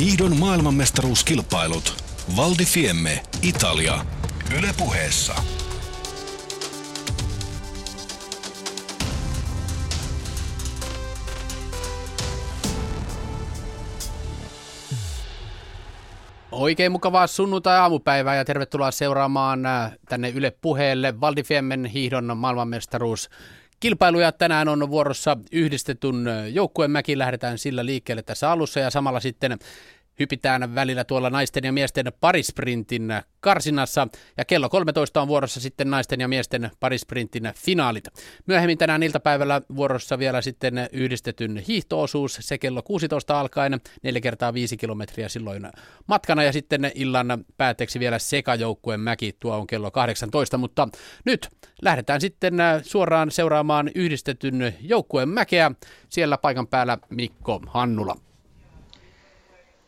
[0.00, 2.04] Hiihdon maailmanmestaruuskilpailut.
[2.36, 4.04] Val di Fiemme, Italia.
[4.58, 5.34] Yle puheessa.
[16.52, 23.30] Oikein mukavaa sunnuntai-aamupäivää ja tervetuloa seuraamaan äh, tänne Yle puheelle Valdifiemmen hiihdon maailmanmestaruus.
[23.80, 27.18] Kilpailuja tänään on vuorossa yhdistetyn joukkueen mäki.
[27.18, 29.58] Lähdetään sillä liikkeelle tässä alussa ja samalla sitten
[30.20, 34.08] hypitään välillä tuolla naisten ja miesten parisprintin karsinassa.
[34.36, 38.04] Ja kello 13 on vuorossa sitten naisten ja miesten parisprintin finaalit.
[38.46, 44.76] Myöhemmin tänään iltapäivällä vuorossa vielä sitten yhdistetyn hiihtoosuus, se kello 16 alkaen, 4 kertaa 5
[44.76, 45.68] kilometriä silloin
[46.06, 46.42] matkana.
[46.42, 50.88] Ja sitten illan päätteeksi vielä sekajoukkueen mäki, tuo on kello 18, mutta
[51.24, 51.48] nyt
[51.82, 55.70] lähdetään sitten suoraan seuraamaan yhdistetyn joukkueen mäkeä,
[56.08, 58.29] siellä paikan päällä Mikko Hannula.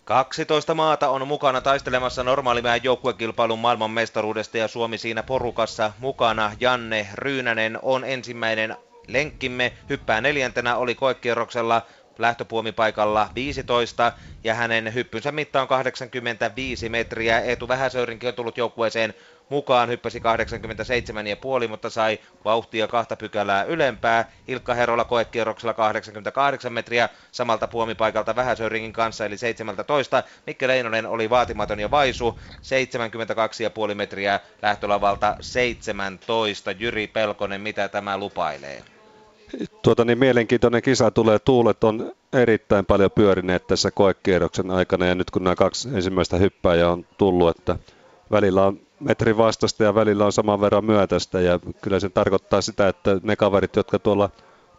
[0.05, 6.53] 12 maata on mukana taistelemassa normaalimäen joukkuekilpailun maailmanmestaruudesta ja Suomi siinä porukassa mukana.
[6.61, 8.77] Janne Ryynänen on ensimmäinen
[9.09, 11.83] lenkkimme, hyppää neljäntenä, oli koekierroksella
[12.19, 14.13] lähtöpuomipaikalla 15
[14.45, 17.41] ja hänen hyppynsä mitta on 85 metriä.
[17.41, 19.15] Eetu Vähäsöyrinkin on tullut joukkueeseen
[19.53, 20.19] mukaan, hyppäsi
[21.63, 24.31] 87,5, mutta sai vauhtia kahta pykälää ylempää.
[24.49, 30.23] Ilkka Herola koekierroksella 88 metriä samalta puomipaikalta Vähäsöyringin kanssa, eli 17.
[30.47, 32.39] Mikke Leinonen oli vaatimaton ja vaisu,
[33.89, 36.71] 72,5 metriä lähtölavalta 17.
[36.71, 38.83] Jyri Pelkonen, mitä tämä lupailee?
[39.83, 41.39] Tuota, niin mielenkiintoinen kisa tulee.
[41.39, 46.91] Tuulet on erittäin paljon pyörineet tässä koekierroksen aikana ja nyt kun nämä kaksi ensimmäistä hyppääjää
[46.91, 47.77] on tullut, että
[48.31, 52.89] välillä on metrin vastasta ja välillä on saman verran myötästä ja kyllä se tarkoittaa sitä,
[52.89, 54.31] että ne kaverit, jotka tuolla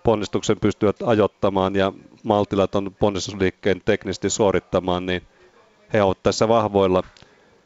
[0.03, 1.93] ponnistuksen pystyvät ajottamaan ja
[2.23, 5.21] maltilat on ponnistusliikkeen teknisesti suorittamaan, niin
[5.94, 7.03] he ovat tässä vahvoilla.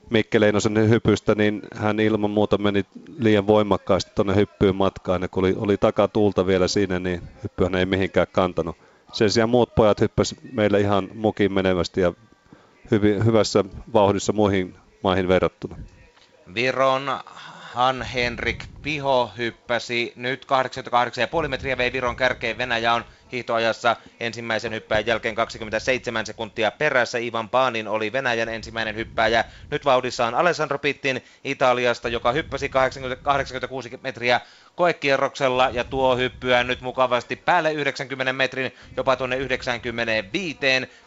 [0.10, 2.86] Mikke Leinosen hypystä, niin hän ilman muuta meni
[3.20, 7.86] liian voimakkaasti tuonne hyppyyn matkaan, ja kun oli, oli takatuulta vielä siinä, niin hyppyhän ei
[7.86, 8.76] mihinkään kantanut.
[9.14, 12.14] Sen sijaan muut pojat hyppäsivät meille ihan mukin menevästi ja
[12.92, 13.64] hyvin, hyvässä
[13.94, 15.76] vauhdissa muihin maihin verrattuna.
[16.54, 17.20] Viron
[17.74, 20.46] Han-Henrik Piho hyppäsi nyt
[21.44, 22.58] 88,5 metriä vei Viron kärkeen.
[22.58, 27.18] Venäjä on hiihtoajassa ensimmäisen hyppäjän jälkeen 27 sekuntia perässä.
[27.18, 29.46] Ivan Paanin oli Venäjän ensimmäinen hyppääjä.
[29.72, 34.42] Nyt vauhdissa on Alessandro Pittin Italiasta, joka hyppäsi 80, 86 metriä
[34.76, 40.58] koekierroksella ja tuo hyppyä nyt mukavasti päälle 90 metrin, jopa tuonne 95.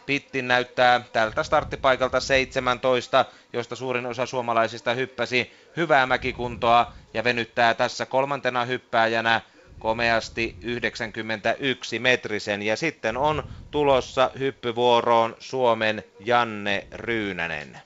[0.05, 8.05] Pittin näyttää tältä starttipaikalta 17, josta suurin osa suomalaisista hyppäsi hyvää mäkikuntoa ja venyttää tässä
[8.05, 9.41] kolmantena hyppääjänä
[9.81, 12.61] komeasti 91 metrisen.
[12.61, 17.77] Ja sitten on tulossa hyppyvuoroon Suomen Janne Ryynänen.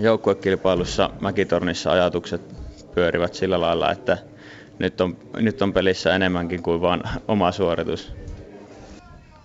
[0.00, 2.42] Joukkuekilpailussa Mäkitornissa ajatukset
[2.94, 4.18] pyörivät sillä lailla, että
[4.78, 8.12] nyt on, nyt on pelissä enemmänkin kuin vain oma suoritus.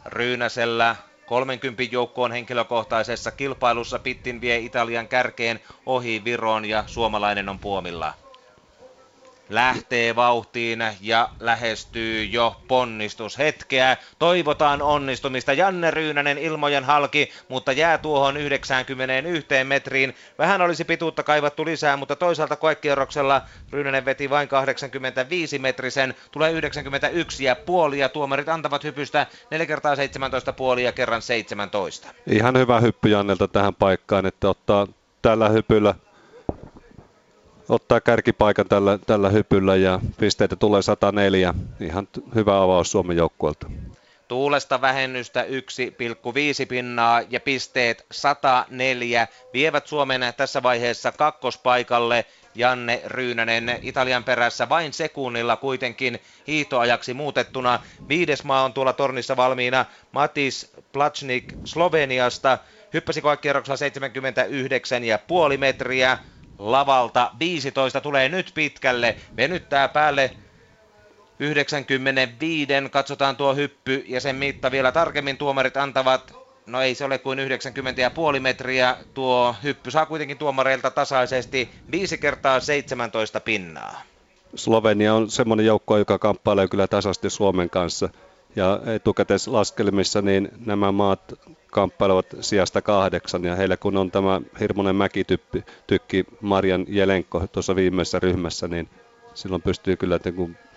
[0.05, 0.95] Ryynäsellä
[1.25, 8.13] 30 joukkoon henkilökohtaisessa kilpailussa Pittin vie Italian kärkeen ohi Viron ja suomalainen on puomilla
[9.49, 13.97] lähtee vauhtiin ja lähestyy jo ponnistushetkeä.
[14.19, 15.53] Toivotaan onnistumista.
[15.53, 20.15] Janne Ryynänen ilmojen halki, mutta jää tuohon 91 metriin.
[20.37, 23.41] Vähän olisi pituutta kaivattu lisää, mutta toisaalta koekierroksella
[23.71, 26.15] Ryynänen veti vain 85 metrisen.
[26.31, 32.07] Tulee 91 ja puoli ja tuomarit antavat hypystä 4 kertaa 17 puoli ja kerran 17.
[32.27, 34.87] Ihan hyvä hyppy Jannelta tähän paikkaan, että ottaa
[35.21, 35.95] tällä hypyllä
[37.69, 41.53] ottaa kärkipaikan tällä, tällä hypyllä ja pisteitä tulee 104.
[41.79, 43.67] Ihan hyvä avaus Suomen joukkueelta.
[44.27, 45.47] Tuulesta vähennystä 1,5
[46.67, 52.25] pinnaa ja pisteet 104 vievät Suomen tässä vaiheessa kakkospaikalle.
[52.55, 57.79] Janne Ryynänen Italian perässä vain sekunnilla kuitenkin hiihtoajaksi muutettuna.
[58.09, 62.57] Viides maa on tuolla tornissa valmiina Matis Plachnik Sloveniasta.
[62.93, 63.77] Hyppäsi koekierroksella
[65.51, 66.17] 79,5 metriä
[66.59, 67.31] lavalta.
[67.39, 70.31] 15 tulee nyt pitkälle, venyttää päälle
[71.39, 77.17] 95, katsotaan tuo hyppy ja sen mitta vielä tarkemmin tuomarit antavat, no ei se ole
[77.17, 84.01] kuin 90,5 metriä, tuo hyppy saa kuitenkin tuomareilta tasaisesti 5 kertaa 17 pinnaa.
[84.55, 88.09] Slovenia on semmoinen joukko, joka kamppailee kyllä tasasti Suomen kanssa.
[88.55, 91.33] Ja etukäteislaskelmissa niin nämä maat
[91.71, 98.67] kamppailevat sijasta kahdeksan ja heillä kun on tämä hirmuinen mäkitykki Marian Jelenko tuossa viimeisessä ryhmässä,
[98.67, 98.89] niin
[99.33, 100.19] silloin pystyy kyllä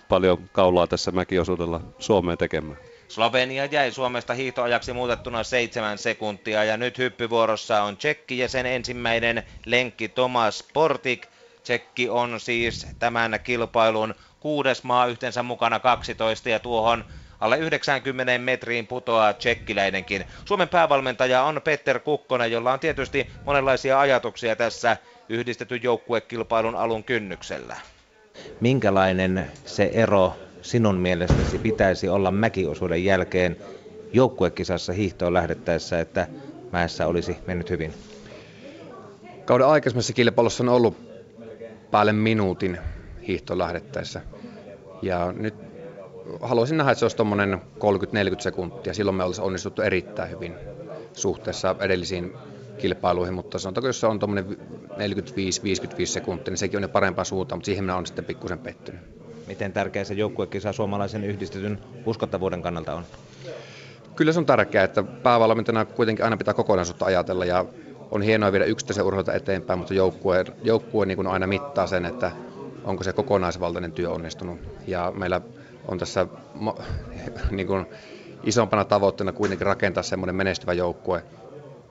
[0.09, 2.77] paljon kaulaa tässä mäkiosuudella Suomeen tekemään.
[3.07, 9.43] Slovenia jäi Suomesta hiihtoajaksi muutettuna seitsemän sekuntia ja nyt hyppyvuorossa on Tsekki ja sen ensimmäinen
[9.65, 11.27] lenkki Thomas Portik.
[11.63, 17.05] Tsekki on siis tämän kilpailun kuudes maa yhteensä mukana 12 ja tuohon
[17.41, 20.25] alle 90 metriin putoaa tsekkiläinenkin.
[20.45, 24.97] Suomen päävalmentaja on Petter Kukkonen, jolla on tietysti monenlaisia ajatuksia tässä
[25.29, 27.77] yhdistetyn joukkuekilpailun alun kynnyksellä.
[28.61, 33.57] Minkälainen se ero sinun mielestäsi pitäisi olla mäkiosuuden jälkeen
[34.13, 36.27] joukkuekisassa hiihtoon lähdettäessä, että
[36.71, 37.93] mäessä olisi mennyt hyvin?
[39.45, 40.97] Kauden aikaisemmassa kilpailussa on ollut
[41.91, 42.77] päälle minuutin
[43.27, 44.21] hiihtoon lähdettäessä.
[45.01, 45.70] Ja nyt
[46.41, 47.61] haluaisin nähdä, että se olisi tuommoinen
[48.37, 48.93] 30-40 sekuntia.
[48.93, 50.55] Silloin me olisimme onnistuttu erittäin hyvin
[51.13, 52.33] suhteessa edellisiin
[52.77, 54.57] kilpailuihin, mutta sanotaanko, jos se on tuommoinen
[54.89, 59.01] 45-55 sekuntia, niin sekin on jo parempaa suuntaan, mutta siihen minä olen sitten pikkusen pettynyt.
[59.47, 63.03] Miten tärkeä se joukkuekisa suomalaisen yhdistetyn uskottavuuden kannalta on?
[64.15, 67.65] Kyllä se on tärkeää, että päävalmentajana kuitenkin aina pitää kokonaisuutta ajatella ja
[68.11, 72.31] on hienoa viedä yksittäisen urheilta eteenpäin, mutta joukkue, joukkue niin aina mittaa sen, että
[72.83, 74.59] onko se kokonaisvaltainen työ onnistunut.
[74.87, 75.41] Ja meillä
[75.87, 76.27] on tässä
[77.51, 77.85] niin kuin
[78.43, 81.23] isompana tavoitteena kuitenkin rakentaa semmoinen menestyvä joukkue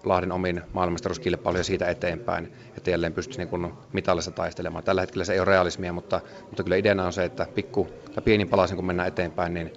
[0.05, 4.85] Lahden omiin maailmanmestaruuskilpailuja siitä eteenpäin, että jälleen pystyisi niin mitallissa taistelemaan.
[4.85, 8.23] Tällä hetkellä se ei ole realismia, mutta, mutta kyllä ideana on se, että pikku tai
[8.25, 9.73] pienin palasin kun mennään eteenpäin, niin,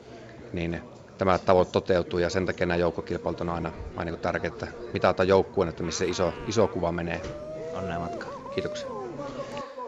[0.53, 0.81] niin
[1.17, 5.27] tämä tavoite toteutuu ja sen takia nämä joukkokilpailut on aina, aina niin tärkeää, että mitataan
[5.27, 7.21] joukkueen, että missä iso, iso kuva menee.
[7.73, 8.27] Onnea matka.
[8.55, 9.02] Kiitoksia.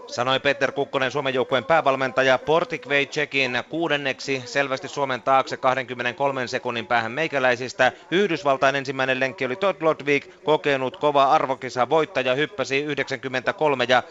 [0.08, 2.38] Sanoi Peter Kukkonen Suomen joukkueen päävalmentaja.
[2.38, 7.92] Portik vei Tsekin kuudenneksi selvästi Suomen taakse 23 sekunnin päähän meikäläisistä.
[8.12, 14.04] Yhdysvaltain ensimmäinen lenkki oli Todd Lodvig, kokenut kova arvokisa voittaja, hyppäsi 93 ja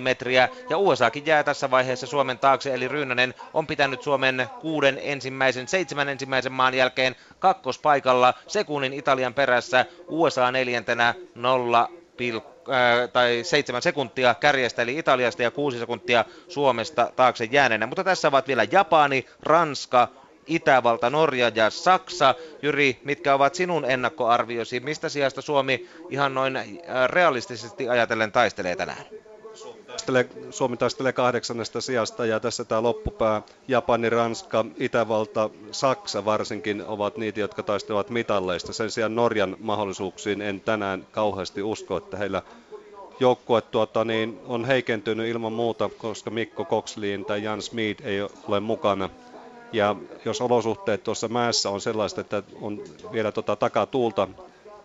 [0.00, 0.48] metriä.
[0.70, 6.08] Ja USAkin jää tässä vaiheessa Suomen taakse, eli Ryynänen on pitänyt Suomen kuuden ensimmäisen, seitsemän
[6.08, 9.86] ensimmäisen maan jälkeen kakkospaikalla sekunnin Italian perässä.
[10.08, 11.88] USA neljäntenä 0,
[13.12, 17.86] tai seitsemän sekuntia kärjestä eli Italiasta ja kuusi sekuntia Suomesta taakse jääneenä.
[17.86, 20.08] Mutta tässä ovat vielä Japani, Ranska,
[20.46, 22.34] Itävalta, Norja ja Saksa.
[22.62, 24.80] Jyri, mitkä ovat sinun ennakkoarviosi?
[24.80, 26.58] Mistä sijasta Suomi ihan noin
[27.06, 29.04] realistisesti ajatellen taistelee tänään?
[29.90, 37.16] Taistelee, Suomi taistelee kahdeksannesta sijasta ja tässä tämä loppupää, Japani, Ranska, Itävalta, Saksa varsinkin ovat
[37.16, 38.72] niitä, jotka taistelevat mitalleista.
[38.72, 42.42] Sen sijaan Norjan mahdollisuuksiin en tänään kauheasti usko, että heillä
[43.20, 48.60] joukkue tuota, niin on heikentynyt ilman muuta, koska Mikko Koksliin tai Jan Smith ei ole
[48.60, 49.10] mukana.
[49.72, 52.80] Ja jos olosuhteet tuossa mäessä on sellaista, että on
[53.12, 54.28] vielä tota takatuulta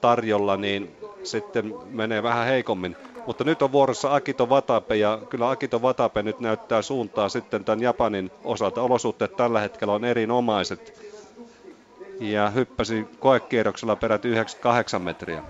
[0.02, 2.96] tarjolla, niin sitten menee vähän heikommin.
[3.26, 7.82] Mutta nyt on vuorossa Akito Watabe ja kyllä Akito Watabe nyt näyttää suuntaa sitten tämän
[7.82, 8.82] Japanin osalta.
[8.82, 11.02] Olosuhteet tällä hetkellä on erinomaiset
[12.20, 15.44] ja hyppäsi koekierroksella peräti 98 metriä.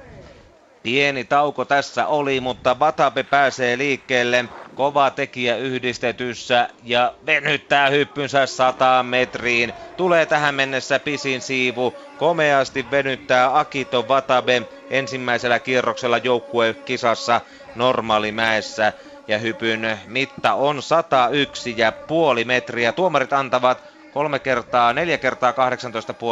[0.83, 4.45] Pieni tauko tässä oli, mutta Watabe pääsee liikkeelle.
[4.75, 9.73] Kova tekijä yhdistetyssä ja venyttää hyppynsä 100 metriin.
[9.97, 11.93] Tulee tähän mennessä pisin siivu.
[12.17, 17.41] Komeasti venyttää Akito Watabe ensimmäisellä kierroksella joukkuekisassa
[17.75, 18.93] normaalimäessä.
[19.27, 22.91] Ja hypyn mitta on 101 ja puoli metriä.
[22.91, 23.83] Tuomarit antavat
[24.13, 25.51] kolme kertaa, neljä kertaa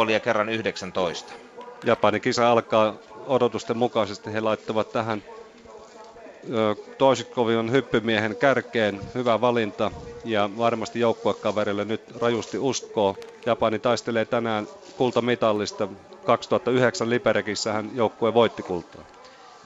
[0.06, 1.32] 18,5 ja kerran 19.
[1.84, 2.94] Japanin kisa alkaa
[3.26, 4.32] odotusten mukaisesti.
[4.32, 5.22] He laittavat tähän
[6.98, 9.00] Toisikovin hyppymiehen kärkeen.
[9.14, 9.90] Hyvä valinta
[10.24, 13.16] ja varmasti joukkuekaverille nyt rajusti uskoo.
[13.46, 15.88] Japani taistelee tänään kultamitallista.
[16.24, 19.02] 2009 Liberekissä hän joukkue voitti kultaa.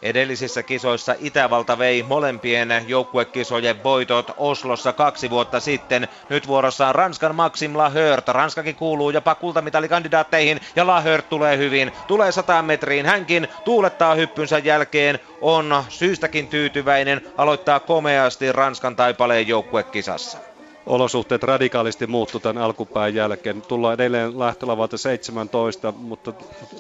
[0.03, 6.09] Edellisissä kisoissa Itävalta vei molempien joukkuekisojen voitot Oslossa kaksi vuotta sitten.
[6.29, 8.29] Nyt vuorossa on Ranskan Maxim Lahört.
[8.29, 11.93] Ranskakin kuuluu jopa kultamitalikandidaatteihin ja Lahört tulee hyvin.
[12.07, 13.07] Tulee sataan metriin.
[13.07, 15.19] Hänkin tuulettaa hyppynsä jälkeen.
[15.41, 17.21] On syystäkin tyytyväinen.
[17.37, 20.39] Aloittaa komeasti Ranskan taipaleen joukkuekisassa
[20.87, 23.63] olosuhteet radikaalisti muuttu tämän alkupään jälkeen.
[23.63, 26.33] Tullaan edelleen lähtölavalta 17, mutta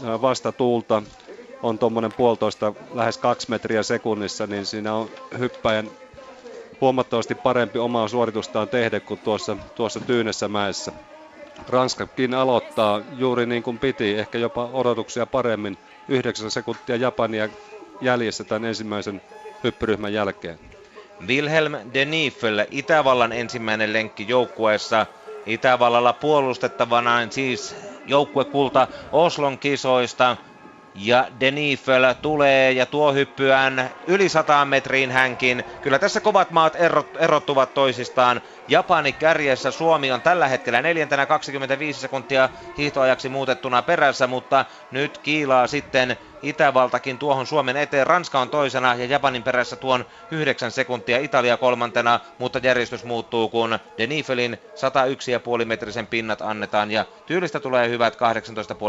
[0.02, 1.02] vasta tuulta
[1.62, 5.90] on tuommoinen puolitoista, lähes kaksi metriä sekunnissa, niin siinä on hyppäjän
[6.80, 10.92] huomattavasti parempi omaa suoritustaan tehdä kuin tuossa, tuossa Tyynessä mäessä.
[11.68, 15.78] Ranskakin aloittaa juuri niin kuin piti, ehkä jopa odotuksia paremmin.
[16.08, 17.48] 9 sekuntia Japania
[18.00, 19.22] jäljessä tämän ensimmäisen
[19.64, 20.58] hyppyryhmän jälkeen.
[21.26, 25.06] Wilhelm de Niefel, Itävallan ensimmäinen lenkki joukkueessa.
[25.46, 30.36] Itävallalla puolustettavana siis joukkuekulta Oslon kisoista.
[31.00, 35.64] Ja Denifel tulee ja tuo hyppyään yli 100 metriin hänkin.
[35.82, 36.76] Kyllä tässä kovat maat
[37.18, 38.40] erottuvat toisistaan.
[38.68, 42.48] Japani kärjessä, Suomi on tällä hetkellä neljäntenä 25 sekuntia
[42.78, 48.06] hiihtoajaksi muutettuna perässä, mutta nyt kiilaa sitten Itävaltakin tuohon Suomen eteen.
[48.06, 53.78] Ranska on toisena ja Japanin perässä tuon 9 sekuntia, Italia kolmantena, mutta järjestys muuttuu, kun
[53.98, 54.58] Denifelin
[55.58, 58.16] 101,5 metrisen pinnat annetaan ja tyylistä tulee hyvät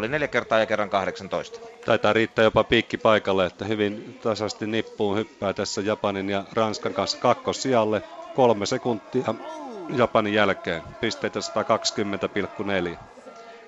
[0.02, 1.60] 18,5 neljä kertaa ja kerran 18.
[1.86, 7.18] Taitaa riittää jopa piikki paikalle, että hyvin tasaisesti nippuun hyppää tässä Japanin ja Ranskan kanssa
[7.18, 8.04] kakkosijalle.
[8.36, 9.34] Kolme sekuntia
[9.90, 13.09] Japanin jälkeen, pisteitä 120,4.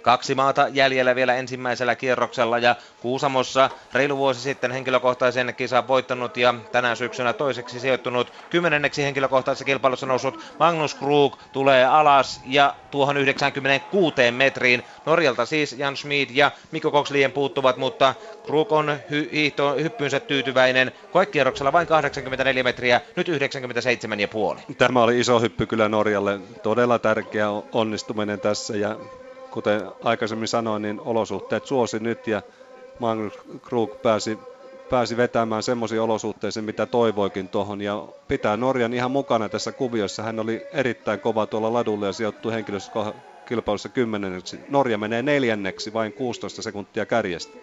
[0.02, 6.54] Kaksi maata jäljellä vielä ensimmäisellä kierroksella ja Kuusamossa reilu vuosi sitten henkilökohtaisen kisan voittanut ja
[6.72, 14.32] tänä syksynä toiseksi sijoittunut kymmenenneksi henkilökohtaisessa kilpailussa noussut Magnus Krug tulee alas ja tuohon 96
[14.32, 14.84] metriin.
[15.06, 18.16] Norjalta siis Jan Schmid ja Mikko Kokslien puuttuvat, mutta
[18.46, 20.92] Krug on hy- hiihto, hyppynsä tyytyväinen.
[21.12, 24.76] Koekierroksella vain 84 metriä, nyt 97,5.
[24.78, 26.40] Tämä oli iso hyppy kyllä Norjalle.
[26.64, 28.96] Todella tärkeä onnistuminen tässä ja
[29.52, 32.42] kuten aikaisemmin sanoin, niin olosuhteet suosi nyt ja
[33.00, 34.40] Magnus Krug pääsi,
[34.90, 40.24] pääsi vetämään semmoisiin olosuhteisiin, mitä toivoikin tuohon ja pitää Norjan ihan mukana tässä kuviossa.
[40.24, 44.60] Hän oli erittäin kova tuolla ladulla ja sijoittui henkilöstökilpailussa kymmenenneksi.
[44.70, 47.58] Norja menee neljänneksi, vain 16 sekuntia kärjestä.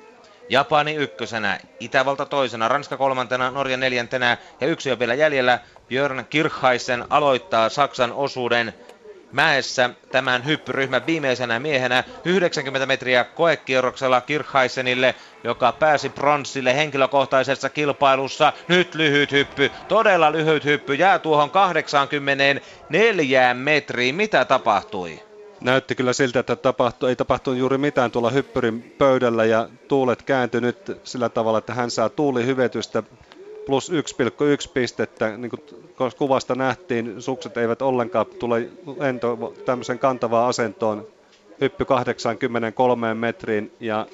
[0.48, 5.60] Japani ykkösenä, Itävalta toisena, Ranska kolmantena, Norja neljäntenä ja yksi on vielä jäljellä.
[5.88, 8.74] Björn Kirchheisen aloittaa Saksan osuuden
[9.32, 18.52] mäessä tämän hyppyryhmän viimeisenä miehenä 90 metriä koekierroksella Kirchheisenille, joka pääsi pronssille henkilökohtaisessa kilpailussa.
[18.68, 24.14] Nyt lyhyt hyppy, todella lyhyt hyppy, jää tuohon 84 metriin.
[24.14, 25.28] Mitä tapahtui?
[25.60, 30.60] Näytti kyllä siltä, että tapahtui, ei tapahtunut juuri mitään tuolla hyppyrin pöydällä ja tuulet kääntyi
[30.60, 33.02] nyt sillä tavalla, että hän saa tuulihyvetystä
[33.68, 35.36] plus 1,1 pistettä.
[35.36, 35.62] Niin kuin
[36.18, 41.06] kuvasta nähtiin, sukset eivät ollenkaan tule lento tämmöisen kantavaan asentoon.
[41.60, 44.06] Hyppy 83 metriin ja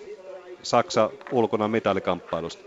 [0.63, 2.65] Saksa ulkona mitalikamppailusta.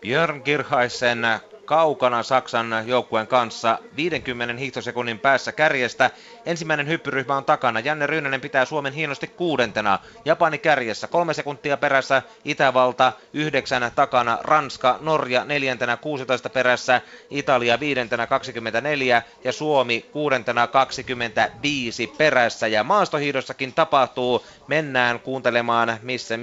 [0.00, 1.18] Björn Kirchaisen
[1.66, 6.10] kaukana Saksan joukkueen kanssa 50 hiihtosekunnin päässä kärjestä.
[6.46, 7.80] Ensimmäinen hyppyryhmä on takana.
[7.80, 9.98] Janne Ryynänen pitää Suomen hienosti kuudentena.
[10.24, 12.22] Japani kärjessä kolme sekuntia perässä.
[12.44, 14.38] Itävalta yhdeksän takana.
[14.42, 17.00] Ranska, Norja neljäntenä 16 perässä.
[17.30, 22.66] Italia viidentenä 24 ja Suomi kuudentena 25 perässä.
[22.66, 24.46] Ja maastohiidossakin tapahtuu.
[24.68, 26.34] Mennään kuuntelemaan, missä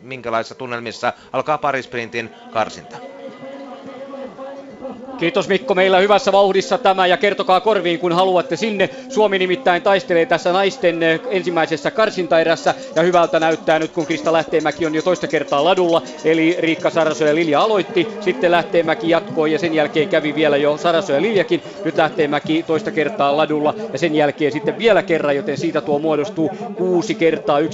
[0.00, 2.96] minkälaisissa tunnelmissa alkaa parisprintin karsinta.
[5.18, 8.90] Kiitos Mikko, meillä hyvässä vauhdissa tämä ja kertokaa korviin kun haluatte sinne.
[9.08, 14.86] Suomi nimittäin taistelee tässä naisten eh, ensimmäisessä karsintaerässä ja hyvältä näyttää nyt kun Krista Lähteenmäki
[14.86, 16.02] on jo toista kertaa ladulla.
[16.24, 20.76] Eli Riikka Saraso ja Lilja aloitti, sitten Lähteenmäki jatkoi ja sen jälkeen kävi vielä jo
[20.76, 21.62] Saraso ja Liljakin.
[21.84, 26.50] Nyt Lähteenmäki toista kertaa ladulla ja sen jälkeen sitten vielä kerran, joten siitä tuo muodostuu
[26.74, 27.66] kuusi kertaa 1,2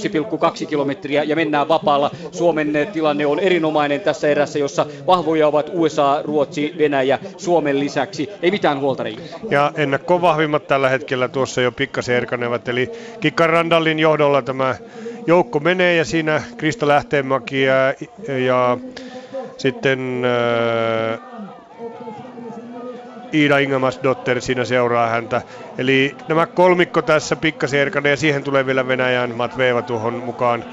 [0.69, 2.11] kilometriä ja mennään vapaalla.
[2.31, 8.29] Suomen eh, tilanne on erinomainen tässä erässä, jossa vahvoja ovat USA, Ruotsi, Venäjä, Suomen lisäksi.
[8.41, 9.03] Ei mitään huolta
[9.49, 12.67] Ja ennakko vahvimmat tällä hetkellä tuossa jo pikkasen erkanevat.
[12.67, 14.75] Eli Kikka Randallin johdolla tämä
[15.27, 17.75] joukko menee ja siinä Krista Lähteenmäki ja,
[18.45, 18.77] ja
[19.57, 21.19] sitten äh,
[23.33, 25.41] Iida Ingemasdotter siinä seuraa häntä.
[25.77, 30.65] Eli nämä kolmikko tässä pikkasen erkane ja siihen tulee vielä Venäjän Matveeva tuohon mukaan.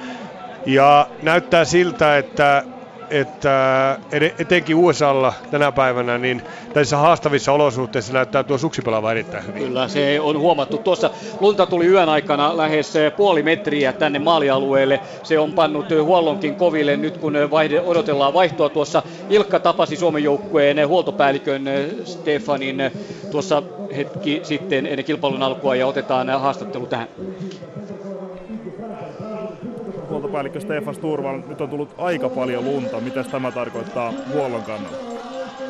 [0.66, 2.64] Ja näyttää siltä, että
[3.10, 3.98] että
[4.38, 9.62] etenkin USAlla tänä päivänä, niin tässä haastavissa olosuhteissa näyttää tuo suksipelava erittäin hyvin.
[9.62, 10.78] Kyllä, se on huomattu.
[10.78, 15.00] Tuossa lunta tuli yön aikana lähes puoli metriä tänne maalialueelle.
[15.22, 18.68] Se on pannut huollonkin koville nyt, kun vaihde, odotellaan vaihtoa.
[18.68, 21.64] Tuossa Ilkka tapasi Suomen joukkueen huoltopäällikön
[22.04, 22.82] Stefanin
[23.30, 23.62] tuossa
[23.96, 27.08] hetki sitten ennen kilpailun alkua ja otetaan haastattelu tähän
[30.20, 33.00] huoltopäällikkö Stefan Sturval, nyt on tullut aika paljon lunta.
[33.00, 34.96] Mitä tämä tarkoittaa huollon kannalta?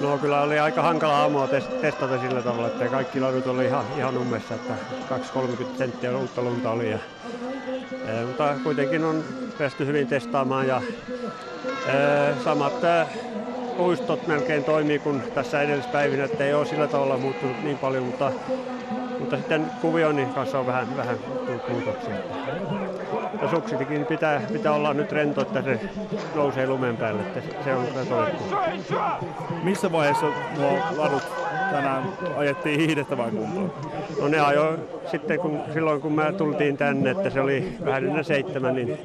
[0.01, 1.49] No kyllä oli aika hankala aamua
[1.81, 4.75] testata sillä tavalla, että kaikki ladut oli ihan, ihan ummessa, että
[5.11, 6.91] 2-30 senttiä uutta lunta oli.
[6.91, 6.99] Ja,
[8.07, 9.25] e, mutta kuitenkin on
[9.59, 10.83] päästy hyvin testaamaan ja
[11.87, 11.93] e,
[12.45, 13.07] samat e,
[14.27, 18.33] melkein toimii kuin tässä edellispäivinä, että ei ole sillä tavalla muuttunut niin paljon, mutta,
[19.19, 21.17] mutta sitten kuvioinnin kanssa on vähän, vähän
[21.69, 22.15] muutoksia
[23.43, 25.81] ja suksitikin pitää, pitää olla nyt rento, että se
[26.35, 28.45] nousee lumen päälle, että se on todettu.
[29.63, 30.27] Missä vaiheessa
[30.59, 31.23] nuo ladut
[31.71, 32.03] tänään
[32.37, 33.73] ajettiin hiihdettä vai kuntoon?
[34.21, 34.79] No ne ajoi
[35.11, 38.99] sitten kun, silloin kun me tultiin tänne, että se oli vähän ennen seitsemän, niin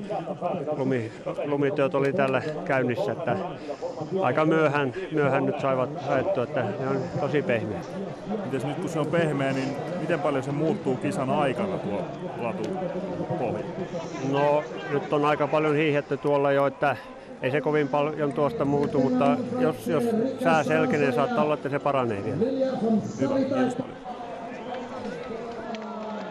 [0.77, 1.11] lumi,
[1.45, 3.35] lumityöt oli tällä käynnissä, että
[4.21, 7.79] aika myöhään, myöhään nyt saivat ajettua, että ne on tosi pehmeä.
[8.45, 12.01] Mites nyt kun se on pehmeä, niin miten paljon se muuttuu kisan aikana tuo
[12.41, 12.69] latu
[13.39, 13.65] pohja?
[14.31, 16.97] No nyt on aika paljon hiihetty tuolla jo, että
[17.41, 20.03] ei se kovin paljon tuosta muutu, mutta jos, jos
[20.43, 22.37] sää selkenee, saattaa olla, että se paranee vielä.
[23.21, 23.95] Hyvä, kiitos paljon.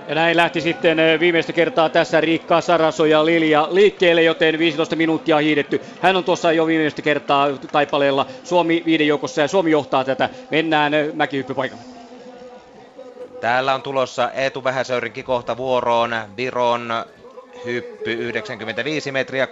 [0.08, 5.36] Ja näin lähti sitten viimeistä kertaa tässä Riikka Saraso ja Lilja liikkeelle, joten 15 minuuttia
[5.36, 5.80] hiidetty.
[6.00, 10.28] Hän on tuossa jo viimeistä kertaa taipaleella Suomi viiden joukossa ja Suomi johtaa tätä.
[10.50, 11.84] Mennään mäkihyppypaikalle.
[13.40, 16.14] Täällä on tulossa Eetu Vähäsöyrinki kohta vuoroon.
[16.36, 16.92] Viron
[17.64, 19.46] hyppy 95 metriä.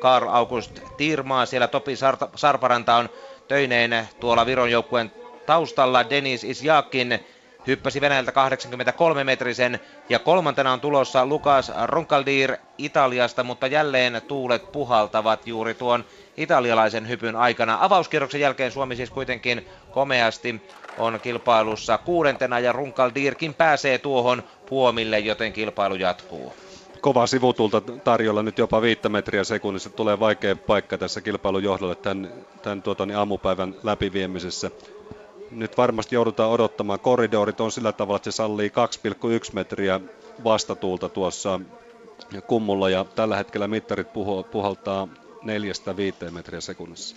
[0.00, 1.46] Karl August Tirmaa.
[1.46, 1.94] Siellä Topi
[2.36, 3.08] Sarparanta on
[3.48, 5.12] töineen tuolla Viron joukkueen
[5.46, 6.10] taustalla.
[6.10, 7.20] Denis Isjakin
[7.66, 15.46] hyppäsi Venäjältä 83 metrisen ja kolmantena on tulossa Lukas Ronkaldir Italiasta, mutta jälleen tuulet puhaltavat
[15.46, 16.04] juuri tuon
[16.36, 17.78] italialaisen hypyn aikana.
[17.80, 20.62] Avauskierroksen jälkeen Suomi siis kuitenkin komeasti
[20.98, 26.54] on kilpailussa kuudentena ja Runkaldirkin pääsee tuohon puomille, joten kilpailu jatkuu
[27.00, 29.90] kova sivutulta tarjolla nyt jopa viittä metriä sekunnissa.
[29.90, 34.70] Tulee vaikea paikka tässä kilpailun johdolle tämän, tämän tuota, niin aamupäivän läpiviemisessä.
[35.50, 37.00] Nyt varmasti joudutaan odottamaan.
[37.00, 38.72] Korridorit on sillä tavalla, että se sallii
[39.48, 40.00] 2,1 metriä
[40.44, 41.60] vastatuulta tuossa
[42.46, 44.12] kummulla ja tällä hetkellä mittarit
[44.50, 45.08] puhaltaa
[46.28, 47.16] 4-5 metriä sekunnissa.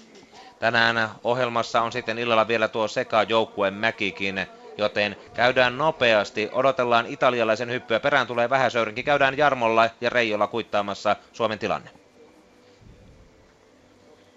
[0.60, 6.50] Tänään ohjelmassa on sitten illalla vielä tuo sekajoukkueen Mäkikin, joten käydään nopeasti.
[6.52, 8.00] Odotellaan italialaisen hyppyä.
[8.00, 9.06] Perään tulee vähäsöyrinkin.
[9.06, 11.90] Käydään Jarmolla ja Reijolla kuittaamassa Suomen tilanne.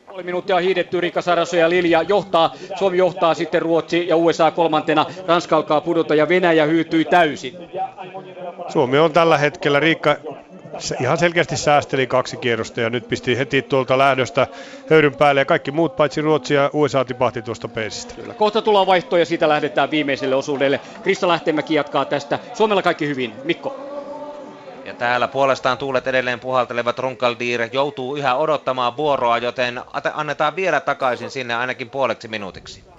[0.07, 2.55] Puoli minuuttia hiidetty, Rikka Saraso ja Lilja johtaa.
[2.79, 5.07] Suomi johtaa sitten Ruotsi ja USA kolmantena.
[5.27, 7.57] Ranska alkaa pudota ja Venäjä hyytyi täysin.
[8.69, 10.17] Suomi on tällä hetkellä, Riikka
[11.01, 14.47] ihan selkeästi säästeli kaksi kierrosta ja nyt pisti heti tuolta lähdöstä
[14.91, 18.15] höyryn päälle ja kaikki muut paitsi Ruotsi ja USA tipahti tuosta peesistä.
[18.15, 18.35] Kyllä.
[18.35, 20.81] Kohta tullaan vaihtoja ja siitä lähdetään viimeiselle osuudelle.
[21.03, 22.39] Krista Lähteenmäki jatkaa tästä.
[22.55, 23.33] Suomella kaikki hyvin.
[23.45, 23.77] Mikko.
[24.85, 29.81] Ja täällä puolestaan tuulet edelleen puhaltelevat Runkaldiir joutuu yhä odottamaan vuoroa, joten
[30.15, 32.96] annetaan vielä takaisin sinne ainakin puoleksi minuutiksi.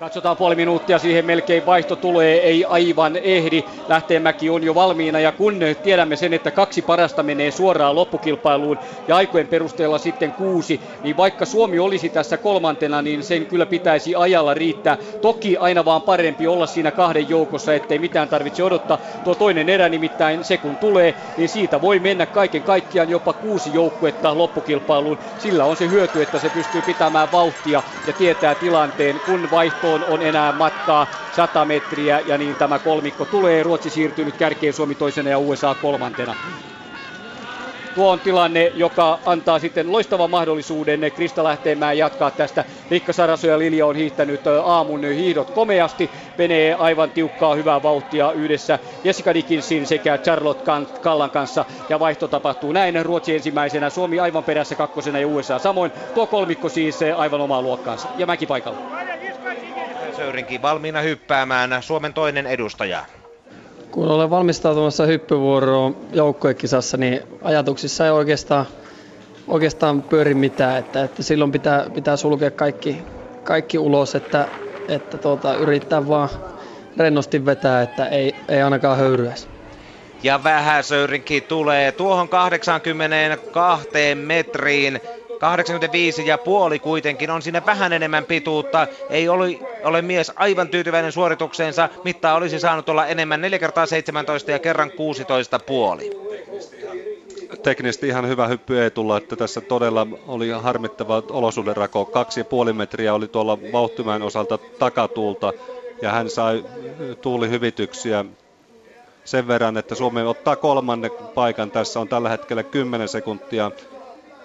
[0.00, 3.64] Katsotaan puoli minuuttia, siihen melkein vaihto tulee, ei aivan ehdi.
[3.88, 9.16] Lähteenmäki on jo valmiina ja kun tiedämme sen, että kaksi parasta menee suoraan loppukilpailuun ja
[9.16, 14.54] aikojen perusteella sitten kuusi, niin vaikka Suomi olisi tässä kolmantena, niin sen kyllä pitäisi ajalla
[14.54, 14.98] riittää.
[15.20, 18.98] Toki aina vaan parempi olla siinä kahden joukossa, ettei mitään tarvitse odottaa.
[19.24, 23.72] Tuo toinen erä nimittäin, se kun tulee, niin siitä voi mennä kaiken kaikkiaan jopa kuusi
[23.72, 25.18] joukkuetta loppukilpailuun.
[25.38, 30.14] Sillä on se hyöty, että se pystyy pitämään vauhtia ja tietää tilanteen, kun vaihto Jatkoon
[30.14, 33.62] on enää matkaa 100 metriä ja niin tämä kolmikko tulee.
[33.62, 36.34] Ruotsi siirtyy nyt kärkeen Suomi toisena ja USA kolmantena.
[37.94, 42.64] Tuo on tilanne, joka antaa sitten loistavan mahdollisuuden Krista Lähteenmäen jatkaa tästä.
[42.90, 46.10] Rikka Saraso ja Lilja on hiihtänyt aamun hiidot komeasti.
[46.38, 51.64] Menee aivan tiukkaa hyvää vauhtia yhdessä Jessica Dickinsin sekä Charlotte Kallan kanssa.
[51.88, 53.04] Ja vaihto tapahtuu näin.
[53.06, 55.92] Ruotsi ensimmäisenä, Suomi aivan perässä kakkosena ja USA samoin.
[56.14, 58.08] Tuo kolmikko siis aivan omaa luokkaansa.
[58.16, 58.78] Ja Mäki paikalla.
[60.20, 63.04] Söyrinki valmiina hyppäämään Suomen toinen edustaja.
[63.90, 68.66] Kun olen valmistautumassa hyppyvuoroon joukkuekisassa, niin ajatuksissa ei oikeastaan,
[69.48, 70.78] oikeastaan pyöri mitään.
[70.78, 73.02] Että, että silloin pitää, pitää sulkea kaikki,
[73.44, 74.48] kaikki ulos, että,
[74.88, 76.28] että tuota, yrittää vaan
[76.96, 79.48] rennosti vetää, että ei, ei ainakaan höyryäisi.
[80.22, 85.00] Ja Vähäsöyrinki tulee tuohon 82 metriin
[85.40, 88.86] 85 ja puoli kuitenkin on sinne vähän enemmän pituutta.
[89.10, 91.88] Ei ole, ole mies aivan tyytyväinen suoritukseensa.
[92.04, 96.10] Mittaa olisi saanut olla enemmän 4 kertaa 17 ja kerran 16 puoli.
[97.62, 102.04] Teknisesti ihan hyvä hyppy ei tulla, että tässä todella oli harmittava olosuudenrako.
[102.04, 105.52] Kaksi ja puoli metriä oli tuolla vauhtimään osalta takatuulta
[106.02, 106.64] ja hän sai
[107.20, 108.24] tuulihyvityksiä
[109.24, 111.70] sen verran, että Suomi ottaa kolmannen paikan.
[111.70, 113.70] Tässä on tällä hetkellä 10 sekuntia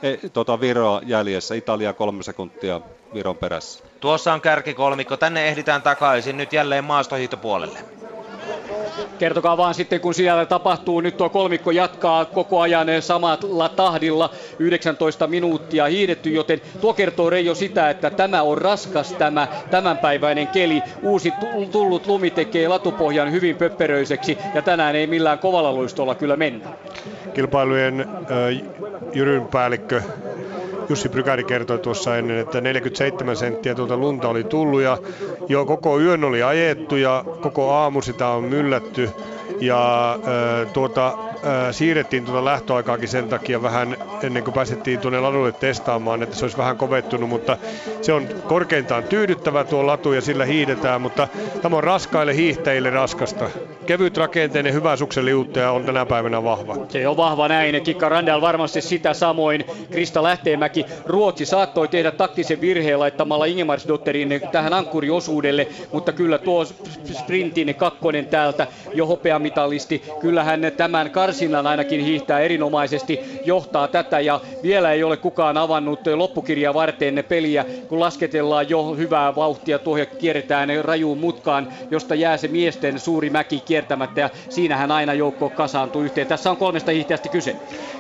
[0.03, 2.81] e, tota Viroa jäljessä, Italia kolme sekuntia
[3.13, 3.83] Viron perässä.
[3.99, 7.79] Tuossa on kärkikolmikko, tänne ehditään takaisin nyt jälleen maastohiihtopuolelle.
[9.19, 11.01] Kertokaa vaan sitten, kun siellä tapahtuu.
[11.01, 14.29] Nyt tuo kolmikko jatkaa koko ajan samalla tahdilla.
[14.59, 20.83] 19 minuuttia hiidetty, joten tuo kertoo Reijo sitä, että tämä on raskas tämä tämänpäiväinen keli.
[21.01, 21.33] Uusi
[21.71, 26.69] tullut lumi tekee latupohjan hyvin pöpperöiseksi ja tänään ei millään kovalla luistolla kyllä mennä.
[27.35, 28.05] Kilpailujen
[29.13, 30.01] Jyryn päällikkö
[30.89, 34.97] Jussi Prykäri kertoi tuossa ennen, että 47 senttiä tuota lunta oli tullut ja
[35.47, 39.09] jo koko yön oli ajettu ja koko aamu sitä on myllätty
[39.61, 41.13] ja äh, tuota, äh,
[41.71, 46.57] siirrettiin tuota lähtöaikaakin sen takia vähän ennen kuin pääsettiin tuonne ladulle testaamaan, että se olisi
[46.57, 47.57] vähän kovettunut, mutta
[48.01, 51.27] se on korkeintaan tyydyttävä tuo latu ja sillä hiidetään, mutta
[51.61, 53.49] tämä on raskaille hiihtäjille raskasta.
[53.85, 56.75] Kevyt rakenteinen hyvä sukseliuuttaja on tänä päivänä vahva.
[56.89, 57.83] Se on vahva näin.
[57.83, 59.65] Kikka Randall varmasti sitä samoin.
[59.91, 60.85] Krista Lähteenmäki.
[61.05, 66.65] Ruotsi saattoi tehdä taktisen virheen laittamalla Ingemarsdotterin tähän ankkuriosuudelle, mutta kyllä tuo
[67.13, 69.07] sprintin kakkonen täältä jo
[69.45, 70.03] hopeamitalisti.
[70.19, 76.73] Kyllähän tämän karsinnan ainakin hiihtää erinomaisesti, johtaa tätä ja vielä ei ole kukaan avannut loppukirjaa
[76.73, 82.47] varten peliä, kun lasketellaan jo hyvää vauhtia tuohon ja kierretään rajuun mutkaan, josta jää se
[82.47, 86.27] miesten suuri mäki kiertämättä ja siinähän aina joukko kasaantuu yhteen.
[86.27, 87.55] Tässä on kolmesta hiihtäjästä kyse.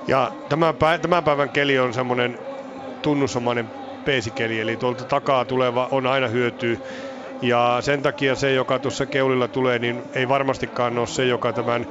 [0.07, 2.39] Ja tämän, päivän, tämän päivän keli on semmoinen
[3.01, 3.69] tunnusomainen
[4.05, 6.79] peesikeli, eli tuolta takaa tuleva on aina hyötyy.
[7.41, 11.87] Ja sen takia se, joka tuossa keulilla tulee, niin ei varmastikaan ole se, joka tämän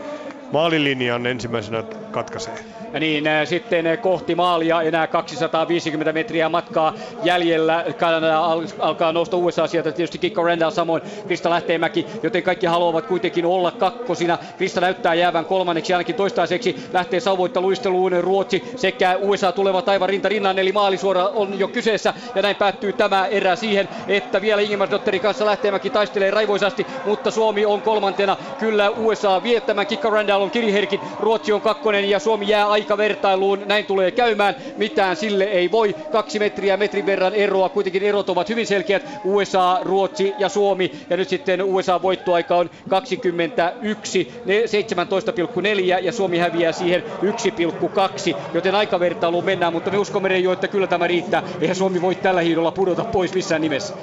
[0.50, 2.54] maalilinjan ensimmäisenä katkaisee.
[3.00, 7.85] Niin äh, sitten äh, kohti maalia enää 250 metriä matkaa jäljellä.
[7.98, 13.07] Kanada al- alkaa nousta USA sieltä tietysti Kikko Randall samoin Krista Lähteenmäki, joten kaikki haluavat
[13.07, 14.38] kuitenkin olla kakkosina.
[14.59, 16.88] Krista näyttää jäävän kolmanneksi ainakin toistaiseksi.
[16.92, 22.14] Lähtee sauvoitta luisteluun Ruotsi sekä USA tulevat aivan rinta rinnan, eli maalisuora on jo kyseessä.
[22.35, 27.30] Ja näin päättyy tämä erä siihen, että vielä Ingemar Dotterin kanssa Lähteenmäki taistelee raivoisasti, mutta
[27.30, 28.37] Suomi on kolmantena.
[28.59, 29.87] Kyllä USA viettämään.
[29.87, 33.62] Kikko Randall on kiriherkin, Ruotsi on kakkonen ja Suomi jää aikavertailuun.
[33.66, 34.55] Näin tulee käymään.
[34.77, 35.94] Mitään sille ei voi.
[36.12, 37.68] Kaksi metriä metrin verran eroa.
[37.68, 39.03] Kuitenkin erot ovat hyvin selkeät.
[39.25, 40.92] USA, Ruotsi ja Suomi.
[41.11, 48.37] Ja nyt sitten USA voittoaika on 21, 17,4 ja Suomi häviää siihen 1,2.
[48.55, 51.42] Joten aikavertailuun mennään, mutta me uskomme jo, että kyllä tämä riittää.
[51.61, 53.94] Eihän Suomi voi tällä hiidolla pudota pois missään nimessä.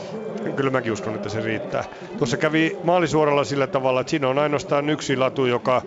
[0.56, 1.84] Kyllä mäkin uskon, että se riittää.
[2.17, 5.82] Tuossa kävi maalisuoralla sillä tavalla, että siinä on ainoastaan yksi latu, joka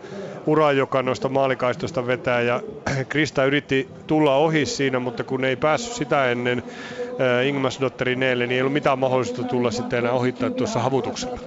[0.46, 2.60] ura, joka noista maalikaistosta vetää ja
[3.08, 6.62] Krista yritti tulla ohi siinä, mutta kun ei päässyt sitä ennen
[7.20, 11.38] äh, Ingmas Dotterin neelle, niin ei ollut mitään mahdollisuutta tulla sitten enää ohittaa tuossa havutuksella.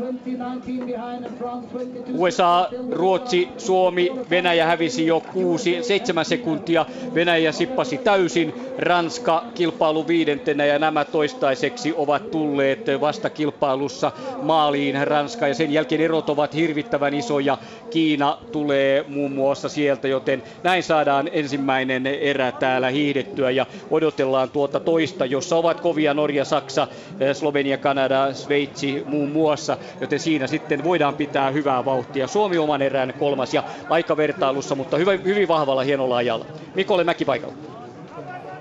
[2.13, 6.85] USA, Ruotsi, Suomi, Venäjä hävisi jo 6, 7 sekuntia.
[7.15, 8.53] Venäjä sippasi täysin.
[8.77, 16.01] Ranska kilpailu viidentenä ja nämä toistaiseksi ovat tulleet vasta kilpailussa maaliin Ranska ja sen jälkeen
[16.01, 17.57] erot ovat hirvittävän isoja.
[17.89, 24.79] Kiina tulee muun muassa sieltä, joten näin saadaan ensimmäinen erä täällä hiihdettyä ja odotellaan tuota
[24.79, 26.87] toista, jossa ovat kovia Norja, Saksa,
[27.33, 32.27] Slovenia, Kanada, Sveitsi muun muassa, joten siinä sitten voidaan pitää hyvää vauhtia.
[32.27, 36.45] Suomi oman erään kolmas ja aikavertailussa, mutta hyvin, hyvin vahvalla hienolla ajalla.
[36.75, 37.55] Mikolle Mäki paikalla.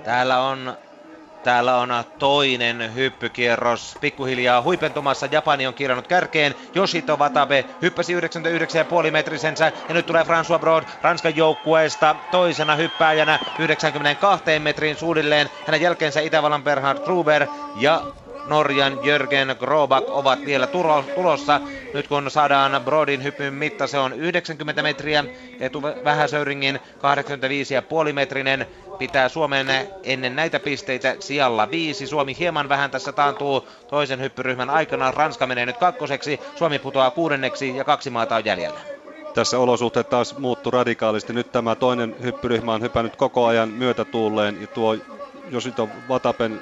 [0.03, 0.77] Täällä on
[1.43, 5.27] Täällä on toinen hyppykierros pikkuhiljaa huipentumassa.
[5.31, 6.55] Japani on kirjannut kärkeen.
[6.75, 14.59] Yoshito Watabe hyppäsi 99,5 metrisensä ja nyt tulee François Broad Ranskan joukkueesta toisena hyppääjänä 92
[14.59, 15.49] metriin suunnilleen.
[15.65, 18.01] Hänen jälkeensä Itävallan Berhard Gruber ja
[18.47, 20.67] Norjan Jörgen Grobak ovat vielä
[21.15, 21.61] tulossa.
[21.93, 25.23] Nyt kun saadaan Brodin hypyn mitta, se on 90 metriä.
[25.59, 26.79] Etu Vähäsöyringin
[28.07, 29.67] 85,5 metrinen pitää Suomen
[30.03, 32.07] ennen näitä pisteitä sijalla viisi.
[32.07, 35.11] Suomi hieman vähän tässä taantuu toisen hyppyryhmän aikana.
[35.11, 38.79] Ranska menee nyt kakkoseksi, Suomi putoaa kuudenneksi ja kaksi maata on jäljellä.
[39.33, 41.33] Tässä olosuhteet taas muuttu radikaalisti.
[41.33, 44.95] Nyt tämä toinen hyppyryhmä on hypännyt koko ajan myötätuulleen ja tuo
[45.51, 46.61] Josito Vatapen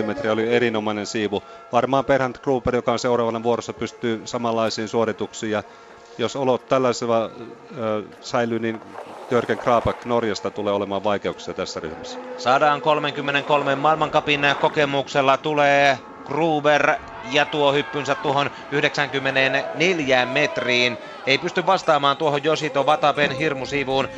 [0.00, 1.42] 99,5 metriä oli erinomainen siivu.
[1.72, 5.52] Varmaan Perhant Gruber, joka on seuraavana vuorossa, pystyy samanlaisiin suorituksiin.
[5.52, 5.62] Ja
[6.18, 7.30] jos olot tällaisella äh,
[8.20, 8.80] säilyy, niin
[9.30, 12.18] Jörgen Krabak Norjasta tulee olemaan vaikeuksia tässä ryhmässä.
[12.38, 16.94] Saadaan 33 maailmankapin kokemuksella tulee Gruber
[17.32, 20.98] ja tuo hyppynsä tuohon 94 metriin.
[21.26, 24.10] Ei pysty vastaamaan tuohon Josito Vatapen hirmusivuun 99,5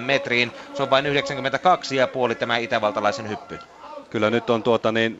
[0.00, 0.52] metriin.
[0.74, 3.58] Se on vain 92,5 tämä itävaltalaisen hyppy.
[4.10, 5.18] Kyllä nyt on tuota niin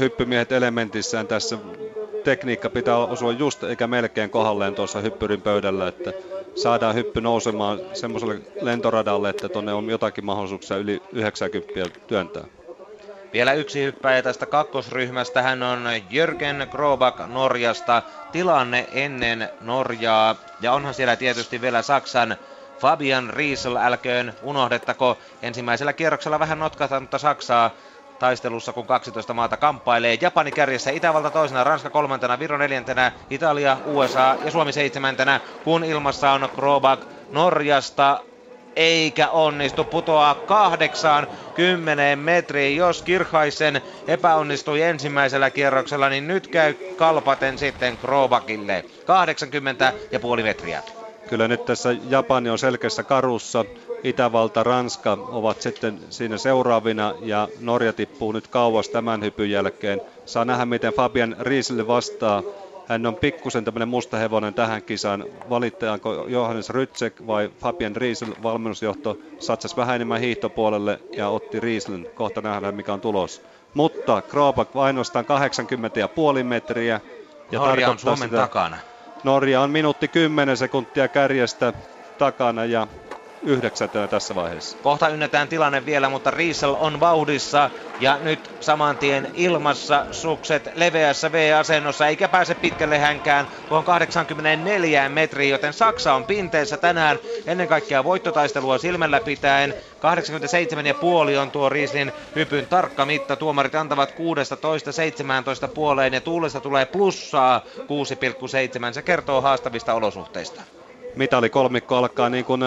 [0.00, 1.58] hyppymiehet elementissään tässä.
[2.24, 6.12] Tekniikka pitää osua just eikä melkein kohdalleen tuossa hyppyrin pöydällä, että
[6.54, 12.44] saadaan hyppy nousemaan semmoiselle lentoradalle, että tuonne on jotakin mahdollisuuksia yli 90 työntää.
[13.32, 15.42] Vielä yksi hyppäjä tästä kakkosryhmästä.
[15.42, 18.02] Hän on Jörgen Grobak Norjasta.
[18.32, 20.36] Tilanne ennen Norjaa.
[20.60, 22.36] Ja onhan siellä tietysti vielä Saksan
[22.78, 27.70] Fabian Riesel, älköön unohdettako ensimmäisellä kierroksella vähän notkahtanutta Saksaa
[28.20, 30.18] taistelussa, kun 12 maata kamppailee.
[30.20, 36.30] Japani kärjessä, Itävalta toisena, Ranska kolmantena, Viro neljäntenä, Italia, USA ja Suomi seitsemäntenä, kun ilmassa
[36.30, 38.20] on Krobak Norjasta
[38.76, 39.84] eikä onnistu.
[39.84, 42.76] Putoaa kahdeksaan kymmeneen metriin.
[42.76, 48.84] Jos Kirchaisen epäonnistui ensimmäisellä kierroksella, niin nyt käy kalpaten sitten Krobakille.
[49.06, 50.82] 80 ja puoli metriä.
[51.28, 53.64] Kyllä nyt tässä Japani on selkeässä karussa.
[54.04, 60.00] Itävalta, Ranska ovat sitten siinä seuraavina ja Norja tippuu nyt kauas tämän hypyn jälkeen.
[60.26, 62.42] Saa nähdä, miten Fabian Rieselle vastaa.
[62.88, 65.24] Hän on pikkusen tämmöinen musta hevonen tähän kisaan.
[65.50, 72.06] Valittajaanko Johannes Rytsek vai Fabian Riesel valmennusjohto satsasi vähän enemmän hiihtopuolelle ja otti Rieslen.
[72.14, 73.42] Kohta nähdään mikä on tulos.
[73.74, 75.24] Mutta Krobak ainoastaan
[76.38, 77.00] 80,5 metriä.
[77.50, 78.76] Ja Norja on Suomen sitä, takana.
[79.24, 81.72] Norja on minuutti 10 sekuntia kärjestä
[82.18, 82.86] takana ja
[83.42, 84.78] yhdeksäntenä tässä vaiheessa.
[84.82, 91.32] Kohta ynnätään tilanne vielä, mutta Riesel on vauhdissa ja nyt saman tien ilmassa sukset leveässä
[91.32, 98.04] V-asennossa eikä pääse pitkälle hänkään tuohon 84 metriin, joten Saksa on pinteessä tänään ennen kaikkea
[98.04, 99.74] voittotaistelua silmällä pitäen.
[101.34, 103.36] 87,5 on tuo Rieslin hypyn tarkka mitta.
[103.36, 104.14] Tuomarit antavat 16-17
[105.74, 107.62] puoleen ja tuulesta tulee plussaa
[108.88, 108.94] 6,7.
[108.94, 110.62] Se kertoo haastavista olosuhteista
[111.16, 112.60] mitalikolmikko alkaa niin kuin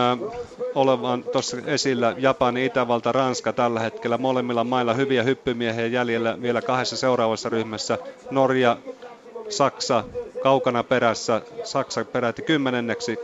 [0.76, 4.18] olevan tuossa esillä Japani, Itävalta, Ranska tällä hetkellä.
[4.18, 7.98] Molemmilla mailla hyviä hyppymiehiä jäljellä vielä kahdessa seuraavassa ryhmässä.
[8.32, 8.78] Norja,
[9.50, 10.04] Saksa
[10.44, 11.42] kaukana perässä.
[11.64, 13.16] Saksa peräti kymmenenneksi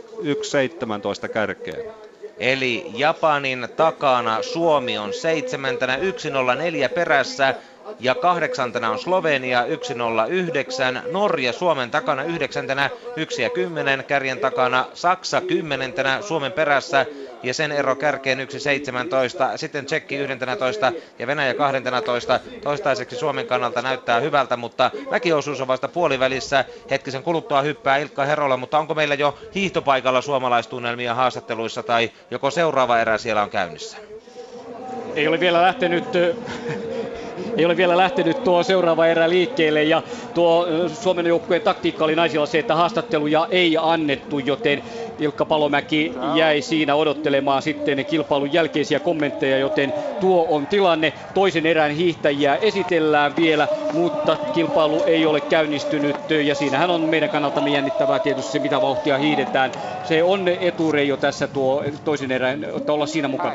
[1.22, 1.76] 1.17 kärkeä.
[2.38, 6.02] Eli Japanin takana Suomi on seitsemäntenä, 1.04
[6.94, 7.54] perässä
[8.00, 15.40] ja kahdeksantena on Slovenia 109, Norja Suomen takana yhdeksäntenä 1 ja 10, kärjen takana Saksa
[15.40, 17.06] kymmenentenä Suomen perässä
[17.42, 18.44] ja sen ero kärkeen 1.17,
[19.56, 22.40] sitten Tsekki 11 ja Venäjä 12.
[22.62, 26.64] Toistaiseksi Suomen kannalta näyttää hyvältä, mutta väkiosuus on vasta puolivälissä.
[26.90, 33.00] Hetkisen kuluttua hyppää Ilkka Herola, mutta onko meillä jo hiihtopaikalla suomalaistunnelmia haastatteluissa tai joko seuraava
[33.00, 33.96] erä siellä on käynnissä?
[35.14, 36.04] Ei ole vielä lähtenyt
[37.56, 40.02] ei ole vielä lähtenyt tuo seuraava erä liikkeelle ja
[40.34, 44.82] tuo Suomen joukkueen taktiikka oli naisilla se, että haastatteluja ei annettu, joten
[45.20, 51.12] Ilkka Palomäki jäi siinä odottelemaan sitten kilpailun jälkeisiä kommentteja, joten tuo on tilanne.
[51.34, 57.70] Toisen erän hiihtäjiä esitellään vielä, mutta kilpailu ei ole käynnistynyt ja siinähän on meidän kannaltamme
[57.70, 59.72] jännittävää tietysti se, mitä vauhtia hiidetään.
[60.04, 63.54] Se on etureijo tässä tuo toisen erän, että olla siinä mukana.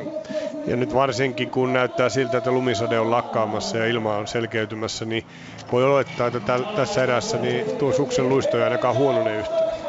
[0.67, 5.23] Ja nyt varsinkin kun näyttää siltä, että lumisade on lakkaamassa ja ilma on selkeytymässä, niin
[5.71, 9.84] voi olettaa, että tässä erässä niin tuo suksen luisto ei ainakaan huonone yhtään.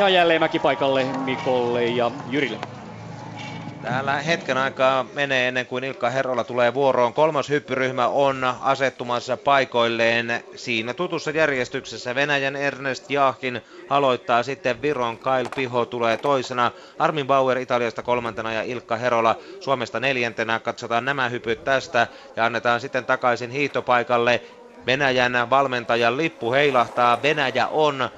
[0.00, 2.58] Ja jälleen mäkipaikalle Mikolle ja Jyrille.
[3.82, 7.14] Täällä hetken aikaa menee ennen kuin Ilkka Herrola tulee vuoroon.
[7.14, 12.14] Kolmas hyppyryhmä on asettumassa paikoilleen siinä tutussa järjestyksessä.
[12.14, 16.70] Venäjän Ernest Jahkin aloittaa sitten Viron Kyle Piho tulee toisena.
[16.98, 20.58] Armin Bauer Italiasta kolmantena ja Ilkka Herola Suomesta neljäntenä.
[20.58, 22.06] Katsotaan nämä hypyt tästä
[22.36, 24.40] ja annetaan sitten takaisin hiihtopaikalle.
[24.86, 27.22] Venäjän valmentajan lippu heilahtaa.
[27.22, 28.10] Venäjä on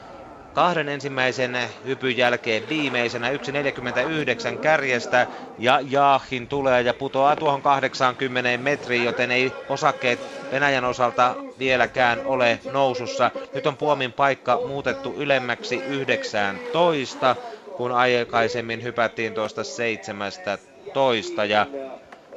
[0.59, 5.27] kahden ensimmäisen hypyn jälkeen viimeisenä 1.49 kärjestä
[5.59, 10.21] ja Jaahin tulee ja putoaa tuohon 80 metriin, joten ei osakkeet
[10.53, 13.31] Venäjän osalta vieläkään ole nousussa.
[13.55, 17.37] Nyt on Puomin paikka muutettu ylemmäksi 19,
[17.77, 21.67] kun aikaisemmin hypättiin tuosta 17 ja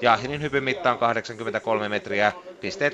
[0.01, 2.93] Jahinin hypyn mitta on 83 metriä, pisteet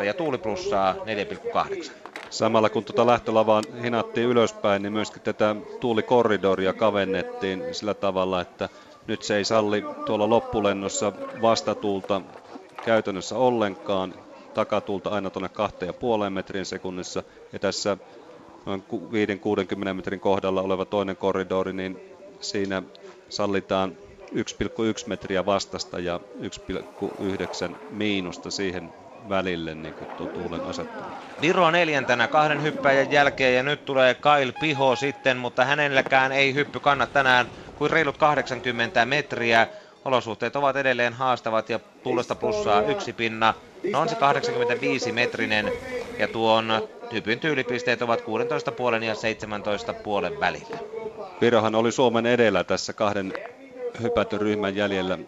[0.00, 1.90] 16-17 ja tuuli plussaa 4,8.
[2.30, 8.68] Samalla kun tuota lähtölavaa hinattiin ylöspäin, niin myöskin tätä tuulikorridoria kavennettiin sillä tavalla, että
[9.06, 12.20] nyt se ei salli tuolla loppulennossa vastatuulta
[12.84, 14.14] käytännössä ollenkaan,
[14.54, 15.50] takatuulta aina tuonne
[16.26, 17.22] 2,5 metrin sekunnissa.
[17.52, 17.96] Ja tässä
[18.66, 18.84] noin
[19.90, 22.00] 5-60 metrin kohdalla oleva toinen korridori, niin
[22.40, 22.82] siinä
[23.28, 23.96] sallitaan
[24.34, 28.92] 1,1 metriä vastasta ja 1,9 miinusta siihen
[29.28, 31.04] välille niin kuin tuulen asettua.
[31.40, 36.80] Viro neljäntenä kahden hyppäjän jälkeen ja nyt tulee Kyle Piho sitten, mutta hänelläkään ei hyppy
[36.80, 39.66] kanna tänään kuin reilut 80 metriä.
[40.04, 43.54] Olosuhteet ovat edelleen haastavat ja tuulesta plussaa yksi pinna.
[43.92, 45.72] No on se 85 metrinen
[46.18, 50.78] ja tuon hypyn tyylipisteet ovat 16 puolen ja 17 puolen välillä.
[51.40, 53.32] Virohan oli Suomen edellä tässä kahden
[54.02, 55.18] hypätyn ryhmän jäljellä,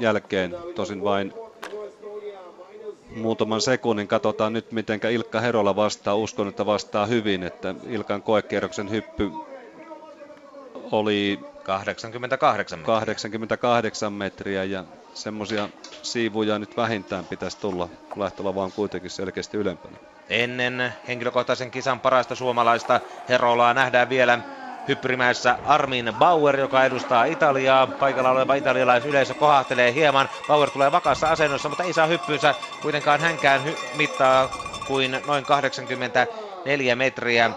[0.00, 1.32] jälkeen, tosin vain
[3.16, 4.08] muutaman sekunnin.
[4.08, 6.14] Katsotaan nyt, miten Ilkka Herola vastaa.
[6.14, 9.30] Uskon, että vastaa hyvin, että Ilkan koekierroksen hyppy
[10.92, 14.84] oli 88 metriä, 88 metriä ja
[15.14, 15.68] semmoisia
[16.02, 17.88] siivuja nyt vähintään pitäisi tulla.
[18.16, 19.96] Lähtöllä vaan kuitenkin selkeästi ylempänä.
[20.28, 24.38] Ennen henkilökohtaisen kisan parasta suomalaista Herolaa nähdään vielä
[24.88, 27.86] hyppyrimäessä Armin Bauer, joka edustaa Italiaa.
[27.86, 30.28] Paikalla oleva italialaisyleisö kohahtelee hieman.
[30.46, 34.48] Bauer tulee vakaassa asennossa, mutta ei saa hyppynsä kuitenkaan hänkään hy- mittaa
[34.86, 37.50] kuin noin 84 metriä.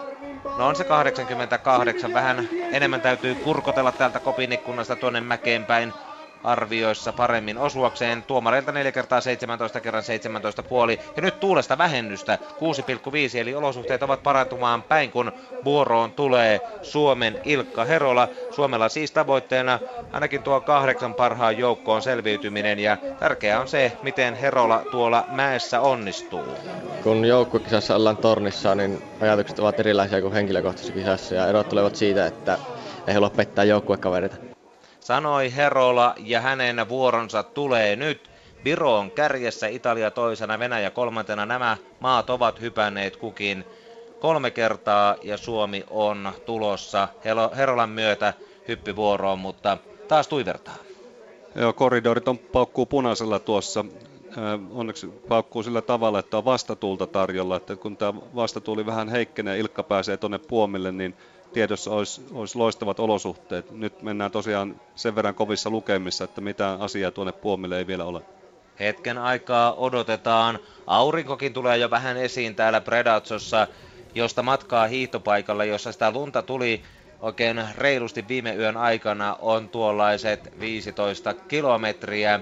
[0.57, 5.93] No on se 88, vähän enemmän täytyy kurkotella täältä kopinikkunnasta tuonne mäkeen päin
[6.43, 8.23] arvioissa paremmin osuakseen.
[8.23, 10.99] Tuomareilta 4 kertaa 17 kerran 17 puoli.
[11.15, 15.31] Ja nyt tuulesta vähennystä 6,5 eli olosuhteet ovat parantumaan päin kun
[15.65, 18.27] vuoroon tulee Suomen Ilkka Herola.
[18.51, 19.79] Suomella siis tavoitteena
[20.11, 26.43] ainakin tuo kahdeksan parhaan joukkoon selviytyminen ja tärkeää on se, miten Herola tuolla mäessä onnistuu.
[27.03, 32.25] Kun joukkuekisassa ollaan tornissa, niin ajatukset ovat erilaisia kuin henkilökohtaisessa kisassa ja erot tulevat siitä,
[32.25, 32.57] että
[33.07, 34.50] ei halua pettää joukkuekavereita
[35.01, 38.29] sanoi Herola ja hänen vuoronsa tulee nyt.
[38.65, 41.45] Viro on kärjessä, Italia toisena, Venäjä kolmantena.
[41.45, 43.65] Nämä maat ovat hypänneet kukin
[44.19, 47.07] kolme kertaa ja Suomi on tulossa
[47.57, 48.33] Herolan myötä
[48.67, 50.75] hyppyvuoroon, mutta taas tuivertaa.
[51.55, 53.85] Joo, koridorit on paukkuu punaisella tuossa.
[54.71, 57.55] Onneksi paukkuu sillä tavalla, että on vastatuulta tarjolla.
[57.55, 61.15] Että kun tämä vastatuuli vähän heikkenee, Ilkka pääsee tuonne puomille, niin
[61.53, 63.71] tiedossa olisi, olisi loistavat olosuhteet.
[63.71, 68.21] Nyt mennään tosiaan sen verran kovissa lukemissa, että mitään asiaa tuonne puomille ei vielä ole.
[68.79, 70.59] Hetken aikaa odotetaan.
[70.87, 73.67] Aurinkokin tulee jo vähän esiin täällä Predatsossa,
[74.15, 76.81] josta matkaa hiihtopaikalle, jossa sitä lunta tuli
[77.21, 82.39] oikein reilusti viime yön aikana, on tuollaiset 15 kilometriä.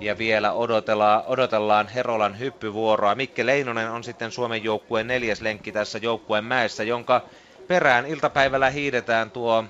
[0.00, 3.14] Ja vielä odotellaan, odotellaan Herolan hyppyvuoroa.
[3.14, 7.22] Mikke Leinonen on sitten Suomen joukkueen neljäs lenkki tässä joukkueen mäessä, jonka
[7.68, 9.64] perään iltapäivällä hiidetään tuo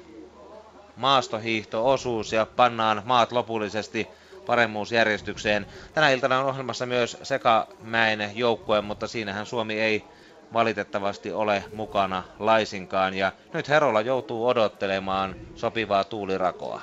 [0.97, 4.09] maastohiihto-osuus ja pannaan maat lopullisesti
[4.47, 5.67] paremmuusjärjestykseen.
[5.95, 10.05] Tänä iltana on ohjelmassa myös Sekamäen joukkue, mutta siinähän Suomi ei
[10.53, 13.15] valitettavasti ole mukana laisinkaan.
[13.15, 16.83] Ja nyt Herola joutuu odottelemaan sopivaa tuulirakoa.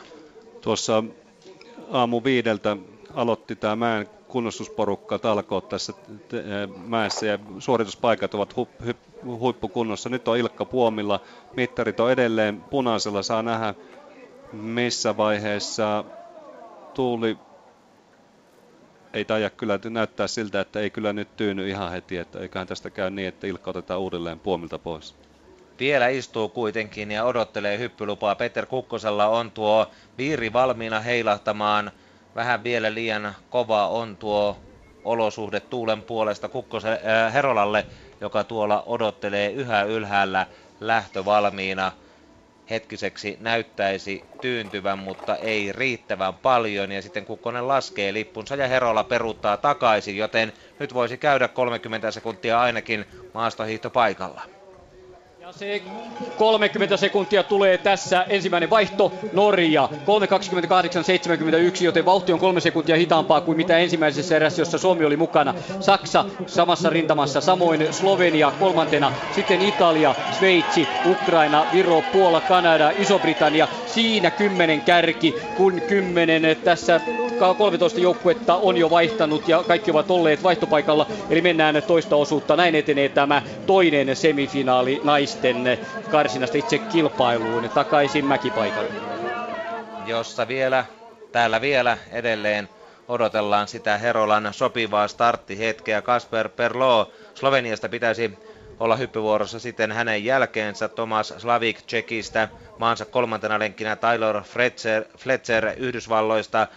[0.62, 1.04] Tuossa
[1.91, 2.78] aamu viideltä
[3.13, 5.94] aloitti tämä mäen kunnostusporukka talkoot tässä
[6.88, 8.67] mäessä ja suorituspaikat ovat hu,
[9.26, 10.10] hu, huippukunnossa.
[10.10, 11.20] Nyt on Ilkka Puomilla,
[11.56, 13.74] mittarit on edelleen punaisella, saa nähdä
[14.54, 16.04] missä vaiheessa
[16.94, 17.38] tuuli
[19.13, 22.89] ei taida kyllä näyttää siltä, että ei kyllä nyt tyyny ihan heti, että eiköhän tästä
[22.89, 25.15] käy niin, että Ilkka otetaan uudelleen puomilta pois.
[25.80, 28.36] Vielä istuu kuitenkin ja odottelee hyppylupaa.
[28.36, 31.91] Peter Kukkosella on tuo viiri valmiina heilahtamaan
[32.36, 34.58] vähän vielä liian kova on tuo
[35.04, 37.86] olosuhde tuulen puolesta Kukkose, äh, Herolalle,
[38.22, 40.48] joka tuolla odottelee yhä ylhäällä
[40.80, 41.91] lähtövalmiina.
[42.70, 46.91] Hetkiseksi näyttäisi tyyntyvän, mutta ei riittävän paljon.
[46.91, 52.62] Ja sitten Kukkonen laskee lippunsa ja Herola peruuttaa takaisin, joten nyt voisi käydä 30 sekuntia
[52.62, 54.61] ainakin maastohiihtopaikalla.
[55.51, 55.81] Se
[56.37, 58.25] 30 sekuntia tulee tässä.
[58.29, 59.89] Ensimmäinen vaihto Norja.
[61.77, 65.53] 3.28.71, joten vauhti on kolme sekuntia hitaampaa kuin mitä ensimmäisessä erässä, jossa Suomi oli mukana.
[65.79, 69.13] Saksa samassa rintamassa, samoin Slovenia kolmantena.
[69.35, 73.67] Sitten Italia, Sveitsi, Ukraina, Viro, Puola, Kanada, Iso-Britannia.
[73.85, 77.01] Siinä kymmenen kärki, kun kymmenen tässä
[77.57, 81.07] 13 joukkuetta on jo vaihtanut ja kaikki ovat olleet vaihtopaikalla.
[81.29, 82.55] Eli mennään toista osuutta.
[82.55, 85.01] Näin etenee tämä toinen semifinaali
[85.43, 85.80] naisten
[86.12, 88.91] karsinasta itse kilpailuun takaisin mäkipaikalle.
[90.06, 90.86] Jossa vielä,
[91.32, 92.69] täällä vielä edelleen
[93.08, 96.01] odotellaan sitä Herolan sopivaa starttihetkeä.
[96.01, 98.38] Kasper Perlo Sloveniasta pitäisi
[98.80, 102.49] olla hyppyvuorossa sitten hänen jälkeensä Thomas Slavik Tsekistä,
[102.80, 106.67] maansa kolmantena lenkkinä Tyler Fletcher, Fletcher Yhdysvalloista,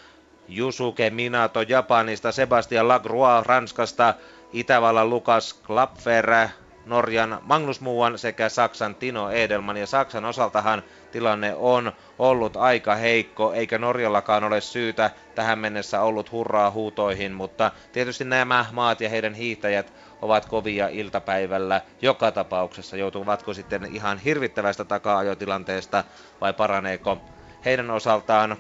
[0.56, 4.14] Yusuke Minato Japanista, Sebastian Lacroix Ranskasta,
[4.52, 6.48] Itävallan Lukas Klapfer,
[6.86, 9.76] Norjan Magnus Muuan sekä Saksan Tino Edelman.
[9.76, 16.32] Ja Saksan osaltahan tilanne on ollut aika heikko, eikä Norjallakaan ole syytä tähän mennessä ollut
[16.32, 19.92] hurraa huutoihin, mutta tietysti nämä maat ja heidän hiihtäjät
[20.22, 22.96] ovat kovia iltapäivällä joka tapauksessa.
[22.96, 26.04] Joutuvatko sitten ihan hirvittävästä taka-ajotilanteesta
[26.40, 27.18] vai paraneeko
[27.64, 28.56] heidän osaltaan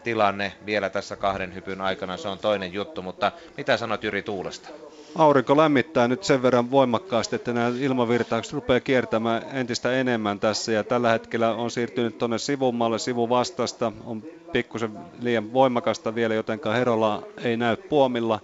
[0.00, 4.68] kokonaistilanne vielä tässä kahden hypyn aikana, se on toinen juttu, mutta mitä sanot Jyri Tuulesta?
[5.14, 10.84] Aurinko lämmittää nyt sen verran voimakkaasti, että nämä ilmavirtaukset rupeaa kiertämään entistä enemmän tässä ja
[10.84, 17.56] tällä hetkellä on siirtynyt tuonne sivummalle sivuvastasta, on pikkusen liian voimakasta vielä, jotenka Herola ei
[17.56, 18.40] näy puomilla.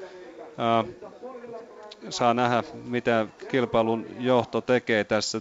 [2.10, 5.40] saa nähdä, mitä kilpailun johto tekee tässä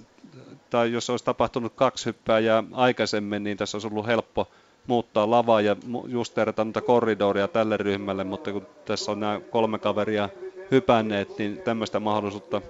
[0.70, 4.48] tai jos olisi tapahtunut kaksi hyppääjää aikaisemmin, niin tässä olisi ollut helppo
[4.88, 5.76] muuttaa lavaa ja
[6.08, 10.30] justeerata noita korridoria tälle ryhmälle, mutta kun tässä on nämä kolme kaveria
[10.72, 12.62] hypänneet, niin tämmöistä mahdollisuutta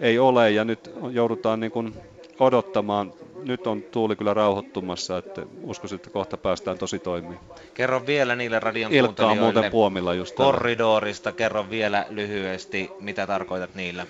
[0.00, 1.94] ei ole ja nyt joudutaan niin kuin
[2.40, 3.12] odottamaan
[3.44, 7.40] nyt on tuuli kyllä rauhoittumassa, että uskoisin, että kohta päästään tosi toimimaan.
[7.74, 13.74] Kerro vielä niille radion Ilkka on muuten puomilla just Korridorista, kerro vielä lyhyesti, mitä tarkoitat
[13.74, 14.06] niillä.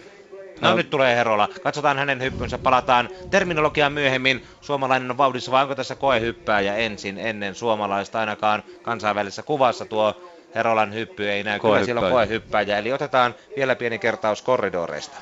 [0.60, 1.48] No, no nyt tulee Herola.
[1.62, 2.58] Katsotaan hänen hyppynsä.
[2.58, 4.44] Palataan terminologiaan myöhemmin.
[4.60, 10.16] Suomalainen on vauhdissa vai onko tässä koehyppääjä ensin ennen suomalaista ainakaan kansainvälisessä kuvassa tuo
[10.54, 11.60] Herolan hyppy ei näy.
[11.60, 12.78] Kyllä siellä on koehyppääjä.
[12.78, 15.16] Eli otetaan vielä pieni kertaus korridoreista.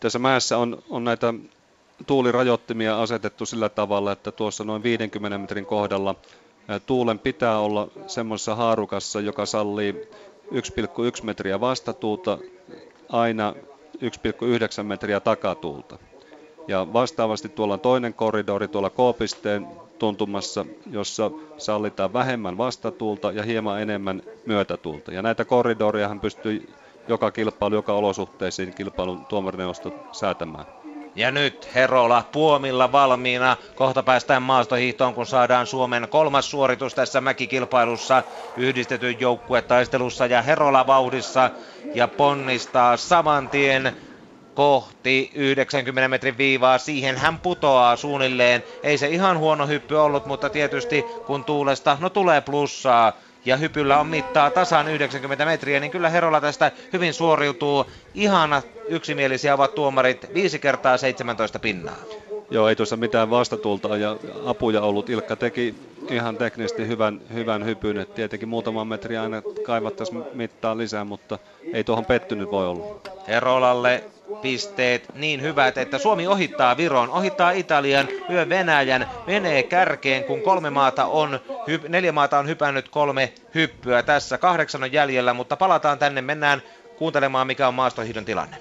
[0.00, 1.34] Tässä mäessä on, on näitä
[2.06, 6.14] tuulirajoittimia asetettu sillä tavalla, että tuossa noin 50 metrin kohdalla
[6.86, 10.08] tuulen pitää olla semmoisessa haarukassa, joka sallii
[10.52, 12.38] 1,1 metriä vastatuulta
[13.08, 13.54] aina
[13.96, 15.98] 1,9 metriä takatuulta.
[16.68, 19.66] Ja vastaavasti tuolla on toinen korridori tuolla K-pisteen
[19.98, 25.12] tuntumassa, jossa sallitaan vähemmän vastatuulta ja hieman enemmän myötätuulta.
[25.12, 26.68] Ja näitä korridoriahan pystyy
[27.08, 30.79] joka kilpailu, joka olosuhteisiin kilpailun tuomarineuvosto säätämään.
[31.14, 33.56] Ja nyt Herola puomilla valmiina.
[33.74, 38.22] Kohta päästään maastohiihtoon, kun saadaan Suomen kolmas suoritus tässä mäkikilpailussa
[38.56, 40.26] yhdistetyn joukkuetaistelussa.
[40.26, 41.50] Ja Herola vauhdissa
[41.94, 43.96] ja ponnistaa saman tien
[44.54, 46.78] kohti 90 metrin viivaa.
[46.78, 48.64] Siihen hän putoaa suunnilleen.
[48.82, 53.12] Ei se ihan huono hyppy ollut, mutta tietysti kun tuulesta, no tulee plussaa,
[53.44, 57.86] ja hypyllä on mittaa tasan 90 metriä, niin kyllä Herola tästä hyvin suoriutuu.
[58.14, 61.96] Ihana yksimielisiä ovat tuomarit 5 kertaa 17 pinnaa.
[62.50, 65.10] Joo, ei tuossa mitään vastatulta ja apuja ollut.
[65.10, 65.74] Ilkka teki
[66.10, 67.98] ihan teknisesti hyvän, hyvän hypyn.
[67.98, 71.38] Et tietenkin muutaman metri aina kaivattaisiin mittaa lisää, mutta
[71.72, 73.00] ei tuohon pettynyt voi olla.
[73.28, 74.04] Herolalle
[74.42, 80.70] pisteet niin hyvät, että Suomi ohittaa Viron, ohittaa Italian, lyö Venäjän, menee kärkeen, kun kolme
[80.70, 81.40] maata on,
[81.88, 84.38] neljä maata on hypännyt kolme hyppyä tässä.
[84.38, 86.62] Kahdeksan on jäljellä, mutta palataan tänne, mennään
[86.98, 88.56] kuuntelemaan mikä on maastohiidon tilanne.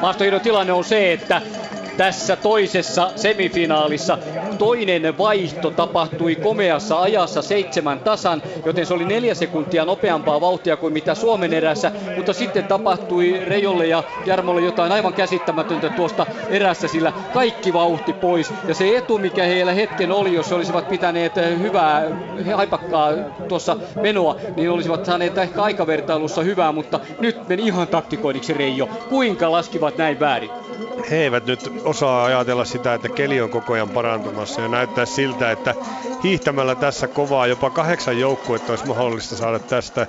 [0.00, 1.42] Maastohiidon tilanne on se, että
[1.98, 4.18] tässä toisessa semifinaalissa.
[4.58, 10.92] Toinen vaihto tapahtui komeassa ajassa seitsemän tasan, joten se oli neljä sekuntia nopeampaa vauhtia kuin
[10.92, 17.12] mitä Suomen erässä, mutta sitten tapahtui Reijolle ja Jarmolle jotain aivan käsittämätöntä tuosta erässä, sillä
[17.34, 18.52] kaikki vauhti pois.
[18.68, 22.02] Ja se etu, mikä heillä hetken oli, jos olisivat pitäneet hyvää
[22.54, 23.12] haipakkaa
[23.48, 28.88] tuossa menoa, niin olisivat saaneet ehkä aikavertailussa hyvää, mutta nyt meni ihan taktikoinniksi Reijo.
[29.08, 30.50] Kuinka laskivat näin väärin?
[31.10, 35.50] He eivät nyt osaa ajatella sitä, että keli on koko ajan parantumassa ja näyttää siltä,
[35.50, 35.74] että
[36.22, 40.06] hiihtämällä tässä kovaa jopa kahdeksan joukkuetta olisi mahdollista saada tästä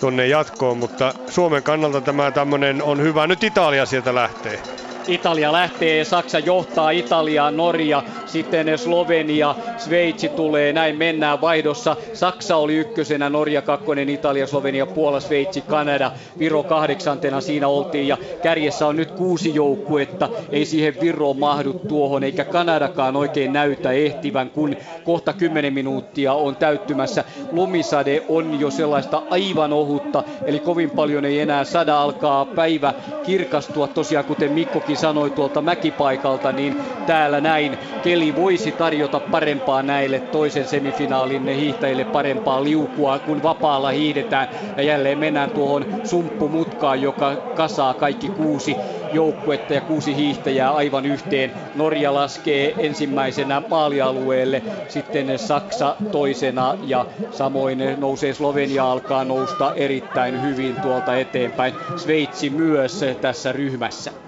[0.00, 3.26] tuonne jatkoon, mutta Suomen kannalta tämä tämmöinen on hyvä.
[3.26, 4.87] Nyt Italia sieltä lähtee.
[5.08, 11.96] Italia lähtee, Saksa johtaa Italia, Norja, sitten Slovenia, Sveitsi tulee, näin mennään vaihdossa.
[12.12, 18.18] Saksa oli ykkösenä, Norja kakkonen, Italia, Slovenia, Puola, Sveitsi, Kanada, Viro kahdeksantena siinä oltiin ja
[18.42, 24.50] kärjessä on nyt kuusi joukkuetta, ei siihen Viroon mahdu tuohon eikä Kanadakaan oikein näytä ehtivän,
[24.50, 27.24] kun kohta 10 minuuttia on täyttymässä.
[27.52, 33.86] Lumisade on jo sellaista aivan ohutta, eli kovin paljon ei enää sada alkaa päivä kirkastua
[33.86, 40.66] tosiaan, kuten Mikkokin sanoi tuolta mäkipaikalta, niin täällä näin keli voisi tarjota parempaa näille toisen
[40.68, 44.48] semifinaalin hiihtäjille parempaa liukua, kun vapaalla hiihdetään.
[44.76, 48.76] Ja jälleen mennään tuohon sumppumutkaan, joka kasaa kaikki kuusi
[49.12, 51.52] joukkuetta ja kuusi hiihtäjää aivan yhteen.
[51.74, 60.76] Norja laskee ensimmäisenä maalialueelle, sitten Saksa toisena ja samoin nousee Slovenia alkaa nousta erittäin hyvin
[60.80, 61.74] tuolta eteenpäin.
[61.96, 64.27] Sveitsi myös tässä ryhmässä.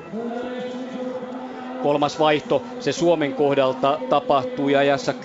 [1.82, 5.18] Kolmas vaihto se Suomen kohdalta tapahtui ajassa 10.43,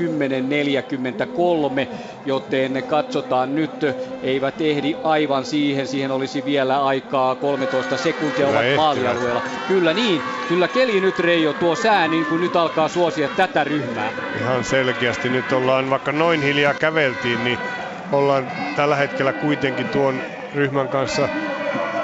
[2.25, 3.85] joten katsotaan nyt,
[4.21, 5.87] eivät ehdi aivan siihen.
[5.87, 9.41] Siihen olisi vielä aikaa 13 sekuntia ovat maalialueella.
[9.67, 14.11] Kyllä niin, kyllä keli nyt Reijo tuo sää niin kuin nyt alkaa suosia tätä ryhmää.
[14.39, 17.59] Ihan selkeästi nyt ollaan, vaikka noin hiljaa käveltiin, niin
[18.11, 20.21] ollaan tällä hetkellä kuitenkin tuon
[20.53, 21.29] ryhmän kanssa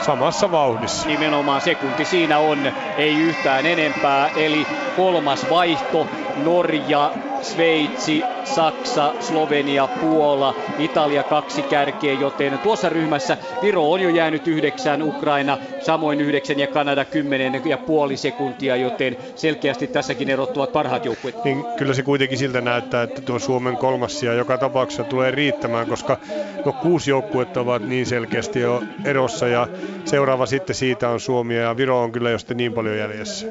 [0.06, 1.08] samassa vauhdissa.
[1.08, 4.30] Nimenomaan sekunti siinä on, ei yhtään enempää.
[4.36, 6.08] Eli kolmas vaihto,
[6.43, 7.12] Norja,
[7.42, 15.04] Sveitsi, Saksa, Slovenia, Puola, Italia kaksi kärkeä, joten tuossa ryhmässä Viro on jo jäänyt yhdeksän,
[15.04, 21.44] Ukraina samoin yhdeksän ja Kanada kymmenen ja puoli sekuntia, joten selkeästi tässäkin erottuvat parhaat joukkueet.
[21.44, 25.88] Niin kyllä se kuitenkin siltä näyttää, että tuo Suomen kolmas ja joka tapauksessa tulee riittämään,
[25.88, 26.18] koska
[26.66, 29.68] no kuusi joukkuetta ovat niin selkeästi jo erossa ja
[30.06, 33.48] seuraava sitten siitä on Suomi ja Viro on kyllä jo sitten niin paljon jäljessä.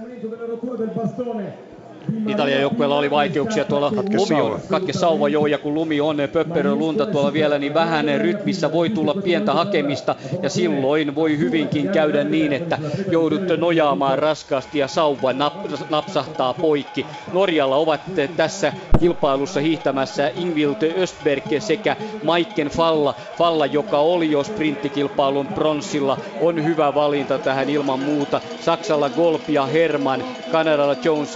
[2.29, 4.55] Italian joukkueella oli vaikeuksia tuolla Katke lumi sauva.
[4.55, 8.73] on, katke sauva joo, ja kun lumi on pöpperö lunta tuolla vielä, niin vähän rytmissä
[8.73, 12.79] voi tulla pientä hakemista, ja silloin voi hyvinkin käydä niin, että
[13.11, 15.55] joudut nojaamaan raskaasti ja sauva nap,
[15.91, 17.07] napsahtaa poikki.
[17.33, 18.01] Norjalla ovat
[18.37, 26.65] tässä kilpailussa hiihtämässä Ingvild Östberg sekä Maiken Falla, Falla, joka oli jo sprinttikilpailun pronssilla, on
[26.65, 28.41] hyvä valinta tähän ilman muuta.
[28.61, 31.35] Saksalla Golp ja Herman, Kanadalla Jones,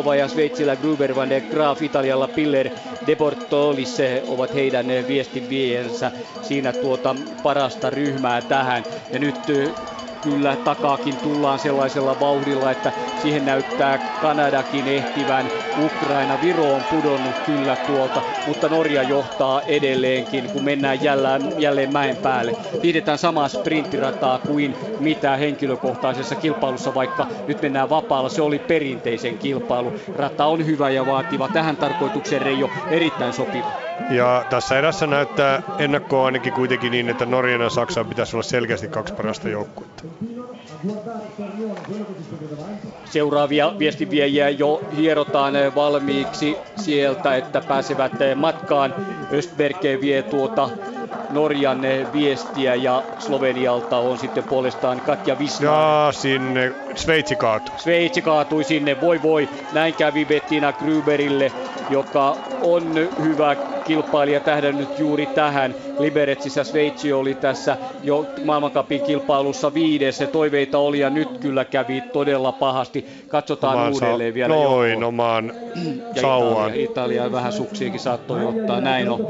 [0.00, 2.70] Gajsova ja Sveitsillä Gruber van der Graaf, Italialla Piller,
[3.06, 8.86] De Bortolis ovat heidän viestinviejänsä siinä tuota parasta ryhmää tähän.
[9.12, 9.46] Ja nyt
[10.22, 15.50] kyllä takaakin tullaan sellaisella vauhdilla, että siihen näyttää Kanadakin ehtivän.
[15.76, 22.16] Ukraina, Viro on pudonnut kyllä tuolta, mutta Norja johtaa edelleenkin, kun mennään jälleen, jälleen mäen
[22.16, 22.56] päälle.
[22.82, 28.28] Pidetään samaa sprinttirataa kuin mitä henkilökohtaisessa kilpailussa, vaikka nyt mennään vapaalla.
[28.28, 29.92] Se oli perinteisen kilpailu.
[30.16, 31.48] Rata on hyvä ja vaativa.
[31.48, 33.89] Tähän tarkoitukseen Reijo erittäin sopiva.
[34.10, 38.88] Ja tässä erässä näyttää ennakkoa ainakin kuitenkin niin, että Norjan ja Saksan pitäisi olla selkeästi
[38.88, 40.02] kaksi parasta joukkuetta.
[43.04, 48.94] Seuraavia viestinviejiä jo hierotaan valmiiksi sieltä, että pääsevät matkaan.
[49.32, 50.70] Östberg vie tuota
[51.30, 51.82] Norjan
[52.12, 55.72] viestiä ja Slovenialta on sitten puolestaan Katja Wisman.
[55.72, 57.74] Ja sinne Sveitsi kaatui.
[57.78, 59.48] Sveitsi kaatui sinne, voi voi.
[59.72, 61.52] Näin kävi Bettina Gruberille,
[61.90, 65.74] joka on hyvä kilpailija tähdännyt juuri tähän.
[65.98, 70.18] Liberetsissä Sveitsi oli tässä jo maailmankapin kilpailussa viides.
[70.32, 73.06] Toiveita oli ja nyt kyllä kävi todella pahasti.
[73.28, 74.54] Katsotaan Omaan uudelleen sa- vielä.
[74.54, 75.52] Noin, omaan
[76.14, 76.70] Ja sauvaan.
[76.74, 79.26] Italia, Italia vähän suksiakin saattoi ottaa, näin on.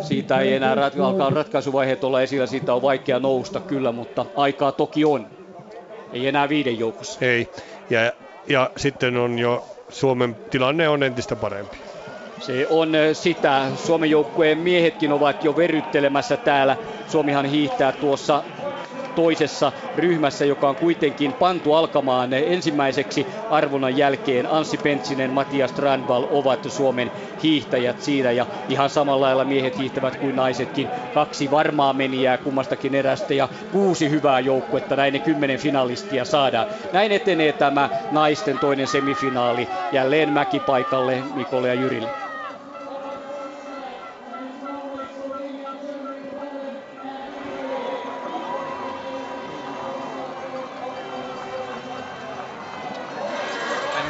[0.00, 4.72] Siitä ei enää rat, alkaa ratkaisuvaiheet olla esillä, siitä on vaikea nousta kyllä, mutta aikaa
[4.72, 5.26] toki on.
[6.12, 7.24] Ei enää viiden joukossa.
[7.24, 7.48] Ei.
[7.90, 8.12] Ja,
[8.48, 11.78] ja sitten on jo Suomen tilanne on entistä parempi.
[12.40, 13.70] Se on ö, sitä.
[13.76, 16.76] Suomen joukkueen miehetkin ovat jo verryttelemässä täällä.
[17.08, 18.44] Suomihan hiihtää tuossa
[19.14, 24.46] toisessa ryhmässä, joka on kuitenkin pantu alkamaan ensimmäiseksi arvonnan jälkeen.
[24.50, 30.36] Anssi Pentsinen, Matias Strandvall ovat Suomen hiihtäjät siinä ja ihan samalla lailla miehet hiihtävät kuin
[30.36, 30.90] naisetkin.
[31.14, 34.96] Kaksi varmaa menijää kummastakin erästä ja kuusi hyvää joukkuetta.
[34.96, 36.66] Näin ne kymmenen finalistia saadaan.
[36.92, 39.68] Näin etenee tämä naisten toinen semifinaali.
[39.92, 42.31] Jälleen mäkipaikalle Mikolle ja Jyrille.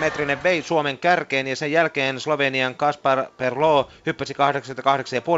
[0.03, 4.35] Metrinen vei Suomen kärkeen ja sen jälkeen Slovenian Kaspar Perlo hyppäsi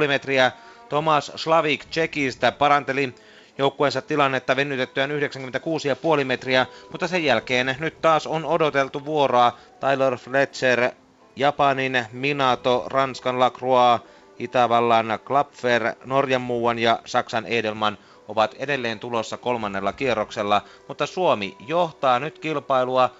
[0.02, 0.52] 88,5 metriä.
[0.88, 3.14] Tomas Slavik Tsekistä paranteli
[3.58, 10.90] joukkueensa tilannetta venytettyään 96,5 metriä, mutta sen jälkeen nyt taas on odoteltu vuoroa Tyler Fletcher,
[11.36, 14.02] Japanin Minato, Ranskan Lacroix,
[14.38, 17.98] Itävallan Klapfer, Norjan muuan ja Saksan Edelman
[18.28, 23.10] ovat edelleen tulossa kolmannella kierroksella, mutta Suomi johtaa nyt kilpailua,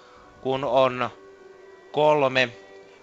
[0.41, 1.09] kun on
[1.95, 2.49] kolme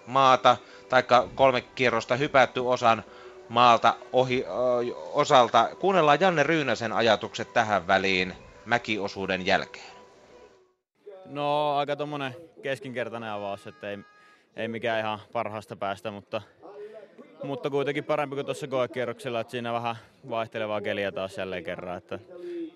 [0.07, 0.57] maata
[0.89, 1.03] tai
[1.35, 3.03] kolme kierrosta hypätty osan
[3.49, 5.69] maalta ohi, ö, osalta.
[5.79, 8.33] Kuunnellaan Janne Ryynäsen ajatukset tähän väliin
[8.65, 9.93] mäkiosuuden jälkeen.
[11.25, 13.97] No aika tommonen keskinkertainen avaus, että ei,
[14.55, 16.41] ei mikään ihan parhaasta päästä, mutta,
[17.43, 19.95] mutta kuitenkin parempi kuin tuossa koekierroksella, että siinä vähän
[20.29, 21.97] vaihtelevaa keliä taas jälleen kerran.
[21.97, 22.19] Että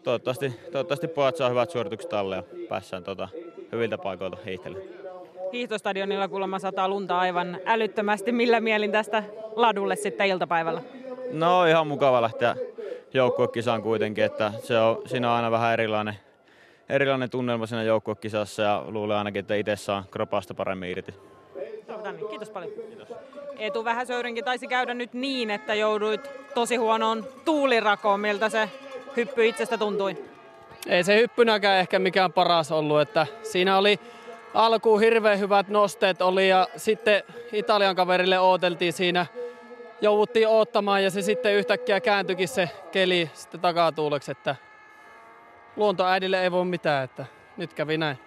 [0.04, 3.30] toivottavasti, toivottavasti pojat saa hyvät suoritukset alle ja päässään tota,
[3.72, 5.07] hyviltä paikoilta hiihtelemään.
[5.54, 8.32] Hiihtostadionilla kuulemma sataa lunta aivan älyttömästi.
[8.32, 9.24] Millä mielin tästä
[9.56, 10.82] ladulle sitten iltapäivällä?
[11.32, 12.56] No ihan mukava lähteä
[13.14, 16.16] joukkuekisaan kuitenkin, että se on, siinä on aina vähän erilainen,
[16.90, 21.14] erilainen tunnelma siinä joukkuekisassa ja luulen ainakin, että itse saa kropasta paremmin irti.
[21.56, 22.30] Niin.
[22.30, 22.72] Kiitos paljon.
[22.72, 23.08] Kiitos.
[23.60, 28.20] Eetu Vähäsöyrinkin taisi käydä nyt niin, että jouduit tosi huonoon tuulirakoon.
[28.20, 28.70] Miltä se
[29.18, 30.18] hyppy itsestä tuntui?
[30.88, 34.00] Ei se hyppynäkään ehkä mikään paras ollut, että siinä oli
[34.58, 39.26] alkuun hirveän hyvät nosteet oli ja sitten Italian kaverille ooteltiin siinä.
[40.02, 44.56] Jouduttiin oottamaan ja se sitten yhtäkkiä kääntyikin se keli sitten takatuuleksi, että
[45.76, 47.26] luontoäidille ei voi mitään, että
[47.58, 48.18] nyt kävi näin.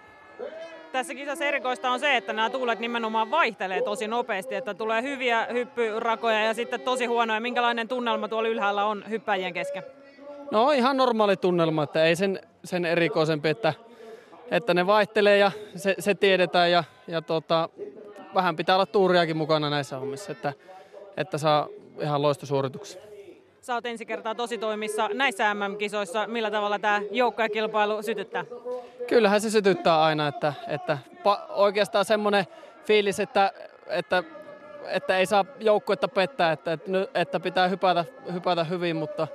[0.91, 5.47] Tässä kisassa erikoista on se, että nämä tuulet nimenomaan vaihtelee tosi nopeasti, että tulee hyviä
[5.53, 7.39] hyppyrakoja ja sitten tosi huonoja.
[7.39, 9.83] Minkälainen tunnelma tuolla ylhäällä on hyppäjien kesken?
[10.51, 13.73] No ihan normaali tunnelma, että ei sen, sen erikoisempi, että,
[14.51, 17.69] että ne vaihtelee ja se, se tiedetään ja, ja tota,
[18.35, 20.53] vähän pitää olla tuuriakin mukana näissä hommissa, että,
[21.17, 21.67] että saa
[21.99, 23.01] ihan loistosuorituksia.
[23.61, 26.27] Sä oot ensi kertaa tosi toimissa näissä MM-kisoissa.
[26.27, 28.45] Millä tavalla tämä joukkojakilpailu sytyttää?
[29.07, 32.45] Kyllähän se sytyttää aina, että, että pa, oikeastaan semmoinen
[32.85, 33.51] fiilis, että,
[33.87, 34.23] että,
[34.87, 39.27] että ei saa joukkuetta pettää, että, että, että pitää hypätä, hypätä hyvin, mutta,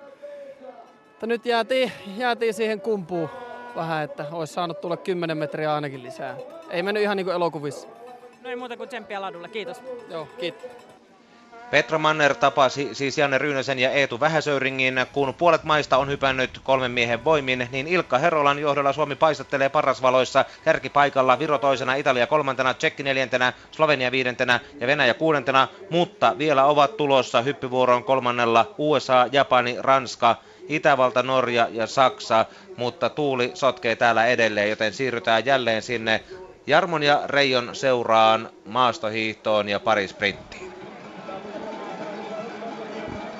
[1.08, 3.30] mutta nyt jäätiin, jäätiin siihen kumpuun
[3.76, 6.36] vähän, että olisi saanut tulla 10 metriä ainakin lisää.
[6.70, 7.88] Ei mennyt ihan niin kuin elokuvissa.
[8.42, 9.82] No ei muuta kuin tsemppiä ladulle, kiitos.
[10.10, 10.86] Joo, kiitos.
[11.70, 15.06] Petra Manner tapasi siis Janne Ryynäsen ja Eetu Vähäsöyringin.
[15.12, 20.44] Kun puolet maista on hypännyt kolmen miehen voimin, niin Ilkka Herolan johdolla Suomi paistattelee parasvaloissa
[20.64, 26.96] kärkipaikalla Viro toisena, Italia kolmantena, Tsekki neljäntenä, Slovenia viidentenä ja Venäjä kuudentena, mutta vielä ovat
[26.96, 30.36] tulossa hyppyvuoron kolmannella USA, Japani, Ranska,
[30.68, 32.44] Itävalta, Norja ja Saksa,
[32.76, 36.24] mutta tuuli sotkee täällä edelleen, joten siirrytään jälleen sinne
[36.66, 40.65] Jarmon ja Reijon seuraan maastohiihtoon ja pari sprinttiin.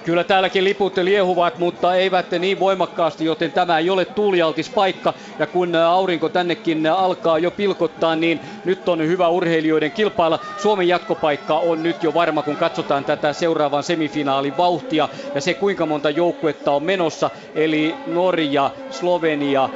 [0.06, 5.14] Kyllä täälläkin liput liehuvat, mutta eivät niin voimakkaasti, joten tämä ei ole tuulialtis paikka.
[5.38, 10.38] Ja kun aurinko tännekin alkaa jo pilkottaa, niin nyt on hyvä urheilijoiden kilpailla.
[10.56, 15.86] Suomen jatkopaikka on nyt jo varma, kun katsotaan tätä seuraavan semifinaalin vauhtia ja se kuinka
[15.86, 17.30] monta joukkuetta on menossa.
[17.54, 19.68] Eli Norja, Slovenia,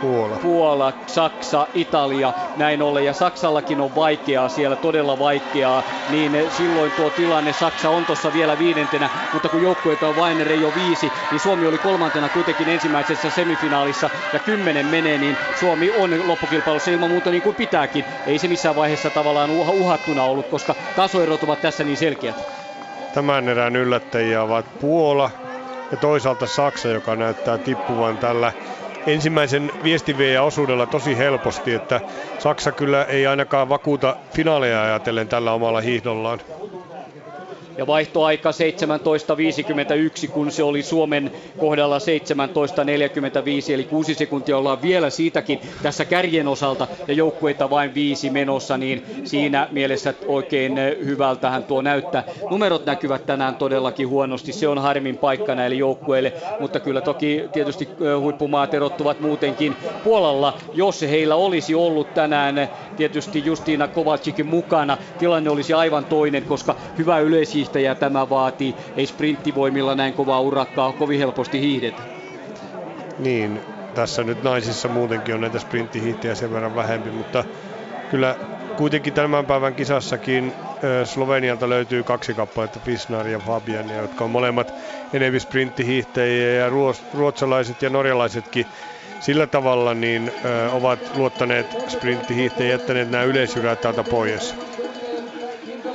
[0.00, 0.36] Puola.
[0.36, 3.04] Puola, Saksa, Italia, näin ollen.
[3.04, 5.82] Ja Saksallakin on vaikeaa siellä, todella vaikeaa.
[6.10, 10.46] Niin silloin tuo tilanne, Saksa on tuossa vielä viidentenä, mutta kun kun joukkueita on vain
[10.46, 16.28] Reijo viisi, niin Suomi oli kolmantena kuitenkin ensimmäisessä semifinaalissa ja kymmenen menee, niin Suomi on
[16.28, 18.04] loppukilpailussa ilman muuta niin kuin pitääkin.
[18.26, 22.44] Ei se missään vaiheessa tavallaan uhattuna ollut, koska tasoerot ovat tässä niin selkeät.
[23.12, 25.30] Tämän erään yllättäjiä ovat Puola
[25.90, 28.52] ja toisaalta Saksa, joka näyttää tippuvan tällä
[29.06, 32.00] ensimmäisen viestinviejä-osuudella tosi helposti, että
[32.38, 36.40] Saksa kyllä ei ainakaan vakuuta finaaleja ajatellen tällä omalla hiihdollaan
[37.78, 38.50] ja vaihtoaika
[40.26, 42.04] 17.51, kun se oli Suomen kohdalla 17.45,
[43.72, 49.04] eli 6 sekuntia ollaan vielä siitäkin tässä kärjen osalta ja joukkueita vain viisi menossa, niin
[49.24, 50.72] siinä mielessä oikein
[51.04, 52.24] hyvältähän tuo näyttää.
[52.50, 57.88] Numerot näkyvät tänään todellakin huonosti, se on harmin paikka näille joukkueille, mutta kyllä toki tietysti
[58.20, 65.72] huippumaat erottuvat muutenkin puolella, jos heillä olisi ollut tänään tietysti Justiina Kovacikin mukana, tilanne olisi
[65.72, 68.74] aivan toinen, koska hyvä yleisi hiihtäjä tämä vaatii.
[68.96, 72.02] Ei sprinttivoimilla näin kovaa urakkaa kovin helposti hiihdetä.
[73.18, 73.60] Niin,
[73.94, 77.44] tässä nyt naisissa muutenkin on näitä sprinttihiihtäjiä sen verran vähempi, mutta
[78.10, 78.36] kyllä
[78.76, 80.52] kuitenkin tämän päivän kisassakin
[81.04, 84.74] Slovenialta löytyy kaksi kappaletta, Fisnar ja Fabian, jotka on molemmat
[85.12, 86.70] enemmän sprinttihiihtäjiä ja
[87.14, 88.66] ruotsalaiset ja norjalaisetkin
[89.20, 94.54] sillä tavalla niin ö, ovat luottaneet sprinttihiihtäjiä jättäneet nämä yleisyrät täältä pois.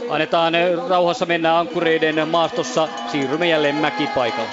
[0.09, 0.53] Annetaan
[0.89, 2.87] rauhassa mennä ankkureiden maastossa.
[3.11, 4.49] Siirrymme jälleen mäkipaikalle.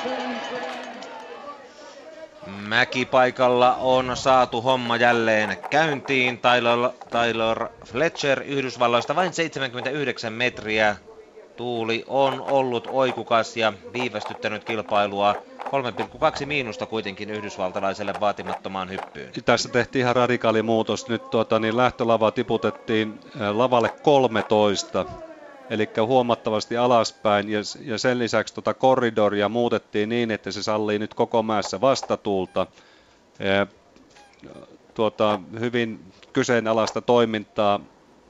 [2.47, 6.39] Mäkipaikalla on saatu homma jälleen käyntiin.
[6.39, 10.97] Taylor, Taylor Fletcher Yhdysvalloista vain 79 metriä.
[11.57, 15.37] Tuuli on ollut oikukas ja viivästyttänyt kilpailua
[16.41, 19.33] 3,2 miinusta kuitenkin yhdysvaltalaiselle vaatimattomaan hyppyyn.
[19.45, 21.09] Tässä tehtiin ihan radikaali muutos.
[21.09, 23.21] Nyt tuota, niin lähtölava tiputettiin
[23.53, 25.07] lavalle 13
[25.71, 31.15] eli huomattavasti alaspäin, ja, ja sen lisäksi tuota korridoria muutettiin niin, että se sallii nyt
[31.15, 32.67] koko mäessä vastatuulta.
[33.39, 33.67] Ja,
[34.95, 36.01] tuota, hyvin
[36.33, 37.81] kyseenalaista toimintaa.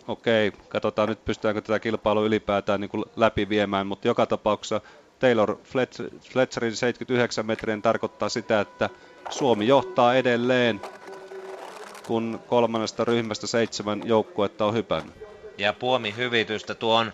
[0.08, 4.80] Okei, katsotaan nyt pystytäänkö tätä kilpailua ylipäätään niin läpi viemään, mutta joka tapauksessa
[5.18, 5.56] Taylor
[6.32, 8.90] Fletcherin 79 metrien tarkoittaa sitä, että
[9.30, 10.80] Suomi johtaa edelleen,
[12.06, 15.14] kun kolmannesta ryhmästä seitsemän joukkuetta on hypännyt.
[15.58, 17.12] Ja puomi hyvitystä tuon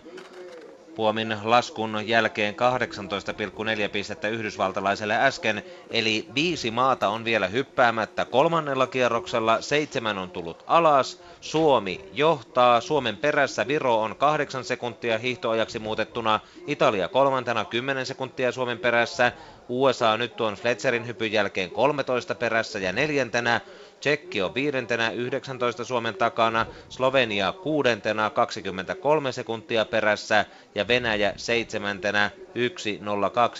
[0.96, 8.24] Puomin laskun jälkeen 18,4 pistettä yhdysvaltalaiselle äsken, eli viisi maata on vielä hyppäämättä.
[8.24, 15.78] Kolmannella kierroksella, seitsemän on tullut alas, Suomi johtaa, Suomen perässä Viro on 8 sekuntia hiihtoajaksi
[15.78, 19.32] muutettuna, Italia kolmantena 10 sekuntia Suomen perässä,
[19.68, 23.60] USA nyt tuon Fletcherin hypyn jälkeen 13 perässä ja neljäntenä,
[24.06, 30.44] Tsekki on viidentenä 19 Suomen takana, Slovenia kuudentena 23 sekuntia perässä
[30.74, 32.30] ja Venäjä seitsemäntenä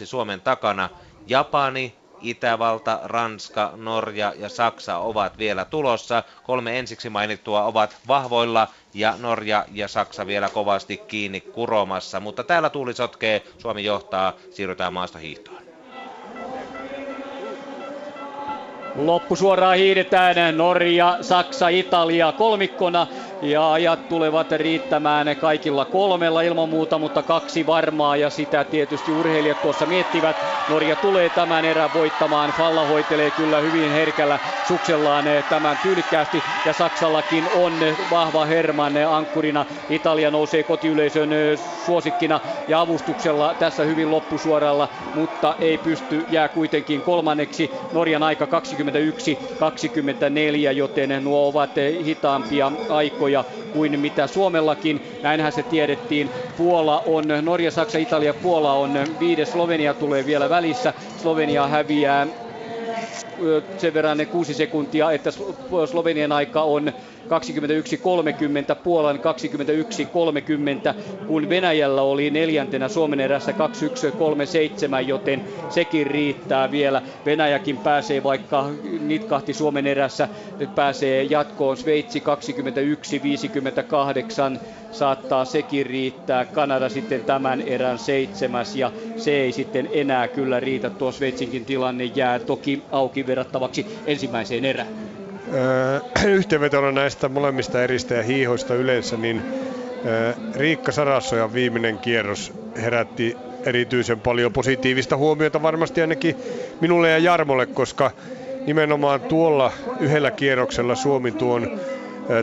[0.00, 0.88] 1.02 Suomen takana.
[1.26, 6.22] Japani, Itävalta, Ranska, Norja ja Saksa ovat vielä tulossa.
[6.42, 12.20] Kolme ensiksi mainittua ovat vahvoilla ja Norja ja Saksa vielä kovasti kiinni kuromassa.
[12.20, 15.18] Mutta täällä tuuli sotkee, Suomi johtaa, siirrytään maasta
[18.96, 19.06] hiihtoon.
[19.06, 23.06] Loppusuoraan hiidetään Norja, Saksa, Italia kolmikkona
[23.42, 29.62] ja ajat tulevat riittämään kaikilla kolmella ilman muuta, mutta kaksi varmaa ja sitä tietysti urheilijat
[29.62, 30.36] tuossa miettivät.
[30.68, 32.50] Norja tulee tämän erän voittamaan.
[32.50, 37.72] Falla hoitelee kyllä hyvin herkällä suksellaan tämän tyylikkäästi ja Saksallakin on
[38.10, 39.66] vahva Herman ankkurina.
[39.90, 41.30] Italia nousee kotiyleisön
[41.86, 47.70] suosikkina ja avustuksella tässä hyvin loppusuoralla, mutta ei pysty, jää kuitenkin kolmanneksi.
[47.92, 48.48] Norjan aika 21-24,
[50.76, 51.70] joten nuo ovat
[52.04, 53.25] hitaampia aikoja
[53.72, 55.18] kuin mitä Suomellakin.
[55.22, 56.30] Näinhän se tiedettiin.
[56.56, 59.52] Puola on, Norja, Saksa, Italia, Puola on viides.
[59.52, 60.94] Slovenia tulee vielä välissä.
[61.16, 62.26] Slovenia häviää
[63.76, 65.30] sen verran ne kuusi sekuntia, että
[65.86, 66.92] Slovenian aika on
[67.26, 67.30] 21.30,
[68.82, 69.22] Puolan 21.30,
[71.26, 73.56] kun Venäjällä oli neljäntenä Suomen erässä 21.37,
[75.06, 77.02] joten sekin riittää vielä.
[77.26, 78.70] Venäjäkin pääsee, vaikka
[79.00, 80.28] nitkahti Suomen erässä,
[80.74, 82.22] pääsee jatkoon Sveitsi
[84.54, 84.58] 21.58,
[84.92, 86.44] saattaa sekin riittää.
[86.44, 90.90] Kanada sitten tämän erän seitsemäs ja se ei sitten enää kyllä riitä.
[90.90, 95.15] Tuo Sveitsinkin tilanne jää toki auki verrattavaksi ensimmäiseen erään.
[96.28, 99.42] yhteenvetona näistä molemmista eristä ja hiihoista yleensä, niin
[100.54, 103.36] Riikka Sarassojan viimeinen kierros herätti
[103.66, 106.36] erityisen paljon positiivista huomiota varmasti ainakin
[106.80, 108.10] minulle ja Jarmolle, koska
[108.66, 111.68] nimenomaan tuolla yhdellä kierroksella Suomi tuon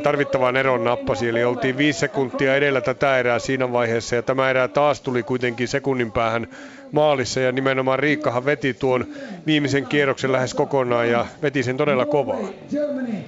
[0.03, 4.67] tarvittavan eron nappasi, eli oltiin viisi sekuntia edellä tätä erää siinä vaiheessa, ja tämä erä
[4.67, 6.47] taas tuli kuitenkin sekunnin päähän
[6.93, 9.05] maalissa ja nimenomaan Riikkahan veti tuon
[9.45, 12.39] viimeisen kierroksen lähes kokonaan ja veti sen todella kovaa.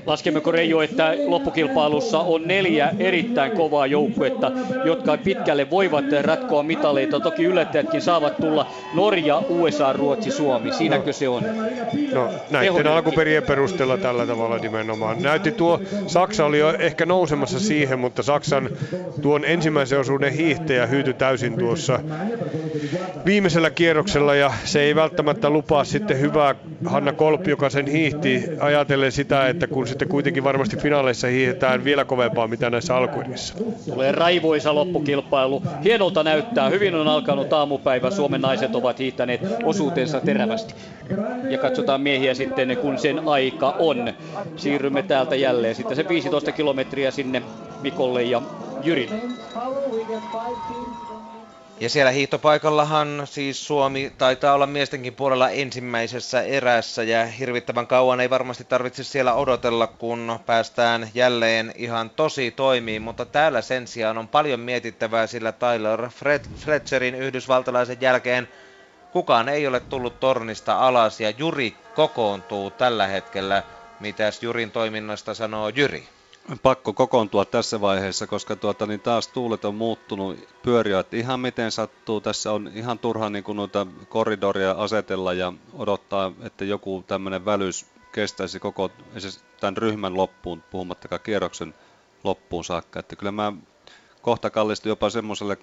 [0.05, 4.51] Laskemmeko Reijo, että loppukilpailussa on neljä erittäin kovaa joukkuetta,
[4.85, 7.19] jotka pitkälle voivat ratkoa mitaleita.
[7.19, 10.73] Toki yllättäjätkin saavat tulla Norja, USA, Ruotsi, Suomi.
[10.73, 11.43] Siinäkö se on?
[12.13, 15.21] No näiden alkuperien perusteella tällä tavalla nimenomaan.
[15.21, 18.69] Näytti tuo, Saksa oli jo ehkä nousemassa siihen, mutta Saksan
[19.21, 21.99] tuon ensimmäisen osuuden hiihtäjä hyytyi täysin tuossa
[23.25, 28.43] viimeisen ensimmäisellä kierroksella ja se ei välttämättä lupaa sitten hyvää Hanna Kolp, joka sen hiihti
[28.59, 33.53] ajatellen sitä, että kun sitten kuitenkin varmasti finaaleissa hiihetään vielä kovempaa mitä näissä alkuerissä.
[33.89, 35.63] Tulee raivoisa loppukilpailu.
[35.83, 36.69] Hienolta näyttää.
[36.69, 38.11] Hyvin on alkanut aamupäivä.
[38.11, 40.75] Suomen naiset ovat hiihtäneet osuutensa terävästi.
[41.49, 44.13] Ja katsotaan miehiä sitten, kun sen aika on.
[44.55, 45.75] Siirrymme täältä jälleen.
[45.75, 47.41] Sitten se 15 kilometriä sinne
[47.81, 48.41] Mikolle ja
[48.83, 49.15] Jyrille.
[51.79, 58.29] Ja siellä hiihtopaikallahan siis Suomi taitaa olla miestenkin puolella ensimmäisessä erässä ja hirvittävän kauan ei
[58.29, 64.27] varmasti tarvitse siellä odotella, kun päästään jälleen ihan tosi toimiin, mutta täällä sen sijaan on
[64.27, 68.47] paljon mietittävää, sillä Tyler Fred, Fletcherin yhdysvaltalaisen jälkeen
[69.11, 73.63] kukaan ei ole tullut tornista alas ja Juri kokoontuu tällä hetkellä.
[73.99, 76.14] Mitäs Jurin toiminnasta sanoo Jyri?
[76.63, 82.21] Pakko kokoontua tässä vaiheessa, koska tuota, niin taas tuulet on muuttunut, pyöriöt ihan miten sattuu.
[82.21, 87.85] Tässä on ihan turha niin kuin noita korridoria asetella ja odottaa, että joku tämmöinen välys
[88.11, 88.91] kestäisi koko
[89.59, 91.73] tämän ryhmän loppuun, puhumattakaan kierroksen
[92.23, 92.99] loppuun saakka.
[92.99, 93.53] Että kyllä mä
[94.21, 95.57] kohta kallistun jopa semmoiselle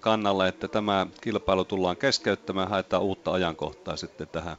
[0.00, 4.56] kannalle, että tämä kilpailu tullaan keskeyttämään, haetaan uutta ajankohtaa sitten tähän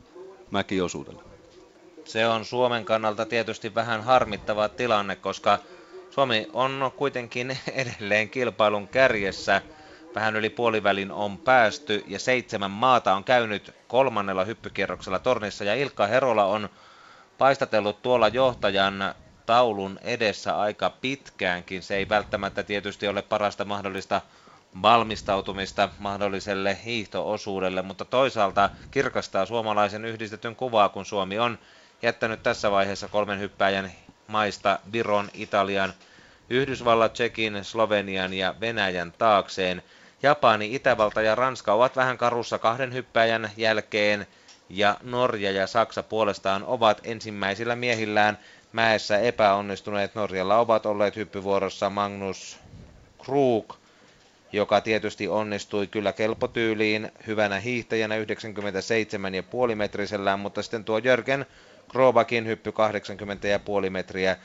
[0.51, 1.38] mäkiosuudelle.
[2.09, 5.59] Se on Suomen kannalta tietysti vähän harmittava tilanne, koska
[6.09, 9.61] Suomi on kuitenkin edelleen kilpailun kärjessä.
[10.15, 16.07] Vähän yli puolivälin on päästy ja seitsemän maata on käynyt kolmannella hyppykierroksella tornissa ja Ilkka
[16.07, 16.69] Herola on
[17.37, 21.83] paistatellut tuolla johtajan taulun edessä aika pitkäänkin.
[21.83, 24.21] Se ei välttämättä tietysti ole parasta mahdollista
[24.81, 31.59] valmistautumista mahdolliselle hiihtoosuudelle, mutta toisaalta kirkastaa suomalaisen yhdistetyn kuvaa, kun Suomi on
[32.01, 33.91] jättänyt tässä vaiheessa kolmen hyppäjän
[34.27, 35.93] maista Viron, Italian,
[36.49, 39.83] Yhdysvallat, Tsekin, Slovenian ja Venäjän taakseen.
[40.23, 44.27] Japani, Itävalta ja Ranska ovat vähän karussa kahden hyppäjän jälkeen
[44.69, 48.39] ja Norja ja Saksa puolestaan ovat ensimmäisillä miehillään
[48.73, 50.15] mäessä epäonnistuneet.
[50.15, 52.59] Norjalla ovat olleet hyppyvuorossa Magnus
[53.23, 53.73] Krug,
[54.51, 58.15] joka tietysti onnistui kyllä kelpotyyliin hyvänä hiihtäjänä
[59.69, 61.45] 97,5 metrisellään, mutta sitten tuo Jörgen
[61.89, 62.71] Krobakin hyppy
[63.83, 64.37] 80,5 metriä.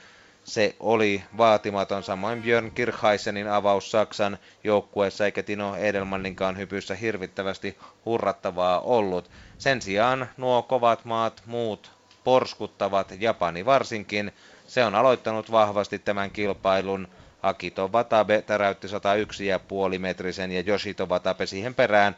[0.45, 8.81] Se oli vaatimaton, samoin Björn Kirchheisenin avaus Saksan joukkueessa, eikä Tino Edelmanninkaan hypyssä hirvittävästi hurrattavaa
[8.81, 9.31] ollut.
[9.59, 11.91] Sen sijaan nuo kovat maat, muut
[12.25, 14.33] porskuttavat, Japani varsinkin,
[14.67, 17.09] se on aloittanut vahvasti tämän kilpailun.
[17.43, 22.17] Akito Watabe täräytti 101,5 metrisen ja Yoshito Watabe siihen perään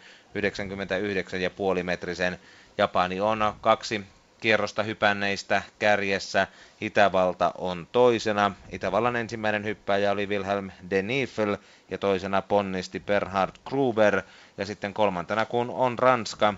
[1.78, 2.38] 99,5 metrisen.
[2.78, 4.04] Japani on kaksi
[4.46, 6.46] kierrosta hypänneistä kärjessä.
[6.80, 8.52] Itävalta on toisena.
[8.72, 11.56] Itävallan ensimmäinen hyppäjä oli Wilhelm Denifel
[11.90, 14.22] ja toisena ponnisti Berhard Gruber.
[14.58, 16.54] Ja sitten kolmantena kun on Ranska,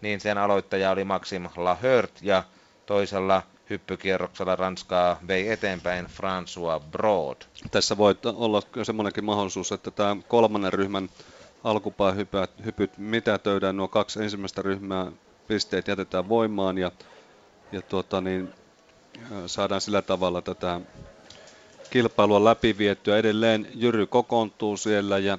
[0.00, 2.44] niin sen aloittaja oli Maxim Lahört ja
[2.86, 7.36] toisella hyppykierroksella Ranskaa vei eteenpäin François Broad.
[7.70, 11.08] Tässä voi olla semmoinenkin mahdollisuus, että tämä kolmannen ryhmän
[11.64, 15.12] alkupäähypyt mitätöidään, nuo kaksi ensimmäistä ryhmää
[15.50, 16.90] pisteet jätetään voimaan ja,
[17.72, 18.54] ja tuota niin,
[19.46, 20.80] saadaan sillä tavalla tätä
[21.90, 23.16] kilpailua läpiviettyä.
[23.16, 25.38] Edelleen Jyry kokoontuu siellä ja,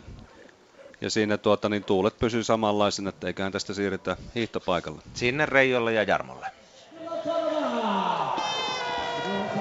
[1.01, 5.01] ja siinä tuota, niin tuulet pysyy samanlaisena, että eiköhän tästä siirrytä hiihtopaikalle.
[5.13, 6.60] Sinne Reijolle ja Jarmolle.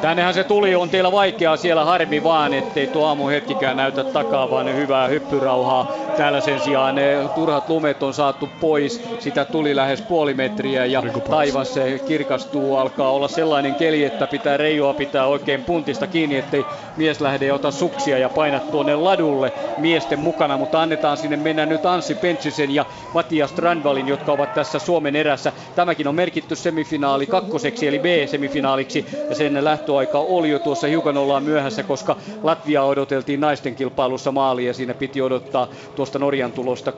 [0.01, 4.51] Tännehän se tuli, on teillä vaikeaa siellä harmi vaan, ettei tuo aamu hetkikään näytä takaa,
[4.51, 5.93] vaan hyvää hyppyrauhaa.
[6.17, 11.03] Täällä sen sijaan ne turhat lumet on saatu pois, sitä tuli lähes puoli metriä ja
[11.31, 16.67] taivas se kirkastuu, alkaa olla sellainen keli, että pitää reijoa pitää oikein puntista kiinni, ettei
[16.97, 21.87] mies lähde ota suksia ja paina tuonne ladulle miesten mukana, mutta annetaan sinne mennä nyt
[21.87, 25.53] Anssi Pentsisen ja Matias Strandvalin, jotka ovat tässä Suomen erässä.
[25.75, 29.07] Tämäkin on merkitty semifinaali kakkoseksi eli B-semifinaaliksi.
[29.29, 34.67] Ja sen lähtöaika oli jo tuossa hiukan ollaan myöhässä, koska Latvia odoteltiin naisten kilpailussa maaliin
[34.67, 36.97] ja siinä piti odottaa tuosta Norjan tulosta 3.35,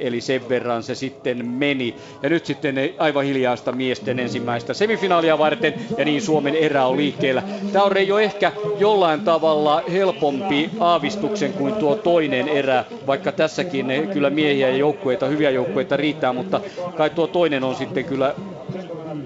[0.00, 1.96] eli sen verran se sitten meni.
[2.22, 7.42] Ja nyt sitten aivan hiljaista miesten ensimmäistä semifinaalia varten, ja niin Suomen erä on liikkeellä.
[7.72, 14.30] Tämä on jo ehkä jollain tavalla helpompi aavistuksen kuin tuo toinen erä, vaikka tässäkin kyllä
[14.30, 16.60] miehiä ja joukkueita, hyviä joukkueita riittää, mutta
[16.96, 18.34] kai tuo toinen on sitten kyllä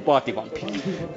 [0.07, 0.67] vaativampi?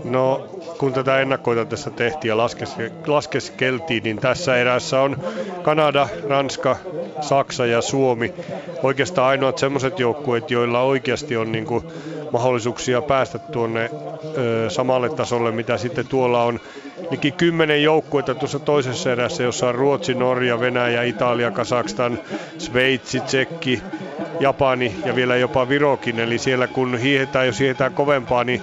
[0.03, 2.75] No, kun tätä ennakkoita tässä tehtiin ja laskes,
[3.07, 5.17] laskeskeltiin, niin tässä erässä on
[5.61, 6.77] Kanada, Ranska,
[7.21, 8.33] Saksa ja Suomi.
[8.83, 11.83] Oikeastaan ainoat semmoiset joukkueet, joilla oikeasti on niin kuin
[12.31, 13.89] mahdollisuuksia päästä tuonne
[14.37, 16.59] ö, samalle tasolle, mitä sitten tuolla on
[17.11, 22.19] liki kymmenen joukkuetta tuossa toisessa erässä, jossa on Ruotsi, Norja, Venäjä, Italia, Kazakstan,
[22.57, 23.81] Sveitsi, Tsekki,
[24.39, 26.19] Japani ja vielä jopa Virokin.
[26.19, 28.61] Eli siellä kun hiihetään, jos hiihetään kovempaa, niin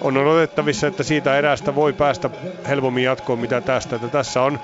[0.00, 2.30] on odotettavissa, että siitä erästä voi päästä
[2.68, 3.96] helpommin jatkoon mitä tästä.
[3.96, 4.58] Että tässä on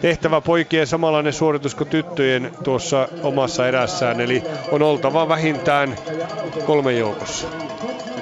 [0.00, 5.96] tehtävä poikien samanlainen suoritus kuin tyttöjen tuossa omassa erässään, eli on oltava vähintään
[6.66, 7.48] kolme joukossa.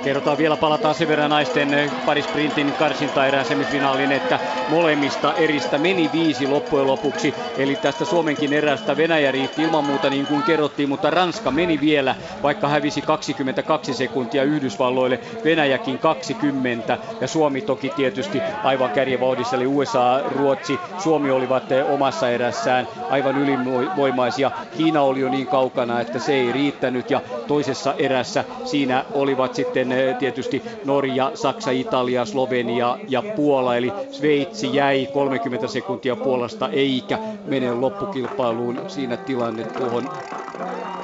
[0.05, 6.47] Kerrotaan vielä, palataan sen verran naisten eh, parisprintin karsintaerään semifinaalin, että molemmista eristä meni viisi
[6.47, 7.35] loppujen lopuksi.
[7.59, 12.15] Eli tästä Suomenkin erästä Venäjä riitti ilman muuta niin kuin kerrottiin, mutta Ranska meni vielä,
[12.43, 20.23] vaikka hävisi 22 sekuntia Yhdysvalloille, Venäjäkin 20 ja Suomi toki tietysti aivan kärjevauhdissa, eli USA,
[20.29, 24.51] Ruotsi, Suomi olivat eh, omassa erässään aivan ylivoimaisia.
[24.77, 29.89] Kiina oli jo niin kaukana, että se ei riittänyt ja toisessa erässä siinä olivat sitten
[30.19, 37.75] tietysti Norja, Saksa, Italia, Slovenia ja Puola, eli Sveitsi jäi 30 sekuntia Puolasta eikä mene
[37.75, 40.11] loppukilpailuun siinä tilanne tuohon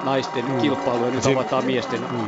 [0.04, 0.60] naisten mm.
[0.60, 2.26] kilpailuun nyt Siin, avataan miesten mm.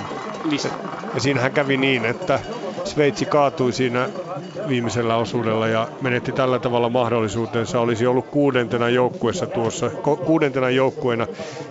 [0.51, 0.69] lisä.
[1.15, 2.41] Ja siinähän kävi niin, että
[2.87, 4.09] Sveitsi kaatui siinä
[4.69, 7.81] viimeisellä osuudella ja menetti tällä tavalla mahdollisuutensa.
[7.81, 9.91] Olisi ollut kuudentena joukkueessa tuossa,
[10.27, 11.27] kuudentena joukkueena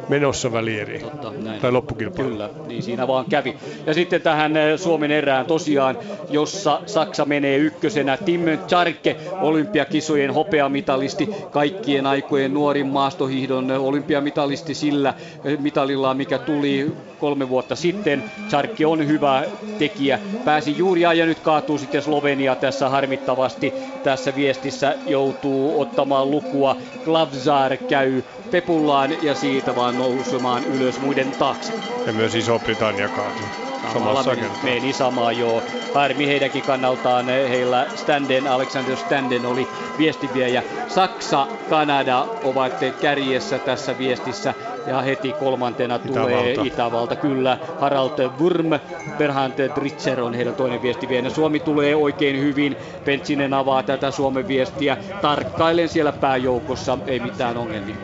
[0.09, 1.61] menossa välieri Totta, näin.
[1.61, 2.29] tai loppukilpailu.
[2.29, 3.57] Kyllä, niin siinä vaan kävi.
[3.85, 5.97] Ja sitten tähän eh, Suomen erään tosiaan,
[6.29, 8.17] jossa Saksa menee ykkösenä.
[8.17, 15.13] Tim Charke, olympiakisojen hopeamitalisti, kaikkien aikojen nuorin maastohihdon olympiamitalisti sillä
[15.43, 18.23] eh, mitalillaan, mikä tuli kolme vuotta sitten.
[18.49, 19.43] Charke on hyvä
[19.79, 23.75] tekijä, pääsi juuri ja nyt kaatuu sitten Slovenia tässä harmittavasti.
[24.03, 26.75] Tässä viestissä joutuu ottamaan lukua.
[27.03, 31.73] Glavzar käy pepullaan ja siitä vaan nousemaan ylös muiden taakse.
[32.05, 33.45] Ja myös Iso-Britannia kaatuu.
[33.93, 34.23] Samalla
[34.63, 35.63] meni, samaa joo.
[35.93, 37.25] Harmi heidänkin kannaltaan.
[37.25, 39.67] Heillä Standen, Alexander Standen oli
[39.97, 40.63] viestiviejä.
[40.87, 44.53] Saksa, Kanada ovat kärjessä tässä viestissä
[44.87, 46.61] ja heti kolmantena tulee Itävalta.
[46.63, 47.15] Itävalta.
[47.15, 48.69] Kyllä, Harald Wurm,
[49.17, 51.29] Berhand Dritzer on heidän toinen viestiviejä.
[51.29, 52.77] Suomi tulee oikein hyvin.
[53.05, 54.97] Pentsinen avaa tätä Suomen viestiä.
[55.21, 57.95] Tarkkailen siellä pääjoukossa, ei mitään ongelmia.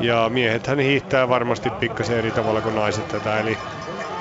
[0.00, 3.58] Ja miehet hän hiihtää varmasti pikkasen eri tavalla kuin naiset tätä, eli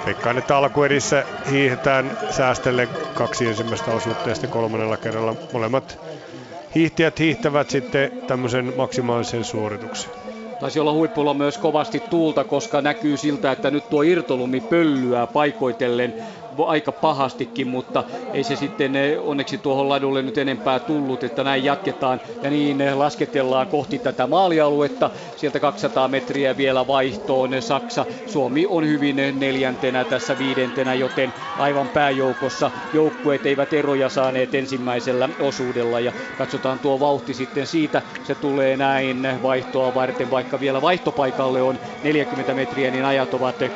[0.05, 5.99] Veikkaan, että alkuerissä hiihetään säästelle kaksi ensimmäistä osuutta ja sitten kolmannella kerralla molemmat
[6.75, 10.11] hiihtiät hiihtävät sitten tämmöisen maksimaalisen suorituksen.
[10.59, 16.13] Taisi olla huippulla myös kovasti tuulta, koska näkyy siltä, että nyt tuo irtolumi pöllyää paikoitellen
[16.67, 18.93] aika pahastikin, mutta ei se sitten
[19.23, 25.09] onneksi tuohon ladulle nyt enempää tullut, että näin jatketaan ja niin lasketellaan kohti tätä maalialuetta.
[25.35, 28.05] Sieltä 200 metriä vielä vaihtoon Saksa.
[28.27, 35.99] Suomi on hyvin neljäntenä tässä viidentenä, joten aivan pääjoukossa joukkueet eivät eroja saaneet ensimmäisellä osuudella
[35.99, 38.01] ja katsotaan tuo vauhti sitten siitä.
[38.23, 43.67] Se tulee näin vaihtoa varten, vaikka vielä vaihtopaikalle on 40 metriä, niin ajat ovat 3.38.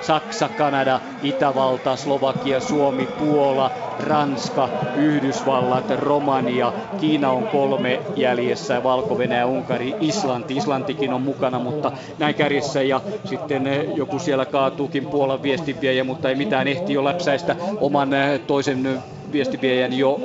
[0.00, 9.94] Saksa, Kanada, Itävalta, Slovakia, Suomi, Puola, Ranska, Yhdysvallat, Romania, Kiina on kolme jäljessä, valko Unkari,
[10.00, 10.56] Islanti.
[10.56, 16.34] Islantikin on mukana, mutta näin kärjessä ja sitten joku siellä kaatuukin Puolan viestinviejä, mutta ei
[16.34, 18.08] mitään ehti jo läpsäistä oman
[18.46, 19.02] toisen
[19.36, 20.20] viestiviejän jo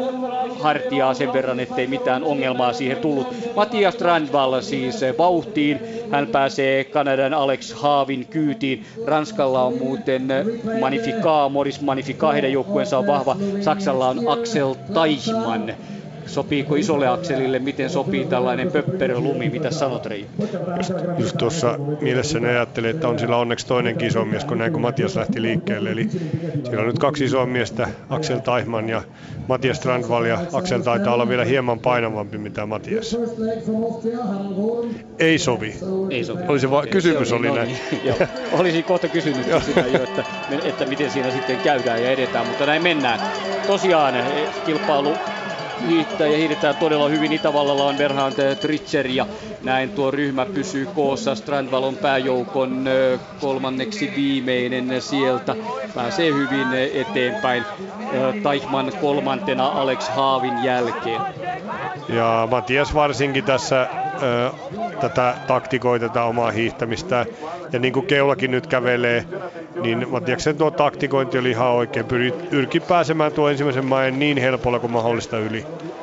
[0.59, 3.27] hartiaa sen verran, ettei mitään ongelmaa siihen tullut.
[3.55, 5.79] Matias Strandvall siis vauhtiin.
[6.11, 8.85] Hän pääsee Kanadan Alex Haavin kyytiin.
[9.05, 10.27] Ranskalla on muuten
[10.79, 13.37] Magnifica, Moris Magnifica, heidän joukkueensa on vahva.
[13.61, 15.73] Saksalla on Axel Taichmann
[16.25, 20.25] sopiiko isolle akselille, miten sopii tällainen pöpperölumi, mitä sanot Rei?
[20.77, 24.81] Just, just tuossa mielessäni ajattelin, että on sillä onneksi toinen iso mies, kun näin kun
[24.81, 25.91] Matias lähti liikkeelle.
[25.91, 26.09] Eli
[26.63, 29.01] siellä on nyt kaksi isoa miestä, Axel Taihman ja
[29.47, 33.17] Matias Strandvall, ja Axel taitaa olla vielä hieman painavampi mitä Matias.
[35.19, 35.75] Ei sovi.
[36.09, 36.41] Ei sovi.
[36.47, 37.77] Oli se va- kysymys se oli, oli no näin.
[38.03, 38.15] Niin,
[38.51, 40.23] Olisin kohta kysynyt sitä jo, että,
[40.63, 43.19] että miten siinä sitten käydään ja edetään, mutta näin mennään.
[43.67, 44.13] Tosiaan
[44.65, 45.13] kilpailu
[45.87, 47.33] hiihtää ja hiihdetään todella hyvin.
[47.33, 49.25] Itävallalla on Berhand Tritcher ja
[49.63, 51.35] näin tuo ryhmä pysyy koossa.
[51.35, 52.85] Strandvallon pääjoukon
[53.41, 55.55] kolmanneksi viimeinen sieltä.
[55.95, 57.63] Pääsee hyvin eteenpäin.
[58.43, 61.21] Taichman kolmantena Alex Haavin jälkeen.
[62.09, 63.87] Ja Matias varsinkin tässä
[65.01, 67.25] tätä taktikoi tätä omaa hiihtämistä.
[67.73, 69.25] Ja niin kuin Keulakin nyt kävelee,
[69.81, 72.05] niin Matiaksen tuo taktikointi oli ihan oikein.
[72.49, 75.65] Pyrki pääsemään tuo ensimmäisen maen niin helpolla kuin mahdollista yli.
[75.71, 76.00] will be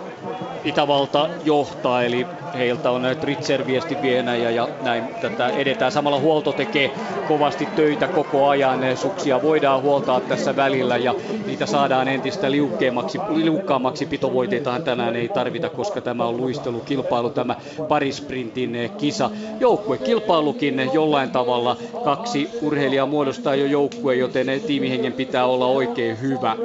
[0.69, 5.93] Itävalta johtaa, eli heiltä on Tritzer viestivienä ja, ja näin tätä edetään.
[5.93, 6.91] Samalla huolto tekee
[7.29, 8.97] kovasti töitä koko ajan.
[8.97, 11.15] Suksia voidaan huoltaa tässä välillä ja
[11.47, 14.07] niitä saadaan entistä liukkeammaksi, liukkaammaksi.
[14.07, 17.57] Pitovoiteitahan tänään ei tarvita, koska tämä on luistelukilpailu, tämä
[17.89, 19.31] parisprintin kisa.
[19.61, 26.57] Joukkuekilpailukin jollain tavalla kaksi urheilijaa muodostaa jo joukkue, joten tiimihengen pitää olla oikein hyvä.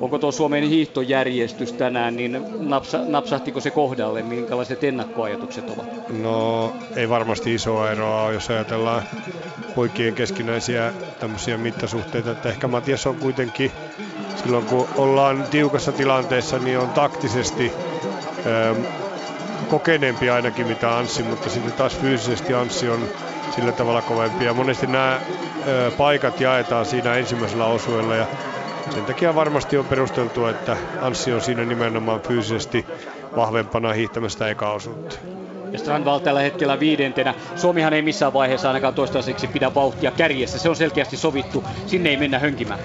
[0.00, 6.08] Onko tuo Suomen hiihtojärjestys tänään, niin napsa, napsahtiko se kohdalle, minkälaiset ennakkoa ajatukset ovat?
[6.08, 9.02] No ei varmasti isoa eroa jos ajatellaan
[9.74, 13.72] poikien keskinäisiä tämmöisiä mittasuhteita, että ehkä Matias on kuitenkin
[14.36, 17.72] silloin kun ollaan tiukassa tilanteessa, niin on taktisesti
[18.46, 18.84] ähm,
[19.68, 23.08] kokeneempi ainakin mitä Anssi, mutta sitten taas fyysisesti Anssi on
[23.54, 24.44] sillä tavalla kovempi.
[24.44, 25.20] Ja monesti nämä
[25.68, 28.26] ö, paikat jaetaan siinä ensimmäisellä osueella ja
[28.90, 32.86] sen takia varmasti on perusteltua, että Anssi on siinä nimenomaan fyysisesti
[33.36, 35.16] vahvempana hiihtämästä eka osuutta.
[35.72, 37.34] Ja Strandvall tällä hetkellä viidentenä.
[37.56, 40.58] Suomihan ei missään vaiheessa ainakaan toistaiseksi pidä vauhtia kärjessä.
[40.58, 41.64] Se on selkeästi sovittu.
[41.86, 42.80] Sinne ei mennä hönkimään.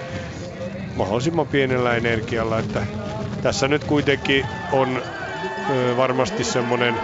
[0.96, 2.58] Mahdollisimman pienellä energialla.
[2.58, 2.82] Että
[3.42, 5.02] tässä nyt kuitenkin on
[5.70, 6.94] ö, varmasti semmoinen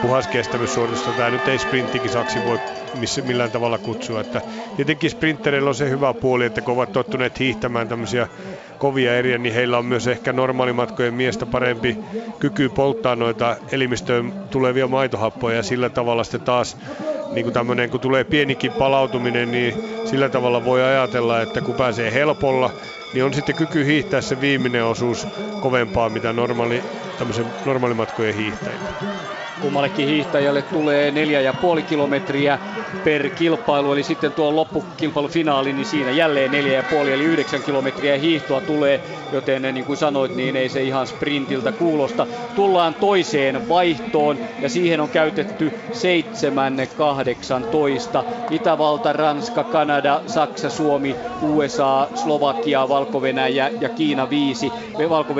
[0.00, 1.02] puhas kestävyyssuoritus.
[1.16, 2.58] Tämä nyt ei sprinttikisaksi voi
[2.94, 4.20] missä, millään tavalla kutsua.
[4.20, 4.40] Että
[4.76, 8.28] tietenkin sprintereillä on se hyvä puoli, että kun ovat tottuneet hiihtämään tämmöisiä
[8.78, 11.98] kovia eriä, niin heillä on myös ehkä normaalimatkojen miestä parempi
[12.38, 16.76] kyky polttaa noita elimistöön tulevia maitohappoja ja sillä tavalla sitten taas
[17.32, 19.74] niin kuin tämmöinen, kun tulee pienikin palautuminen, niin
[20.04, 22.70] sillä tavalla voi ajatella, että kun pääsee helpolla,
[23.14, 25.26] niin on sitten kyky hiihtää se viimeinen osuus
[25.60, 26.82] kovempaa, mitä normaali,
[27.18, 28.88] tämmöisen normaalimatkojen hiihtäjillä.
[29.60, 31.10] Kummallekin hiihtäjälle tulee
[31.76, 32.58] 4,5 kilometriä
[33.04, 39.00] per kilpailu, eli sitten tuo loppukilpailufinaali, niin siinä jälleen 4,5 eli 9 kilometriä hiihtoa tulee,
[39.32, 42.26] joten niin kuin sanoit, niin ei se ihan sprintiltä kuulosta.
[42.54, 45.72] Tullaan toiseen vaihtoon ja siihen on käytetty
[48.20, 48.24] 7-18.
[48.50, 53.22] Itävalta, Ranska, Kanada, Saksa, Suomi, USA, Slovakia, valko
[53.80, 54.72] ja Kiina 5,
[55.08, 55.34] valko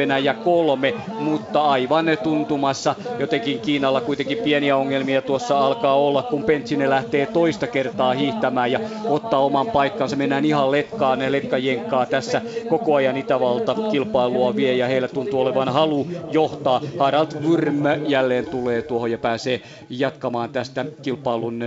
[0.44, 7.26] 3, mutta aivan tuntumassa jotenkin Kiinalla kuitenkin pieniä ongelmia tuossa alkaa olla, kun Pentsinen lähtee
[7.26, 10.16] toista kertaa hiihtämään ja ottaa oman paikkansa.
[10.16, 15.68] Mennään ihan letkaan, ne letkajenkkaa tässä koko ajan Itävalta kilpailua vie ja heillä tuntuu olevan
[15.68, 16.80] halu johtaa.
[16.98, 19.60] Harald Wurm jälleen tulee tuohon ja pääsee
[19.90, 21.64] jatkamaan tästä kilpailun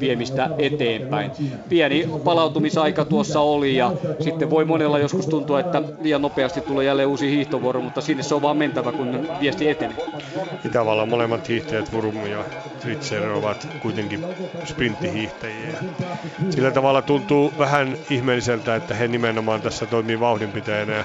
[0.00, 1.30] viemistä eteenpäin.
[1.68, 7.08] Pieni palautumisaika tuossa oli ja sitten voi monella joskus tuntua, että liian nopeasti tulee jälleen
[7.08, 9.96] uusi hiihtovuoro, mutta sinne se on vaan mentävä, kun viesti etenee.
[10.64, 12.44] Itävallan molemmat hiihtäjät että Vurum ja
[12.80, 14.20] Tritzer ovat kuitenkin
[14.64, 15.78] sprinttihiihtäjiä.
[16.50, 21.04] Sillä tavalla tuntuu vähän ihmeelliseltä, että he nimenomaan tässä toimii vauhdinpitäjänä.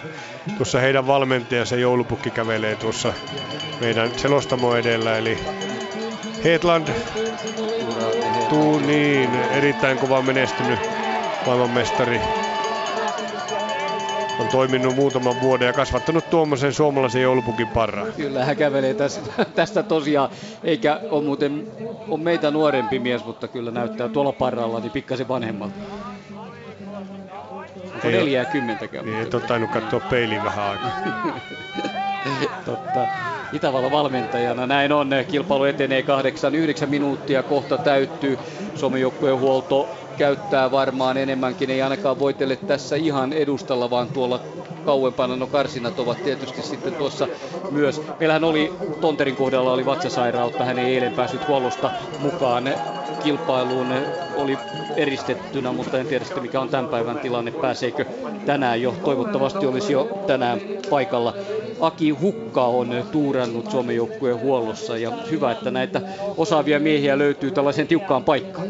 [0.57, 3.13] Tuossa heidän valmentajansa joulupukki kävelee tuossa
[3.79, 5.37] meidän selostamo edellä, eli
[6.43, 6.87] Heetland,
[8.49, 10.79] tuu niin, erittäin kova menestynyt
[11.45, 12.21] maailmanmestari
[14.41, 18.13] on toiminut muutaman vuoden ja kasvattanut tuommoisen suomalaisen joulupukin parran.
[18.13, 20.29] Kyllä, hän kävelee tästä, tästä tosiaan,
[20.63, 21.67] eikä ole muuten
[22.07, 25.75] on meitä nuorempi mies, mutta kyllä näyttää tuolla parralla niin pikkasen vanhemmalta.
[27.93, 29.03] Onko Ei 40 käy?
[29.03, 30.91] Niin, et ole tainnut katsoa peiliin vähän aikaa.
[32.65, 33.07] Totta.
[33.53, 35.09] Itävallan valmentajana näin on.
[35.31, 36.05] Kilpailu etenee
[36.83, 38.39] 8-9 minuuttia, kohta täyttyy.
[38.75, 39.89] Suomen joukkueen huolto
[40.21, 44.39] käyttää varmaan enemmänkin, ei ainakaan voitelle tässä ihan edustalla, vaan tuolla
[44.85, 45.35] kauempana.
[45.35, 47.27] No karsinat ovat tietysti sitten tuossa
[47.71, 48.01] myös.
[48.19, 52.63] Meillähän oli Tonterin kohdalla oli vatsasairautta, hän ei eilen päässyt huollosta mukaan
[53.23, 53.87] kilpailuun
[54.35, 54.57] oli
[54.95, 58.05] eristettynä, mutta en tiedä sitten mikä on tämän päivän tilanne, pääseekö
[58.45, 61.33] tänään jo, toivottavasti olisi jo tänään paikalla.
[61.79, 66.01] Aki Hukka on tuurannut Suomen joukkueen huollossa ja hyvä, että näitä
[66.37, 68.67] osaavia miehiä löytyy tällaiseen tiukkaan paikkaan.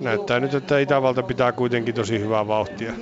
[0.00, 2.92] Näyttää nyt, että Itävalta pitää kuitenkin tosi hyvää vauhtia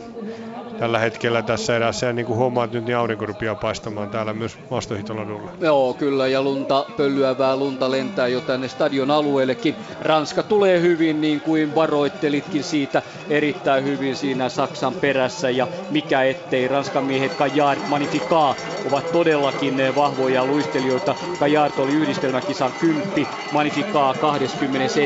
[0.78, 2.06] tällä hetkellä tässä erässä.
[2.06, 5.50] Ja niin kuin huomaat nyt, niin aurinko rupeaa paistamaan täällä myös maastohitoladulla.
[5.60, 9.74] Joo, kyllä, ja lunta, pölyävää lunta lentää jo tänne stadion alueellekin.
[10.00, 15.50] Ranska tulee hyvin, niin kuin varoittelitkin siitä erittäin hyvin siinä Saksan perässä.
[15.50, 18.54] Ja mikä ettei, Ranskan miehet Kajard, Magnifica
[18.90, 21.14] ovat todellakin vahvoja luistelijoita.
[21.38, 25.00] Kajard oli yhdistelmäkisan kymppi, Magnifica 21.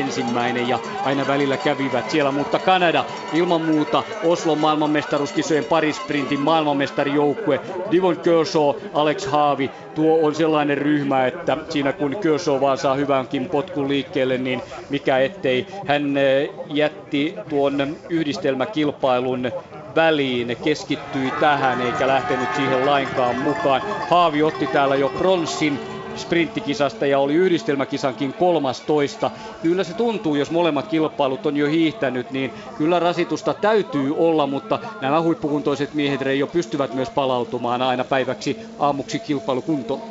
[0.67, 2.31] ja aina välillä kävivät siellä.
[2.31, 7.59] Mutta Kanada ilman muuta Oslon maailmanmestaruuskisojen parisprintin maailmanmestarijoukkue.
[7.91, 13.49] Divon Kershaw, Alex Haavi, tuo on sellainen ryhmä, että siinä kun Kershaw vaan saa hyvänkin
[13.49, 15.67] potkun liikkeelle, niin mikä ettei.
[15.85, 19.51] Hän eh, jätti tuon yhdistelmäkilpailun
[19.95, 23.81] väliin, keskittyi tähän eikä lähtenyt siihen lainkaan mukaan.
[24.09, 25.79] Haavi otti täällä jo pronssin
[26.15, 29.31] sprinttikisasta ja oli yhdistelmäkisankin 13.
[29.61, 34.79] Kyllä se tuntuu, jos molemmat kilpailut on jo hiihtänyt, niin kyllä rasitusta täytyy olla, mutta
[35.01, 40.01] nämä huippukuntoiset miehet Reijo pystyvät myös palautumaan aina päiväksi aamuksi kilpailukuntoon.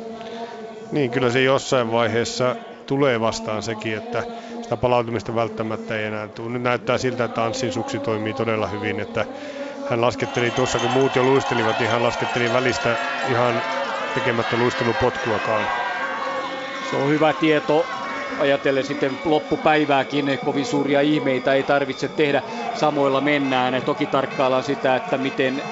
[0.91, 4.23] Niin, kyllä se jossain vaiheessa tulee vastaan sekin, että
[4.61, 6.49] sitä palautumista välttämättä ei enää tule.
[6.49, 9.25] Nyt näyttää siltä, että Anssin suksi toimii todella hyvin, että
[9.89, 12.97] hän lasketteli tuossa, kun muut jo luistelivat, niin hän lasketteli välistä
[13.27, 13.63] ihan
[14.13, 15.82] tekemättä luistelupotkuakaan.
[16.93, 17.89] Se on hyvä tieto
[18.37, 22.43] ajatellen sitten loppupäivääkin kovin suuria ihmeitä ei tarvitse tehdä.
[22.73, 23.83] Samoilla mennään.
[23.85, 25.63] Toki tarkkaillaan sitä, että miten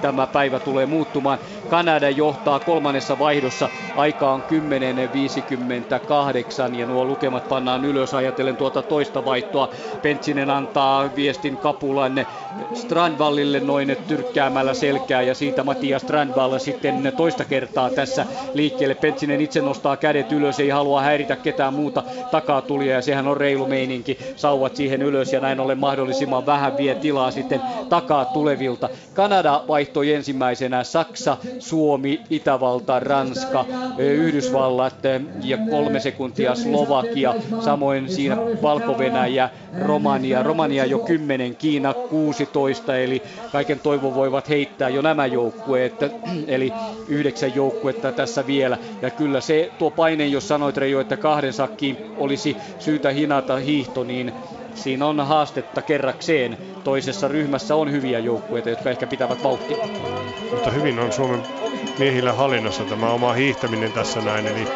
[0.00, 1.38] tämä päivä tulee muuttumaan.
[1.70, 3.68] Kanada johtaa kolmannessa vaihdossa.
[3.96, 9.68] Aika on 10.58 ja nuo lukemat pannaan ylös ajatellen tuota toista vaihtoa.
[10.02, 12.26] Pentsinen antaa viestin kapulan
[12.74, 18.94] Strandvallille noin tyrkkäämällä selkää ja siitä Matias Strandvall sitten toista kertaa tässä liikkeelle.
[18.94, 23.36] Pentsinen itse nostaa kädet ylös, ei halua häiritä ketään muuta takaa tulia ja sehän on
[23.36, 24.18] reilu meininki.
[24.36, 28.88] Sauvat siihen ylös ja näin ollen mahdollisimman vähän vie tilaa sitten takaa tulevilta.
[29.14, 33.64] Kanada vaihtoi ensimmäisenä Saksa, Suomi, Itävalta, Ranska,
[33.98, 34.94] Yhdysvallat
[35.42, 37.34] ja kolme sekuntia Slovakia.
[37.60, 39.50] Samoin siinä Valko-Venäjä,
[39.82, 40.42] Romania.
[40.42, 43.22] Romania jo 10, Kiina 16, eli
[43.52, 45.94] kaiken toivon voivat heittää jo nämä joukkueet,
[46.46, 46.72] eli
[47.08, 48.78] yhdeksän joukkuetta tässä vielä.
[49.02, 54.04] Ja kyllä se tuo paine, jos sanoit Reijo, että kahden sakkiin olisi syytä hinata hiihto,
[54.04, 54.32] niin
[54.80, 56.58] siinä on haastetta kerrakseen.
[56.84, 59.76] Toisessa ryhmässä on hyviä joukkueita, jotka ehkä pitävät vauhtia.
[60.52, 61.46] Mutta hyvin on Suomen
[61.98, 64.66] miehillä hallinnassa tämä oma hiihtäminen tässä näin, eli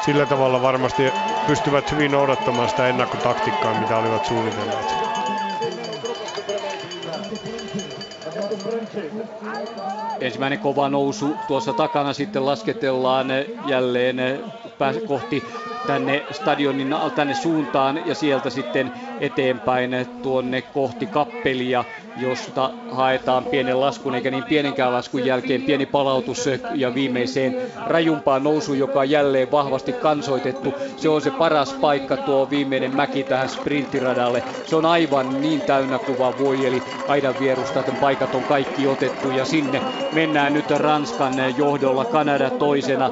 [0.00, 1.02] sillä tavalla varmasti
[1.46, 4.96] pystyvät hyvin noudattamaan sitä ennakkotaktiikkaa, mitä olivat suunnitelleet.
[10.20, 13.26] Ensimmäinen kova nousu tuossa takana sitten lasketellaan
[13.64, 14.16] jälleen
[15.06, 15.44] kohti
[15.86, 21.84] tänne stadionin tänne suuntaan ja sieltä sitten eteenpäin tuonne kohti kappelia,
[22.16, 27.56] josta haetaan pienen laskun, eikä niin pienenkään laskun jälkeen pieni palautus ja viimeiseen
[27.86, 30.74] rajumpaan nousu, joka on jälleen vahvasti kansoitettu.
[30.96, 34.42] Se on se paras paikka tuo viimeinen mäki tähän sprintiradalle.
[34.64, 39.30] Se on aivan niin täynnä kuva voi, eli aidan vierusta, että paikat on kaikki otettu
[39.30, 39.80] ja sinne
[40.12, 43.10] mennään nyt Ranskan johdolla, Kanada toisena,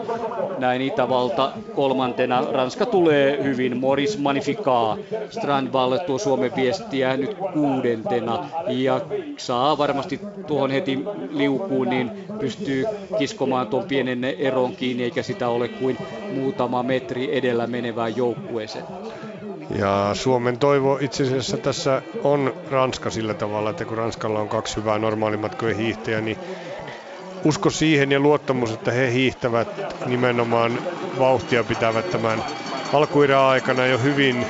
[0.58, 2.42] näin Itävalta kolmantena.
[2.62, 4.96] Ranska tulee hyvin, Moris Magnifica.
[5.30, 9.00] Strandvall tuo Suomen viestiä nyt kuudentena ja
[9.36, 10.98] saa varmasti tuohon heti
[11.30, 12.10] liukuun, niin
[12.40, 12.84] pystyy
[13.18, 15.96] kiskomaan tuon pienen eron kiinni, eikä sitä ole kuin
[16.34, 18.84] muutama metri edellä menevään joukkueeseen.
[19.78, 24.76] Ja Suomen toivo itse asiassa tässä on Ranska sillä tavalla, että kun Ranskalla on kaksi
[24.76, 26.38] hyvää normaalimatkojen hiihtäjää, niin
[27.44, 29.68] usko siihen ja luottamus, että he hiihtävät
[30.06, 30.78] nimenomaan
[31.18, 32.44] vauhtia pitävät tämän
[32.92, 34.46] alkuirän aikana jo hyvin,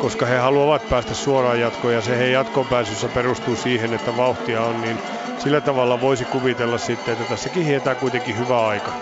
[0.00, 4.62] koska he haluavat päästä suoraan jatkoon ja se he jatkoon pääsyssä perustuu siihen, että vauhtia
[4.62, 4.98] on, niin
[5.38, 8.92] sillä tavalla voisi kuvitella sitten, että tässäkin hietää kuitenkin hyvä aika.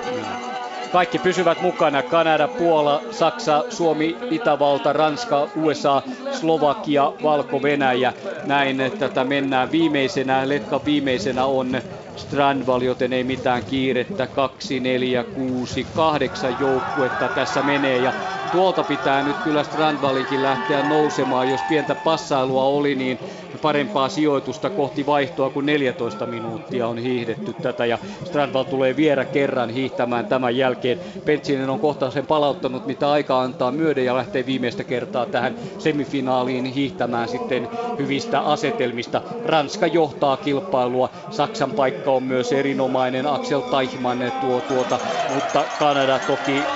[0.93, 2.03] Kaikki pysyvät mukana.
[2.03, 6.03] Kanada, Puola, Saksa, Suomi, Itävalta, Ranska, USA,
[6.33, 8.13] Slovakia, Valko-Venäjä.
[8.45, 10.49] Näin tätä mennään viimeisenä.
[10.49, 11.83] Letka viimeisenä on
[12.17, 14.27] Strandval, joten ei mitään kiirettä.
[14.27, 17.99] 2, 4, 6, 8 joukkuetta tässä menee.
[17.99, 18.13] Ja
[18.47, 21.49] tuolta pitää nyt kyllä Strandvalinkin lähteä nousemaan.
[21.49, 23.19] Jos pientä passailua oli, niin
[23.63, 27.87] parempaa sijoitusta kohti vaihtoa, kun 14 minuuttia on hiihdetty tätä.
[27.87, 31.01] Ja Strandval tulee vielä kerran hiihtämään tämän jälkeen.
[31.25, 36.65] Pentsinen on kohta sen palauttanut, mitä aika antaa myöden ja lähtee viimeistä kertaa tähän semifinaaliin
[36.65, 37.69] hiihtämään sitten
[37.99, 39.23] hyvistä asetelmista.
[39.45, 41.11] Ranska johtaa kilpailua.
[41.31, 43.27] Saksan paikka on myös erinomainen.
[43.27, 46.67] Axel Teichmann tuo tuota, mutta Kanada toki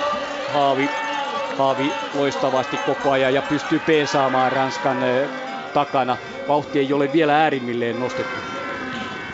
[0.47, 1.10] haavi
[1.61, 5.29] Haavi loistavasti koko ajan ja pystyy peesaamaan Ranskan eh,
[5.73, 6.17] takana.
[6.47, 8.41] Vauhti ei ole vielä äärimmilleen nostettu.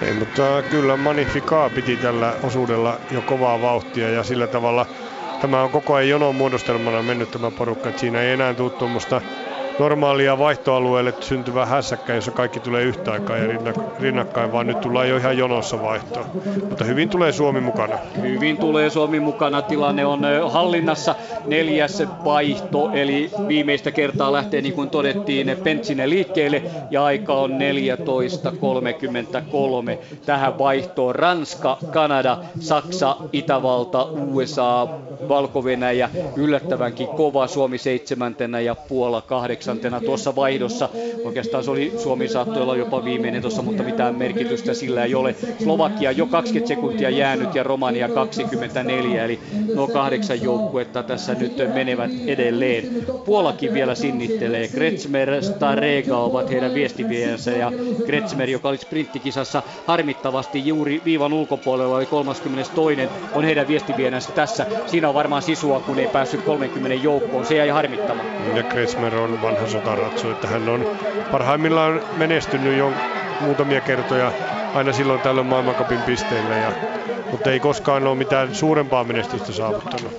[0.02, 4.86] Ei, mutta kyllä Magnifica piti tällä osuudella jo kovaa vauhtia ja sillä tavalla
[5.42, 9.22] tämä on koko ajan jonon muodostelmana mennyt tämä porukka, että siinä ei enää tule tuommoista
[9.80, 13.58] normaalia vaihtoalueelle syntyvä hässäkkä, jossa kaikki tulee yhtä aikaa ja
[14.00, 16.26] rinnakkain, vaan nyt tullaan jo ihan jonossa vaihtoa.
[16.70, 17.98] Mutta hyvin tulee Suomi mukana.
[18.22, 19.62] Hyvin tulee Suomi mukana.
[19.62, 20.22] Tilanne on
[20.52, 21.16] hallinnassa.
[21.46, 27.58] Neljäs vaihto, eli viimeistä kertaa lähtee, niin kuin todettiin, Pentsinen liikkeelle ja aika on 14.33
[30.26, 31.16] tähän vaihtoon.
[31.16, 34.88] Ranska, Kanada, Saksa, Itävalta, USA,
[35.30, 40.90] Valko-Venäjä, yllättävänkin kova Suomi seitsemäntenä ja Puola kahdeksan kahdeksantena tuossa vaihdossa.
[41.24, 45.36] Oikeastaan se oli, Suomi saattoi olla jopa viimeinen tuossa, mutta mitään merkitystä sillä ei ole.
[45.64, 49.40] Slovakia jo 20 sekuntia jäänyt ja Romania 24, eli
[49.76, 53.06] nuo kahdeksan joukkuetta tässä nyt menevät edelleen.
[53.26, 54.68] Puolakin vielä sinnittelee.
[54.68, 57.72] Kretsmer, Starega ovat heidän viestiviensä ja
[58.06, 62.98] Kretsmer, joka oli sprinttikisassa harmittavasti juuri viivan ulkopuolella, oli 32.
[63.34, 64.66] on heidän viestivienänsä tässä.
[64.86, 67.46] Siinä on varmaan sisua, kun ei päässyt 30 joukkoon.
[67.46, 68.28] Se jäi harmittamaan.
[68.56, 70.86] Ja Kretsmer on sotaratsu, että hän on
[71.32, 72.94] parhaimmillaan menestynyt jo
[73.40, 74.32] muutamia kertoja
[74.74, 76.72] aina silloin tällöin maailmankapin pisteillä, ja,
[77.32, 80.14] mutta ei koskaan ole mitään suurempaa menestystä saavuttanut.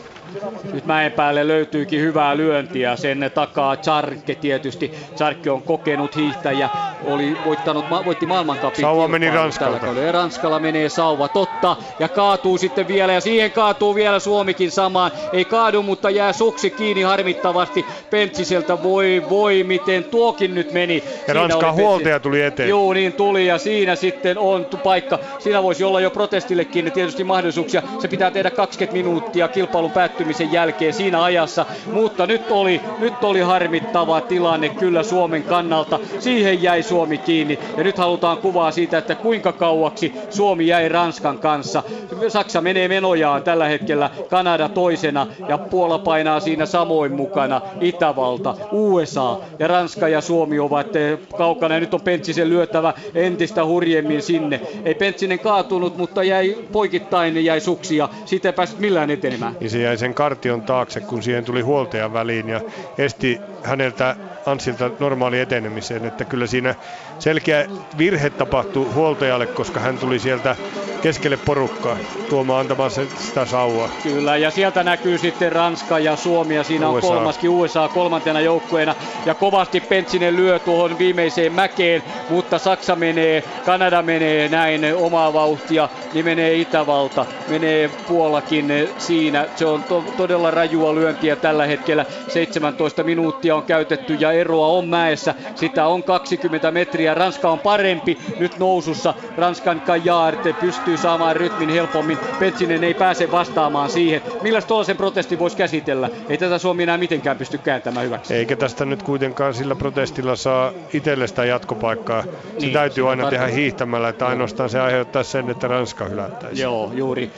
[0.72, 2.96] Nyt mäen päälle löytyykin hyvää lyöntiä.
[2.96, 4.92] Sen takaa Charke tietysti.
[5.16, 6.68] Charke on kokenut hiihtäjä.
[7.04, 8.80] Oli voittanut, voitti maailmankapin.
[8.80, 9.86] Sauva meni Ranskalta.
[9.86, 11.76] Ja Ranskalla menee sauva, totta.
[11.98, 15.10] Ja kaatuu sitten vielä ja siihen kaatuu vielä Suomikin samaan.
[15.32, 18.82] Ei kaadu, mutta jää suksi kiinni harmittavasti Pentsiseltä.
[18.82, 21.04] Voi voi, miten tuokin nyt meni.
[21.28, 22.68] Ja Ranskan huoltaja tuli eteen.
[22.68, 25.18] Joo, niin tuli ja siinä sitten on paikka.
[25.38, 27.82] Siinä voisi olla jo protestillekin tietysti mahdollisuuksia.
[27.98, 33.24] Se pitää tehdä 20 minuuttia kilpailun päättyä päättymisen jälkeen siinä ajassa, mutta nyt oli, nyt
[33.24, 35.98] oli harmittava tilanne kyllä Suomen kannalta.
[36.18, 41.38] Siihen jäi Suomi kiinni ja nyt halutaan kuvaa siitä, että kuinka kauaksi Suomi jäi Ranskan
[41.38, 41.82] kanssa.
[42.28, 49.40] Saksa menee menojaan tällä hetkellä, Kanada toisena ja Puola painaa siinä samoin mukana, Itävalta, USA
[49.58, 54.60] ja Ranska ja Suomi ovat eh, kaukana ja nyt on Pentsisen lyöttävä entistä hurjemmin sinne.
[54.84, 59.56] Ei Pentsinen kaatunut, mutta jäi poikittain jäi suksia, siitä ei päässyt millään etenemään.
[59.60, 62.60] Niin se jäi sen kartion taakse, kun siihen tuli huoltajan väliin ja
[62.98, 64.16] esti häneltä
[64.50, 66.04] Ansilta normaali etenemiseen.
[66.04, 66.74] Että kyllä siinä
[67.18, 67.66] selkeä
[67.98, 70.56] virhe tapahtui huoltajalle, koska hän tuli sieltä
[71.02, 71.96] keskelle porukkaa
[72.30, 73.88] tuomaan antamaan sitä sauvaa.
[74.02, 77.08] Kyllä, ja sieltä näkyy sitten Ranska ja Suomi, ja siinä on USA.
[77.08, 78.94] kolmaskin USA kolmantena joukkueena,
[79.26, 85.88] ja kovasti Pentsinen lyö tuohon viimeiseen mäkeen, mutta Saksa menee, Kanada menee näin omaa vauhtia,
[86.12, 89.46] niin menee Itävalta, menee Puolakin siinä.
[89.56, 92.04] Se on to- todella rajua lyöntiä tällä hetkellä.
[92.28, 95.34] 17 minuuttia on käytetty ja eroa on mäessä.
[95.54, 97.14] Sitä on 20 metriä.
[97.14, 99.14] Ranska on parempi nyt nousussa.
[99.36, 102.18] Ranskan Kajaarte pystyy saamaan rytmin helpommin.
[102.38, 104.22] Petsinen ei pääse vastaamaan siihen.
[104.42, 106.10] Millä tuollaisen protesti voisi käsitellä?
[106.28, 108.34] Ei tätä Suomi enää mitenkään pysty kääntämään hyväksi.
[108.34, 112.22] Eikä tästä nyt kuitenkaan sillä protestilla saa itselle sitä jatkopaikkaa.
[112.22, 112.28] Se
[112.60, 116.62] niin, täytyy aina tehdä hiihtämällä, että ainoastaan se aiheuttaa sen, että Ranska hylättäisiin.
[116.62, 117.30] Joo, juuri.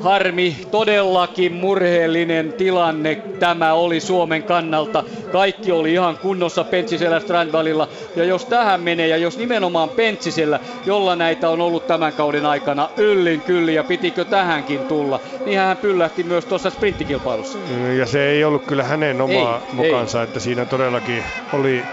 [0.00, 5.04] Harmi, todellakin murheellinen tilanne tämä oli Suomen kannalta.
[5.32, 7.88] Kaikki oli ihan kunnossa Pentsisellä Strandvallilla.
[8.16, 12.90] Ja jos tähän menee, ja jos nimenomaan Pentsisellä, jolla näitä on ollut tämän kauden aikana
[12.96, 17.58] yllin kyllä, ja pitikö tähänkin tulla, niin hän pyllähti myös tuossa sprinttikilpailussa.
[17.98, 20.24] Ja se ei ollut kyllä hänen omaa ei, mukansa, ei.
[20.24, 21.84] että siinä todellakin oli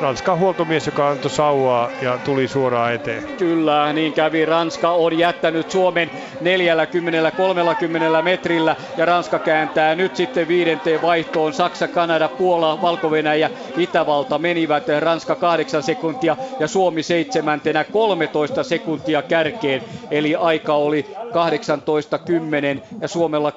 [0.00, 3.22] Ranskan huoltomies, joka antoi sauvaa ja tuli suoraan eteen.
[3.38, 4.44] Kyllä, niin kävi.
[4.44, 6.12] Ranska on jättänyt Suomen 40-30
[8.22, 11.52] metrillä ja Ranska kääntää nyt sitten viidenteen vaihtoon.
[11.52, 14.84] Saksa, Kanada, Puola, valko ja Itävalta menivät.
[15.00, 19.82] Ranska 8 sekuntia ja Suomi seitsemäntenä 13 sekuntia kärkeen.
[20.10, 21.06] Eli aika oli
[21.36, 23.56] 18.10 ja Suomella 18.24.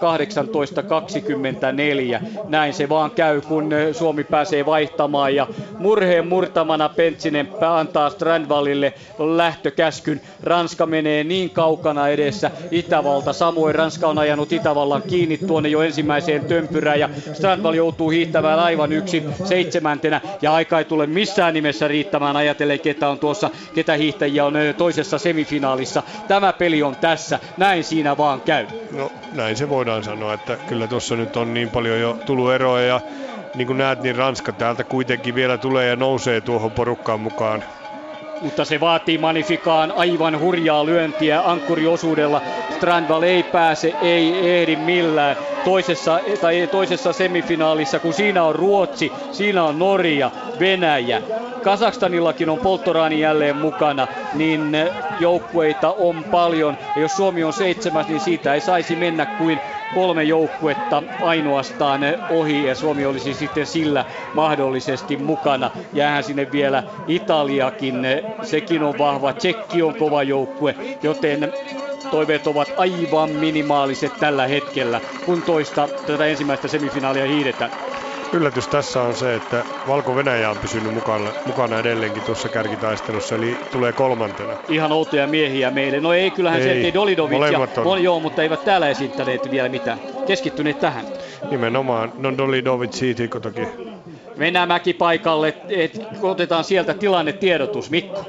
[2.48, 5.48] Näin se vaan käy, kun Suomi pääsee vaihtamaan ja
[5.80, 10.22] murheen murtamana Pentsinen antaa Strandvallille lähtökäskyn.
[10.44, 12.52] Ranska menee niin kaukana edessä.
[12.72, 13.76] Itävalta samoin.
[13.76, 19.24] Ranska on ajanut Itävallan kiinni tuonne jo ensimmäiseen tömpyrään ja Strandvall joutuu hiihtämään aivan yksi
[19.44, 24.54] seitsemäntenä ja aika ei tule missään nimessä riittämään ajatellen ketä on tuossa, ketä hiihtäjiä on
[24.78, 26.04] toisessa semifinaalissa.
[26.28, 27.40] Tämä peli on tässä.
[27.58, 28.68] Näin siinä vaan käy.
[28.92, 32.86] No näin se voidaan sanoa, että kyllä tuossa nyt on niin paljon jo tullut eroja
[32.86, 33.02] ja
[33.54, 37.64] niin kuin näet, niin Ranska täältä kuitenkin vielä tulee ja nousee tuohon porukkaan mukaan.
[38.42, 42.42] Mutta se vaatii Magnifikaan aivan hurjaa lyöntiä ankkuriosuudella.
[42.70, 45.36] Strandval ei pääse, ei ehdi millään.
[45.64, 51.22] Toisessa, tai toisessa semifinaalissa, kun siinä on Ruotsi, siinä on Norja, Venäjä.
[51.64, 54.72] Kasakstanillakin on Polttoraani jälleen mukana, niin
[55.20, 56.78] joukkueita on paljon.
[56.96, 59.62] Ja jos Suomi on seitsemäs, niin siitä ei saisi mennä kuin
[59.92, 65.72] kolme joukkuetta ainoastaan ohi ja Suomi olisi sitten sillä mahdollisesti mukana.
[65.94, 68.08] Jäähän sinne vielä Italiakin,
[68.42, 71.54] sekin on vahva, Tsekki on kova joukkue, joten
[72.10, 77.72] toiveet ovat aivan minimaaliset tällä hetkellä, kun toista tätä ensimmäistä semifinaalia hiidetään.
[78.34, 83.94] Yllätys tässä on se, että Valko-Venäjä on pysynyt mukana, mukana edelleenkin tuossa kärkitaistelussa, eli tulee
[83.94, 84.54] kolmantena.
[84.68, 86.00] Ihan outoja miehiä meille.
[86.00, 88.04] No ei, kyllähän ei, sieltä Dolidovic ja, on.
[88.04, 90.00] joo, mutta eivät täällä esittäneet vielä mitään.
[90.28, 91.06] Keskittyneet tähän.
[91.52, 93.62] Nimenomaan, no Dolidovic siitä toki.
[94.38, 97.90] Mennään mäkipaikalle, et, otetaan sieltä tilannetiedotus.
[97.90, 98.26] Mikko.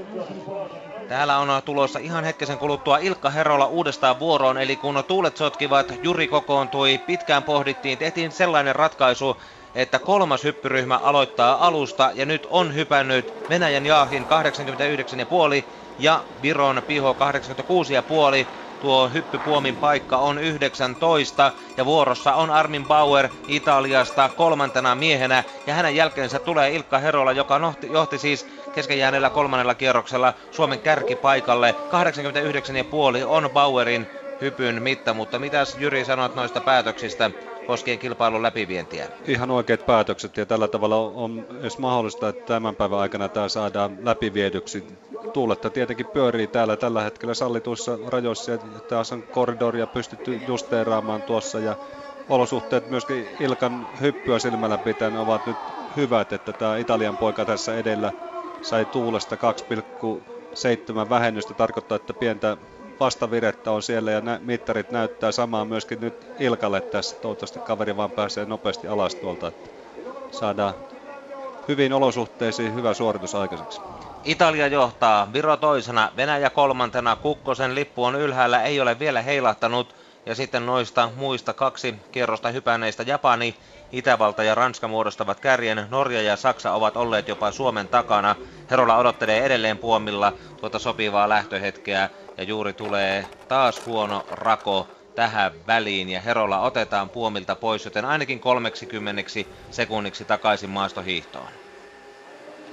[1.09, 6.29] Täällä on tulossa ihan hetkisen kuluttua Ilkka Herola uudestaan vuoroon, eli kun tuulet sotkivat, Juri
[6.29, 9.37] kokoontui, pitkään pohdittiin, tehtiin sellainen ratkaisu,
[9.75, 14.27] että kolmas hyppyryhmä aloittaa alusta ja nyt on hypännyt Venäjän Jaahin
[15.63, 15.69] 89,5
[15.99, 17.17] ja Viron Piho
[18.45, 18.51] 86,5.
[18.81, 25.97] Tuo hyppypuomin paikka on 19 ja vuorossa on Armin Bauer Italiasta kolmantena miehenä ja hänen
[25.97, 31.75] jälkeensä tulee Ilkka Herola, joka johti, johti siis keskenjääneellä kolmannella kierroksella Suomen kärkipaikalle.
[33.21, 34.07] 89,5 on Bauerin
[34.41, 37.31] hypyn mitta, mutta mitäs Jyri sanot noista päätöksistä?
[37.71, 39.09] Koskien kilpailun läpivientiä.
[39.27, 43.97] Ihan oikeat päätökset ja tällä tavalla on edes mahdollista, että tämän päivän aikana tämä saadaan
[44.03, 44.85] läpiviedyksi.
[45.33, 51.59] Tuuletta tietenkin pyörii täällä tällä hetkellä sallituissa rajoissa ja taas on korridoria pystytty justeeraamaan tuossa
[51.61, 51.77] ja
[52.29, 55.57] olosuhteet myöskin Ilkan hyppyä silmällä pitäen ovat nyt
[55.97, 58.13] hyvät, että tämä Italian poika tässä edellä
[58.63, 62.57] sai tuulesta 2,7 vähennystä, tarkoittaa, että pientä
[63.01, 67.17] vastavirettä on siellä ja nä- mittarit näyttää samaa myöskin nyt Ilkalle tässä.
[67.17, 69.71] Toivottavasti kaveri vaan pääsee nopeasti alas tuolta, että
[70.31, 70.75] saadaan
[71.69, 73.81] hyvin olosuhteisiin hyvä suoritus aikaiseksi.
[74.25, 79.95] Italia johtaa, Viro toisena, Venäjä kolmantena, Kukkosen lippu on ylhäällä, ei ole vielä heilahtanut.
[80.27, 83.55] Ja sitten noista muista kaksi kierrosta hypänneistä Japani,
[83.93, 88.37] Itävalta ja Ranska muodostavat kärjen, Norja ja Saksa ovat olleet jopa Suomen takana.
[88.71, 96.09] Herola odottelee edelleen puomilla tuota sopivaa lähtöhetkeä ja juuri tulee taas huono rako tähän väliin
[96.09, 99.23] ja Herola otetaan puomilta pois, joten ainakin 30
[99.71, 101.49] sekunniksi takaisin maastohiihtoon.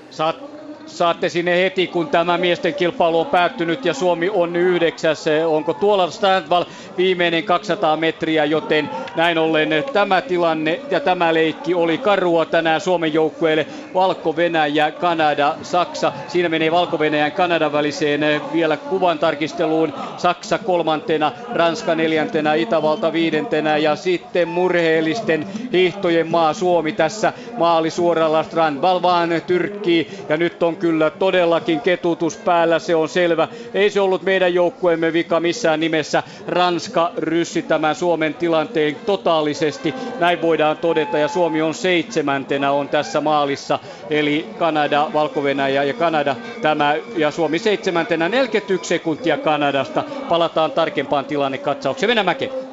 [0.09, 5.25] Saat saatte sinne heti, kun tämä miesten kilpailu on päättynyt ja Suomi on yhdeksäs.
[5.47, 6.65] Onko tuolla Standval
[6.97, 13.13] viimeinen 200 metriä, joten näin ollen tämä tilanne ja tämä leikki oli karua tänään Suomen
[13.13, 13.67] joukkueelle.
[13.93, 16.13] Valko-Venäjä, Kanada, Saksa.
[16.27, 19.93] Siinä menee Valko-Venäjän Kanadan väliseen vielä kuvan tarkisteluun.
[20.17, 28.43] Saksa kolmantena, Ranska neljäntenä, Itävalta viidentenä ja sitten murheellisten hiihtojen maa Suomi tässä maali suoralla
[28.43, 33.47] Strandval vaan tyrkkii ja nyt on kyllä todellakin ketutus päällä, se on selvä.
[33.73, 36.23] Ei se ollut meidän joukkueemme vika missään nimessä.
[36.47, 39.93] Ranska ryssi tämän Suomen tilanteen totaalisesti.
[40.19, 43.79] Näin voidaan todeta ja Suomi on seitsemäntenä on tässä maalissa.
[44.09, 45.47] Eli Kanada, valko
[45.85, 50.03] ja Kanada tämä ja Suomi seitsemäntenä 41 sekuntia Kanadasta.
[50.29, 52.09] Palataan tarkempaan tilannekatsaukseen.
[52.09, 52.66] Mennään mäkeen.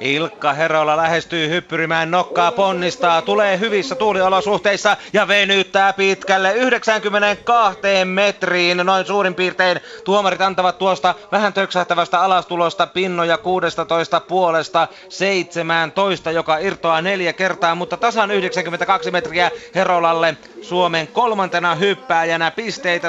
[0.00, 9.06] Ilkka Herola lähestyy hyppyrimään, nokkaa ponnistaa, tulee hyvissä tuuliolosuhteissa ja venyttää pitkälle 92 metriin noin
[9.06, 9.80] suurin piirtein.
[10.04, 17.96] Tuomarit antavat tuosta vähän töksähtävästä alastulosta pinnoja 16 puolesta 17, joka irtoaa neljä kertaa, mutta
[17.96, 23.08] tasan 92 metriä Herolalle Suomen kolmantena hyppääjänä pisteitä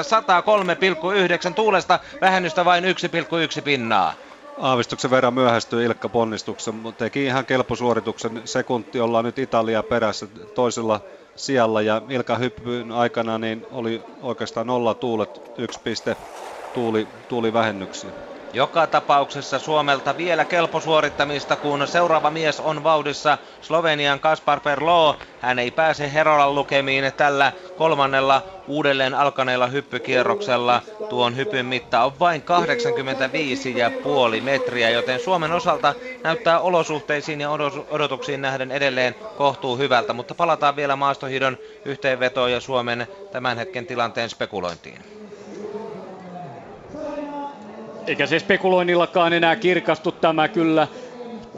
[1.48, 4.14] 103,9 tuulesta, vähennystä vain 1,1 pinnaa
[4.56, 8.42] aavistuksen verran myöhästyi Ilkka ponnistuksen, mutta teki ihan kelposuorituksen.
[8.44, 11.00] Sekunti ollaan nyt Italia perässä toisella
[11.36, 16.16] sijalla ja Ilkka hyppyn aikana niin oli oikeastaan nolla tuulet, yksi piste
[16.72, 18.12] tuuli, tuuli vähennyksiä.
[18.54, 25.16] Joka tapauksessa Suomelta vielä kelpo suorittamista, kun seuraava mies on vauhdissa Slovenian Kaspar Perlo.
[25.40, 30.82] Hän ei pääse Herolan lukemiin tällä kolmannella uudelleen alkaneella hyppykierroksella.
[31.08, 32.42] Tuon hypyn mitta on vain
[34.36, 37.50] 85,5 metriä, joten Suomen osalta näyttää olosuhteisiin ja
[37.90, 44.30] odotuksiin nähden edelleen kohtuu hyvältä, mutta palataan vielä maastohidon yhteenvetoon ja Suomen tämän hetken tilanteen
[44.30, 45.21] spekulointiin.
[48.06, 50.88] Eikä se spekuloinnillakaan enää kirkastu tämä kyllä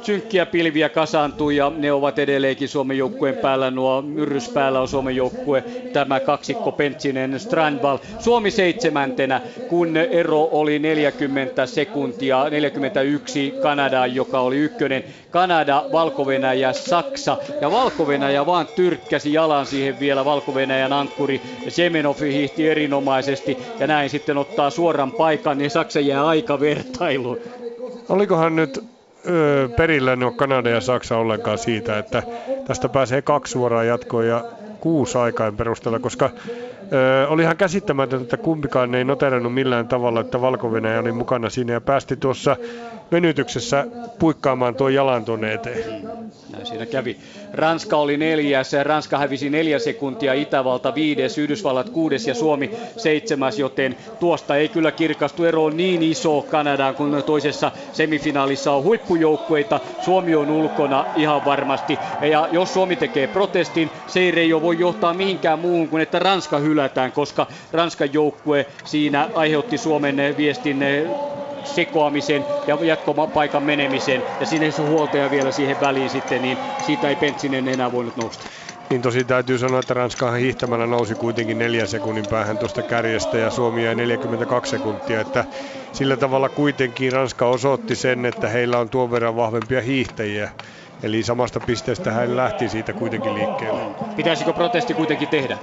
[0.05, 3.71] synkkiä pilviä kasaantuu ja ne ovat edelleenkin Suomen joukkueen päällä.
[3.71, 7.99] Nuo myrrys päällä on Suomen joukkue, tämä kaksikko Pentsinen Strandval.
[8.19, 15.05] Suomi seitsemäntenä, kun ero oli 40 sekuntia, 41 Kanada, joka oli ykkönen.
[15.31, 17.37] Kanada, valko ja Saksa.
[17.61, 18.07] Ja valko
[18.47, 20.55] vaan tyrkkäsi jalan siihen vielä valko
[20.93, 21.41] ankkuri.
[21.69, 27.39] Semenov hiihti erinomaisesti ja näin sitten ottaa suoran paikan, niin Saksa jää aika vertailuun.
[28.09, 28.94] Olikohan nyt
[29.29, 32.23] öö, perillä ne on Kanada ja Saksa ollenkaan siitä, että
[32.67, 34.45] tästä pääsee kaksi suoraan jatkoon ja
[34.81, 36.31] kuusi aikaan perusteella, koska
[36.93, 40.71] ö, oli ihan käsittämätöntä, että kumpikaan ei noterannut millään tavalla, että valko
[41.01, 42.57] oli mukana siinä ja päästi tuossa
[43.13, 43.87] venytyksessä
[44.19, 46.09] puikkaamaan tuon jalan tuonne eteen.
[46.53, 47.17] Näin siinä kävi.
[47.53, 53.97] Ranska oli neljäs, Ranska hävisi neljä sekuntia, Itävalta viides, Yhdysvallat kuudes ja Suomi seitsemäs, joten
[54.21, 59.81] tuosta ei kyllä kirkastu ero niin iso Kanadaan, kun toisessa semifinaalissa on huippujoukkueita.
[60.05, 61.99] Suomi on ulkona ihan varmasti,
[62.31, 66.59] ja jos Suomi tekee protestin, se ei jo voi johtaa mihinkään muuhun kuin että Ranska
[66.59, 70.79] hylätään, koska Ranskan joukkue siinä aiheutti Suomen viestin
[71.65, 77.17] sekoamisen ja jatkopaikan menemisen ja sinne se huoltaja vielä siihen väliin sitten, niin siitä ei
[77.17, 78.47] Pentsinen enää voinut nousta.
[78.91, 83.51] Niin tosi täytyy sanoa, että Ranska hiihtämällä nousi kuitenkin neljän sekunnin päähän tuosta kärjestä ja
[83.51, 85.45] Suomi jäi 42 sekuntia, että
[85.93, 90.51] sillä tavalla kuitenkin Ranska osoitti sen, että heillä on tuon verran vahvempia hiihtäjiä.
[91.03, 93.81] Eli samasta pisteestä hän lähti siitä kuitenkin liikkeelle.
[94.17, 95.59] Pitäisikö protesti kuitenkin tehdä?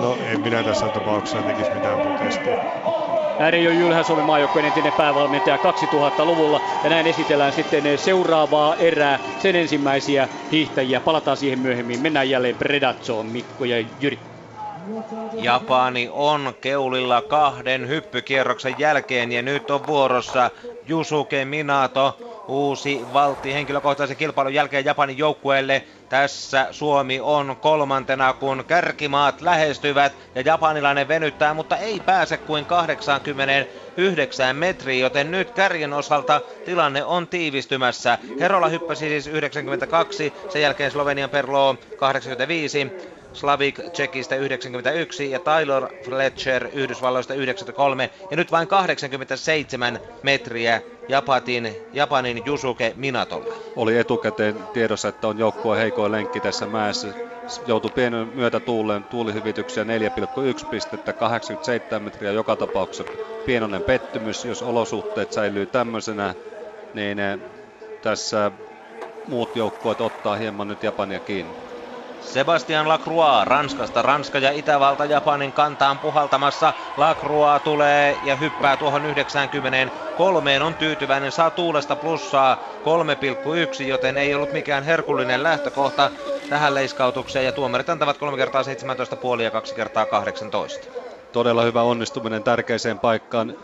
[0.00, 2.56] No en minä tässä tapauksessa tekisi mitään protestia.
[3.38, 9.56] Näin on Jylhä Suomen maajoukkojen entinen päävalmentaja 2000-luvulla ja näin esitellään sitten seuraavaa erää, sen
[9.56, 11.00] ensimmäisiä hiihtäjiä.
[11.00, 12.00] Palataan siihen myöhemmin.
[12.00, 14.36] Mennään jälleen Predatsoon, Mikko ja Jyri.
[15.32, 20.50] Japani on keulilla kahden hyppykierroksen jälkeen ja nyt on vuorossa
[20.90, 22.18] Yusuke Minato,
[22.48, 25.82] uusi valtti henkilökohtaisen kilpailun jälkeen Japanin joukkueelle.
[26.08, 34.56] Tässä Suomi on kolmantena, kun kärkimaat lähestyvät ja japanilainen venyttää, mutta ei pääse kuin 89
[34.56, 38.18] metriin, joten nyt kärjen osalta tilanne on tiivistymässä.
[38.40, 42.92] Herola hyppäsi siis 92, sen jälkeen Slovenian Perlo 85,
[43.36, 52.42] Slavik Tsekistä 91 ja Tyler Fletcher Yhdysvalloista 93 ja nyt vain 87 metriä Japatin, Japanin
[52.46, 53.54] Jusuke Minatolle.
[53.76, 57.08] Oli etukäteen tiedossa, että on joukkue heikoin lenkki tässä mäessä.
[57.66, 63.04] Joutui pienen myötätuuleen tuulihyvityksiä 4,1 pistettä, 87 metriä joka tapauksessa.
[63.46, 66.34] Pienoinen pettymys, jos olosuhteet säilyy tämmöisenä,
[66.94, 67.38] niin eh,
[68.02, 68.50] tässä
[69.28, 71.65] muut joukkueet ottaa hieman nyt Japania kiinni.
[72.26, 74.02] Sebastian Lacroix Ranskasta.
[74.02, 76.74] Ranska ja Itävalta Japanin kantaan puhaltamassa.
[76.96, 80.60] Lacroix tulee ja hyppää tuohon 93.
[80.62, 82.56] On tyytyväinen, saa tuulesta plussaa
[83.76, 86.10] 3,1, joten ei ollut mikään herkullinen lähtökohta
[86.50, 87.44] tähän leiskautukseen.
[87.44, 88.62] Ja tuomarit antavat 3 kertaa
[89.36, 90.86] 17,5 ja 2 kertaa 18.
[91.32, 93.54] Todella hyvä onnistuminen tärkeiseen paikkaan.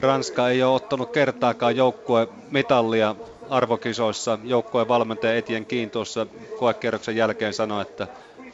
[0.00, 3.14] Ranska ei ole ottanut kertaakaan joukkue mitallia
[3.52, 6.26] arvokisoissa joukkueen valmentaja Etien Kiin tuossa
[6.56, 8.08] koekierroksen jälkeen sanoi, että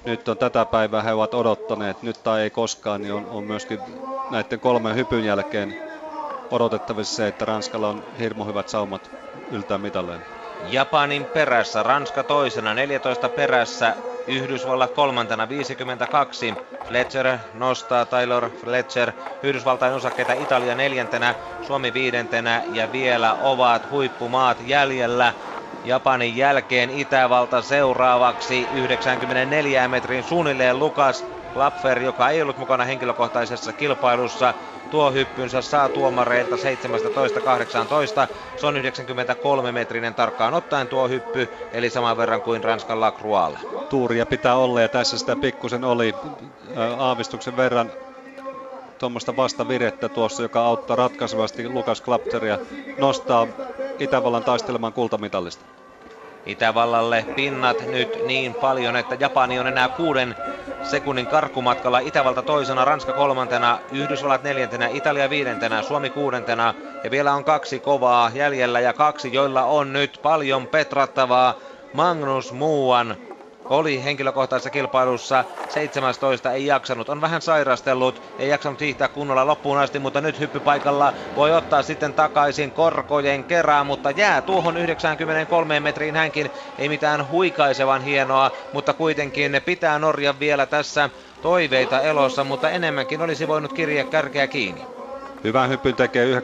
[0.04, 3.80] nyt on tätä päivää he ovat odottaneet, nyt tai ei koskaan, niin on, on myöskin
[4.30, 5.76] näiden kolmen hypyn jälkeen
[6.50, 9.10] odotettavissa se, että Ranskalla on hirmu hyvät saumat
[9.50, 10.37] yltää mitalleen.
[10.60, 16.58] Japanin perässä, Ranska toisena, 14 perässä, Yhdysvallat kolmantena 52.
[16.84, 19.12] Fletcher nostaa Taylor Fletcher
[19.42, 25.34] Yhdysvaltain osakkeita Italia neljäntenä, Suomi viidentenä ja vielä ovat huippumaat jäljellä.
[25.84, 34.54] Japanin jälkeen Itävalta seuraavaksi 94 metrin suunnilleen Lukas Lapfer, joka ei ollut mukana henkilökohtaisessa kilpailussa,
[34.90, 36.58] tuo hyppynsä saa tuomareilta 17-18.
[38.56, 43.58] Se on 93 metrinen tarkkaan ottaen tuo hyppy, eli saman verran kuin Ranskan Lacroixalla.
[43.90, 46.14] Tuuria pitää olla ja tässä sitä pikkusen oli
[46.98, 47.90] aavistuksen verran
[48.98, 52.58] tuommoista vastavirettä tuossa, joka auttaa ratkaisevasti Lukas Klapteria
[52.98, 53.46] nostaa
[53.98, 55.64] Itävallan taistelemaan kultamitallista.
[56.46, 60.36] Itävallalle pinnat nyt niin paljon, että Japani on enää kuuden
[60.80, 61.98] sekunnin karkkumatkalla.
[61.98, 66.74] Itävalta toisena, Ranska kolmantena, Yhdysvallat neljäntenä, Italia viidentenä, Suomi kuudentena.
[67.02, 71.54] Ja vielä on kaksi kovaa jäljellä ja kaksi, joilla on nyt paljon petrattavaa.
[71.92, 73.16] Magnus Muuan
[73.68, 79.98] oli henkilökohtaisessa kilpailussa 17, ei jaksanut, on vähän sairastellut, ei jaksanut hiihtää kunnolla loppuun asti,
[79.98, 86.50] mutta nyt hyppypaikalla voi ottaa sitten takaisin korkojen kerran, mutta jää tuohon 93 metriin hänkin,
[86.78, 91.10] ei mitään huikaisevan hienoa, mutta kuitenkin pitää Norja vielä tässä
[91.42, 94.86] toiveita elossa, mutta enemmänkin olisi voinut kirjaa kärkeä kiinni.
[95.44, 96.34] Hyvän hyppyn tekee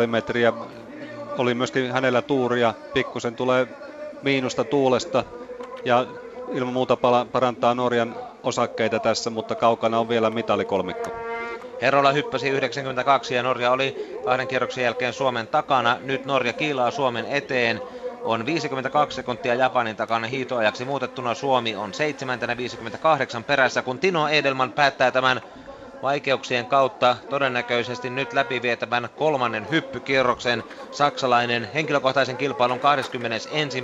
[0.00, 0.52] 94,5 metriä,
[1.38, 3.66] oli myöskin hänellä tuuria, pikkusen tulee
[4.22, 5.24] miinusta tuulesta.
[5.84, 6.06] Ja
[6.48, 6.96] ilman muuta
[7.32, 11.10] parantaa Norjan osakkeita tässä, mutta kaukana on vielä mitalikolmikko.
[11.82, 15.96] Herola hyppäsi 92 ja Norja oli kahden kierroksen jälkeen Suomen takana.
[16.00, 17.80] Nyt Norja kiilaa Suomen eteen.
[18.22, 21.34] On 52 sekuntia Japanin takana hiitoajaksi muutettuna.
[21.34, 22.38] Suomi on 7.
[22.56, 25.40] 58 perässä, kun Tino Edelman päättää tämän
[26.02, 30.64] vaikeuksien kautta todennäköisesti nyt läpivietävän kolmannen hyppykierroksen.
[30.90, 33.82] Saksalainen henkilökohtaisen kilpailun 21.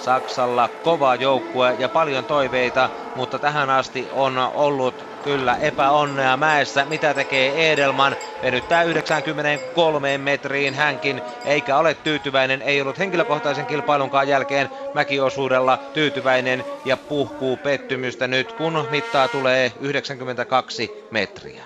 [0.00, 6.84] Saksalla kova joukkue ja paljon toiveita, mutta tähän asti on ollut kyllä epäonnea mäessä.
[6.84, 8.16] Mitä tekee Edelman?
[8.42, 12.62] Venyttää 93 metriin hänkin, eikä ole tyytyväinen.
[12.62, 21.06] Ei ollut henkilökohtaisen kilpailunkaan jälkeen mäkiosuudella tyytyväinen ja puhkuu pettymystä nyt, kun mittaa tulee 92
[21.10, 21.64] metriä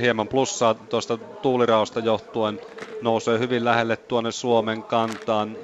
[0.00, 2.60] hieman plussaa tuosta tuuliraosta johtuen.
[3.02, 5.56] Nousee hyvin lähelle tuonne Suomen kantaan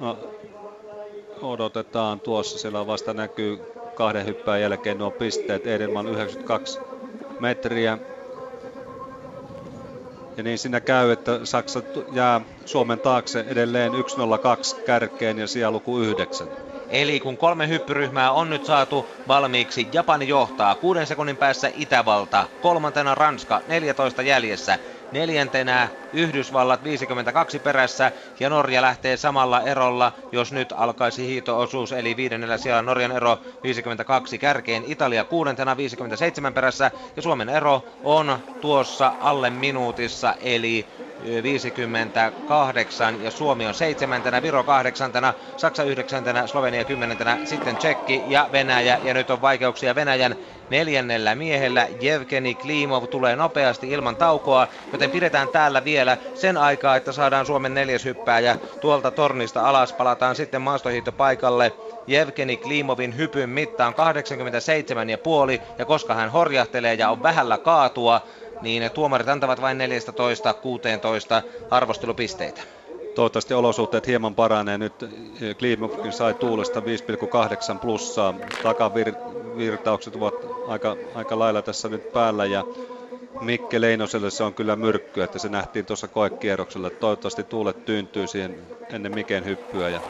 [1.44, 2.58] odotetaan tuossa.
[2.58, 3.58] Siellä vasta näkyy
[3.94, 5.66] kahden hyppään jälkeen nuo pisteet.
[5.66, 6.78] Edelman 92
[7.40, 7.98] metriä.
[10.36, 15.98] Ja niin siinä käy, että Saksa jää Suomen taakse edelleen 102 kärkeen ja siellä luku
[15.98, 16.48] 9.
[16.90, 23.14] Eli kun kolme hyppyryhmää on nyt saatu valmiiksi, Japani johtaa kuuden sekunnin päässä Itävalta, kolmantena
[23.14, 24.78] Ranska, 14 jäljessä,
[25.14, 32.58] Neljäntenä Yhdysvallat 52 perässä ja Norja lähtee samalla erolla, jos nyt alkaisi hiitoosuus, eli viidennellä
[32.58, 36.90] siellä Norjan ero 52 kärkeen, Italia kuudentena 57 perässä.
[37.16, 40.86] Ja Suomen ero on tuossa alle minuutissa, eli
[41.42, 48.98] 58 ja Suomi on seitsemäntenä, Viro kahdeksantena, Saksa yhdeksäntenä, Slovenia kymmenentenä, sitten Tsekki ja Venäjä
[49.04, 50.36] ja nyt on vaikeuksia Venäjän
[50.70, 51.88] neljännellä miehellä.
[52.00, 57.74] Jevgeni Klimov tulee nopeasti ilman taukoa, joten pidetään täällä vielä sen aikaa, että saadaan Suomen
[57.74, 59.92] neljäs hyppääjä tuolta tornista alas.
[59.92, 61.72] Palataan sitten maastohiihtopaikalle.
[62.06, 68.20] Jevgeni Klimovin hypyn mitta on 87,5 ja koska hän horjahtelee ja on vähällä kaatua,
[68.62, 69.82] niin tuomarit antavat vain 14-16
[71.70, 72.60] arvostelupisteitä.
[73.14, 74.78] Toivottavasti olosuhteet hieman paranee.
[74.78, 75.04] Nyt
[75.58, 78.34] Klimovkin sai tuulesta 5,8 plussaa.
[78.62, 80.34] Takavirtaukset ovat
[80.68, 82.64] aika, aika lailla tässä nyt päällä ja
[83.40, 86.90] Mikke Leinoselle se on kyllä myrkky, että se nähtiin tuossa koekierroksella.
[86.90, 88.58] Toivottavasti tuulet tyyntyy siihen
[88.90, 90.00] ennen Miken hyppyä ja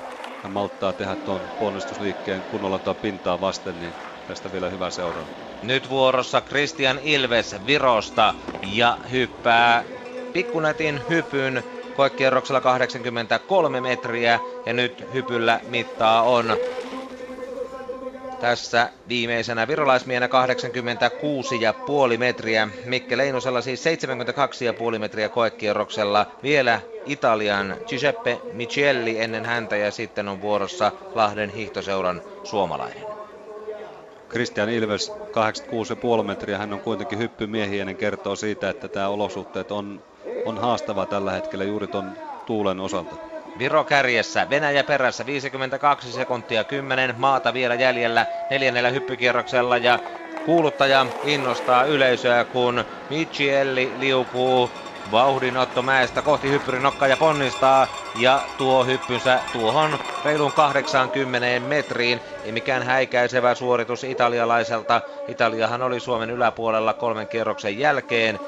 [0.43, 3.93] hän malttaa tehdä tuon ponnistusliikkeen kunnolla tuon pintaa vasten, niin
[4.27, 5.27] tästä vielä hyvä seuraa.
[5.63, 8.35] Nyt vuorossa Christian Ilves Virosta
[8.73, 9.85] ja hyppää
[10.33, 11.65] pikkunetin hypyn
[11.97, 16.57] koekierroksella 83 metriä ja nyt hypyllä mittaa on
[18.41, 22.69] tässä viimeisenä virolaismienä 86,5 metriä.
[22.85, 23.85] Mikke Leinosella siis
[24.93, 26.27] 72,5 metriä koekierroksella.
[26.43, 33.14] Vielä Italian Giuseppe Michelli ennen häntä ja sitten on vuorossa Lahden hiihtoseuran suomalainen.
[34.31, 35.13] Christian Ilves
[36.19, 36.59] 86,5 metriä.
[36.59, 40.01] Hän on kuitenkin hyppymiehinen kertoo siitä, että tämä olosuhteet on,
[40.45, 42.15] on haastava tällä hetkellä juuri tuon
[42.45, 43.17] tuulen osalta.
[43.59, 49.99] Viro kärjessä, Venäjä perässä 52 sekuntia 10 maata vielä jäljellä neljännellä hyppykierroksella ja
[50.45, 54.71] kuuluttaja innostaa yleisöä, kun Michielli liukuu
[55.11, 62.21] vauhdinotto mäestä kohti hyppyrinokkaa ja ponnistaa ja tuo hyppynsä tuohon reilun 80 metriin.
[62.45, 65.03] Ei mikään häikäisevä suoritus italialaiselta.
[65.29, 68.41] Italiahan oli Suomen yläpuolella kolmen kierroksen jälkeen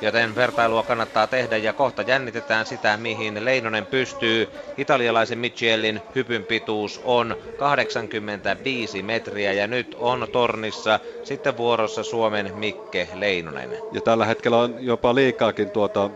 [0.00, 4.48] joten vertailua kannattaa tehdä ja kohta jännitetään sitä, mihin Leinonen pystyy.
[4.76, 13.08] Italialaisen Michellin hypyn pituus on 85 metriä ja nyt on tornissa sitten vuorossa Suomen Mikke
[13.14, 13.78] Leinonen.
[13.90, 16.10] Ja tällä hetkellä on jopa liikaakin tuota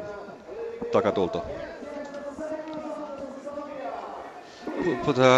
[0.91, 1.43] takatulta.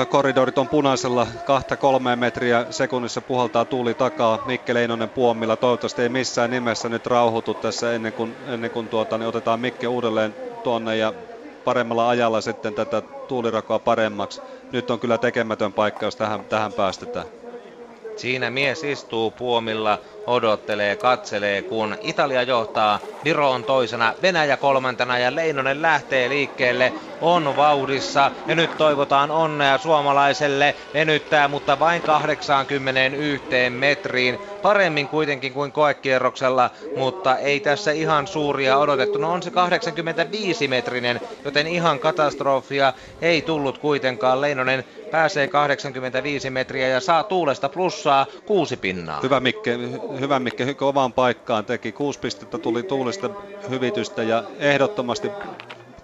[0.09, 4.39] Koridorit on punaisella, kahta kolmeen metriä sekunnissa puhaltaa tuuli takaa.
[4.45, 9.19] Mikke Leinonen puomilla, toivottavasti ei missään nimessä nyt rauhoitu tässä ennen kuin, ennen kuin tuota,
[9.19, 11.13] niin otetaan Mikke uudelleen tuonne ja
[11.65, 14.41] paremmalla ajalla sitten tätä tuulirakoa paremmaksi.
[14.73, 17.27] Nyt on kyllä tekemätön paikka, jos tähän, tähän päästetään.
[18.17, 22.99] Siinä mies istuu puomilla, odottelee, katselee, kun Italia johtaa.
[23.25, 26.93] Viro on toisena, Venäjä kolmantena ja Leinonen lähtee liikkeelle.
[27.21, 30.75] On vauhdissa ja nyt toivotaan onnea suomalaiselle.
[30.95, 34.39] Venyttää, mutta vain 81 metriin.
[34.63, 39.19] Paremmin kuitenkin kuin koekierroksella, mutta ei tässä ihan suuria odotettu.
[39.19, 42.93] No on se 85 metrinen, joten ihan katastrofia
[43.23, 44.41] ei tullut kuitenkaan.
[44.41, 49.21] Leinonen pääsee 85 metriä ja saa tuulesta plussaa kuusi pinnaa.
[49.23, 49.79] Hyvä Mikke,
[50.21, 51.93] hyvä Mikke kovaan paikkaan teki.
[51.93, 53.31] Kuusi pistettä tuli tuulista
[53.71, 55.31] hyvitystä ja ehdottomasti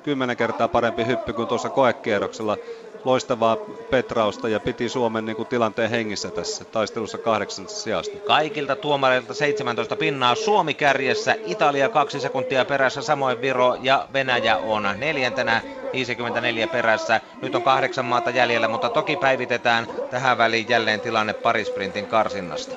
[0.02, 2.56] kymmenen kertaa parempi hyppy kuin tuossa koekierroksella.
[3.04, 3.56] Loistavaa
[3.90, 8.18] petrausta ja piti Suomen niin kuin, tilanteen hengissä tässä taistelussa kahdeksannesta sijasta.
[8.26, 10.34] Kaikilta tuomareilta 17 pinnaa.
[10.34, 15.62] Suomi kärjessä, Italia kaksi sekuntia perässä, samoin Viro ja Venäjä on neljäntenä
[15.92, 17.20] 54 perässä.
[17.42, 22.76] Nyt on kahdeksan maata jäljellä, mutta toki päivitetään tähän väliin jälleen tilanne parisprintin karsinnasta.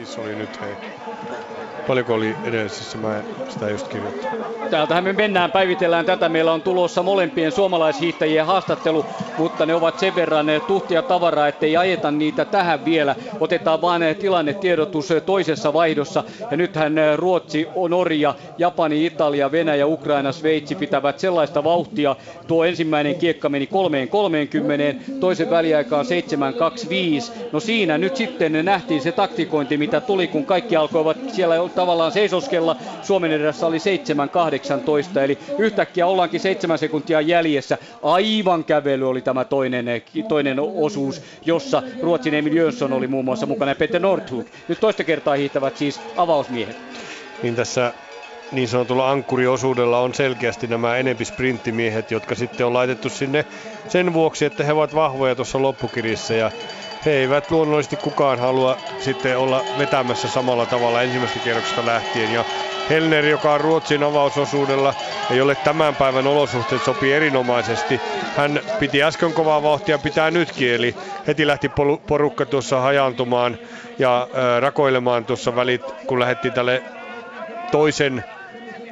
[0.00, 0.76] Viisi oli nyt hei.
[1.86, 2.98] Paljonko oli edellisessä?
[2.98, 4.70] Mä sitä just kirjoittanut.
[4.70, 6.28] Täältähän me mennään, päivitellään tätä.
[6.28, 9.06] Meillä on tulossa molempien suomalaishiihtäjien haastattelu,
[9.38, 13.16] mutta ne ovat sen verran tuhtia tavaraa, ettei ajeta niitä tähän vielä.
[13.40, 16.24] Otetaan vaan tilannetiedotus toisessa vaihdossa.
[16.50, 22.16] Ja nythän Ruotsi, Norja, Japani, Italia, Venäjä, Ukraina, Sveitsi pitävät sellaista vauhtia.
[22.46, 23.68] Tuo ensimmäinen kiekka meni
[25.08, 26.04] 3.30, toisen väliaikaan
[27.34, 27.48] 7.25.
[27.52, 32.76] No siinä nyt sitten nähtiin se taktikointi, mitä tuli, kun kaikki alkoivat siellä tavallaan seisoskella.
[33.02, 37.78] Suomen edessä oli 7.18, eli yhtäkkiä ollaankin 7 sekuntia jäljessä.
[38.02, 39.86] Aivan kävely oli tämä toinen,
[40.28, 44.46] toinen osuus, jossa Ruotsin Emil Jönsson oli muun muassa mukana ja Peter Nordhug.
[44.68, 46.76] Nyt toista kertaa hiihtävät siis avausmiehet.
[47.42, 47.92] Niin tässä
[48.52, 53.44] niin sanotulla ankkuriosuudella on selkeästi nämä enempi sprinttimiehet, jotka sitten on laitettu sinne
[53.88, 56.50] sen vuoksi, että he ovat vahvoja tuossa loppukirissä ja
[57.04, 62.30] he eivät luonnollisesti kukaan halua sitten olla vetämässä samalla tavalla ensimmäisestä kierroksesta lähtien.
[62.30, 62.44] Ja
[62.90, 64.94] Helner, joka on Ruotsin avausosuudella,
[65.30, 68.02] ei ole tämän päivän olosuhteet sopii erinomaisesti.
[68.32, 70.96] Hän piti äsken kovaa vauhtia, pitää nytkin, eli
[71.26, 71.68] heti lähti
[72.06, 73.58] porukka tuossa hajantumaan
[73.98, 74.28] ja
[74.60, 76.84] rakoilemaan tuossa välit, kun lähdettiin tälle
[77.70, 78.24] toisen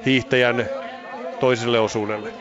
[0.06, 0.70] hiihtäjän
[1.38, 2.32] toiselle osuudelle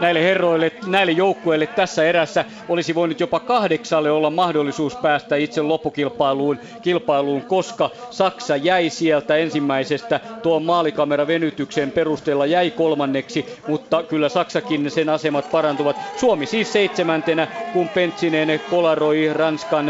[0.00, 6.58] näille herroille, näille joukkueille tässä erässä olisi voinut jopa kahdeksalle olla mahdollisuus päästä itse loppukilpailuun,
[6.82, 15.08] kilpailuun, koska Saksa jäi sieltä ensimmäisestä tuon maalikameravenytyksen perusteella jäi kolmanneksi, mutta kyllä Saksakin sen
[15.08, 15.96] asemat parantuvat.
[16.16, 19.86] Suomi siis seitsemäntenä, kun Pentsinen kolaroi Ranskan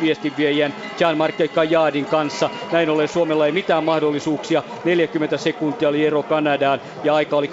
[0.00, 2.50] viestinviejän Jean-Marc Kajadin kanssa.
[2.72, 4.62] Näin ollen Suomella ei mitään mahdollisuuksia.
[4.84, 7.50] 40 sekuntia oli ero Kanadaan ja aika oli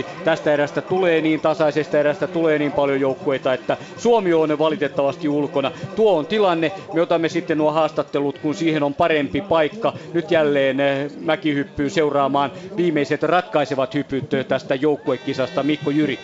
[0.00, 0.04] 22-32.
[0.24, 5.28] Tästä tästä erästä tulee niin tasaisesta erästä tulee niin paljon joukkueita, että Suomi on valitettavasti
[5.28, 5.72] ulkona.
[5.96, 6.72] Tuo on tilanne.
[6.92, 9.92] Me otamme sitten nuo haastattelut, kun siihen on parempi paikka.
[10.12, 15.62] Nyt jälleen eh, mäkihyppyy seuraamaan viimeiset ratkaisevat hypyt tästä joukkuekisasta.
[15.62, 16.18] Mikko Jyri.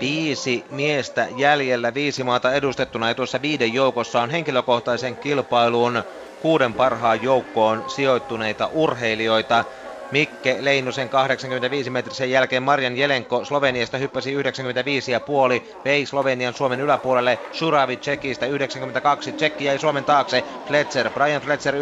[0.00, 6.02] Viisi miestä jäljellä, viisi maata edustettuna ja tuossa viiden joukossa on henkilökohtaisen kilpailun
[6.42, 9.64] kuuden parhaan joukkoon sijoittuneita urheilijoita.
[10.10, 14.42] Mikke Leinosen 85 metrisen jälkeen Marjan Jelenko Sloveniasta hyppäsi 95,5,
[15.84, 21.80] vei Slovenian Suomen yläpuolelle, Shuravi Tsekistä 92, Tsekki jäi Suomen taakse, Fletcher, Brian Fletcher 95,5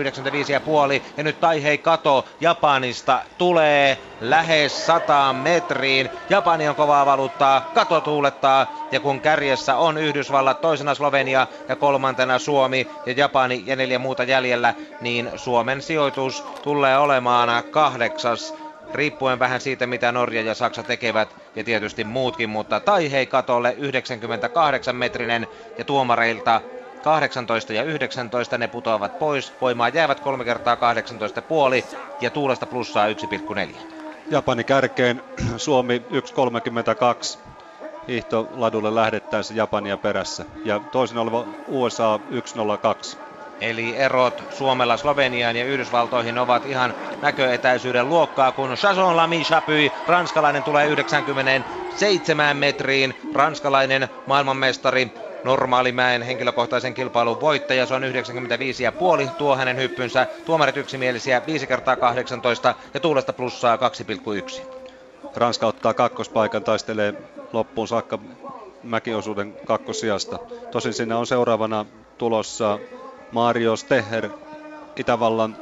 [1.16, 6.10] ja nyt Taihei Kato Japanista tulee lähes 100 metriin.
[6.30, 12.38] Japani on kovaa valuuttaa, Kato tuulettaa ja kun kärjessä on Yhdysvallat, toisena Slovenia ja kolmantena
[12.38, 18.54] Suomi ja Japani ja neljä muuta jäljellä, niin Suomen sijoitus tulee olemaan kahdeksas
[18.94, 24.96] riippuen vähän siitä, mitä Norja ja Saksa tekevät, ja tietysti muutkin, mutta Taihei katolle 98
[24.96, 25.46] metrinen,
[25.78, 26.60] ja tuomareilta
[27.02, 29.52] 18 ja 19 ne putoavat pois.
[29.60, 30.80] Voimaa jäävät 3 kertaa 18,5
[32.20, 33.95] ja tuulesta plussaa 1,4.
[34.30, 35.22] Japani kärkeen,
[35.56, 37.38] Suomi 1.32
[38.08, 40.44] hiihtoladulle lähdettäessä Japania perässä.
[40.64, 42.20] Ja toisen oleva USA
[43.12, 43.18] 1.02.
[43.60, 50.64] Eli erot Suomella Sloveniaan ja Yhdysvaltoihin ovat ihan näköetäisyyden luokkaa, kun Chasson Lamy Chapuis, ranskalainen
[50.64, 57.86] tulee 97 metriin, ranskalainen maailmanmestari normaalimäen henkilökohtaisen kilpailun voittaja.
[57.86, 60.26] Se on 95,5 tuo hänen hyppynsä.
[60.44, 64.60] Tuomarit yksimielisiä 5 kertaa 18 ja tuulesta plussaa 2,1.
[65.36, 67.14] Ranska ottaa kakkospaikan, taistelee
[67.52, 68.18] loppuun saakka
[68.82, 70.38] mäkiosuuden kakkosijasta.
[70.70, 71.86] Tosin siinä on seuraavana
[72.18, 72.78] tulossa
[73.32, 74.28] Mario Steher,
[74.96, 75.56] Itävallan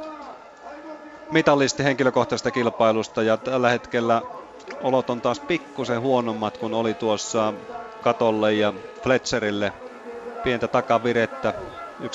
[1.31, 4.21] mitallisti henkilökohtaisesta kilpailusta ja tällä hetkellä
[4.81, 7.53] olot on taas pikkusen huonommat kuin oli tuossa
[8.01, 8.73] Katolle ja
[9.05, 9.73] Fletcherille.
[10.43, 11.53] Pientä takavirettä,
[12.01, 12.07] 1,2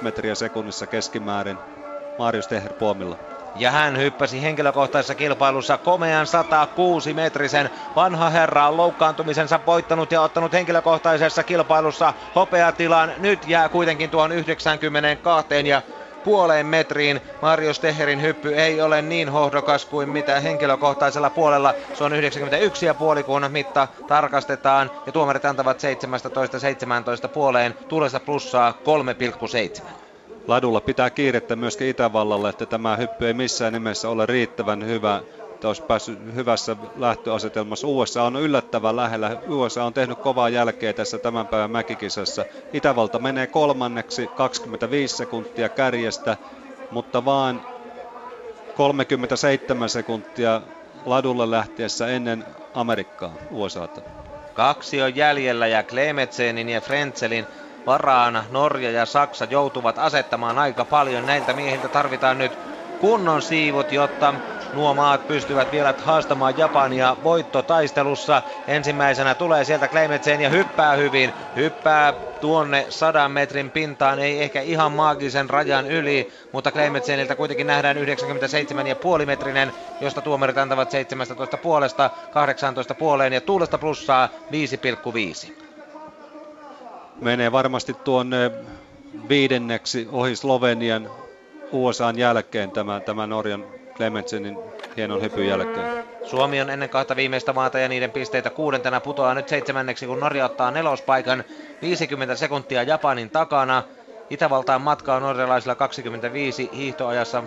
[0.00, 1.58] metriä sekunnissa keskimäärin
[2.18, 3.18] Marius Teher puomilla.
[3.54, 7.70] Ja hän hyppäsi henkilökohtaisessa kilpailussa komean 106 metrisen.
[7.96, 13.12] Vanha herra on loukkaantumisensa voittanut ja ottanut henkilökohtaisessa kilpailussa hopeatilan.
[13.18, 15.82] Nyt jää kuitenkin tuon 92 ja
[16.24, 17.20] puoleen metriin.
[17.42, 21.74] Mario Steherin hyppy ei ole niin hohdokas kuin mitä henkilökohtaisella puolella.
[21.94, 25.82] Se on 91,5 kun mitta tarkastetaan ja tuomarit antavat
[27.26, 27.74] 17-17 puoleen.
[27.88, 28.74] Tulessa plussaa
[29.80, 29.82] 3,7.
[30.46, 35.20] Ladulla pitää kiirettä myöskin Itävallalle, että tämä hyppy ei missään nimessä ole riittävän hyvä
[35.64, 37.86] että olisi päässyt hyvässä lähtöasetelmassa.
[37.86, 39.36] USA on yllättävän lähellä.
[39.48, 42.44] USA on tehnyt kovaa jälkeä tässä tämän päivän mäkikisassa.
[42.72, 46.36] Itävalta menee kolmanneksi 25 sekuntia kärjestä,
[46.90, 47.62] mutta vaan
[48.76, 50.60] 37 sekuntia
[51.06, 54.00] ladulle lähtiessä ennen Amerikkaa USAta.
[54.54, 57.46] Kaksi on jäljellä ja Klemetsenin ja Frenzelin
[57.86, 61.26] varaan Norja ja Saksa joutuvat asettamaan aika paljon.
[61.26, 62.52] Näiltä miehiltä tarvitaan nyt
[63.00, 64.34] kunnon siivut, jotta
[64.74, 68.42] nuo maat pystyvät vielä haastamaan Japania voittotaistelussa.
[68.68, 71.32] Ensimmäisenä tulee sieltä Kleimetsen ja hyppää hyvin.
[71.56, 77.96] Hyppää tuonne sadan metrin pintaan, ei ehkä ihan maagisen rajan yli, mutta Kleimetseniltä kuitenkin nähdään
[77.96, 84.28] 97,5 metrinen, josta tuomarit antavat 17 puolesta 18 puoleen ja tuulesta plussaa
[85.46, 85.52] 5,5.
[87.20, 88.50] Menee varmasti tuonne
[89.28, 91.10] viidenneksi ohi Slovenian
[91.72, 94.58] USAn jälkeen tämä, tämä Norjan Clementsenin
[94.96, 96.04] hienon hypyn jälkeen.
[96.24, 100.44] Suomi on ennen kahta viimeistä maata ja niiden pisteitä kuudentena putoaa nyt seitsemänneksi, kun Norja
[100.44, 101.44] ottaa nelospaikan
[101.82, 103.82] 50 sekuntia Japanin takana.
[104.30, 107.42] Itävaltaan matka on norjalaisilla 25 hiihtoajassa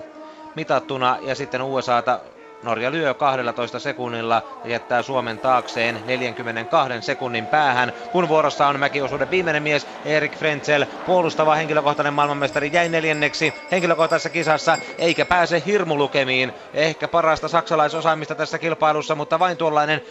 [0.55, 2.19] mitattuna ja sitten USAta
[2.63, 9.29] Norja lyö 12 sekunnilla ja jättää Suomen taakseen 42 sekunnin päähän, kun vuorossa on mäkiosuuden
[9.31, 10.85] viimeinen mies Erik Frenzel.
[11.05, 16.53] Puolustava henkilökohtainen maailmanmestari jäi neljänneksi henkilökohtaisessa kisassa, eikä pääse hirmulukemiin.
[16.73, 20.01] Ehkä parasta saksalaisosaamista tässä kilpailussa, mutta vain tuollainen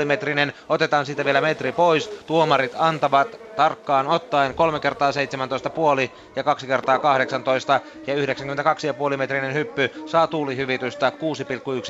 [0.00, 0.52] 93,5 metrinen.
[0.68, 2.08] Otetaan siitä vielä metri pois.
[2.26, 9.54] Tuomarit antavat tarkkaan ottaen 3 kertaa 17 puoli ja 2 kertaa 18 ja 92,5 metrinen
[9.54, 11.12] hyppy saa tuulihyvitystä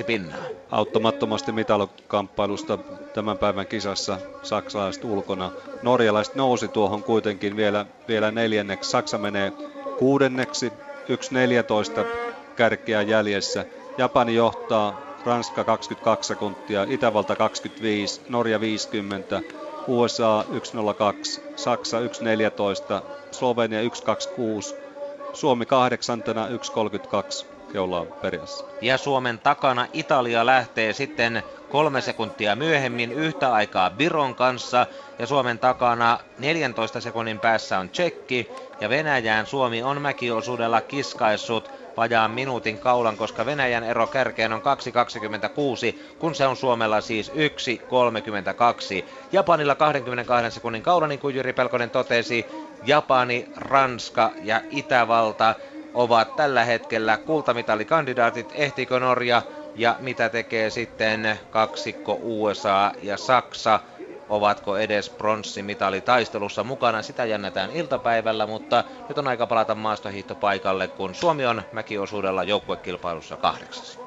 [0.00, 0.38] 6,1 pinnaa.
[0.70, 2.78] Auttamattomasti mitalokamppailusta
[3.14, 5.50] tämän päivän kisassa saksalaiset ulkona.
[5.82, 8.90] Norjalaiset nousi tuohon kuitenkin vielä, vielä neljänneksi.
[8.90, 9.52] Saksa menee
[9.98, 10.72] kuudenneksi,
[11.98, 12.04] 1.14
[12.56, 13.64] kärkeä jäljessä.
[13.98, 19.40] Japani johtaa, Ranska 22 sekuntia, Itävalta 25, Norja 50,
[19.86, 22.06] USA 1.02, Saksa 1.14,
[23.32, 23.88] Slovenia 1.26,
[25.32, 28.64] Suomi kahdeksantena 1.32 jolla on perässä.
[28.80, 34.86] Ja Suomen takana Italia lähtee sitten kolme sekuntia myöhemmin yhtä aikaa Viron kanssa.
[35.18, 38.48] Ja Suomen takana 14 sekunnin päässä on Tsekki.
[38.80, 41.70] Ja Venäjään Suomi on mäkiosuudella kiskaissut
[42.00, 47.34] vajaan minuutin kaulan, koska Venäjän ero kärkeen on 2.26, kun se on Suomella siis 1.32.
[49.32, 52.46] Japanilla 22 sekunnin kaula, niin kuin Jyri Pelkonen totesi.
[52.86, 55.54] Japani, Ranska ja Itävalta
[55.94, 58.52] ovat tällä hetkellä kultamitalikandidaatit.
[58.54, 59.42] Ehtiikö Norja
[59.76, 63.80] ja mitä tekee sitten kaksikko USA ja Saksa?
[64.30, 67.02] Ovatko edes pronssimitalitaistelussa mukana?
[67.02, 73.99] Sitä jännätään iltapäivällä, mutta nyt on aika palata maastohiihtopaikalle, kun Suomi on mäkiosuudella joukkuekilpailussa kahdeksas.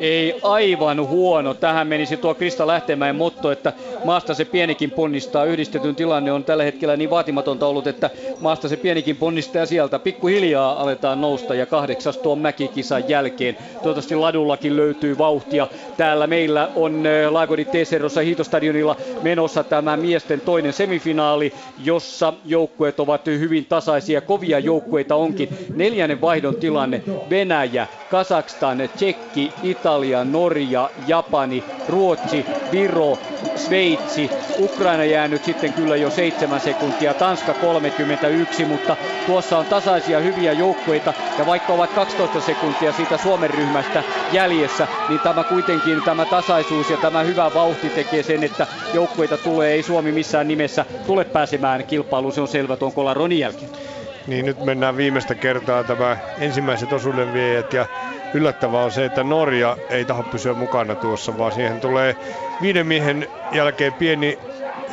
[0.00, 1.54] Ei aivan huono.
[1.54, 3.72] Tähän menisi tuo Krista Lähtemäen motto, että
[4.04, 5.44] maasta se pienikin ponnistaa.
[5.44, 10.82] Yhdistetyn tilanne on tällä hetkellä niin vaatimatonta ollut, että maasta se pienikin ponnistaa sieltä pikkuhiljaa
[10.82, 13.56] aletaan nousta ja kahdeksas tuon mäkikisan jälkeen.
[13.72, 15.68] Toivottavasti ladullakin löytyy vauhtia.
[15.96, 21.52] Täällä meillä on Lagodi Teserossa hiitostadionilla menossa tämä miesten toinen semifinaali,
[21.84, 24.20] jossa joukkueet ovat hyvin tasaisia.
[24.20, 25.48] Kovia joukkueita onkin.
[25.74, 33.18] Neljännen vaihdon tilanne Venäjä, Kazakstan, Tsekki, Italia, Norja, Japani, Ruotsi, Viro,
[33.56, 40.52] Sveitsi, Ukraina jäänyt sitten kyllä jo 7 sekuntia, Tanska 31, mutta tuossa on tasaisia hyviä
[40.52, 41.14] joukkueita.
[41.38, 44.02] Ja vaikka ovat 12 sekuntia siitä Suomen ryhmästä
[44.32, 49.72] jäljessä, niin tämä kuitenkin tämä tasaisuus ja tämä hyvä vauhti tekee sen, että joukkueita tulee,
[49.72, 53.91] ei Suomi missään nimessä tule pääsemään kilpailuun, se on selvä tuon Kolaronin jälkeen.
[54.26, 57.86] Niin nyt mennään viimeistä kertaa tämä ensimmäiset osuudenviejät ja
[58.34, 62.16] yllättävää on se, että Norja ei taho pysyä mukana tuossa, vaan siihen tulee
[62.60, 64.38] viiden miehen jälkeen pieni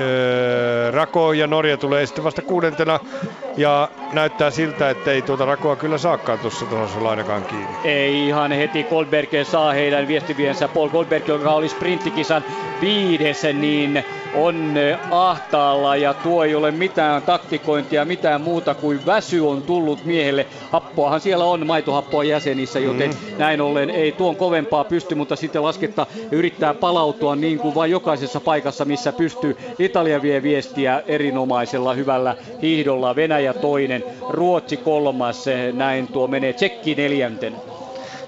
[0.01, 2.99] öö, rako ja Norja tulee sitten vasta kuudentena
[3.57, 7.77] ja näyttää siltä, että ei tuota rakoa kyllä saakaan tuossa tuossa ainakaan kiinni.
[7.83, 10.67] Ei ihan heti Goldberg saa heidän viestiviensä.
[10.67, 12.43] Paul Goldberg, joka oli sprinttikisan
[12.81, 14.03] viides, niin
[14.33, 14.73] on
[15.11, 20.45] ahtaalla ja tuo ei ole mitään taktikointia, mitään muuta kuin väsy on tullut miehelle.
[20.71, 23.37] Happoahan siellä on maitohappoa jäsenissä, joten mm.
[23.37, 28.39] näin ollen ei tuon kovempaa pysty, mutta sitten lasketta yrittää palautua niin kuin vain jokaisessa
[28.39, 29.57] paikassa, missä pystyy.
[29.79, 37.55] Italia vie viestiä erinomaisella hyvällä hiihdolla, Venäjä toinen, Ruotsi kolmas, näin tuo menee Tsekki neljänten.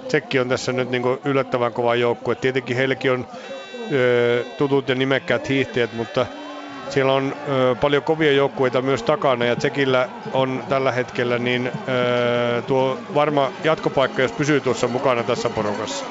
[0.07, 2.36] Tsekki on tässä nyt niin yllättävän kova joukkue.
[2.36, 3.28] Tietenkin heilläkin on
[4.57, 6.27] tutut ja nimekkäät hiihtäjät, mutta
[6.91, 12.61] siellä on ö, paljon kovia joukkueita myös takana ja Tsekillä on tällä hetkellä niin ö,
[12.61, 16.05] tuo varma jatkopaikka, jos pysyy tuossa mukana tässä porukassa.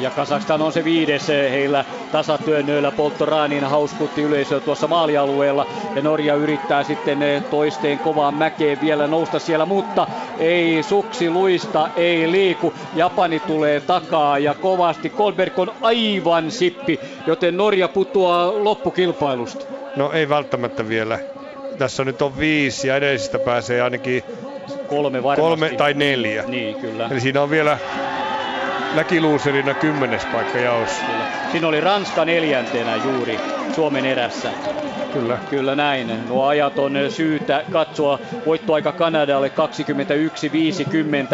[0.00, 6.84] Ja Kasakstan on se viides heillä tasatyönnöillä Polttoraanin hauskutti yleisö tuossa maalialueella ja Norja yrittää
[6.84, 10.06] sitten toisteen kovaan mäkeen vielä nousta siellä, mutta
[10.38, 12.72] ei suksi luista, ei liiku.
[12.94, 15.10] Japani tulee takaa ja kovasti.
[15.10, 19.83] Kolberg on aivan sippi, joten Norja putoaa loppukilpailusta.
[19.96, 21.18] No ei välttämättä vielä.
[21.78, 24.22] Tässä nyt on viisi ja edellisistä pääsee ainakin
[24.86, 25.40] kolme, varmasti.
[25.40, 26.44] kolme tai neljä.
[26.46, 27.08] Niin, kyllä.
[27.10, 27.78] Eli siinä on vielä
[28.94, 31.02] Läkiluuserina kymmenes paikka jaossa.
[31.06, 31.24] Kyllä.
[31.52, 33.40] Siinä oli Ranska neljäntenä juuri
[33.74, 34.52] Suomen erässä.
[35.14, 35.38] Kyllä.
[35.50, 36.28] Kyllä näin.
[36.28, 38.18] Nuo ajat on syytä katsoa.
[38.46, 39.52] Voittoaika Kanadalle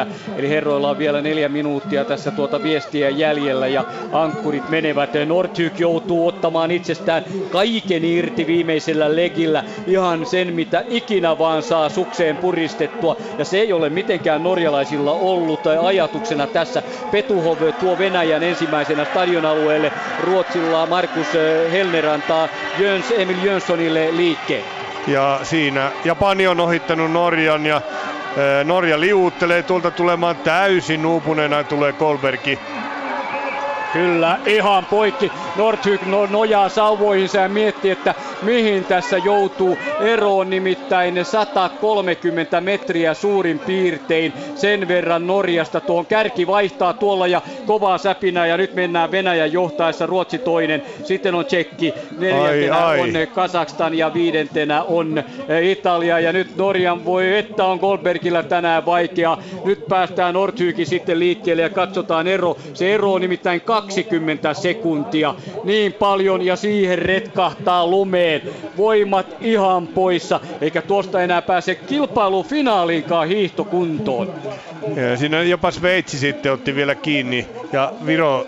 [0.00, 0.06] 21.50.
[0.36, 5.10] Eli herroilla on vielä neljä minuuttia tässä tuota viestiä jäljellä ja ankkurit menevät.
[5.26, 9.64] Nordtyk joutuu ottamaan itsestään kaiken irti viimeisellä legillä.
[9.86, 13.16] Ihan sen mitä ikinä vaan saa sukseen puristettua.
[13.38, 16.82] Ja se ei ole mitenkään norjalaisilla ollut ajatuksena tässä.
[17.10, 19.92] Petuhov tuo Venäjän ensimmäisenä stadionalueelle.
[20.24, 21.26] Ruotsilla Markus
[21.72, 22.48] Helner antaa
[22.78, 24.64] Jöns, Emil Jönssonille liikkeen.
[25.06, 27.82] Ja siinä Japani on ohittanut Norjan ja
[28.64, 32.58] Norja liuuttelee tuolta tulemaan täysin uupuneena tulee Kolbergi
[33.92, 35.32] Kyllä, ihan poikki.
[35.56, 40.50] Nordhyk no, nojaa sauvoihinsa ja miettii, että mihin tässä joutuu eroon.
[40.50, 45.80] Nimittäin 130 metriä suurin piirtein sen verran Norjasta.
[45.80, 50.82] Tuon kärki vaihtaa tuolla ja kovaa säpinää ja nyt mennään Venäjän johtaessa Ruotsi toinen.
[51.04, 53.22] Sitten on Tsekki, neljäntenä ai, ai.
[53.22, 55.18] on Kazakstan ja viidentenä on
[55.48, 56.20] eh, Italia.
[56.20, 59.38] Ja nyt Norjan voi, että on Goldbergillä tänään vaikea.
[59.64, 62.56] Nyt päästään Nordhykin sitten liikkeelle ja katsotaan ero.
[62.74, 65.34] Se ero on nimittäin 20 sekuntia.
[65.64, 68.42] Niin paljon ja siihen retkahtaa lumeen.
[68.76, 74.34] Voimat ihan poissa, eikä tuosta enää pääse kilpailufinaaliinkaan hiihtokuntoon.
[74.96, 78.46] Ja siinä jopa Sveitsi sitten otti vielä kiinni ja Viro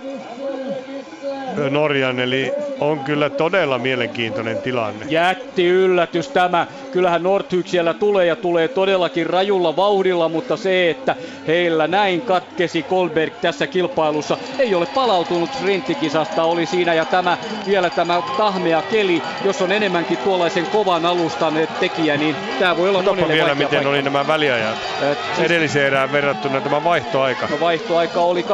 [1.71, 5.07] Norjan, eli on kyllä todella mielenkiintoinen tilanne.
[5.09, 6.67] Jätti yllätys tämä.
[6.93, 11.17] Kyllähän Nordhyk siellä tulee ja tulee todellakin rajulla vauhdilla, mutta se, että
[11.47, 17.91] heillä näin katkesi Kolberg tässä kilpailussa, ei ole palautunut sprinttikisasta, oli siinä ja tämä vielä
[17.91, 23.33] tämä tahmea keli, jos on enemmänkin tuollaisen kovan alustan tekijä, niin tämä voi olla monelle
[23.33, 23.89] vielä, miten paikka.
[23.89, 25.47] oli nämä väliajat äh, siis...
[25.47, 27.49] edelliseen erään verrattuna tämä vaihtoaika.
[27.51, 28.45] No, vaihtoaika oli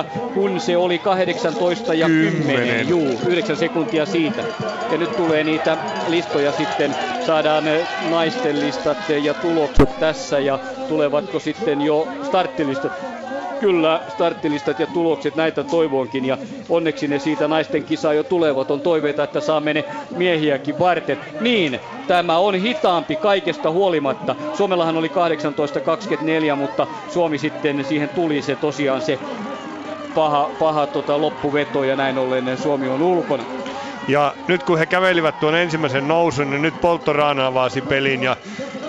[0.00, 0.04] 18-19,
[0.34, 2.42] kun se oli 18 ja 10.
[2.42, 2.88] 10.
[2.88, 4.42] Juu, 9 sekuntia siitä.
[4.92, 5.76] Ja nyt tulee niitä
[6.08, 6.71] listoja sitten,
[7.20, 7.64] saadaan
[7.98, 12.92] naisten listat ja tulokset tässä ja tulevatko sitten jo starttilistat
[13.58, 16.38] kyllä starttilistat ja tulokset näitä toivonkin ja
[16.68, 18.70] onneksi ne siitä naisten kisaa jo tulevat.
[18.70, 19.84] On toiveita, että saamme ne
[20.14, 21.18] miehiäkin varten.
[21.40, 24.36] Niin, tämä on hitaampi kaikesta huolimatta.
[24.52, 29.20] Suomellahan oli 18.24, mutta Suomi sitten siihen tuli se tosiaan se
[30.14, 33.46] paha, paha tota loppuveto ja näin ollen Suomi on ulkona.
[34.08, 38.36] Ja nyt kun he kävelivät tuon ensimmäisen nousun, niin nyt Polttorana avasi pelin ja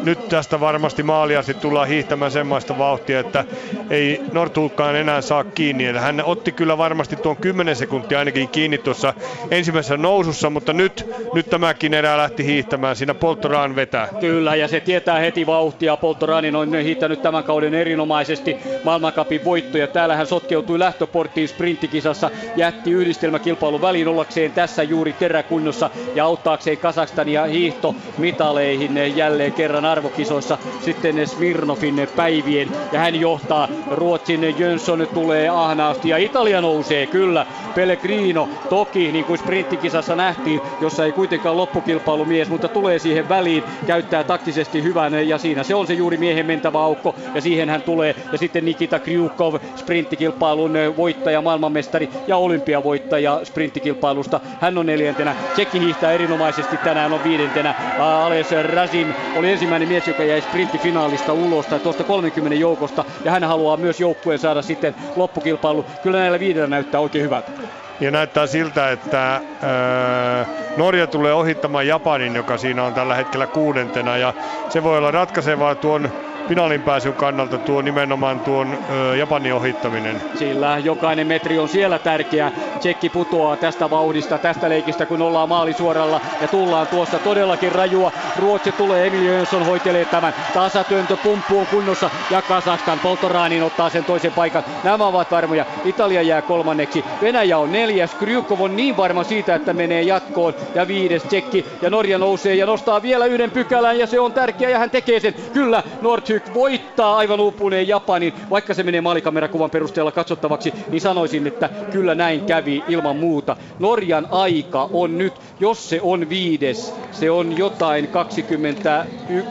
[0.04, 3.46] nyt tästä varmasti maalia sitten tullaan hiihtämään semmoista vauhtia, että
[3.90, 5.86] ei Nortulkaan enää saa kiinni.
[5.86, 9.14] Eli hän otti kyllä varmasti tuon 10 sekuntia ainakin kiinni tuossa
[9.52, 12.96] ensimmäisessä nousussa, mutta nyt, nyt tämäkin erää lähti hiihtämään.
[12.96, 14.08] Siinä Polttoraan vetää.
[14.20, 15.98] Kyllä, ja se tietää heti vauhtia.
[15.98, 19.88] Polttoranin on hiittänyt tämän kauden erinomaisesti maailmankapin voittoja.
[19.88, 25.90] Täällä hän sotkeutui lähtöporttiin sprinttikisassa, jätti yhdistelmäkilpailun väliin ollakseen tässä juuri teräkunnossa.
[26.16, 30.58] Ja auttaakseen Kasakstania hiihto mitaleihin jälleen kerran arvokisoissa.
[30.82, 32.70] Sitten Smirnofin päivien.
[32.92, 33.68] Ja hän johtaa.
[33.92, 36.10] Ruotsin Jönsson tulee ahnaasti.
[36.10, 37.46] Ja Italia nousee kyllä.
[37.76, 44.24] Pellegrino toki niin kuin sprinttikisassa nähtiin jossa ei kuitenkaan loppukilpailumies mutta tulee siihen väliin käyttää
[44.24, 48.16] taktisesti hyvän ja siinä se on se juuri miehen mentävä aukko ja siihen hän tulee.
[48.32, 54.40] Ja sitten Nikita Kryukov sprinttikilpailun voittaja maailmanmestari ja olympiavoittaja sprinttikilpailusta.
[54.62, 60.24] Hän on neljäntenä Tsekki hiihtää erinomaisesti tänään on viidentenä Ales Razin oli ensimmäinen mies, joka
[60.24, 65.86] jäi sprinttifinaalista ulos tai tuosta 30 joukosta ja hän haluaa myös joukkueen saada sitten loppukilpailu.
[66.04, 67.52] Kyllä näillä viidellä näyttää oikein hyvältä.
[68.00, 70.46] Ja näyttää siltä, että ää,
[70.78, 74.18] Norja tulee ohittamaan Japanin, joka siinä on tällä hetkellä kuudentena.
[74.18, 74.34] Ja
[74.70, 76.10] se voi olla ratkaisevaa tuon
[76.48, 80.22] finaalin pääsyn kannalta tuo nimenomaan tuon ö, Japanin ohittaminen.
[80.36, 82.52] Sillä jokainen metri on siellä tärkeä.
[82.80, 88.12] Tsekki putoaa tästä vauhdista, tästä leikistä, kun ollaan maalisuoralla ja tullaan tuossa todellakin rajua.
[88.40, 90.34] Ruotsi tulee, Emil Jönsson hoitelee tämän.
[90.54, 94.64] Tasatöyntö pumppu on kunnossa ja Kasakstan Poltoraanin ottaa sen toisen paikan.
[94.84, 95.66] Nämä ovat varmoja.
[95.86, 97.06] Italia jää kolmanneksi.
[97.22, 98.14] Venäjä on neljäs.
[98.14, 100.54] Krykov on niin varma siitä, että menee jatkoon.
[100.76, 104.70] Ja viides Tsekki ja Norja nousee ja nostaa vielä yhden pykälän ja se on tärkeä
[104.70, 105.34] ja hän tekee sen.
[105.54, 108.34] Kyllä, Nordhyk voittaa aivan uupuneen Japanin.
[108.50, 113.56] Vaikka se menee maalikamerakuvan perusteella katsottavaksi, niin sanoisin, että kyllä näin kävi ilman muuta.
[113.80, 119.06] Norjan aika on nyt, jos se on viides, se on jotain 20,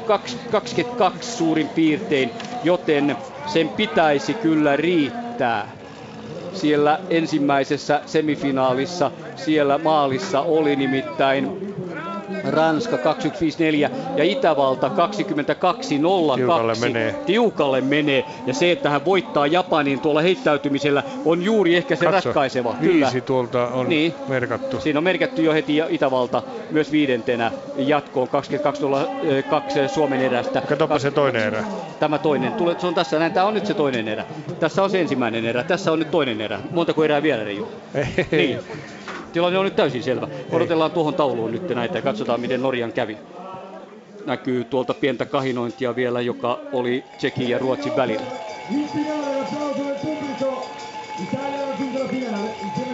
[0.07, 2.31] 22 suurin piirtein,
[2.65, 5.69] joten sen pitäisi kyllä riittää.
[6.53, 11.72] Siellä ensimmäisessä semifinaalissa, siellä maalissa oli nimittäin
[12.51, 13.01] Ranska 25-4
[14.17, 14.93] ja Itävalta 22-02.
[16.37, 17.15] Tiukalle menee.
[17.27, 18.25] Tiukalle menee.
[18.47, 22.75] Ja se, että hän voittaa Japanin tuolla heittäytymisellä on juuri ehkä se Katso, ratkaiseva.
[22.81, 24.15] Viisi tuolta on Niin.
[24.29, 24.81] merkattu.
[24.81, 30.61] Siinä on merkattu jo heti Itävalta myös viidentenä jatkoon 22-02 Suomen erästä.
[30.61, 31.65] Katsopa se toinen erä.
[32.01, 32.53] Tämä toinen.
[32.53, 33.33] Tule, se on tässä näin.
[33.33, 34.25] Tämä on nyt se toinen erä.
[34.61, 35.65] Tässä on se ensimmäinen erä.
[35.65, 36.61] Tässä on nyt toinen erä.
[36.71, 37.69] Montako erää vielä, Reijo?
[38.31, 38.59] Niin.
[39.33, 40.29] Tilanne on nyt täysin selvä.
[40.53, 43.19] Odotellaan tuohon tauluun nyt näitä ja katsotaan, miten Norjan kävi.
[44.27, 48.27] Näkyy tuolta pientä kahinointia vielä, joka oli Tsekin ja Ruotsin välillä.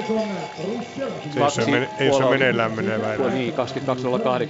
[0.09, 3.31] Ei se, mene, ei se meneillään menevä.
[3.31, 3.55] Niin,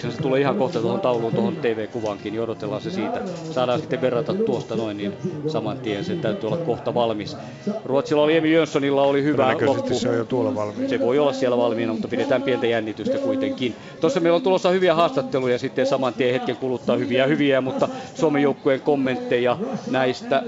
[0.04, 0.10] 22.08.
[0.10, 3.20] Se tulee ihan kohta tuohon tauluun, tuohon TV-kuvaankin, niin odotellaan se siitä.
[3.50, 5.12] Saadaan sitten verrata tuosta noin, niin
[5.46, 7.36] saman tien se täytyy olla kohta valmis.
[7.84, 9.94] Ruotsilla oli Emi Jönssonilla oli hyvä loppu.
[9.94, 10.88] se on jo tuolla valmiina.
[10.88, 13.76] Se voi olla siellä valmiina, mutta pidetään pientä jännitystä kuitenkin.
[14.00, 18.42] Tuossa meillä on tulossa hyviä haastatteluja sitten saman tien hetken kuluttaa hyviä hyviä, mutta Suomen
[18.42, 19.58] joukkueen kommentteja
[19.90, 20.42] näistä,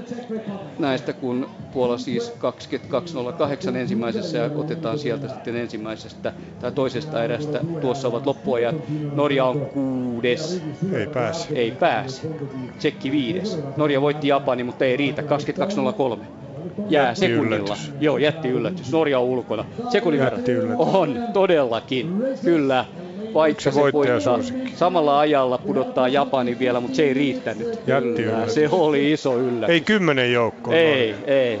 [0.79, 2.33] näistä kun Puola siis
[3.71, 7.59] 22.08 ensimmäisessä ja otetaan sieltä sitten ensimmäisestä tai toisesta erästä.
[7.81, 8.75] Tuossa ovat loppuajat.
[9.15, 10.61] Norja on kuudes.
[10.93, 11.47] Ei pääse.
[11.55, 12.21] Ei pääse.
[12.77, 13.59] Tsekki viides.
[13.77, 15.21] Norja voitti Japani, mutta ei riitä.
[15.21, 16.19] 22.03.
[16.89, 17.55] Jää Jätti sekunnilla.
[17.55, 17.91] yllätys.
[17.99, 18.91] Joo, jätti yllätys.
[18.91, 19.65] Norja on ulkona.
[19.89, 20.39] Sekunnin verran.
[20.39, 20.75] Jätti yllätys.
[20.79, 22.23] On, todellakin.
[22.43, 22.85] Kyllä.
[23.33, 24.39] Vaikka Se se, voittaa
[24.75, 27.67] samalla ajalla pudottaa Japani vielä, mutta se ei riittänyt.
[27.87, 28.53] Jätti Kyllä, yllätys.
[28.53, 29.73] Se oli iso yllätys.
[29.73, 30.73] Ei kymmenen joukkoa.
[30.75, 31.59] Ei, ei.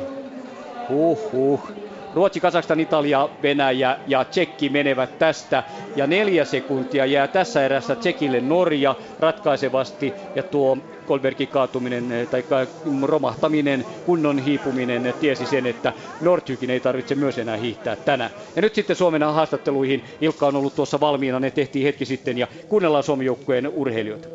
[0.89, 1.71] Huh, huh.
[2.13, 5.63] Ruotsi, Kazakstan, Italia, Venäjä ja Tsekki menevät tästä.
[5.95, 10.13] Ja neljä sekuntia jää tässä erässä Tsekille Norja ratkaisevasti.
[10.35, 10.77] Ja tuo
[11.07, 12.67] Kolbergin kaatuminen eh, tai
[13.03, 18.31] romahtaminen, kunnon hiipuminen tiesi sen, että Nordhykin ei tarvitse myös enää hiihtää tänään.
[18.55, 20.03] Ja nyt sitten Suomen haastatteluihin.
[20.21, 24.27] Ilkka on ollut tuossa valmiina, ne tehtiin hetki sitten ja kuunnellaan Suomen joukkueen urheilijoita.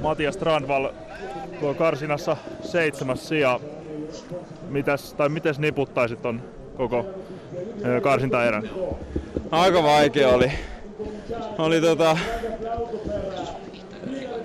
[0.00, 0.88] Matias Strandval
[1.60, 3.60] tuo karsinassa seitsemäs sija.
[4.68, 6.42] Mitäs, tai mites niputtaisit ton
[6.76, 7.06] koko
[8.02, 8.70] karsintaerän?
[9.50, 10.52] Aika vaikea oli.
[11.58, 12.18] Oli tota,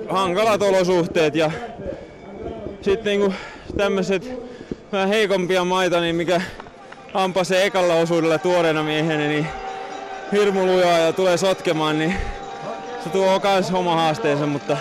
[0.09, 1.51] hankalat olosuhteet ja
[2.81, 3.33] sitten niinku
[3.77, 4.33] tämmöiset
[4.91, 6.41] vähän heikompia maita, niin mikä
[7.13, 9.47] ampasee ekalla osuudella tuoreena miehenä, niin
[10.31, 12.15] hirmu lujaa ja tulee sotkemaan, niin
[13.03, 14.77] se tuo kans oma haasteensa, mutta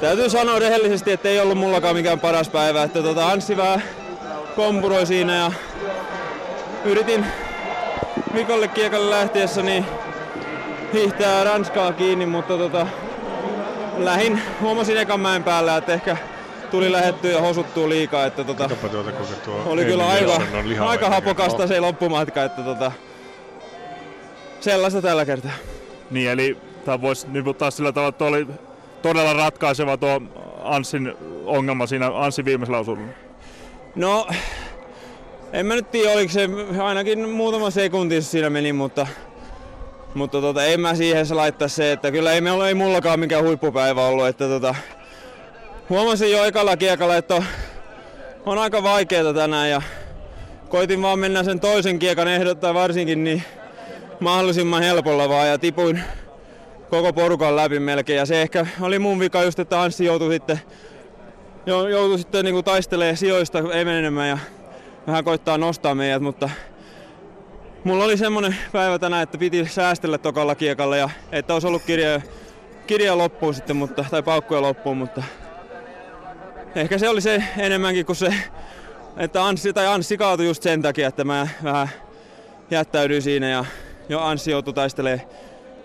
[0.00, 2.82] täytyy sanoa rehellisesti, että ei ollut mullakaan mikään paras päivä.
[2.82, 3.82] Että tota, Anssi vähän
[4.56, 5.52] kompuroi siinä ja
[6.84, 7.26] yritin
[8.32, 9.86] Mikolle kiekalle lähtiessä niin
[10.92, 12.86] hiihtää Ranskaa kiinni, mutta tota,
[13.96, 16.16] lähin, huomasin ekan mäen päällä, että ehkä
[16.70, 18.26] tuli lähettyä ja hosuttua liikaa.
[18.26, 19.12] Että tota, tuota,
[19.44, 20.32] tuo oli kyllä aika,
[20.80, 22.92] aika ennen hapokasta se loppumatka, että tota,
[24.60, 25.52] sellaista tällä kertaa.
[26.10, 28.46] Niin, eli tämä voisi niputtaa sillä tavalla, että oli
[29.02, 30.22] todella ratkaiseva tuo
[30.62, 31.14] Anssin
[31.44, 33.23] ongelma siinä Anssin viimeisellä osuudella.
[33.94, 34.26] No,
[35.52, 36.48] en mä nyt tiedä, oliko se
[36.82, 39.06] ainakin muutama sekunti siinä meni, mutta,
[40.14, 44.06] mutta tota, en mä siihen laittaa se, että kyllä ei, meillä, ei mullakaan mikään huippupäivä
[44.06, 44.74] ollut, että tota,
[45.90, 47.44] huomasin jo ekalla kiekalla, että on,
[48.46, 49.82] on aika vaikeaa tänään ja
[50.68, 53.42] koitin vaan mennä sen toisen kiekan ehdottaa varsinkin niin
[54.20, 56.02] mahdollisimman helpolla vaan ja tipuin
[56.90, 58.16] koko porukan läpi melkein.
[58.16, 60.60] Ja se ehkä oli mun vika just, että Anssi joutui sitten
[61.66, 64.38] jo- joutui sitten niin taistelemaan sijoista emenemään ja
[65.06, 66.50] vähän koittaa nostaa meidät, mutta
[67.84, 72.20] mulla oli semmonen päivä tänään, että piti säästellä tokalla kiekalla ja että olisi ollut kirja,
[72.86, 75.22] kirja loppuun sitten, mutta, tai paukkuja loppuun, mutta
[76.74, 78.34] ehkä se oli se enemmänkin kuin se,
[79.16, 81.88] että Anssi, tai Anssi kaatui just sen takia, että mä vähän
[82.70, 83.64] jättäydyin siinä ja
[84.08, 85.28] jo Anssi joutui taistelemaan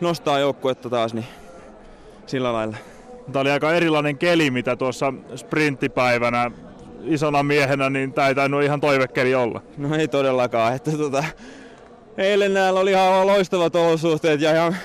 [0.02, 1.26] nostaa joukkuetta taas, niin
[2.26, 2.78] sillä lailla.
[3.32, 6.52] Tämä oli aika erilainen keli, mitä tuossa sprinttipäivänä
[7.04, 9.62] isona miehenä, niin tämä ei tainnut ihan toivekeli olla.
[9.78, 10.76] No ei todellakaan.
[10.76, 11.24] Että tota,
[12.18, 14.76] eilen näillä oli ihan loistavat olosuhteet ja ihan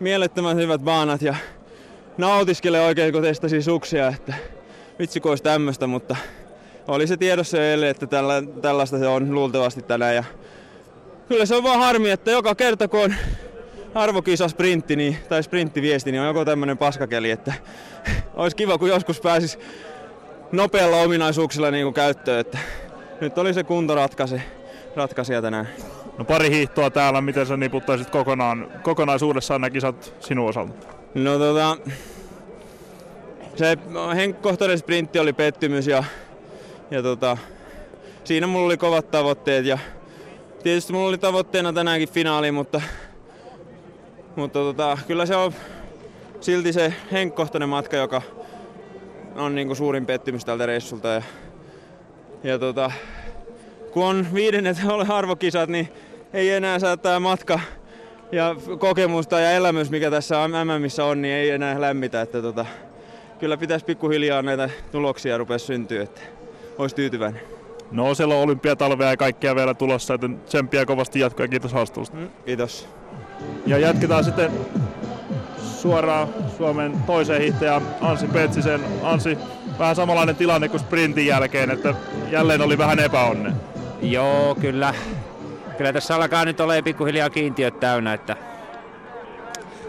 [0.00, 1.34] mielettömän hyvät baanat ja
[2.18, 4.34] nautiskele oikein kun testasi suksia, että
[4.98, 6.16] vitsi kun olisi tämmöistä, mutta
[6.88, 10.24] oli se tiedossa eilen, että tällä, tällaista se on luultavasti tänään ja
[11.28, 13.14] kyllä se on vaan harmi, että joka kerta kun on
[13.96, 17.52] arvokisa sprintti niin, tai sprinttiviesti, niin on joko tämmöinen paskakeli, että
[18.34, 19.58] olisi kiva kun joskus pääsis
[20.52, 22.58] nopealla ominaisuuksilla niin kuin käyttöön, että
[23.20, 24.40] nyt oli se kunto ratkaisi,
[24.96, 25.68] ratkaisija tänään.
[26.18, 30.86] No pari hiihtoa täällä, miten sä niputtaisit kokonaan, kokonaisuudessaan nämä kisat sinun osalta?
[31.14, 31.76] No tota,
[33.56, 33.78] se
[34.16, 36.04] henkkohtainen sprintti oli pettymys ja,
[36.90, 37.36] ja tota,
[38.24, 39.78] siinä mulla oli kovat tavoitteet ja
[40.62, 42.80] tietysti mulla oli tavoitteena tänäänkin finaali, mutta,
[44.36, 45.52] mutta tota, kyllä se on
[46.40, 48.22] silti se henkkohtainen matka, joka
[49.36, 51.08] on niinku suurin pettymys tältä reissulta.
[51.08, 51.22] Ja,
[52.44, 52.90] ja tota,
[53.90, 55.88] kun on viidennet ole arvokisat, niin
[56.32, 57.60] ei enää saa tämä matka
[58.32, 62.20] ja kokemusta ja elämys, mikä tässä MMissä on, niin ei enää lämmitä.
[62.20, 62.66] Että tota,
[63.38, 66.20] kyllä pitäisi pikkuhiljaa näitä tuloksia rupea syntyä, että
[66.78, 67.40] olisi tyytyväinen.
[67.90, 72.16] No siellä on olympiatalvea ja kaikkea vielä tulossa, joten tsemppiä kovasti jatkoa ja kiitos haastattelusta.
[72.16, 72.88] Mm, kiitos.
[73.66, 74.50] Ja jatketaan sitten
[75.58, 78.80] suoraan Suomen toiseen hiihtäjään Ansi Petsisen.
[79.02, 79.38] Ansi,
[79.78, 81.94] vähän samanlainen tilanne kuin sprintin jälkeen, että
[82.30, 83.52] jälleen oli vähän epäonne.
[84.02, 84.94] Joo, kyllä.
[85.76, 88.36] Kyllä tässä alkaa nyt olemaan pikkuhiljaa kiintiöt täynnä, että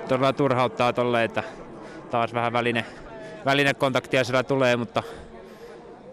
[0.08, 1.44] todella turhauttaa tolle, että
[2.12, 2.86] taas vähän väline,
[3.46, 5.04] välinekontaktia siellä tulee, mutta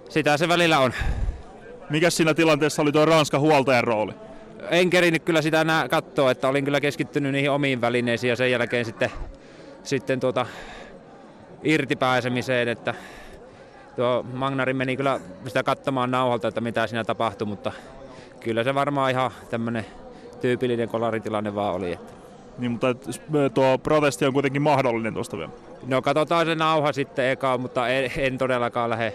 [0.08, 0.92] sitä se välillä on.
[1.90, 4.12] Mikä siinä tilanteessa oli tuo Ranskan huoltajan rooli?
[4.70, 8.50] En kerinyt kyllä sitä enää katsoa, että olin kyllä keskittynyt niihin omiin välineisiin ja sen
[8.50, 9.10] jälkeen sitten,
[9.82, 10.46] sitten tuota
[11.62, 12.94] irti pääsemiseen, että
[13.96, 17.72] tuo Magnari meni kyllä sitä katsomaan nauhalta, että mitä siinä tapahtui, mutta
[18.40, 19.86] kyllä se varmaan ihan tämmöinen
[20.40, 21.92] tyypillinen kolaritilanne vaan oli.
[21.92, 22.12] Että.
[22.58, 22.94] Niin, mutta
[23.54, 25.52] tuo protesti on kuitenkin mahdollinen tuosta vielä.
[25.86, 29.12] No katsotaan se nauha sitten eka, mutta en, en todellakaan lähde,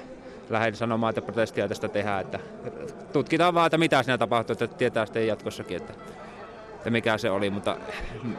[0.49, 2.21] lähde sanomaan, että protestia tästä tehdään.
[2.21, 2.39] Että
[3.13, 5.93] tutkitaan vaan, että mitä siinä tapahtui, että tietää sitten jatkossakin, että,
[6.75, 7.77] että mikä se oli, mutta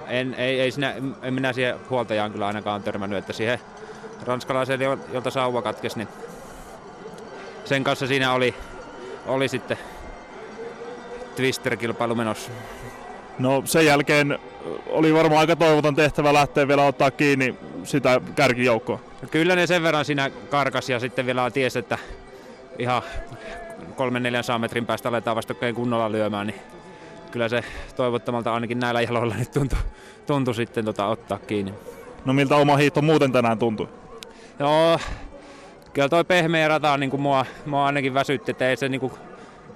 [0.09, 3.61] en, ei, ei siinä, en minä siihen huoltajaan kyllä ainakaan törmännyt, että siihen
[4.27, 6.09] ranskalaiselle, jolta sauva katkesi, niin
[7.65, 8.55] sen kanssa siinä oli,
[9.27, 9.79] oli sitten
[11.37, 12.51] Twister-kilpailu menossa.
[13.39, 14.39] No sen jälkeen
[14.87, 17.55] oli varmaan aika toivoton tehtävä lähteä vielä ottaa kiinni
[17.85, 19.10] sitä kärkijoukkoa.
[19.23, 21.99] No kyllä ne sen verran siinä karkas ja sitten vielä ties, että
[22.79, 23.03] ihan
[24.57, 26.61] 300-400 metrin päästä aletaan vasta kunnolla lyömään, niin
[27.31, 27.65] kyllä se
[27.97, 29.79] toivottomalta ainakin näillä jaloilla nyt tuntui,
[30.27, 31.75] tuntui sitten tota ottaa kiinni.
[32.25, 33.89] No miltä oma hiihto muuten tänään tuntui?
[34.59, 34.99] Joo,
[35.93, 39.13] kyllä toi pehmeä rata niin kuin mua, mua ainakin väsytti, että ei se niin kuin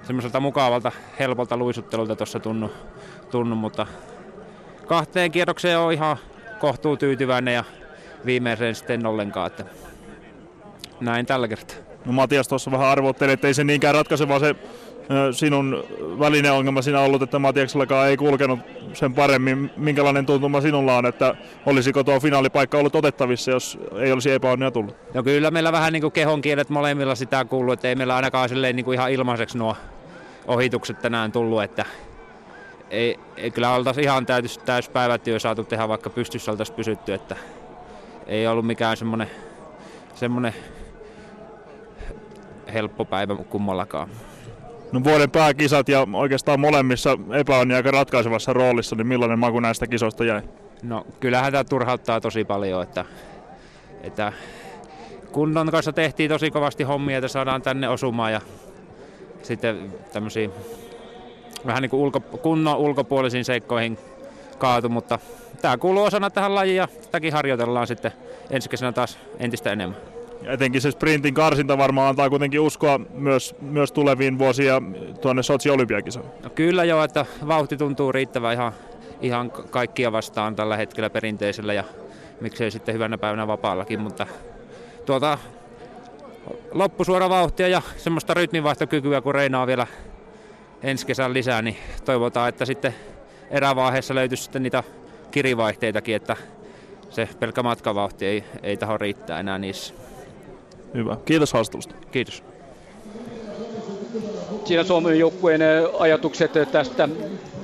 [0.03, 2.71] semmoiselta mukavalta, helpolta luisuttelulta tuossa tunnu,
[3.31, 3.87] tunnu, mutta
[4.87, 6.17] kahteen kierrokseen on ihan
[6.59, 7.63] kohtuu tyytyväinen ja
[8.25, 9.65] viimeiseen sitten ollenkaan, että
[10.99, 11.77] näin tällä kertaa.
[12.05, 14.55] No Matias tuossa vähän arvotteli, että ei se niinkään ratkaise, vaan se
[15.31, 15.83] sinun
[16.19, 18.59] välineongelma siinä ollut, että Matiaksellakaan ei kulkenut
[18.93, 19.71] sen paremmin.
[19.77, 21.35] Minkälainen tuntuma sinulla on, että
[21.65, 24.95] olisiko tuo finaalipaikka ollut otettavissa, jos ei olisi epäonnia tullut?
[25.13, 28.49] No kyllä meillä vähän niin kuin kehon kielet molemmilla sitä kuuluu, että ei meillä ainakaan
[28.49, 29.75] silleen niin kuin ihan ilmaiseksi nuo
[30.47, 31.85] ohitukset tänään tullut, että
[32.89, 37.35] ei, ei kyllä oltaisi ihan täys, täyspäivätyö saatu tehdä, vaikka pystyssä oltaisiin pysytty, että
[38.27, 39.29] ei ollut mikään semmoinen,
[40.15, 40.53] semmoinen
[42.73, 44.09] helppo päivä kummallakaan.
[44.91, 50.25] No vuoden pääkisat ja oikeastaan molemmissa epäonni aika ratkaisevassa roolissa, niin millainen maku näistä kisoista
[50.25, 50.41] jäi?
[50.83, 53.05] No kyllähän tämä turhauttaa tosi paljon, että,
[54.01, 54.33] että
[55.31, 58.41] kunnon kanssa tehtiin tosi kovasti hommia, että saadaan tänne osumaan ja
[59.43, 60.49] sitten tämmöisiä
[61.65, 63.97] vähän niin kuin ulko, kunnon ulkopuolisiin seikkoihin
[64.57, 65.19] kaatu, mutta
[65.61, 68.11] tämä kuuluu osana tähän lajiin ja tätäkin harjoitellaan sitten
[68.49, 69.97] ensi kesänä taas entistä enemmän.
[70.41, 74.81] Ja etenkin se sprintin karsinta varmaan antaa kuitenkin uskoa myös, myös tuleviin vuosia
[75.21, 76.31] tuonne Sotsi olympiakisoihin.
[76.43, 78.73] No kyllä joo, että vauhti tuntuu riittävän ihan,
[79.21, 81.83] ihan kaikkia vastaan tällä hetkellä perinteisellä ja
[82.41, 84.27] miksei sitten hyvänä päivänä vapaallakin, mutta
[85.05, 85.37] tuota,
[86.71, 89.87] loppusuora vauhtia ja semmoista rytminvaihtokykyä, kun reinaa vielä
[90.83, 92.95] ensi kesän lisää, niin toivotaan, että sitten
[93.49, 94.83] erävaiheessa löytyisi sitten niitä
[95.31, 96.37] kirivaihteitakin, että
[97.09, 99.93] se pelkkä matkavauhti ei, ei taho riittää enää niissä.
[100.93, 101.17] Hyvä.
[101.25, 101.95] Kiitos haastattelusta.
[102.11, 102.43] Kiitos.
[104.65, 105.61] Siinä Suomen joukkueen
[105.99, 107.09] ajatukset tästä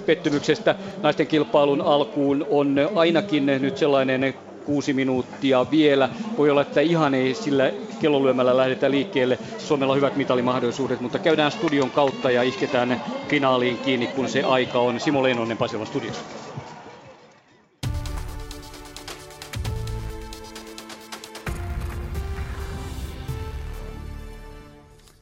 [0.06, 4.34] pettymyksestä naisten kilpailun alkuun on ainakin nyt sellainen
[4.66, 6.10] kuusi minuuttia vielä.
[6.38, 9.40] Voi olla, että ihan ei sillä kellolyömällä lähdetä liikkeelle.
[9.58, 14.80] Suomella on hyvät mitalimahdollisuudet, mutta käydään studion kautta ja isketään finaaliin kiinni, kun se aika
[14.80, 15.00] on.
[15.00, 16.24] Simo Leinonen Pasilan studiossa.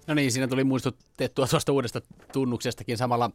[0.10, 2.02] No niin, siinä tuli muistutettua tuosta uudesta
[2.34, 3.32] tunnuksestakin samalla.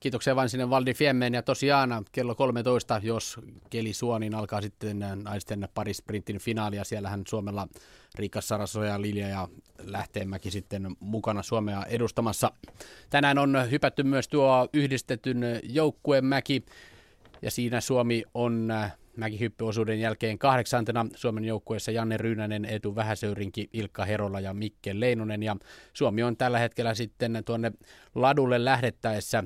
[0.00, 3.40] Kiitoksia vain sinne Valdi Fiemmeen ja tosiaan kello 13, jos
[3.70, 6.84] keli suo, niin alkaa sitten naisten parisprintin finaalia.
[6.84, 7.68] Siellähän Suomella
[8.14, 9.48] Riikka Sarasoja, ja Lilja ja
[9.82, 12.52] Lähteenmäki sitten mukana Suomea edustamassa.
[13.10, 16.64] Tänään on hypätty myös tuo yhdistetyn joukkueen mäki
[17.42, 18.72] ja siinä Suomi on
[19.16, 25.42] mäkihyppyosuuden jälkeen kahdeksantena Suomen joukkueessa Janne Ryynänen, Etu Vähäsöyrinki, Ilkka Herola ja Mikke Leinonen.
[25.42, 25.56] Ja
[25.92, 27.72] Suomi on tällä hetkellä sitten tuonne
[28.14, 29.44] ladulle lähdettäessä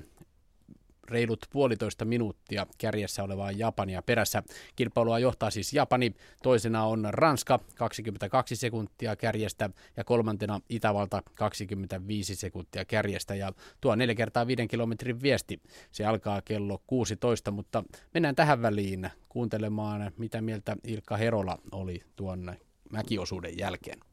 [1.08, 4.42] reilut puolitoista minuuttia kärjessä olevaa Japania perässä.
[4.76, 12.84] Kilpailua johtaa siis Japani, toisena on Ranska 22 sekuntia kärjestä ja kolmantena Itävalta 25 sekuntia
[12.84, 13.34] kärjestä.
[13.34, 15.60] Ja tuo neljä kertaa viiden kilometrin viesti,
[15.90, 22.56] se alkaa kello 16, mutta mennään tähän väliin kuuntelemaan, mitä mieltä Ilkka Herola oli tuon
[22.90, 24.07] mäkiosuuden jälkeen.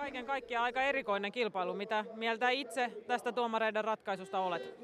[0.00, 1.74] Kaiken kaikkiaan aika erikoinen kilpailu.
[1.74, 4.74] Mitä mieltä itse tästä tuomareiden ratkaisusta olet?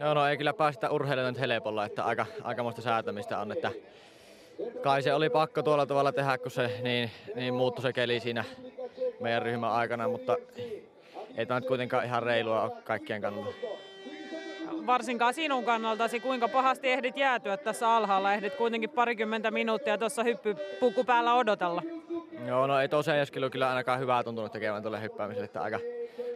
[0.00, 3.70] Joo, no ei kyllä päästä urheilemaan helpolla, että aika, aikamoista säätämistä on, että
[4.82, 8.44] kai se oli pakko tuolla tavalla tehdä, kun se niin, niin muuttui se keli siinä
[9.20, 10.36] meidän ryhmän aikana, mutta
[11.36, 13.50] ei tämä nyt kuitenkaan ihan reilua ole kaikkien kannalta.
[14.86, 18.34] Varsinkaan sinun kannaltasi, kuinka pahasti ehdit jäätyä tässä alhaalla?
[18.34, 21.82] Ehdit kuitenkin parikymmentä minuuttia tuossa hyppypuku päällä odotella.
[22.46, 25.80] Joo, no ei tosiaan jaskilu kyllä ainakaan hyvää tuntunut tekemään tuolle hyppäämiselle, että aika,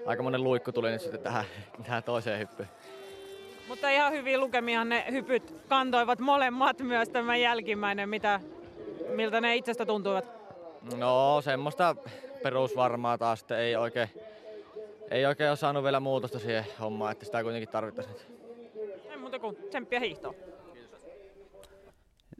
[0.06, 1.44] aika monen luikku tuli nyt sitten tähän,
[1.86, 2.68] tähän toiseen hyppyyn.
[3.68, 8.09] Mutta ihan hyvin lukemia ne hypyt kantoivat molemmat myös tämä jälkimmäinen.
[8.09, 8.40] Mitä,
[9.09, 10.24] miltä ne itsestä tuntuivat?
[10.97, 11.97] No semmoista
[12.43, 14.09] perusvarmaa taas, että ei oikein,
[15.10, 18.16] ei oikein ole saanut vielä muutosta siihen hommaan, että sitä kuitenkin tarvittaisiin.
[19.10, 20.35] Ei muuta kuin tsemppiä hiihtoa.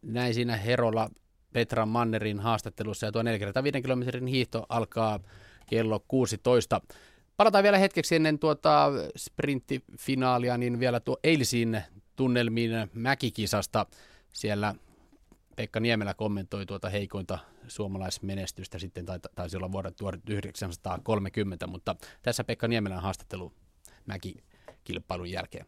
[0.03, 1.09] Näin siinä Herola
[1.57, 5.21] Petra Mannerin haastattelussa ja tuo 45 kilometrin hiihto alkaa
[5.67, 6.81] kello 16.
[7.37, 11.83] Palataan vielä hetkeksi ennen tuota sprinttifinaalia, niin vielä tuo eilisiin
[12.17, 13.87] tunnelmiin mäkikisasta.
[14.33, 14.75] Siellä
[15.57, 17.39] Pekka Niemelä kommentoi tuota heikointa
[17.69, 23.53] suomalaismenestystä sitten, tai taisi olla vuoden 1930, mutta tässä Pekka Niemelän haastattelu
[24.07, 25.67] mäkikilpailun jälkeen.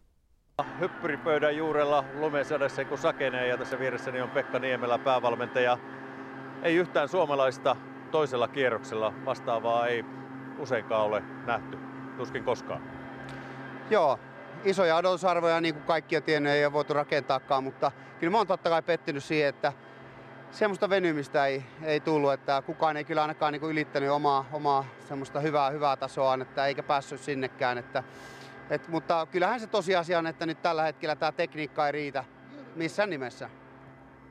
[0.80, 5.78] Hyppyripöydän juurella lumesadessa kun sakenee ja tässä vieressäni on Pekka Niemelä päävalmentaja.
[6.62, 7.76] Ei yhtään suomalaista
[8.10, 10.04] toisella kierroksella vastaavaa ei
[10.58, 11.78] useinkaan ole nähty,
[12.16, 12.82] tuskin koskaan.
[13.90, 14.18] Joo,
[14.64, 18.46] isoja odotusarvoja niin kuin kaikki on tiennyt, ei ole voitu rakentaakaan, mutta kyllä mä oon
[18.46, 19.72] totta kai pettynyt siihen, että
[20.50, 24.84] semmoista venymistä ei, ei tullut, että kukaan ei kyllä ainakaan niin kuin ylittänyt omaa, omaa
[25.08, 27.78] semmoista hyvää, hyvää tasoaan, että eikä päässyt sinnekään.
[27.78, 28.02] Että,
[28.70, 32.24] et, mutta kyllähän se tosiasia on, että nyt tällä hetkellä tämä tekniikka ei riitä
[32.74, 33.50] missään nimessä.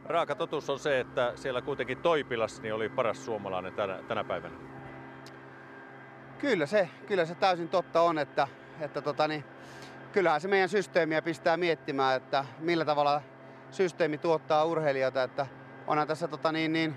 [0.06, 4.56] Raaka totuus on se, että siellä kuitenkin Toipilas niin oli paras suomalainen tänä, tänä päivänä.
[6.40, 8.48] Kyllä se, kyllä se täysin totta on, että,
[8.80, 9.44] että tota niin,
[10.12, 13.22] kyllähän se meidän systeemiä pistää miettimään, että millä tavalla
[13.72, 15.48] systeemi tuottaa urheilijoita, että
[15.88, 16.96] onhan tässä tota niin, niin,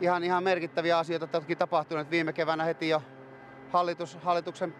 [0.00, 2.10] ihan, ihan merkittäviä asioita toki tapahtunut.
[2.10, 3.02] Viime keväänä heti jo
[3.70, 4.74] hallitus, hallituksen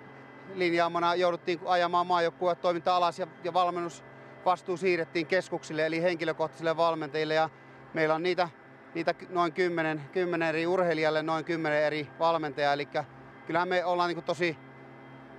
[0.54, 7.50] linjaamana jouduttiin ajamaan maajoukkueen toiminta alas ja, ja valmennusvastuu siirrettiin keskuksille eli henkilökohtaisille valmentajille ja
[7.94, 8.48] meillä on niitä
[8.94, 12.72] niitä noin 10, 10 eri urheilijalle, noin 10 eri valmentajaa.
[12.72, 12.88] Eli
[13.46, 14.56] kyllähän me ollaan niin tosi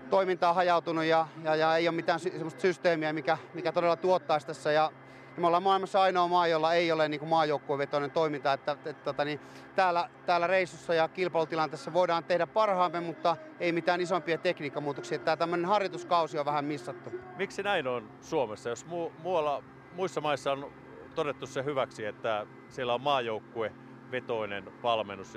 [0.09, 4.47] toimintaa hajautunut ja, ja, ja ei ole mitään sy- sellaista systeemiä, mikä, mikä todella tuottaisi
[4.47, 4.71] tässä.
[4.71, 4.91] Ja,
[5.35, 8.53] ja me ollaan maailmassa ainoa maa, jolla ei ole niin maajoukkuevetoinen toiminta.
[8.53, 9.39] Että, että, että, tota niin,
[9.75, 15.19] täällä, täällä reissussa ja kilpailutilanteessa voidaan tehdä parhaamme, mutta ei mitään isompia tekniikkamuutoksia.
[15.19, 17.11] Tämä tämmöinen harjoituskausi on vähän missattu.
[17.37, 19.63] Miksi näin on Suomessa, jos mu- muualla,
[19.95, 20.71] muissa maissa on
[21.15, 23.71] todettu se hyväksi, että siellä on maajoukkue
[24.11, 25.35] vetoinen valmennus,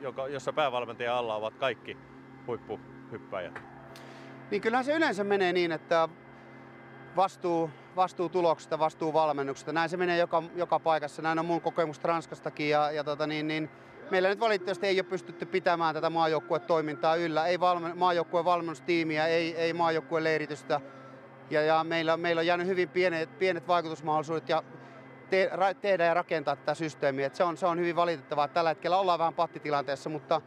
[0.00, 1.96] joka, jossa päävalmentajan alla ovat kaikki
[2.46, 3.58] huippuhyppäjät?
[4.50, 6.08] Niin kyllähän se yleensä menee niin, että
[7.16, 9.72] vastuu, vastuu tuloksesta, vastuu valmennuksesta.
[9.72, 11.22] Näin se menee joka, joka paikassa.
[11.22, 12.70] Näin on mun kokemus Ranskastakin.
[12.70, 13.70] Ja, ja tota niin, niin,
[14.10, 17.46] meillä nyt valitettavasti ei ole pystytty pitämään tätä maajoukkuetoimintaa yllä.
[17.46, 20.80] Ei valmen, maajoukkueen valmennustiimiä, ei, ei maajoukkueen leiritystä.
[21.50, 24.62] Ja, ja meillä, meillä on jäänyt hyvin pienet, pienet vaikutusmahdollisuudet ja
[25.30, 27.26] te, ra, tehdä ja rakentaa tätä systeemiä.
[27.26, 28.48] Et se, on, se on hyvin valitettavaa.
[28.48, 30.40] Tällä hetkellä ollaan vähän pattitilanteessa, mutta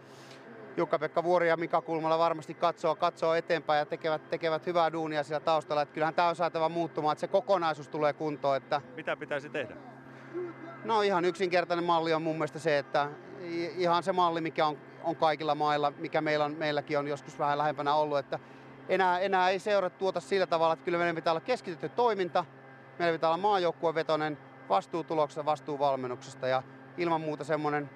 [0.78, 5.46] Jukka-Pekka Vuori ja Mika Kulmala varmasti katsoo, katsoo eteenpäin ja tekevät, tekevät hyvää duunia siellä
[5.46, 5.82] taustalla.
[5.82, 8.58] Että kyllähän tämä on saatava muuttumaan, että se kokonaisuus tulee kuntoon.
[8.58, 8.82] Että...
[8.96, 9.76] Mitä pitäisi tehdä?
[10.84, 13.10] No ihan yksinkertainen malli on mun mielestä se, että
[13.78, 17.58] ihan se malli, mikä on, on kaikilla mailla, mikä meillä on, meilläkin on joskus vähän
[17.58, 18.40] lähempänä ollut, että
[18.90, 22.46] enää, enää ei seura tuota sillä tavalla, että kyllä meidän pitää olla keskitetty toiminta,
[23.00, 24.38] meillä pitää olla maajoukkuevetoinen
[24.70, 26.64] vastuutuloksesta, vastuuvalmennuksesta ja
[26.98, 27.90] ilman muuta semmoinen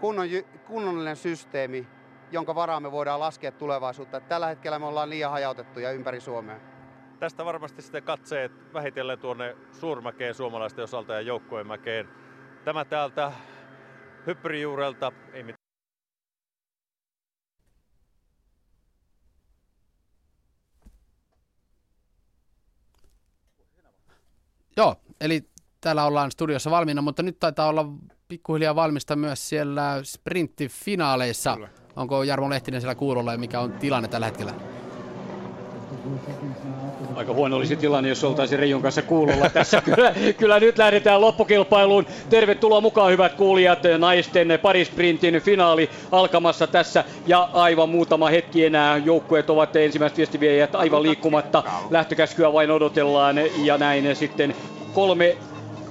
[0.00, 0.26] kunnon,
[0.66, 1.86] kunnollinen systeemi,
[2.30, 4.20] jonka varaan me voidaan laskea tulevaisuutta.
[4.20, 6.60] tällä hetkellä me ollaan liian hajautettuja ympäri Suomea.
[7.18, 12.08] Tästä varmasti sitten katseet vähitellen tuonne Suurmäkeen suomalaisten osalta ja joukkuemäkeen.
[12.64, 13.32] Tämä täältä
[14.26, 15.60] hyppyrijuurelta, ei mitään.
[24.76, 25.50] Joo, eli
[25.80, 27.86] täällä ollaan studiossa valmiina, mutta nyt taitaa olla
[28.28, 31.54] pikkuhiljaa valmista myös siellä sprinttifinaaleissa.
[31.54, 31.68] Kyllä.
[31.96, 34.52] Onko Jarmo Lehtinen siellä kuulolla ja mikä on tilanne tällä hetkellä?
[37.16, 39.82] Aika huono olisi tilanne, jos oltaisiin Reijon kanssa kuulolla tässä.
[39.94, 42.06] Kyllä, kyllä nyt lähdetään loppukilpailuun.
[42.30, 43.78] Tervetuloa mukaan hyvät kuulijat.
[43.98, 47.04] Naisten parisprintin finaali alkamassa tässä.
[47.26, 48.96] Ja aivan muutama hetki enää.
[48.96, 51.62] Joukkueet ovat ensimmäiset viestiviejät aivan liikkumatta.
[51.90, 54.54] Lähtökäskyä vain odotellaan ja näin sitten
[54.94, 55.36] kolme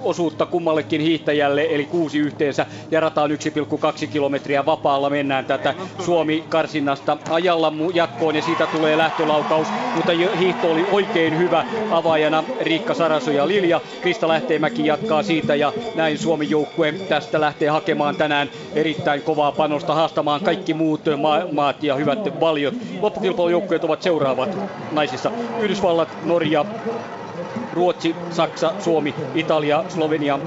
[0.04, 5.10] osuutta kummallekin hiihtäjälle, eli kuusi yhteensä, ja rata on 1,2 kilometriä vapaalla.
[5.10, 5.74] Mennään tätä
[6.06, 13.32] Suomi-karsinnasta ajalla jatkoon, ja siitä tulee lähtölaukaus, mutta hiihto oli oikein hyvä avaajana Riikka Saraso
[13.32, 13.82] ja Lilja.
[14.02, 20.42] Krista Lähteenmäki jatkaa siitä, ja näin Suomi-joukkue tästä lähtee hakemaan tänään erittäin kovaa panosta, haastamaan
[20.42, 22.74] kaikki muut ma- maat ja hyvät valiot.
[23.02, 24.50] Loppukilpailujoukkueet ovat seuraavat
[24.92, 25.32] naisissa.
[25.62, 26.66] Yhdysvallat, Norja,
[27.74, 30.40] Ruotsi, Saksa, Suomi, Italia, Slovenia,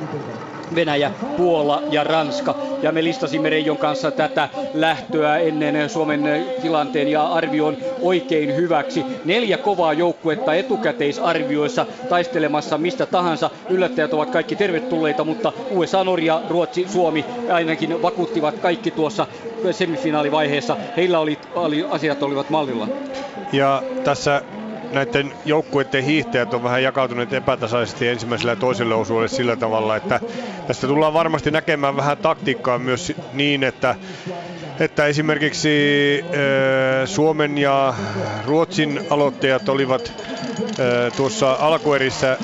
[0.75, 2.55] Venäjä, Puola ja Ranska.
[2.83, 9.05] Ja me listasimme Reijon kanssa tätä lähtöä ennen Suomen tilanteen ja arvion oikein hyväksi.
[9.25, 13.51] Neljä kovaa joukkuetta etukäteisarvioissa taistelemassa mistä tahansa.
[13.71, 19.27] Yllättäjät ovat kaikki tervetulleita, mutta USA, Norja, Ruotsi, Suomi ainakin vakuuttivat kaikki tuossa
[19.71, 20.77] semifinaalivaiheessa.
[20.97, 22.89] Heillä oli, oli, asiat olivat mallilla.
[23.53, 24.43] Ja tässä
[24.93, 30.21] näiden joukkueiden hiihtäjät on vähän jakautuneet epätasaisesti ensimmäisellä ja toiselle osuudelle sillä tavalla, että
[30.67, 33.95] tästä tullaan varmasti näkemään vähän taktiikkaa myös niin, että
[34.81, 35.69] että esimerkiksi
[37.05, 37.95] Suomen ja
[38.47, 40.13] Ruotsin aloittajat olivat
[41.17, 42.39] tuossa alkuerissä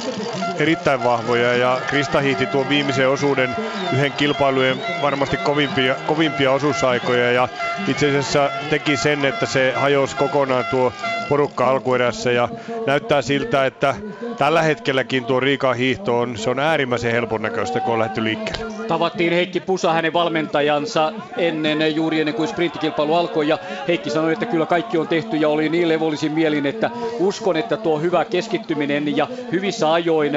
[0.58, 3.56] erittäin vahvoja ja Krista hiihti tuon viimeisen osuuden
[3.92, 7.48] yhden kilpailujen varmasti kovimpia, kovimpia osuusaikoja ja
[7.88, 10.92] itse asiassa teki sen, että se hajosi kokonaan tuo
[11.28, 12.48] porukka alkuerässä ja
[12.86, 13.94] näyttää siltä, että
[14.38, 18.72] tällä hetkelläkin tuo Riikan hiihto on, se on äärimmäisen helpon näköistä, kun on lähdetty liikkeelle.
[18.88, 23.58] Tavattiin Heikki Pusa, hänen valmentajansa, ennen juuri ennen kuin sprintkilpailu alkoi ja
[23.88, 27.76] Heikki sanoi, että kyllä kaikki on tehty ja oli niin levollisin mielin, että uskon, että
[27.76, 30.32] tuo hyvä keskittyminen ja hyvissä ajoin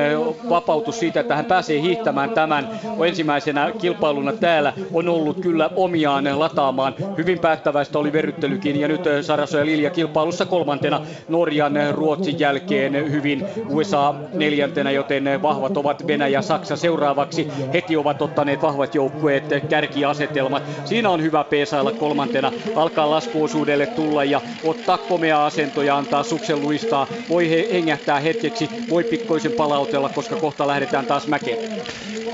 [0.49, 2.69] vapautus siitä, että hän pääsee hiihtämään tämän
[3.07, 6.95] ensimmäisenä kilpailuna täällä on ollut kyllä omiaan lataamaan.
[7.17, 13.45] Hyvin päättäväistä oli verryttelykin ja nyt Saraso ja Lilja kilpailussa kolmantena Norjan Ruotsin jälkeen hyvin
[13.69, 17.47] USA neljäntenä, joten vahvat ovat Venäjä Saksa seuraavaksi.
[17.73, 20.63] Heti ovat ottaneet vahvat joukkueet kärkiasetelmat.
[20.85, 26.61] Siinä on hyvä peesailla kolmantena, alkaa laskuosuudelle tulla ja ottaa komea asento ja antaa suksen
[26.61, 27.07] luistaa.
[27.29, 31.81] Voi he hengähtää hetkeksi, voi pikkoisen palautella, koska kohta lähdetään taas mäkeen.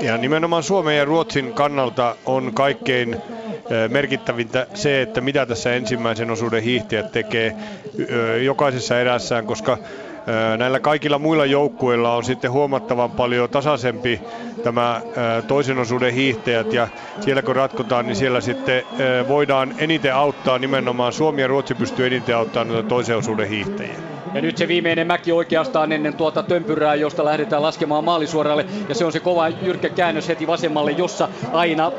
[0.01, 3.15] Ja nimenomaan Suomen ja Ruotsin kannalta on kaikkein
[3.89, 7.55] merkittävintä se, että mitä tässä ensimmäisen osuuden hiihtäjät tekee
[8.43, 9.77] jokaisessa erässään, koska
[10.57, 14.21] Näillä kaikilla muilla joukkueilla on sitten huomattavan paljon tasaisempi
[14.63, 15.01] tämä
[15.47, 16.87] toisen osuuden hiihtäjät ja
[17.19, 18.83] siellä kun ratkotaan, niin siellä sitten
[19.27, 23.99] voidaan eniten auttaa nimenomaan Suomi ja Ruotsi pystyy eniten auttamaan toisen osuuden hiihtäjiä.
[24.37, 28.65] Ja nyt se viimeinen mäki oikeastaan ennen tuota tömpyrää, josta lähdetään laskemaan maalisuoralle.
[28.89, 31.91] Ja se on se kova jyrkkä käännös heti vasemmalle, jossa aina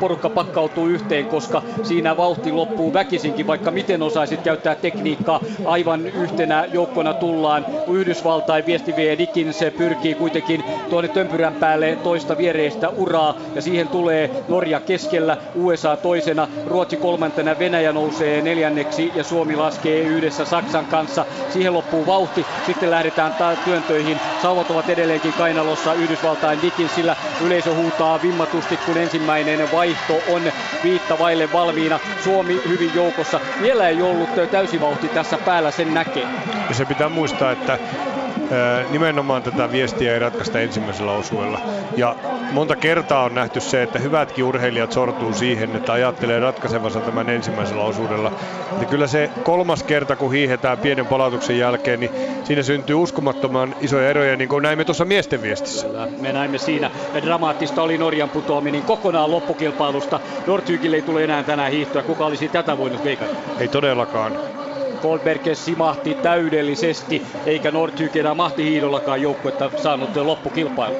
[0.00, 5.40] porukka pakkautuu yhteen, koska siinä vauhti loppuu väkisinkin, vaikka miten osaisit käyttää tekniikkaa.
[5.64, 7.66] Aivan yhtenä joukkona tullaan.
[7.92, 13.34] Yhdysvaltain viestivie Dickins pyrkii kuitenkin tuonne tömpyrän päälle toista viereistä uraa.
[13.54, 20.00] Ja siihen tulee Norja keskellä, USA toisena, Ruotsi kolmantena, Venäjä nousee neljänneksi ja Suomi laskee
[20.00, 21.24] yhdessä Saksan kanssa.
[21.52, 24.20] Siihen loppuu vauhti, sitten lähdetään ta- työntöihin.
[24.42, 27.16] Sauvat ovat edelleenkin kainalossa Yhdysvaltain Dickinsillä.
[27.46, 30.52] Yleisö huutaa vimmatusti, kun ensimmäinen vaihto on
[30.84, 32.00] viitta vaille valmiina.
[32.24, 33.40] Suomi hyvin joukossa.
[33.62, 36.26] Vielä ei ollut täysivauhti tässä päällä, sen näkee.
[36.68, 37.78] Ja se pitää muistaa, että
[38.90, 41.60] nimenomaan tätä viestiä ei ratkaista ensimmäisellä osuella.
[41.96, 42.16] Ja
[42.52, 47.82] monta kertaa on nähty se, että hyvätkin urheilijat sortuu siihen, että ajattelee ratkaisevansa tämän ensimmäisellä
[47.82, 48.32] osuudella.
[48.80, 52.10] Ja kyllä se kolmas kerta, kun hiihetään pienen palautuksen jälkeen, niin
[52.44, 55.86] siinä syntyy uskomattoman isoja eroja, niin kuin näimme tuossa miesten viestissä.
[55.86, 56.90] Kyllä, me näimme siinä.
[57.14, 60.20] Ja dramaattista oli Norjan putoaminen kokonaan loppukilpailusta.
[60.46, 62.02] Nortykille ei tule enää tänään hiihtoa.
[62.02, 63.34] Kuka olisi tätä voinut veikata?
[63.58, 64.61] Ei todellakaan.
[65.00, 70.96] Goldberg simahti täydellisesti, eikä Nordtyk enää mahtihiidollakaan joukkuetta saanut loppukilpailu.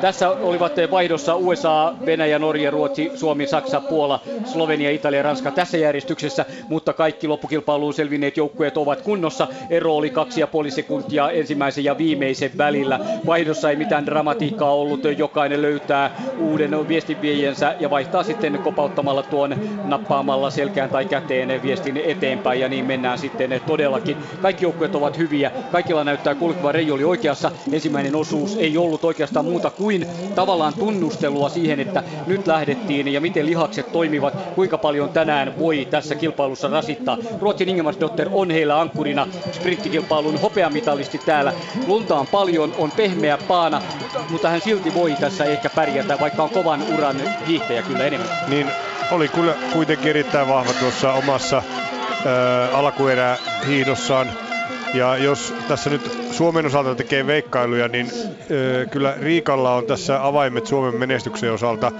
[0.00, 6.44] Tässä olivat vaihdossa USA, Venäjä, Norja, Ruotsi, Suomi, Saksa, Puola, Slovenia, Italia Ranska tässä järjestyksessä,
[6.68, 9.48] mutta kaikki loppukilpailuun selvinneet joukkueet ovat kunnossa.
[9.70, 13.00] Ero oli kaksi ja puoli sekuntia ensimmäisen ja viimeisen välillä.
[13.26, 16.10] Vaihdossa ei mitään dramatiikkaa ollut, jokainen löytää
[16.40, 22.84] uuden viestinviejensä ja vaihtaa sitten kopauttamalla tuon nappaamalla selkään tai käteen viestin eteenpäin ja niin
[22.84, 24.16] mennään sitten todellakin.
[24.42, 27.50] Kaikki joukkueet ovat hyviä, kaikilla näyttää kulkeva Reijo oli oikeassa.
[27.72, 33.20] Ensimmäinen osuus ei ollut oikeastaan muuta kuin kuin tavallaan tunnustelua siihen, että nyt lähdettiin ja
[33.20, 37.18] miten lihakset toimivat, kuinka paljon tänään voi tässä kilpailussa rasittaa.
[37.40, 41.52] Ruotsin Ingemarksdotter on heillä ankkurina sprinttikilpailun hopeamitalisti täällä.
[41.86, 43.82] Lunta on paljon, on pehmeä paana,
[44.30, 48.28] mutta hän silti voi tässä ehkä pärjätä, vaikka on kovan uran hiihtäjä kyllä enemmän.
[48.48, 48.66] Niin
[49.10, 54.45] oli kyllä kuitenkin erittäin vahva tuossa omassa äh, alkuerä hiihdossaan
[54.94, 58.10] ja jos tässä nyt Suomen osalta tekee veikkailuja, niin
[58.50, 61.92] ö, kyllä Riikalla on tässä avaimet Suomen menestyksen osalta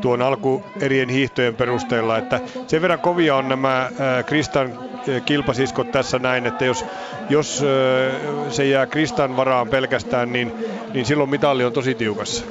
[0.00, 4.78] tuon alkuerien hiihtojen perusteella, että sen verran kovia on nämä ö, Kristan
[5.24, 6.84] kilpasiskot tässä näin, että jos,
[7.28, 8.10] jos ö,
[8.50, 10.52] se jää Kristan varaan pelkästään, niin,
[10.94, 12.44] niin silloin mitalli on tosi tiukassa.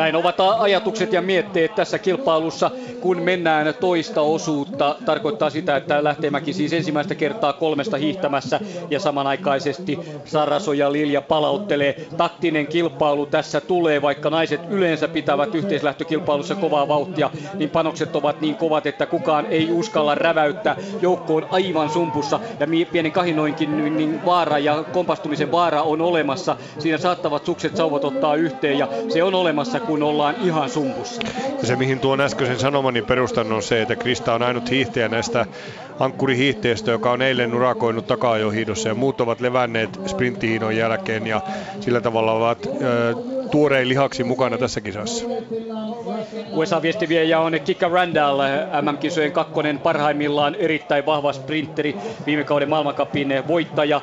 [0.00, 2.70] Näin ovat ajatukset ja mietteet tässä kilpailussa,
[3.00, 4.96] kun mennään toista osuutta.
[5.06, 8.60] Tarkoittaa sitä, että Lähteenmäki siis ensimmäistä kertaa kolmesta hiihtämässä
[8.90, 12.06] ja samanaikaisesti Saraso ja Lilja palauttelee.
[12.16, 18.54] Taktinen kilpailu tässä tulee, vaikka naiset yleensä pitävät yhteislähtökilpailussa kovaa vauhtia, niin panokset ovat niin
[18.54, 20.76] kovat, että kukaan ei uskalla räväyttää.
[21.02, 26.56] Joukko on aivan sumpussa ja pienen kahinoinkin niin vaara ja kompastumisen vaara on olemassa.
[26.78, 31.22] Siinä saattavat sukset sauvat ottaa yhteen ja se on olemassa, kun ollaan ihan sumpussa.
[31.60, 35.46] Ja se mihin tuon äskeisen sanomani perustan on se, että Krista on ainut hiihtäjä näistä
[36.00, 41.40] ankkurihiihtäjistä, joka on eilen urakoinut takaa jo hiidossa ja muut ovat levänneet sprinttihiidon jälkeen ja
[41.80, 43.14] sillä tavalla ovat ö,
[43.50, 45.24] tuorein lihaksi mukana tässä kisassa.
[46.52, 48.40] USA-viestiviejä on Kika Randall,
[48.82, 51.96] MM-kisojen kakkonen parhaimmillaan erittäin vahva sprinteri,
[52.26, 54.00] viime kauden maailmankapin voittaja.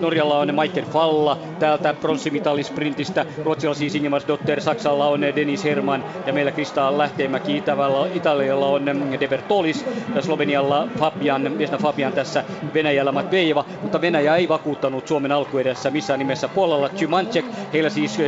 [0.00, 6.04] Norjalla on Michael Falla täältä pronssimitalin sprintistä, Ruotsilla siis Ingemar Dotter, Saksalla on Denis Herman
[6.26, 8.86] ja meillä Krista Lähteenmäki, Itävällä, Italialla on
[9.20, 9.84] Debertolis
[10.14, 12.44] ja Slovenialla Fabian, Vesna Fabian tässä
[12.74, 18.18] Venäjällä Matvejeva, mutta Venäjä ei vakuuttanut Suomen alkuedessä missään nimessä Puolalla Chymancek, heillä siis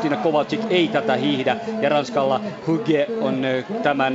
[0.00, 3.42] Justina Kovalcik ei tätä hiihdä ja Ranskalla Huge on
[3.82, 4.14] tämän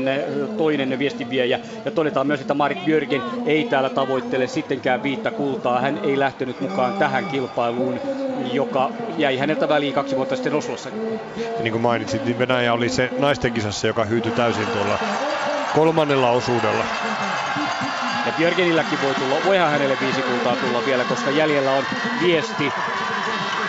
[0.57, 1.59] toinen viestinviejä.
[1.85, 5.81] Ja todetaan myös, että Marit Björgen ei täällä tavoittele sittenkään viittä kultaa.
[5.81, 7.99] Hän ei lähtenyt mukaan tähän kilpailuun,
[8.53, 10.89] joka jäi häneltä väliin kaksi vuotta sitten Oslossa.
[11.57, 14.99] Ja niin kuin mainitsit, niin Venäjä oli se naisten kisassa, joka hyytyi täysin tuolla
[15.75, 16.85] kolmannella osuudella.
[18.25, 21.83] Ja Björgenilläkin voi tulla, voihan hänelle viisi kultaa tulla vielä, koska jäljellä on
[22.23, 22.73] viesti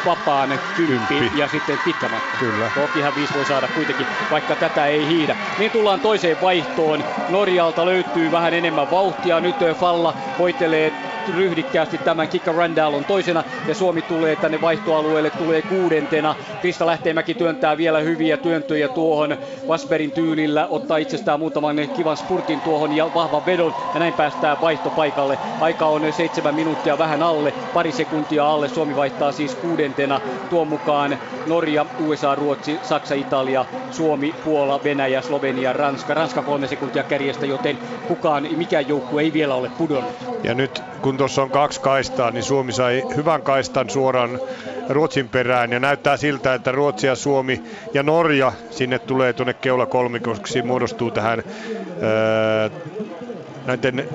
[0.07, 2.39] vapaan kymppi, ja sitten pitkä matka.
[2.39, 2.71] Kyllä.
[2.75, 5.37] Tokihan viisi voi saada kuitenkin, vaikka tätä ei hiidä.
[5.59, 7.05] Niin tullaan toiseen vaihtoon.
[7.29, 9.41] Norjalta löytyy vähän enemmän vauhtia.
[9.41, 10.93] Nyt Falla voitelee
[11.35, 12.29] ryhdikkäästi tämän.
[12.29, 16.35] Kikka Randall on toisena ja Suomi tulee tänne vaihtoalueelle, tulee kuudentena.
[16.61, 19.37] Krista Lähteenmäki työntää vielä hyviä työntöjä tuohon
[19.69, 25.39] Vasberin tyylillä, ottaa itsestään muutaman kivan spurtin tuohon ja vahvan vedon ja näin päästään vaihtopaikalle.
[25.61, 28.69] Aika on seitsemän minuuttia vähän alle, pari sekuntia alle.
[28.69, 30.21] Suomi vaihtaa siis kuudentena.
[30.51, 36.15] Tuon mukaan Norja, USA, Ruotsi, Saksa, Italia, Suomi, Puola, Venäjä, Slovenia, Ranska.
[36.15, 37.79] Ranska kolme sekuntia kärjestä, joten
[38.09, 40.15] kukaan, mikään joukkue ei vielä ole pudonnut.
[40.43, 44.41] Ja nyt kun tuossa on kaksi kaistaa, niin Suomi sai hyvän kaistan suoraan
[44.89, 47.63] Ruotsin perään ja näyttää siltä, että Ruotsi ja Suomi
[47.95, 51.43] ja Norja sinne tulee tuonne keula kolmikoksi muodostuu tähän
[52.03, 52.71] öö,
[53.67, 54.09] näiden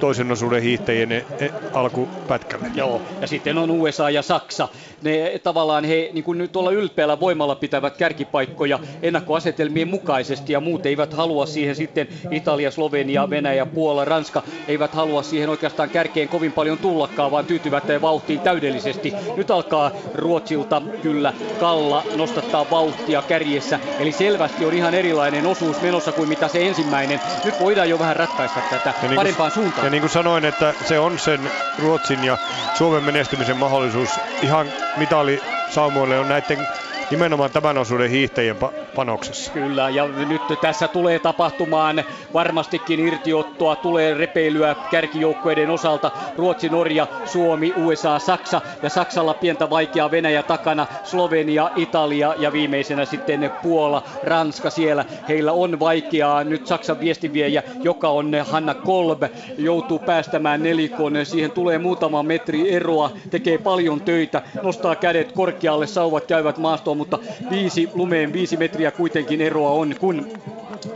[0.00, 1.24] toisen osuuden hiihtäjien e,
[1.72, 2.70] alkupätkälle.
[2.74, 4.68] Joo, ja sitten on USA ja Saksa.
[5.02, 10.86] Ne tavallaan he niin kuin nyt tuolla ylpeällä voimalla pitävät kärkipaikkoja ennakkoasetelmien mukaisesti ja muut
[10.86, 16.52] eivät halua siihen sitten Italia, Slovenia, Venäjä, Puola, Ranska eivät halua siihen oikeastaan kärkeen kovin
[16.52, 19.12] paljon tullakaan, vaan tyytyvät vauhtiin täydellisesti.
[19.36, 26.12] Nyt alkaa Ruotsilta kyllä Kalla nostattaa vauhtia kärjessä, eli selvästi on ihan erilainen osuus menossa
[26.12, 27.20] kuin mitä se ensimmäinen.
[27.44, 29.84] Nyt voidaan jo vähän ratkaista tätä niin parempaan suuntaan.
[29.84, 31.40] Ja niin kuin sanoin, että se on sen
[31.78, 32.38] Ruotsin ja
[32.74, 34.10] Suomen menestymisen mahdollisuus.
[34.42, 34.66] Ihan
[34.98, 36.68] mitali saumoille on näiden
[37.10, 38.56] nimenomaan tämän osuuden hiihtäjien
[38.94, 39.52] panoksessa.
[39.52, 42.04] Kyllä, ja nyt tässä tulee tapahtumaan
[42.34, 46.10] varmastikin irtiottoa, tulee repeilyä kärkijoukkueiden osalta.
[46.36, 53.04] Ruotsi, Norja, Suomi, USA, Saksa ja Saksalla pientä vaikeaa Venäjä takana, Slovenia, Italia ja viimeisenä
[53.04, 55.04] sitten Puola, Ranska siellä.
[55.28, 56.44] Heillä on vaikeaa.
[56.44, 59.22] Nyt Saksan viestinviejä, joka on Hanna Kolb,
[59.58, 61.26] joutuu päästämään nelikon.
[61.26, 67.18] Siihen tulee muutama metri eroa, tekee paljon töitä, nostaa kädet korkealle, sauvat käyvät maastoon mutta
[67.50, 70.26] viisi lumeen viisi metriä kuitenkin eroa on, kun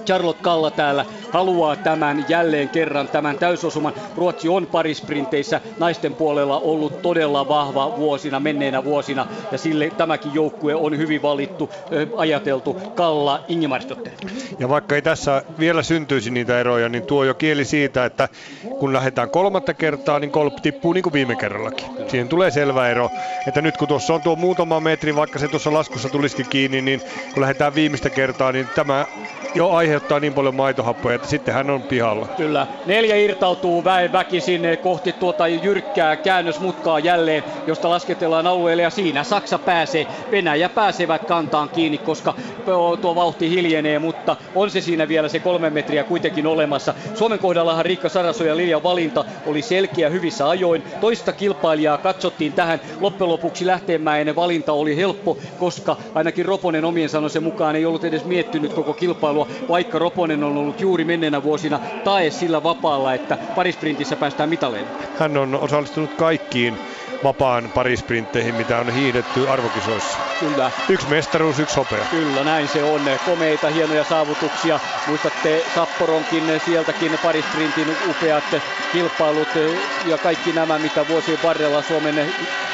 [0.06, 3.92] Charlotte Kalla täällä haluaa tämän jälleen kerran, tämän täysosuman.
[4.16, 10.74] Ruotsi on parisprinteissä naisten puolella ollut todella vahva vuosina, menneinä vuosina, ja sille tämäkin joukkue
[10.74, 11.70] on hyvin valittu,
[12.16, 14.12] ajateltu Kalla Ingemarsdotter.
[14.58, 18.28] Ja vaikka ei tässä vielä syntyisi niitä eroja, niin tuo jo kieli siitä, että
[18.78, 21.86] kun lähdetään kolmatta kertaa, niin kolp tippuu niin kuin viime kerrallakin.
[22.08, 23.10] Siihen tulee selvä ero,
[23.48, 27.02] että nyt kun tuossa on tuo muutama metri, vaikka se tuossa laskussa tulisikin kiinni, niin
[27.32, 29.06] kun lähdetään viimeistä kertaa, niin tämä
[29.54, 32.26] jo aiheuttaa niin paljon maitohappoja, että sitten hän on pihalla.
[32.36, 32.66] Kyllä.
[32.86, 39.58] Neljä irtautuu väen väkisin kohti tuota jyrkkää käännösmutkaa jälleen, josta lasketellaan alueelle ja siinä Saksa
[39.58, 40.06] pääsee.
[40.30, 42.34] Venäjä pääsevät kantaan kiinni, koska
[43.00, 46.94] tuo vauhti hiljenee, mutta on se siinä vielä se kolme metriä kuitenkin olemassa.
[47.14, 50.82] Suomen kohdallahan Riikka Saraso ja Lilja valinta oli selkeä hyvissä ajoin.
[51.00, 52.80] Toista kilpailijaa katsottiin tähän.
[53.00, 58.24] Loppujen lopuksi Lähteenmäen valinta oli helppo, koska ainakin Roponen omien sanoisen mukaan ei ollut edes
[58.24, 64.16] miettinyt koko kilpailua, vaikka Roponen on ollut juuri menneenä vuosina tae sillä vapaalla, että parisprintissä
[64.16, 64.90] päästään mitaleille.
[65.14, 66.78] Hän on osallistunut kaikkiin
[67.24, 70.18] vapaan parisprintteihin, mitä on hiidetty arvokisoissa.
[70.40, 70.70] Kyllä.
[70.88, 72.04] Yksi mestaruus, yksi hopea.
[72.10, 73.00] Kyllä, näin se on.
[73.26, 74.80] Komeita, hienoja saavutuksia.
[75.06, 78.44] Muistatte Sapporonkin, sieltäkin parisprintin upeat
[78.92, 79.48] kilpailut
[80.06, 82.32] ja kaikki nämä, mitä vuosien varrella Suomen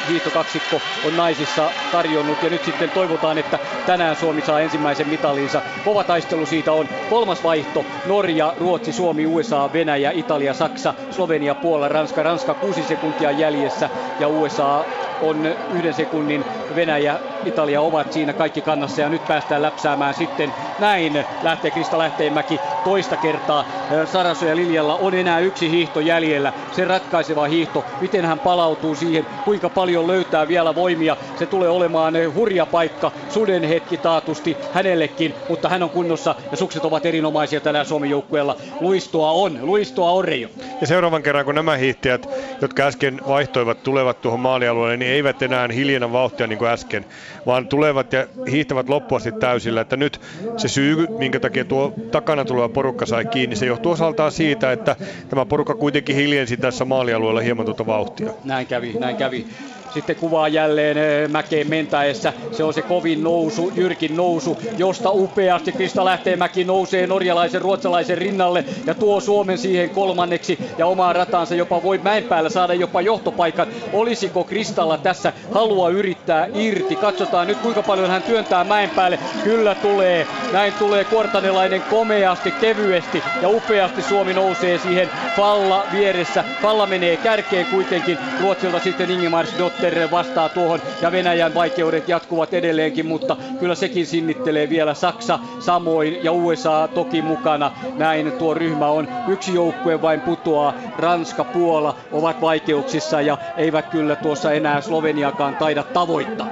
[0.09, 2.43] hiihtokaksikko on naisissa tarjonnut.
[2.43, 5.61] Ja nyt sitten toivotaan, että tänään Suomi saa ensimmäisen mitalinsa.
[5.85, 6.89] Kova taistelu siitä on.
[7.09, 12.23] Kolmas vaihto, Norja, Ruotsi, Suomi, USA, Venäjä, Italia, Saksa, Slovenia, Puola, Ranska.
[12.23, 13.89] Ranska kuusi sekuntia jäljessä
[14.19, 14.87] ja USA
[15.19, 16.45] on yhden sekunnin
[16.75, 22.59] Venäjä, Italia ovat siinä kaikki kannassa ja nyt päästään läpsäämään sitten näin lähtee Krista Lähteenmäki
[22.83, 23.65] toista kertaa.
[24.05, 27.85] Saraso ja Liljalla on enää yksi hiihto jäljellä, se ratkaiseva hiihto.
[28.01, 31.17] Miten hän palautuu siihen, kuinka paljon löytää vielä voimia.
[31.39, 36.85] Se tulee olemaan hurja paikka, suden hetki taatusti hänellekin, mutta hän on kunnossa ja sukset
[36.85, 38.55] ovat erinomaisia tänään Suomen joukkueella.
[38.81, 40.49] Luistoa on, luistoa on Reijo.
[40.81, 42.29] Ja seuraavan kerran kun nämä hiihtäjät,
[42.61, 47.05] jotka äsken vaihtoivat, tulevat tuohon maalialueelle, niin eivät enää hiljennä vauhtia niin kuin äsken,
[47.45, 49.81] vaan tulevat ja hiihtävät loppuasti täysillä.
[49.81, 50.21] Että nyt
[50.57, 54.95] se syy, minkä takia tuo takana tuleva porukka sai kiinni, se johtuu osaltaan siitä, että
[55.29, 58.31] tämä porukka kuitenkin hiljensi tässä maalialueella hieman tuota vauhtia.
[58.43, 59.47] Näin kävi, näin kävi
[59.93, 62.33] sitten kuvaa jälleen eh, mäkeen mentäessä.
[62.51, 68.65] Se on se kovin nousu, jyrkin nousu, josta upeasti Krista Lähteenmäki nousee norjalaisen, ruotsalaisen rinnalle
[68.85, 73.67] ja tuo Suomen siihen kolmanneksi ja omaan rataansa jopa voi mäen päällä saada jopa johtopaikan.
[73.93, 76.95] Olisiko Kristalla tässä halua yrittää irti?
[76.95, 79.19] Katsotaan nyt kuinka paljon hän työntää mäen päälle.
[79.43, 80.27] Kyllä tulee.
[80.53, 86.43] Näin tulee Kuortanelainen komeasti, kevyesti ja upeasti Suomi nousee siihen Falla vieressä.
[86.61, 88.17] Falla menee kärkeen kuitenkin.
[88.41, 94.05] Ruotsilta sitten Ingemar Dott Dotter vastaa tuohon ja Venäjän vaikeudet jatkuvat edelleenkin, mutta kyllä sekin
[94.05, 97.71] sinnittelee vielä Saksa samoin ja USA toki mukana.
[97.97, 99.07] Näin tuo ryhmä on.
[99.27, 100.73] Yksi joukkue vain putoaa.
[100.97, 106.47] Ranska, Puola ovat vaikeuksissa ja eivät kyllä tuossa enää Sloveniakaan taida tavoittaa.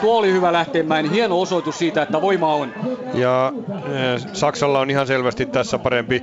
[0.00, 1.10] Tuo oli hyvä lähtemään.
[1.10, 2.74] Hieno osoitus siitä, että voima on.
[3.14, 6.22] Ja äh, Saksalla on ihan selvästi tässä parempi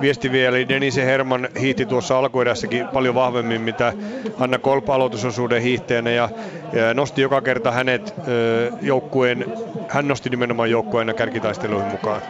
[0.00, 0.56] viesti vielä.
[0.68, 3.92] Denise Herman hiihti tuossa alkuerässäkin paljon vahvemmin, mitä
[4.36, 6.28] Hanna Kolp aloitusosuuden hiihteenä ja,
[6.72, 8.14] ja nosti joka kerta hänet
[8.82, 9.44] joukkueen,
[9.88, 12.22] hän nosti nimenomaan joukkueen kärkitaisteluihin mukaan.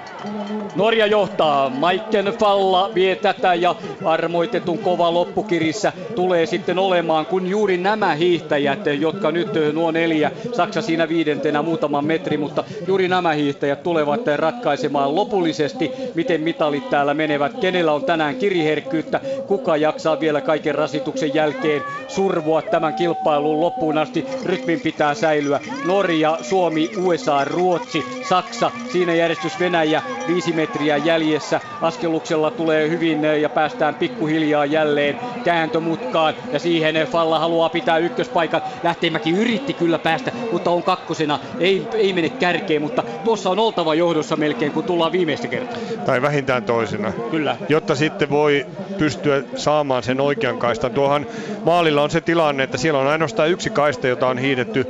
[0.77, 1.69] Norja johtaa.
[1.69, 3.75] Maiken Falla vie tätä ja
[4.05, 10.83] armoitetun kova loppukirissä tulee sitten olemaan, kun juuri nämä hiihtäjät, jotka nyt nuo neljä, Saksa
[10.83, 17.53] siinä viidentenä muutaman metri, mutta juuri nämä hiihtäjät tulevat ratkaisemaan lopullisesti, miten mitalit täällä menevät,
[17.61, 24.27] kenellä on tänään kiriherkkyyttä, kuka jaksaa vielä kaiken rasituksen jälkeen survoa tämän kilpailun loppuun asti,
[24.45, 25.61] rytmin pitää säilyä.
[25.85, 31.61] Norja, Suomi, USA, Ruotsi, Saksa, siinä järjestys Venäjä, viisi metriä jäljessä.
[31.81, 38.63] Askeluksella tulee hyvin ja päästään pikkuhiljaa jälleen kääntömutkaan ja siihen Falla haluaa pitää ykköspaikan.
[38.83, 41.39] Lähteenmäki yritti kyllä päästä, mutta on kakkosena.
[41.59, 45.79] Ei, ei mene kärkeen, mutta tuossa on oltava johdossa melkein, kun tullaan viimeistä kertaa.
[46.07, 47.13] Tai vähintään toisena.
[47.31, 47.57] Kyllä.
[47.69, 48.67] Jotta sitten voi
[48.99, 50.91] pystyä saamaan sen oikean kaistan.
[50.91, 51.27] Tuohan
[51.65, 54.87] maalilla on se tilanne, että siellä on ainoastaan yksi kaista, jota on hiidetty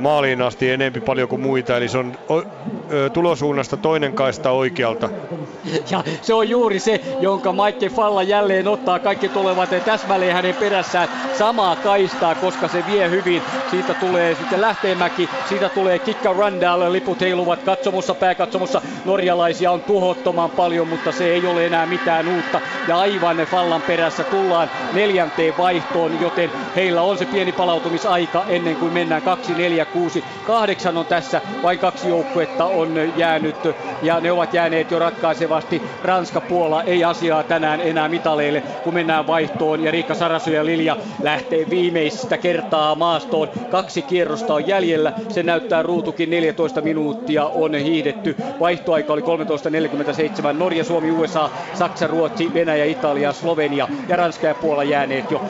[0.00, 1.76] maaliin asti enempi paljon kuin muita.
[1.76, 2.12] Eli se on
[3.12, 5.08] tulosuunnasta toinen kaista oikealta.
[5.90, 8.98] Ja se on juuri se, jonka Mike Falla jälleen ottaa.
[8.98, 11.08] Kaikki tulevat täsmälleen hänen perässään
[11.38, 13.42] samaa kaistaa, koska se vie hyvin.
[13.70, 18.82] Siitä tulee sitten Lähteenmäki, siitä tulee Kikka Randall, liput heiluvat katsomossa, pääkatsomossa.
[19.04, 22.60] Norjalaisia on tuhottoman paljon, mutta se ei ole enää mitään uutta.
[22.88, 28.92] Ja aivan Fallan perässä tullaan neljänteen vaihtoon, joten heillä on se pieni palautumisaika ennen kuin
[28.92, 31.40] mennään 2, 4, 6, 8 on tässä.
[31.62, 33.56] Vain kaksi joukkuetta on jäänyt
[34.02, 35.82] ja ne ovat jääneet jo ratkaisevasti.
[36.04, 40.96] Ranska, Puola ei asiaa tänään enää mitaleille, kun mennään vaihtoon ja Riikka Sarasu ja Lilja
[41.22, 43.48] lähtee viimeistä kertaa maastoon.
[43.70, 45.12] Kaksi kierrosta on jäljellä.
[45.28, 48.36] Se näyttää ruutukin 14 minuuttia on hiidetty.
[48.60, 50.52] Vaihtoaika oli 13.47.
[50.52, 55.42] Norja, Suomi, USA, Saksa, Ruotsi, Venäjä, Italia, Slovenia ja Ranska ja Puola jääneet jo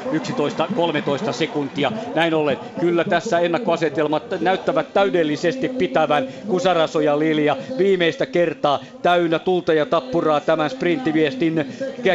[1.29, 1.93] 11-13 sekuntia.
[2.15, 9.39] Näin ollen kyllä tässä ennakkoasetelmat näyttävät täydellisesti pitävän, kun Saraso ja Lilja viimeistä kertaa täynnä
[9.39, 11.67] tulta ja tappuraa tämän sprinttiviestin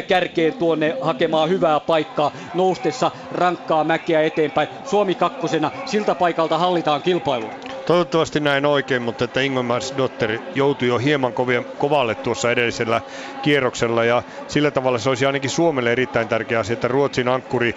[0.07, 4.67] kärkeen tuonne hakemaan hyvää paikkaa noustessa rankkaa mäkeä eteenpäin.
[4.83, 7.51] Suomi kakkosena, siltä paikalta hallitaan kilpailu.
[7.85, 13.01] Toivottavasti näin oikein, mutta että Ingmars Dotter joutui jo hieman kovien, kovalle tuossa edellisellä
[13.41, 17.75] kierroksella ja sillä tavalla se olisi ainakin Suomelle erittäin tärkeä asia, että Ruotsin ankkuri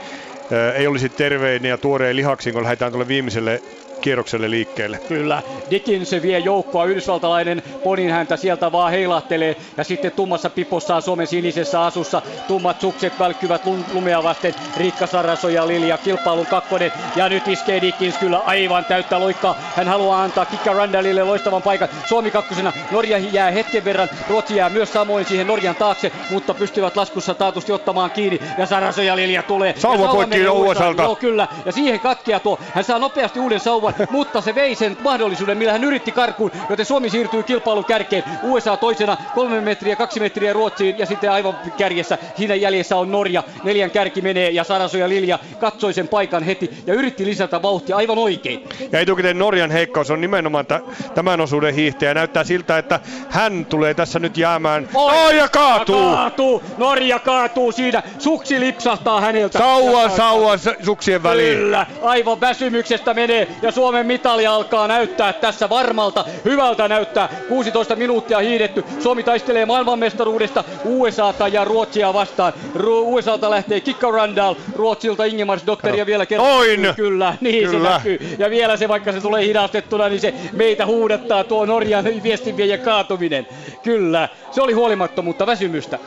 [0.74, 3.62] ei olisi terveinen ja tuoreen lihaksiin, kun lähdetään tuolle viimeiselle
[4.00, 4.98] kierrokselle liikkeelle.
[5.08, 11.26] Kyllä, Dickens vie joukkoa, yhdysvaltalainen ponin häntä sieltä vaan heilahtelee ja sitten tummassa pipossaan Suomen
[11.26, 13.62] sinisessä asussa tummat sukset välkkyvät
[13.92, 19.20] lumea vasten Riikka Saraso ja Lilja kilpailun kakkonen ja nyt iskee Dickens kyllä aivan täyttä
[19.20, 19.58] loikkaa.
[19.76, 21.88] Hän haluaa antaa Kikka Randallille loistavan paikan.
[22.06, 26.96] Suomi kakkosena, Norja jää hetken verran, Ruotsi jää myös samoin siihen Norjan taakse, mutta pystyvät
[26.96, 29.74] laskussa taatusti ottamaan kiinni ja Saraso ja Lilja tulee.
[29.76, 31.02] Sauva poikki USAlta.
[31.02, 32.58] Joo kyllä, ja siihen katkeaa tuo.
[32.74, 36.50] Hän saa nopeasti uuden sauvan aivan, mutta se vei sen mahdollisuuden, millä hän yritti karkuun,
[36.70, 38.24] joten Suomi siirtyy kilpailun kärkeen.
[38.42, 42.18] USA toisena, kolme metriä, kaksi metriä Ruotsiin ja sitten aivan kärjessä.
[42.36, 46.70] Siinä jäljessä on Norja, neljän kärki menee ja Saraso ja Lilja katsoi sen paikan heti
[46.86, 48.64] ja yritti lisätä vauhtia aivan oikein.
[48.92, 52.14] Ja etukäteen Norjan heikkous on nimenomaan t- tämän osuuden hiihtäjä.
[52.14, 53.00] Näyttää siltä, että
[53.30, 54.88] hän tulee tässä nyt jäämään.
[54.94, 56.10] Oi, oh, ja kaatuu!
[56.10, 56.62] Ja kaatuu!
[56.78, 58.02] Norja kaatuu siinä.
[58.18, 59.58] Suksi lipsahtaa häneltä.
[59.58, 60.52] Sauva, sauva
[60.82, 61.58] suksien väliin.
[61.58, 66.24] Kyllä, aivan väsymyksestä menee ja Suomen mitali alkaa näyttää tässä varmalta.
[66.44, 67.28] Hyvältä näyttää.
[67.48, 68.84] 16 minuuttia hiidetty.
[69.00, 72.52] Suomi taistelee maailmanmestaruudesta USAta ja Ruotsia vastaan.
[72.76, 76.48] Ru- USAta lähtee Kikka Randall, Ruotsilta Ingemars Dotter ja vielä kerran.
[76.48, 76.92] Oin!
[76.96, 77.88] Kyllä, niin Kyllä.
[77.88, 78.36] se näkyy.
[78.38, 83.46] Ja vielä se, vaikka se tulee hidastettuna, niin se meitä huudattaa tuo Norjan viestinviejän kaatuminen.
[83.82, 85.98] Kyllä, se oli huolimattomuutta, väsymystä.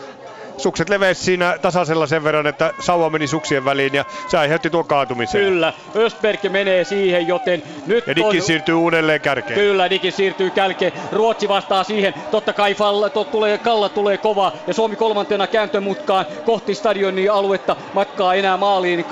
[0.58, 4.86] Sukset levesi siinä tasaisella sen verran, että sauva meni suksien väliin ja se aiheutti tuon
[4.86, 5.42] kaatumisen.
[5.42, 8.48] Kyllä, Östberg menee siihen, joten nyt Ja Dickin on...
[8.48, 9.60] siirtyy uudelleen kärkeen.
[9.60, 10.92] Kyllä, Dickin siirtyy kälkeen.
[11.12, 12.14] Ruotsi vastaa siihen.
[12.32, 14.52] Totta kai Falla, tot tulee, Kalla tulee kova.
[14.68, 17.76] Ja Suomi kolmantena kääntömutkaan kohti stadionin aluetta.
[17.94, 19.06] Matkaa enää maaliin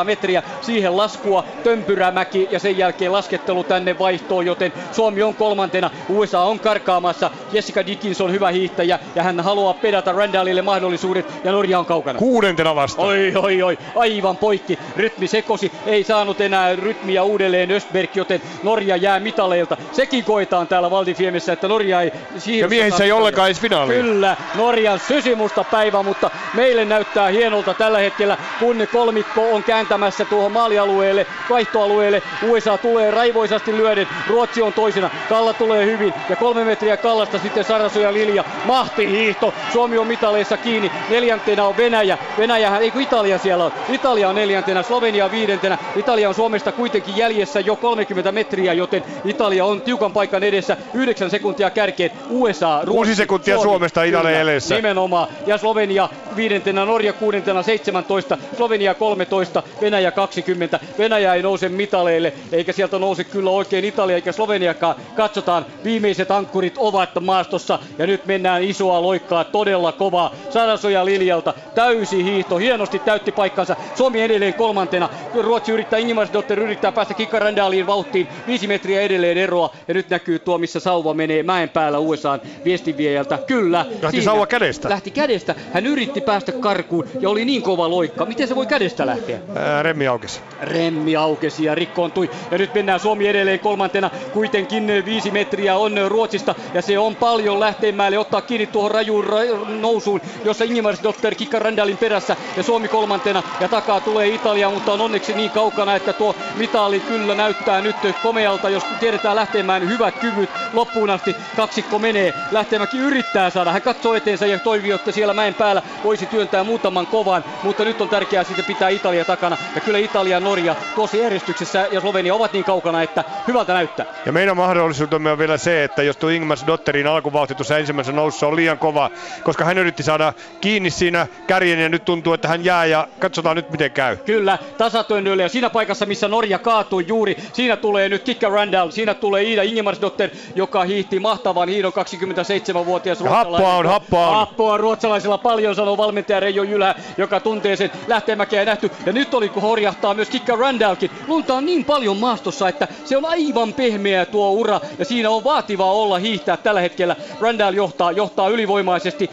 [0.00, 0.42] 200-300 metriä.
[0.60, 4.46] Siihen laskua, tömpyrämäki ja sen jälkeen laskettelu tänne vaihtoon.
[4.46, 5.90] Joten Suomi on kolmantena.
[6.08, 7.30] USA on karkaamassa.
[7.52, 11.86] Jessica Dickins on hyvä hiihtäjä ja hän haluaa pedata Randall Randallille mahdollisuudet ja Norja on
[11.86, 12.18] kaukana.
[12.18, 13.02] Kuudentena vasta.
[13.02, 14.78] Oi, oi, oi, aivan poikki.
[14.96, 19.76] Rytmi sekosi, ei saanut enää rytmiä uudelleen Östberg, joten Norja jää mitaleilta.
[19.92, 22.12] Sekin koetaan täällä Valdifiemessä, että Norja ei...
[22.60, 24.04] Ja miehissä ei ollenkaan edes finaaliin.
[24.04, 30.52] Kyllä, Norjan sysimusta päivä, mutta meille näyttää hienolta tällä hetkellä, kun kolmikko on kääntämässä tuohon
[30.52, 32.22] maalialueelle, vaihtoalueelle.
[32.42, 37.64] USA tulee raivoisasti lyöden, Ruotsi on toisena, Kalla tulee hyvin ja kolme metriä Kallasta sitten
[37.64, 38.44] Sarasu ja Lilja.
[38.64, 42.18] Mahti hiihto, Suomi on mitaleissa kiinni, neljäntenä on Venäjä.
[42.38, 43.72] Venäjähän, ei kun Italia siellä on.
[43.88, 45.78] Italia on neljäntenä, Slovenia viidentenä.
[45.96, 50.76] Italia on Suomesta kuitenkin jäljessä jo 30 metriä, joten Italia on tiukan paikan edessä.
[50.94, 52.10] 9 sekuntia kärkeen.
[52.30, 53.68] USA, Ruotsi, 6 sekuntia Suomi.
[53.68, 54.74] Suomesta Italia Kyllä, edessä.
[54.74, 55.28] Nimenomaan.
[55.46, 60.80] Ja Slovenia viidentenä, Norja kuudentena 17, Slovenia 13, Venäjä 20.
[60.98, 64.94] Venäjä ei nouse mitaleille, eikä sieltä nouse kyllä oikein Italia eikä Sloveniakaan.
[65.16, 70.13] Katsotaan, viimeiset ankkurit ovat maastossa ja nyt mennään isoa loikkaa todella kovaa.
[70.50, 73.76] Sarasoja Liljalta, täysi hiihto, hienosti täytti paikkansa.
[73.94, 75.08] Suomi edelleen kolmantena.
[75.42, 78.28] Ruotsi yrittää, Ingemardotter yrittää päästä Kikkarandaaliin vauhtiin.
[78.46, 83.38] Viisi metriä edelleen eroa ja nyt näkyy tuo, missä sauva menee mäen päällä USAn viestinviejältä.
[83.46, 83.78] Kyllä.
[84.02, 84.24] Lähti siinä.
[84.24, 84.88] sauva kädestä.
[84.88, 85.54] Lähti kädestä.
[85.72, 88.26] Hän yritti päästä karkuun ja oli niin kova loikka.
[88.26, 89.38] Miten se voi kädestä lähteä?
[89.56, 90.40] Ää, remmi aukesi.
[90.62, 92.30] Remmi aukesi ja rikkoontui.
[92.50, 94.10] Ja nyt mennään Suomi edelleen kolmantena.
[94.32, 96.54] Kuitenkin viisi metriä on Ruotsista.
[96.74, 100.03] Ja se on paljon lähteemäälle ottaa kiinni tuohon rajuun ra- nousuun,
[100.44, 102.36] jossa Ingemar Dotter kikka Randalin perässä.
[102.56, 103.42] Ja Suomi kolmantena.
[103.60, 107.96] Ja takaa tulee Italia, mutta on onneksi niin kaukana, että tuo mitali kyllä näyttää nyt
[108.22, 108.70] komealta.
[108.70, 111.36] Jos tiedetään lähteemään hyvät kyvyt loppuun asti.
[111.56, 112.34] Kaksikko menee.
[112.50, 113.72] Lähteemäki yrittää saada.
[113.72, 117.44] Hän katsoo eteensä ja toivii, että siellä mäen päällä voisi työntää muutaman kovan.
[117.62, 119.56] Mutta nyt on tärkeää sitten pitää Italia takana.
[119.74, 124.06] Ja kyllä Italia ja Norja tuossa järjestyksessä ja Slovenia ovat niin kaukana, että hyvältä näyttää.
[124.26, 128.46] Ja meidän mahdollisuutemme on vielä se, että jos tuo Ingmar Dotterin alkuvauhti tuossa ensimmäisessä nousussa
[128.46, 129.10] on liian kova,
[129.42, 133.56] koska hän yritti saada kiinni siinä kärjen ja nyt tuntuu, että hän jää ja katsotaan
[133.56, 134.16] nyt miten käy.
[134.16, 139.14] Kyllä, tasatönnölle ja siinä paikassa, missä Norja kaatui juuri, siinä tulee nyt Kikka Randall, siinä
[139.14, 144.34] tulee Iida Ingemarsdotter, joka hiihti mahtavan hiidon 27-vuotias Ja happoa on, happoa on.
[144.34, 148.90] Happoa ruotsalaisilla paljon, sanoo valmentaja Reijo Jylhä, joka tuntee sen lähtemäkeä ei nähty.
[149.06, 151.10] Ja nyt oli, kun horjahtaa myös Kikka Randallkin.
[151.28, 155.44] Lunta on niin paljon maastossa, että se on aivan pehmeä tuo ura ja siinä on
[155.44, 157.16] vaativaa olla hiihtää tällä hetkellä.
[157.40, 159.30] Randall johtaa, johtaa ylivoimaisesti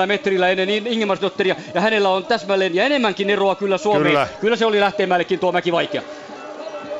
[0.00, 4.06] kymmenellä metrillä ennen Ingemarsdotteria ja hänellä on täsmälleen ja enemmänkin eroa kyllä Suomeen.
[4.06, 4.28] Kyllä.
[4.40, 6.02] Kyllä se oli lähteemällekin tuo mäki vaikea.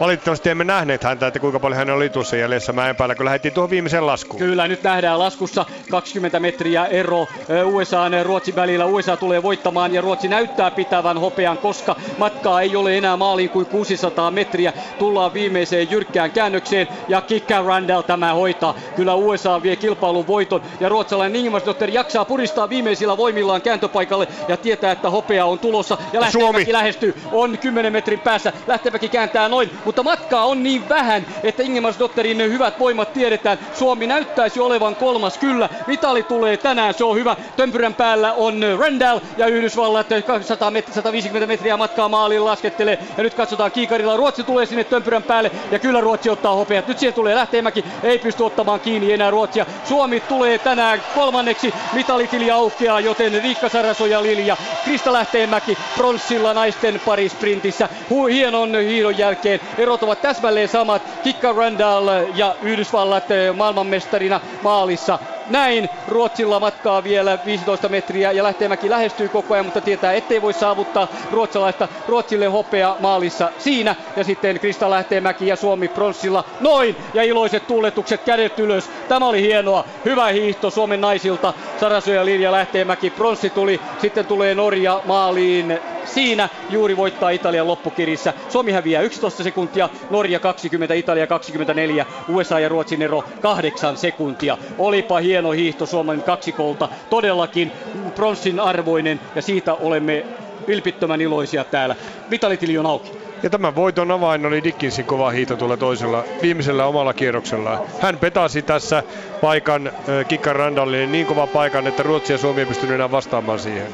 [0.01, 3.55] Valitettavasti emme nähneet häntä, että kuinka paljon hän oli tuossa jäljessä mäen päällä, kun lähdettiin
[3.55, 4.39] tuohon viimeiseen laskuun.
[4.39, 7.29] Kyllä, nyt nähdään laskussa 20 metriä ero
[7.65, 8.85] USA ja Ruotsin välillä.
[8.87, 13.67] USA tulee voittamaan ja Ruotsi näyttää pitävän hopean, koska matkaa ei ole enää maaliin kuin
[13.67, 14.73] 600 metriä.
[14.99, 18.75] Tullaan viimeiseen jyrkkään käännökseen ja Kikka Randall tämä hoitaa.
[18.97, 24.93] Kyllä USA vie kilpailun voiton ja ruotsalainen Ingmarsdotter jaksaa puristaa viimeisillä voimillaan kääntöpaikalle ja tietää,
[24.93, 25.99] että hopea on tulossa.
[26.13, 28.53] Ja Lähteenmäki lähestyy, on 10 metrin päässä.
[28.67, 33.59] Lähteenmäki kääntää noin, mutta matkaa on niin vähän, että Ingemarsdotterin hyvät voimat tiedetään.
[33.75, 35.69] Suomi näyttäisi olevan kolmas, kyllä.
[35.87, 37.37] Mitali tulee tänään, se on hyvä.
[37.57, 40.07] Tömpyrän päällä on Randall ja Yhdysvallat
[40.41, 42.99] 100 met- 150 metriä matkaa maaliin laskettelee.
[43.17, 46.89] Ja nyt katsotaan kiikarilla, Ruotsi tulee sinne Tömpyrän päälle ja kyllä Ruotsi ottaa hopeat.
[46.89, 49.67] Nyt siihen tulee Lähteenmäki, ei pysty ottamaan kiinni enää Ruotsia.
[49.85, 57.89] Suomi tulee tänään kolmanneksi, mitalitili aukeaa, joten Riikka Sarasoja Lilja, Krista Lähteenmäki pronssilla naisten parisprintissä.
[58.31, 61.03] Hienon hiidon jälkeen erot ovat täsmälleen samat.
[61.23, 65.19] Kikka Randall ja Yhdysvallat eh, maailmanmestarina maalissa.
[65.51, 70.53] Näin Ruotsilla matkaa vielä 15 metriä ja Lähteenmäki lähestyy koko ajan, mutta tietää ettei voi
[70.53, 71.89] saavuttaa ruotsalaista.
[72.09, 78.25] Ruotsille hopea maalissa siinä ja sitten Krista Lähteenmäki ja Suomi pronssilla noin ja iloiset tuuletukset
[78.25, 78.91] kädet ylös.
[79.09, 79.85] Tämä oli hienoa.
[80.05, 81.55] Hyvä hiihto Suomen naisilta.
[81.81, 83.81] Sarasoja Linja Lähteenmäki pronssi tuli.
[83.99, 85.81] Sitten tulee Norja maaliin
[86.15, 88.33] siinä juuri voittaa Italian loppukirissä.
[88.49, 94.59] Suomi häviää 11 sekuntia, Norja 20, Italia 24, USA ja Ruotsin ero 8 sekuntia.
[94.79, 97.73] Olipa hieno hiihto Suomen kaksikolta, todellakin
[98.15, 100.25] pronssin arvoinen ja siitä olemme
[100.69, 101.97] vilpittömän iloisia täällä.
[102.31, 103.13] Vitalitili on auki.
[103.43, 107.87] Ja tämän voiton avain oli Dickinsin kova hiihto tuolla toisella, viimeisellä omalla kierroksella.
[108.01, 109.03] Hän petasi tässä
[109.41, 109.95] paikan äh,
[110.29, 113.93] Kikkan Randallille niin kova paikan, että Ruotsi ja Suomi ei pystynyt enää vastaamaan siihen.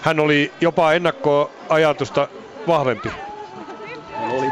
[0.00, 2.28] Hän oli jopa ennakkoajatusta
[2.66, 3.14] vahvempi.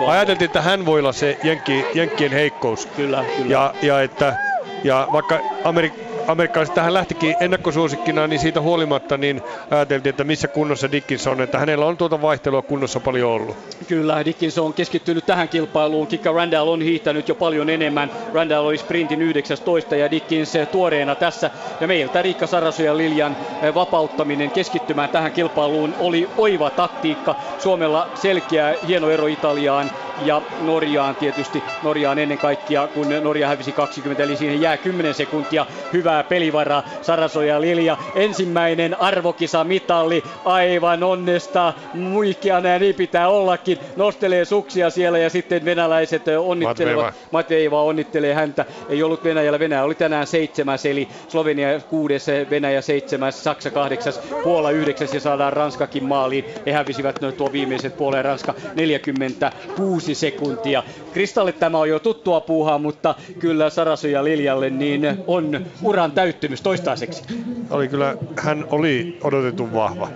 [0.06, 2.86] Ajateltiin, että hän voi olla se Jenkki, Jenkkien heikkous.
[2.86, 3.52] Kyllä, kyllä.
[3.52, 4.36] Ja, ja, että,
[4.84, 10.92] ja vaikka Amerik- amerikkalaiset tähän lähtikin ennakkosuosikkina, niin siitä huolimatta niin ajateltiin, että missä kunnossa
[10.92, 13.56] Dickinson, että hänellä on tuota vaihtelua kunnossa paljon ollut.
[13.88, 16.06] Kyllä, Dickinson on keskittynyt tähän kilpailuun.
[16.06, 18.10] Kikka Randall on hiihtänyt jo paljon enemmän.
[18.34, 21.50] Randall oli sprintin 19 ja Dickins tuoreena tässä.
[21.80, 23.36] Ja meiltä Riikka Sarasu ja Liljan
[23.74, 27.34] vapauttaminen keskittymään tähän kilpailuun oli oiva taktiikka.
[27.58, 29.90] Suomella selkeä hieno ero Italiaan
[30.24, 31.62] ja Norjaan tietysti.
[31.82, 36.82] Norjaan ennen kaikkea, kun Norja hävisi 20, eli siihen jää 10 sekuntia hyvää pelivaraa.
[37.02, 43.78] Saraso ja Lilja ensimmäinen arvokisa mitalli aivan onnesta muikeana ja niin pitää ollakin.
[43.96, 47.14] Nostelee suksia siellä ja sitten venäläiset onnittelevat.
[47.30, 48.64] Matveeva onnittelee häntä.
[48.88, 49.58] Ei ollut Venäjällä.
[49.58, 55.52] Venäjä oli tänään seitsemäs, eli Slovenia kuudes, Venäjä seitsemäs, Saksa kahdeksas, Puola yhdeksäs ja saadaan
[55.52, 56.44] Ranskakin maaliin.
[56.66, 60.82] He hävisivät no, tuo viimeiset puoleen Ranska 46 sekuntia.
[61.12, 66.62] Kristalle tämä on jo tuttua puuhaa, mutta kyllä Sarasu ja Liljalle niin on uran täyttymys
[66.62, 67.22] toistaiseksi.
[67.70, 70.08] Oli kyllä, hän oli odotetun vahva.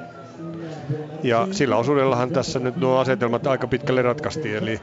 [1.22, 4.80] Ja sillä osuudellahan tässä nyt nuo asetelmat aika pitkälle ratkaistiin, eli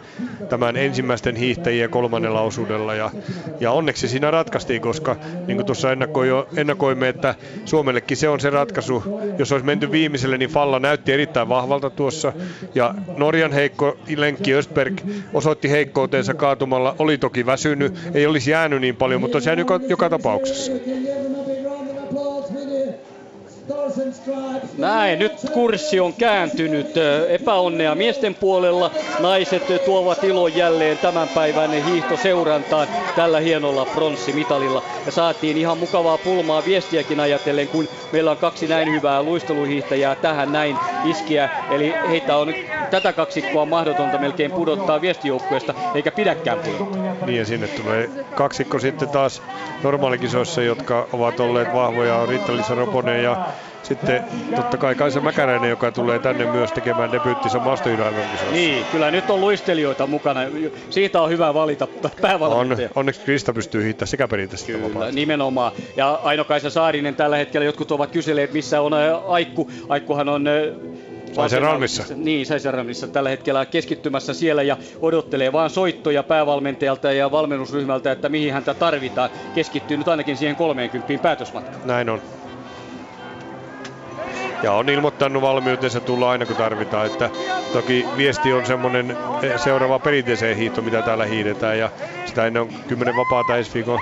[0.49, 2.93] tämän ensimmäisten hiihtäjien kolmannella osuudella.
[2.93, 3.11] Ja,
[3.59, 5.15] ja onneksi siinä ratkaistiin, koska
[5.47, 5.89] niin kuin tuossa
[6.57, 9.03] ennakoimme, että Suomellekin se on se ratkaisu.
[9.37, 12.33] Jos olisi menty viimeiselle, niin Falla näytti erittäin vahvalta tuossa.
[12.75, 15.01] Ja Norjan heikko lenkki Östberg
[15.33, 16.95] osoitti heikkoutensa kaatumalla.
[16.99, 20.71] Oli toki väsynyt, ei olisi jäänyt niin paljon, mutta olisi jäänyt joka, joka tapauksessa.
[24.77, 26.87] Näin, nyt kurssi on kääntynyt.
[27.29, 28.91] Epäonnea miesten puolella.
[29.19, 34.83] Naiset tuovat ilon jälleen tämän päivän hiihtoseurantaan tällä hienolla pronssimitalilla.
[35.05, 40.51] Ja saatiin ihan mukavaa pulmaa viestiäkin ajatellen, kun meillä on kaksi näin hyvää luisteluhiihtäjää tähän
[40.51, 41.49] näin iskiä.
[41.71, 42.53] Eli heitä on
[42.91, 47.15] tätä kaksikkoa mahdotonta melkein pudottaa viestijoukkueesta, eikä pidäkään pudottaa.
[47.25, 49.41] Niin ja sinne tulee kaksikko sitten taas
[49.83, 53.47] normaalikisoissa, jotka ovat olleet vahvoja, on Riitta-Liisa Roponen ja
[53.87, 54.23] sitten
[54.55, 58.19] totta kai Kaisa Mäkäräinen, joka tulee tänne myös tekemään debyyttinsä maastojunailun
[58.51, 60.39] Niin, kyllä nyt on luistelijoita mukana.
[60.89, 61.87] Siitä on hyvä valita
[62.21, 62.87] päävalmentaja.
[62.87, 65.71] On, onneksi Krista pystyy hiittämään sekä perinteisesti Kyllä, nimenomaan.
[65.97, 68.93] Ja Aino-Kaisa Saarinen tällä hetkellä, jotkut ovat kyselleet, missä on
[69.27, 69.71] Aikku.
[69.89, 70.45] Aikkuhan on
[71.33, 72.03] Saiseralmissa.
[72.15, 78.53] Niin, Saiseralmissa tällä hetkellä keskittymässä siellä ja odottelee vaan soittoja päävalmentajalta ja valmennusryhmältä, että mihin
[78.53, 79.29] häntä tarvitaan.
[79.55, 81.81] Keskittyy nyt ainakin siihen 30 päätösmatkaan.
[81.85, 82.21] Näin on
[84.63, 87.05] ja on ilmoittanut valmiutensa tulla aina kun tarvitaan.
[87.05, 87.29] Että
[87.73, 91.89] toki viesti on semmoinen eh, seuraava perinteiseen hiihto, mitä täällä hiidetään ja
[92.25, 93.99] sitä ennen on kymmenen vapaata ensi viikon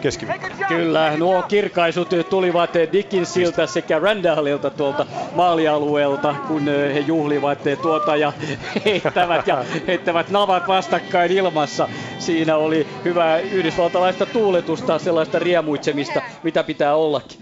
[0.00, 0.46] keskiviikko.
[0.68, 8.32] Kyllä, nuo kirkaisut tulivat Dickinsiltä sekä Randallilta tuolta maalialueelta, kun eh, he juhlivat tuota ja
[8.84, 11.88] heittävät, ja heittävät navat vastakkain ilmassa.
[12.18, 17.38] Siinä oli hyvää yhdysvaltalaista tuuletusta, sellaista riemuitsemista, mitä pitää ollakin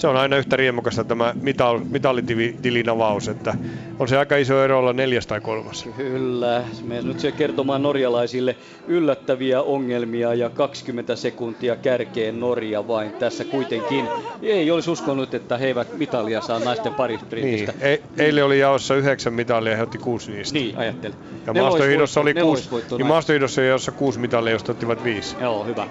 [0.00, 3.54] se on aina yhtä riemukasta tämä mital, mitallitilin avaus, että
[3.98, 5.88] on se aika iso ero olla neljäs tai kolmas.
[5.96, 8.56] Kyllä, me nyt se kertomaan norjalaisille
[8.86, 14.08] yllättäviä ongelmia ja 20 sekuntia kärkeen Norja vain tässä kuitenkin.
[14.42, 17.72] Ei olisi uskonut, että he eivät mitalia saa naisten parisprintistä.
[17.72, 20.58] Niin, e- eilen oli jaossa yhdeksän mitalia ja he otti kuusi niistä.
[20.58, 21.16] Niin, ajattelin.
[21.46, 25.36] Ja maastohiidossa oli kuusi, niin maastohiidossa jossa kuusi mitalia, josta ottivat viisi.
[25.40, 25.86] Joo, hyvä.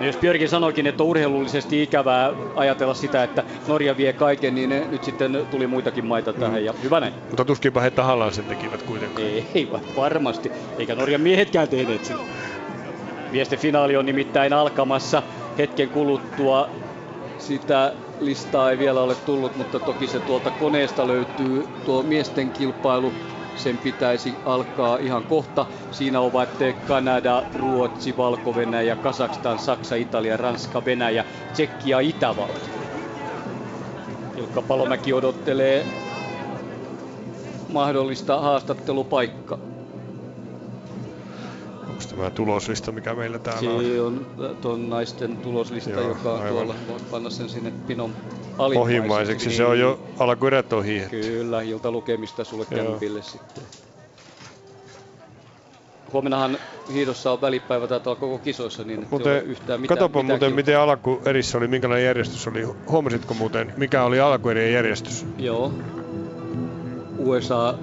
[0.00, 4.70] No jos Björkin sanoikin, että on urheilullisesti ikävää ajatella sitä, että Norja vie kaiken, niin
[4.88, 6.64] nyt sitten tuli muitakin maita tähän mm.
[6.64, 7.14] ja hyvä näin.
[7.30, 9.28] Mutta tuskinpä he tahallaan sen tekivät kuitenkaan.
[9.28, 12.20] Ei, varmasti, eikä Norjan miehetkään tehneet sitä.
[13.30, 15.22] Miesten finaali on nimittäin alkamassa
[15.58, 16.70] hetken kuluttua.
[17.38, 23.12] Sitä listaa ei vielä ole tullut, mutta toki se tuolta koneesta löytyy tuo miesten kilpailu
[23.56, 25.66] sen pitäisi alkaa ihan kohta.
[25.90, 26.48] Siinä ovat
[26.86, 32.68] Kanada, Ruotsi, Valko-Venäjä, Kazakstan, Saksa, Italia, Ranska, Venäjä, Tsekki ja Itävalta.
[34.36, 35.86] Ilkka Palomäki odottelee
[37.72, 39.69] mahdollista haastattelupaikkaa.
[42.00, 43.84] Onko tämä tuloslista, mikä meillä täällä on?
[43.84, 44.26] Se on
[44.60, 46.48] tuon naisten tuloslista, Joo, joka aivan.
[46.48, 48.12] tuolla voi panna sen sinne pinon
[48.74, 51.20] Pohjimmaiseksi niin, se on jo alkuerät hiihetty.
[51.20, 53.64] Kyllä, ilta lukemista sulle kämpille sitten.
[56.12, 56.58] Huomennahan
[56.92, 59.98] hiidossa on välipäivä taitaa koko kisoissa, niin muuten, ei yhtään mitään.
[59.98, 62.62] Katsopa mitään muuten, miten alkuerissä oli, minkälainen järjestys oli.
[62.88, 65.26] Huomasitko muuten, mikä oli alkuerien järjestys?
[65.38, 65.72] Joo.
[67.18, 67.74] USA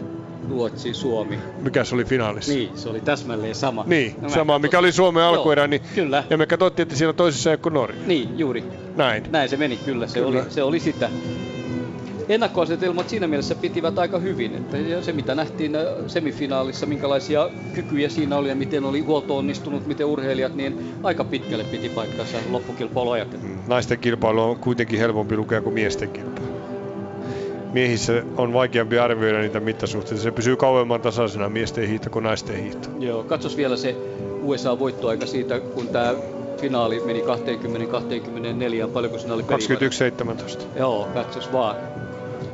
[0.49, 1.39] Ruotsi, Suomi.
[1.61, 2.53] Mikä se oli finaalissa?
[2.53, 3.83] Niin, se oli täsmälleen sama.
[3.87, 5.67] Niin, no, sama, mikä oli Suomen alkuerä.
[5.67, 6.23] Niin, kyllä.
[6.29, 7.97] Ja me katsottiin, että siinä toisessa ei Norja.
[8.07, 8.63] Niin, juuri.
[8.95, 9.23] Näin.
[9.31, 10.07] Näin se meni, kyllä.
[10.07, 10.41] Se, kyllä.
[10.41, 11.09] Oli, se oli sitä.
[12.29, 14.55] ennakkoasetelmat siinä mielessä pitivät aika hyvin.
[14.55, 19.87] Että se mitä nähtiin äh, semifinaalissa, minkälaisia kykyjä siinä oli ja miten oli huolto onnistunut,
[19.87, 23.47] miten urheilijat, niin aika pitkälle piti paikkansa loppukilpailu ajatellen.
[23.47, 26.56] Mm, naisten kilpailu on kuitenkin helpompi lukea kuin miesten kilpailu.
[27.73, 30.23] Miehissä on vaikeampi arvioida niitä mittasuhteita.
[30.23, 32.89] Se pysyy kauemman tasaisena miesten hiihto kuin naisten hiihto.
[32.99, 33.95] Joo, katsos vielä se
[34.41, 36.15] USA-voittoaika siitä, kun tämä
[36.57, 39.45] finaali meni 20-24, paljonko siinä oli 21-17.
[40.75, 41.75] Joo, katsos vaan.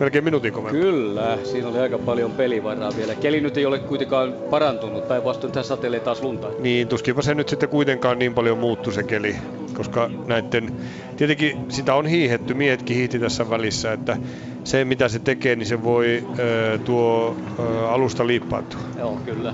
[0.03, 0.79] Melkein minuutin kovempi.
[0.79, 3.15] Kyllä, siinä oli aika paljon pelivaraa vielä.
[3.15, 6.47] Keli nyt ei ole kuitenkaan parantunut, päinvastoin tässä satelee taas lunta.
[6.59, 9.35] Niin, tuskinpa se nyt sitten kuitenkaan niin paljon muuttu se keli,
[9.73, 10.73] koska näiden,
[11.17, 14.17] tietenkin sitä on hiihetty, miehetkin hiihti tässä välissä, että
[14.63, 18.79] se mitä se tekee, niin se voi ö, tuo ö, alusta liippaantua.
[18.97, 19.53] Joo, kyllä.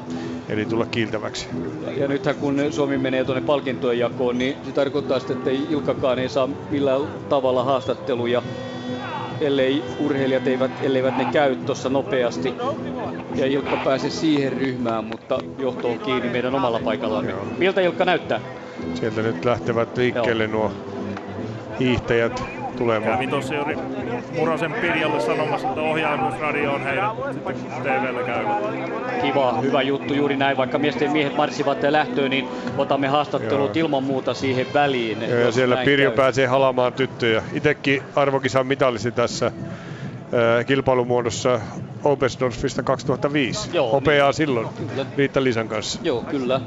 [0.50, 1.48] Eli tulla kiiltäväksi.
[1.98, 6.30] Ja nythän kun Suomi menee tuonne palkintojen jakoon, niin se tarkoittaa sitten, että Ilkakaan ei
[6.30, 8.44] saa millään tavalla haastatteluja
[9.42, 12.54] ellei urheilijat eivät, elleivät ne käy tuossa nopeasti.
[13.36, 17.26] Ja Ilkka pääsee siihen ryhmään, mutta johto on kiinni meidän omalla paikallaan.
[17.58, 18.42] Miltä Ilkka näyttää?
[18.94, 20.52] Sieltä nyt lähtevät liikkeelle Joo.
[20.52, 20.72] nuo
[21.80, 23.14] hiihtäjät tulemaan.
[23.14, 23.78] Kävin tuossa juuri
[24.38, 27.10] Murasen Pirjalle sanomassa, että ohjaamusradio on heidän
[27.84, 28.92] TVllä käynyt.
[29.22, 30.58] Kiva, hyvä juttu juuri näin.
[30.58, 33.86] Vaikka miesten miehet marssivat lähtöön, niin otamme haastattelut Joo.
[33.86, 35.30] ilman muuta siihen väliin.
[35.30, 36.16] Joo, ja siellä Pirjo käy.
[36.18, 37.44] pääsee halamaan tyttöjä.
[37.54, 39.52] Itekin arvokisan mitallisi tässä
[40.68, 41.62] kilpailumuodossa
[42.04, 43.70] Obesdorfista 2005.
[43.74, 45.06] Joo, Hopeaa niin, silloin kyllä.
[45.18, 46.00] Riitta Lisan kanssa.
[46.04, 46.62] Joo, kyllä.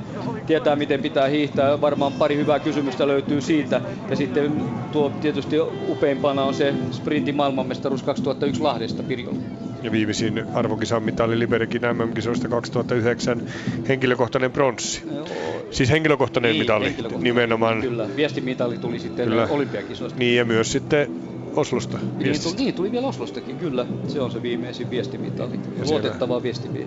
[0.47, 1.81] Tietää miten pitää hiihtää.
[1.81, 3.81] Varmaan pari hyvää kysymystä löytyy siitä.
[4.10, 4.52] Ja sitten
[4.92, 5.57] tuo tietysti
[5.89, 9.39] upeimpana on se sprintin maailmanmestaruus 2001 Lahdesta Pirjolla.
[9.82, 13.42] Ja viimeisin arvokisan mitali Liberikin MM-kisoista 2009
[13.89, 15.02] henkilökohtainen pronssi.
[15.15, 15.26] Joo.
[15.70, 17.24] Siis henkilökohtainen niin, mitali henkilökohtainen.
[17.24, 17.81] nimenomaan.
[17.81, 19.49] Kyllä, viestimitali tuli sitten kyllä.
[19.50, 20.18] olympiakisoista.
[20.18, 21.08] Niin ja myös sitten
[21.57, 23.87] Oslosta niin tuli, niin, tuli vielä Oslostakin, kyllä.
[24.09, 25.61] Se on se viimeisin viestimitali.
[25.79, 26.87] Ja Luotettava viestimie.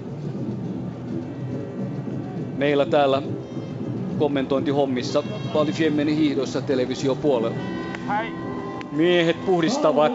[2.57, 3.21] Meillä täällä
[4.17, 7.57] kommentointihommissa Valtifiemmeni hiihdossa televisiopuolella.
[8.91, 10.11] Miehet puhdistavat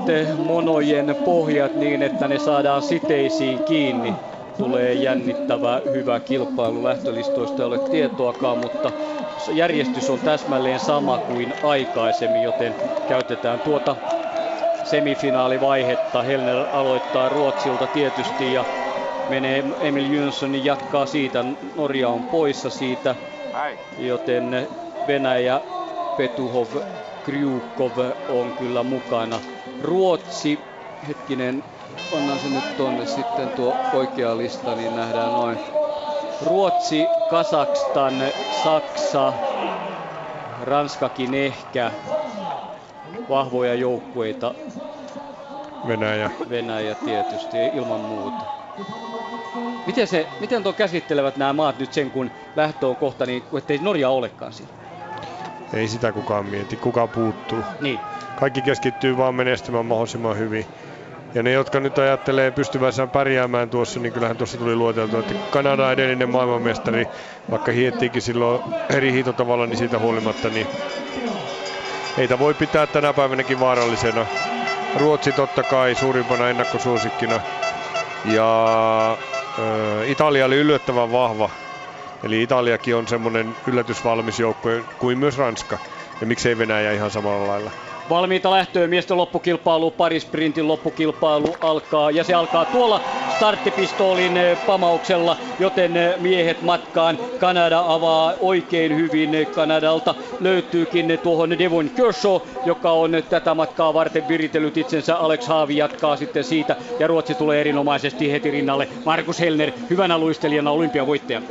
[0.47, 4.15] monojen pohjat niin, että ne saadaan siteisiin kiinni.
[4.59, 6.85] Tulee jännittävä hyvä kilpailu.
[6.85, 8.93] Lähtölistoista ei ole tietoakaan, mutta
[9.53, 12.75] järjestys on täsmälleen sama kuin aikaisemmin, joten
[13.09, 13.97] käytetään tuota
[14.91, 16.23] semifinaalivaihetta.
[16.23, 18.65] Helner aloittaa Ruotsilta tietysti ja
[19.31, 21.44] menee Emil Jönsson jatkaa siitä.
[21.77, 23.15] Norja on poissa siitä,
[23.99, 24.69] joten
[25.07, 25.60] Venäjä,
[26.17, 26.67] Petuhov,
[27.25, 29.41] Kryukov on kyllä mukana.
[29.83, 30.59] Ruotsi,
[31.09, 31.65] hetkinen,
[32.10, 35.59] pannaan se nyt tonne sitten tuo oikea lista, niin nähdään noin.
[36.47, 38.15] Ruotsi, Kasakstan,
[38.65, 39.33] Saksa,
[40.65, 41.91] Ranskakin ehkä,
[43.28, 44.55] vahvoja joukkueita.
[45.86, 46.31] Venäjä.
[46.50, 48.44] Venäjä tietysti, ilman muuta.
[49.86, 53.78] Miten, se, miten tuo käsittelevät nämä maat nyt sen, kun lähtö on kohta, niin ettei
[53.78, 54.73] Norja olekaan siinä?
[55.73, 57.58] Ei sitä kukaan mieti, kuka puuttuu.
[57.81, 58.00] Niin.
[58.36, 60.66] Kaikki keskittyy vaan menestymään mahdollisimman hyvin.
[61.34, 65.92] Ja ne, jotka nyt ajattelee pystyvänsä pärjäämään tuossa, niin kyllähän tuossa tuli luoteltu, että Kanada
[65.92, 67.08] edellinen maailmanmestari,
[67.50, 70.66] vaikka hiettiinkin silloin eri hiitotavalla, niin siitä huolimatta, niin
[72.20, 74.26] heitä voi pitää tänä päivänäkin vaarallisena.
[74.97, 77.40] Ruotsi totta kai suurimpana ennakkosuosikkina.
[78.24, 79.18] Ja
[79.58, 81.50] ö, Italia oli yllättävän vahva.
[82.23, 84.68] Eli Italiakin on semmoinen yllätysvalmis joukko
[84.99, 85.78] kuin myös Ranska.
[86.20, 87.70] Ja miksei Venäjä ihan samalla lailla.
[88.10, 93.00] Valmiita lähtöön miesten loppukilpailu, parisprintin loppukilpailu alkaa ja se alkaa tuolla
[93.36, 97.18] starttipistoolin eh, pamauksella, joten eh, miehet matkaan.
[97.40, 99.47] Kanada avaa oikein hyvin.
[99.55, 105.16] Kanadalta löytyykin tuohon Devon Kershaw, joka on tätä matkaa varten viritellyt itsensä.
[105.16, 108.89] Alex Haavi jatkaa sitten siitä ja Ruotsi tulee erinomaisesti heti rinnalle.
[109.05, 111.42] Markus Helner, hyvänä luistelijana olympiavoittaja.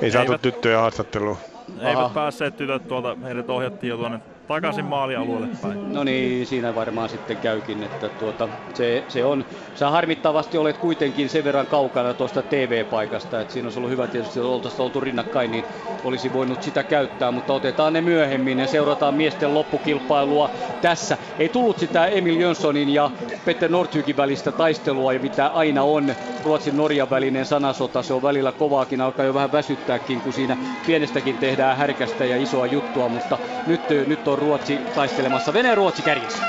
[0.00, 1.36] Ei saatu tyttöjä haastatteluun.
[1.80, 5.92] Eivät päässeet tytöt tuolta, heidät ohjattiin jo tuonne takaisin maalialueelle päin.
[5.92, 11.28] No niin, siinä varmaan sitten käykin, että tuota, se, se on, sä harmittavasti olet kuitenkin
[11.28, 15.50] sen verran kaukana tuosta TV-paikasta, että siinä olisi ollut hyvä tietysti, että oltaisiin oltu rinnakkain,
[15.50, 15.64] niin
[16.04, 20.50] olisi voinut sitä käyttää, mutta otetaan ne myöhemmin ja seurataan miesten loppukilpailua
[20.82, 21.18] tässä.
[21.38, 23.10] Ei tullut sitä Emil Jönssonin ja
[23.44, 26.14] Petter Nordhykin välistä taistelua, mitä aina on
[26.44, 30.56] Ruotsin Norjan välinen sanasota, se on välillä kovaakin, alkaa jo vähän väsyttääkin, kun siinä
[30.86, 36.42] pienestäkin tehdään härkästä ja isoa juttua, mutta nyt, nyt on on Ruotsi taistelemassa Vene-Ruotsi kärjessä.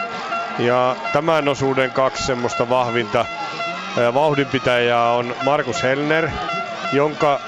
[0.59, 3.25] Ja tämän osuuden kaksi semmoista vahvinta
[4.13, 6.29] vauhdinpitäjää on Markus Hellner
[6.91, 7.39] jonka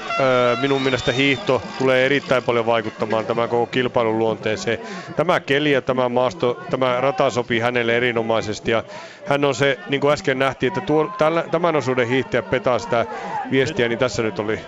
[0.60, 4.78] minun mielestä hiihto tulee erittäin paljon vaikuttamaan tämän koko kilpailun luonteeseen.
[5.16, 8.84] Tämä keli ja tämä maasto, tämä rata sopii hänelle erinomaisesti ja
[9.24, 13.06] hän on se, niin kuin äsken nähtiin, että tuo, tällä, tämän osuuden hiihtäjä petaa sitä
[13.50, 14.60] viestiä, niin tässä nyt oli.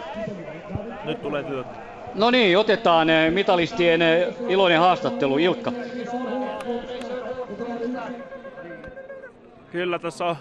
[1.04, 1.89] Nyt tulee työt.
[2.14, 5.38] No niin, otetaan eh, mitalistien eh, iloinen haastattelu.
[5.38, 5.72] Ilkka.
[9.72, 10.36] Kyllä tässä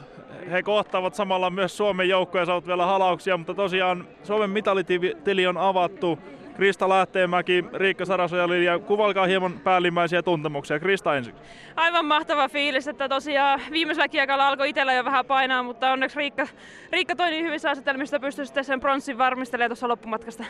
[0.51, 6.19] he kohtaavat samalla myös Suomen joukkoja, saavat vielä halauksia, mutta tosiaan Suomen mitalitili on avattu.
[6.55, 10.79] Krista Lähteenmäki, Riikka Sarasojali ja kuvalkaa hieman päällimmäisiä tuntemuksia.
[10.79, 11.35] Krista ensin.
[11.75, 16.47] Aivan mahtava fiilis, että tosiaan viimeisellä kiekalla alkoi itsellä jo vähän painaa, mutta onneksi Riikka,
[16.91, 20.43] Riikka toi niin hyvissä asetelmissa pystyi sitten sen pronssin varmistelemaan tuossa loppumatkasta.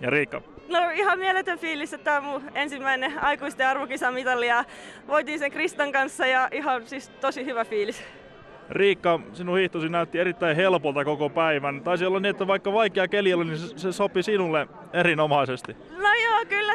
[0.00, 0.42] Ja Riikka.
[0.68, 4.64] No ihan mieletön fiilis, että tämä on mun ensimmäinen aikuisten arvokisamitali ja
[5.06, 8.04] voitiin sen Kristan kanssa ja ihan siis tosi hyvä fiilis.
[8.70, 11.82] Riikka, sinun hiihtosi näytti erittäin helpolta koko päivän.
[11.82, 15.76] Taisi olla niin, että vaikka vaikea keli oli, niin se sopi sinulle erinomaisesti.
[15.90, 16.72] No joo, kyllä.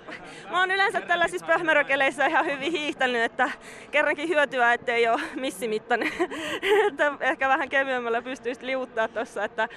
[0.50, 3.50] Mä oon yleensä tällaisissa pöhmärökeleissä ihan hyvin hiihtänyt, että
[3.90, 6.12] kerrankin hyötyä, ettei ole missimittainen.
[6.88, 9.68] että ehkä vähän kevyemmällä pystyisi liuttaa tuossa, että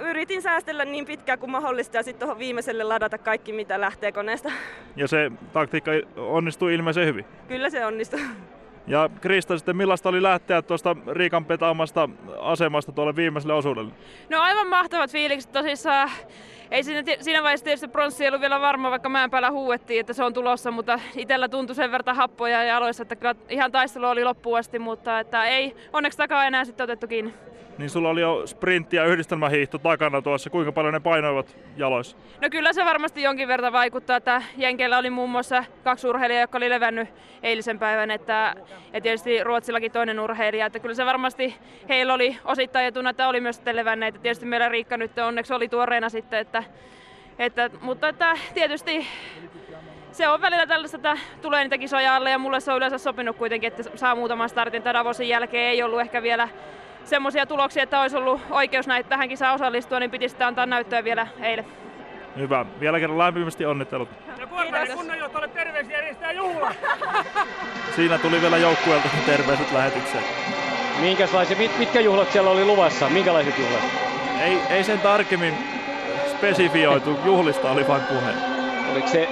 [0.00, 4.52] yritin säästellä niin pitkään kuin mahdollista ja sitten tuohon viimeiselle ladata kaikki, mitä lähtee koneesta.
[4.96, 7.24] Ja se taktiikka onnistui ilmeisen hyvin.
[7.48, 8.20] Kyllä se onnistui.
[8.86, 12.08] Ja Krista, sitten millaista oli lähteä tuosta Riikan petaamasta
[12.40, 13.92] asemasta tuolle viimeiselle osuudelle?
[14.28, 16.10] No aivan mahtavat fiilikset tosissaan.
[16.70, 20.12] Ei siinä, siinä vaiheessa tietysti pronssi ei ollut vielä varma, vaikka mäen päällä huuettiin, että
[20.12, 24.06] se on tulossa, mutta itsellä tuntui sen verran happoja ja jaloissa, että kyllä ihan taistelu
[24.06, 27.34] oli loppuun asti, mutta että ei onneksi takaa enää sitten otettu kiinni.
[27.78, 30.50] Niin sulla oli jo sprintti ja yhdistelmähiihto takana tuossa.
[30.50, 32.16] Kuinka paljon ne painoivat jaloissa?
[32.40, 36.58] No kyllä se varmasti jonkin verran vaikuttaa, että Jenkeillä oli muun muassa kaksi urheilijaa, jotka
[36.58, 37.08] oli levännyt
[37.42, 38.54] eilisen päivän, että,
[38.92, 41.54] ja tietysti Ruotsillakin toinen urheilija, että kyllä se varmasti
[41.88, 45.68] heillä oli osittain etuna, että oli myös sitten levänneet, tietysti meillä Riikka nyt onneksi oli
[45.68, 46.64] tuoreena sitten, että,
[47.38, 49.06] että, mutta että tietysti
[50.12, 53.36] se on välillä tällaista, että tulee niitä kisoja alle ja mulle se on yleensä sopinut
[53.36, 56.48] kuitenkin, että saa muutaman startin tai Davosin jälkeen ei ollut ehkä vielä
[57.04, 61.04] semmoisia tuloksia, että olisi ollut oikeus näitä tähän kisaan osallistua, niin piti sitä antaa näyttöä
[61.04, 61.64] vielä eilen.
[62.36, 62.66] Hyvä.
[62.80, 64.08] Vielä kerran lämpimästi onnittelut.
[64.38, 66.74] Ja Kuormainen kunnanjohtajalle terveisiä järjestää juhla.
[67.96, 70.24] Siinä tuli vielä joukkueelta terveiset lähetykseen.
[71.00, 73.08] Minkälaisia, mit, mitkä juhlat siellä oli luvassa?
[73.08, 73.82] Minkälaiset juhlat?
[74.40, 75.54] Ei, ei sen tarkemmin
[76.36, 77.18] spesifioitu.
[77.24, 78.30] Juhlista oli vain puhe.
[78.92, 79.28] Oliko se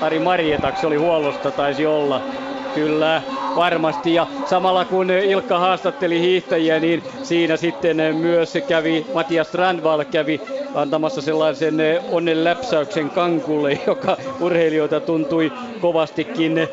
[0.00, 2.22] Ari Marjetaksi oli huollosta, taisi olla.
[2.74, 3.22] Kyllä,
[3.56, 4.14] varmasti.
[4.14, 10.40] Ja samalla kun Ilkka haastatteli hiihtäjiä, niin siinä sitten myös kävi, Matias Strandvall kävi
[10.74, 11.74] antamassa sellaisen
[12.10, 16.68] onnen läpsäyksen kankulle, joka urheilijoita tuntui kovastikin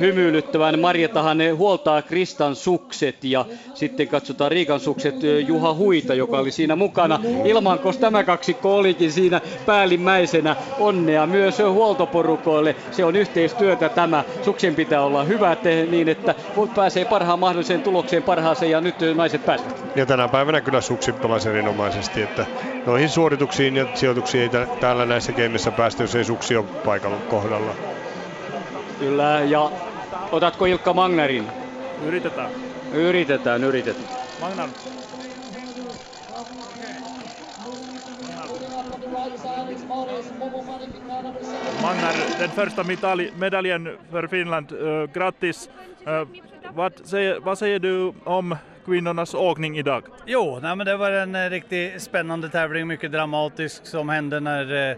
[0.00, 0.78] hymyilyttävän.
[0.78, 3.44] Marjatahan huoltaa Kristan sukset ja
[3.74, 5.14] sitten katsotaan Riikan sukset
[5.46, 7.20] Juha Huita, joka oli siinä mukana.
[7.44, 10.56] Ilmankos tämä kaksikko olikin siinä päällimmäisenä.
[10.78, 12.76] Onnea myös huoltoporukoille.
[12.90, 14.24] Se on yhteistyötä tämä.
[14.42, 15.58] Suksen pitää olla hyvät
[15.90, 16.34] niin, että
[16.74, 19.84] pääsee parhaan mahdolliseen tulokseen parhaaseen ja nyt naiset pääsevät.
[19.96, 22.46] Ja tänä päivänä kyllä suksit pelasi erinomaisesti, että
[22.86, 27.74] noihin suorituksiin ja sijoituksiin ei täällä näissä keimissä päästy, jos ei suksi ole paikalla kohdalla.
[28.98, 29.70] Kyllä, ja
[30.32, 31.46] otatko Ilkka Magnarin?
[32.06, 32.50] Yritetään.
[32.92, 34.08] Yritetään, yritetään.
[34.40, 34.68] Magnar.
[41.82, 44.72] Magnar, den första medalj, medaljen för Finland.
[44.72, 45.70] Uh, grattis!
[46.06, 46.28] Uh,
[46.74, 50.02] vad, säger, vad säger du om kvinnornas åkning idag?
[50.26, 54.90] Jo, nej, men det var en eh, riktigt spännande tävling, mycket dramatisk som hände när
[54.90, 54.96] eh,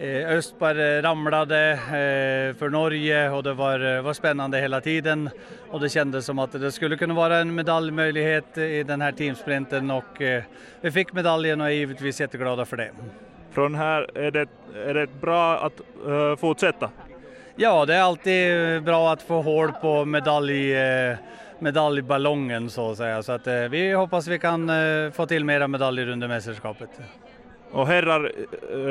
[0.00, 5.30] Östberg ramlade eh, för Norge och det var, var spännande hela tiden
[5.70, 9.90] och det kändes som att det skulle kunna vara en medaljmöjlighet i den här teamsprinten
[9.90, 10.22] och
[10.80, 12.90] vi fick medaljen och är givetvis jätteglada för det.
[13.52, 14.48] Från här är det,
[14.86, 16.90] är det bra att uh, fortsätta?
[17.56, 20.74] Ja, det är alltid bra att få hål på medalj,
[21.58, 23.22] medaljballongen så att säga.
[23.22, 24.70] Så att, vi hoppas vi kan
[25.12, 26.90] få till mera medaljer under mästerskapet.
[27.74, 28.32] Och herrar,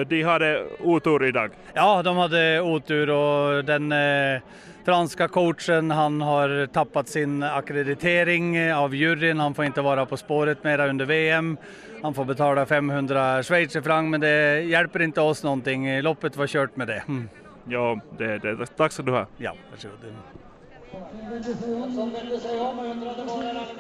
[0.06, 1.52] de hade otur idag?
[1.74, 4.42] Ja, de hade otur och den eh,
[4.86, 9.40] franska coachen han har tappat sin akkreditering av juryn.
[9.40, 11.58] Han får inte vara på spåret mera under VM.
[12.02, 16.02] Han får betala 500 schweizerfranc men det hjälper inte oss någonting.
[16.02, 17.04] Loppet var kört med det.
[17.08, 17.30] Mm.
[17.68, 19.26] Ja, det, det, tack ska du ha.
[19.38, 19.98] Ja, varsågod.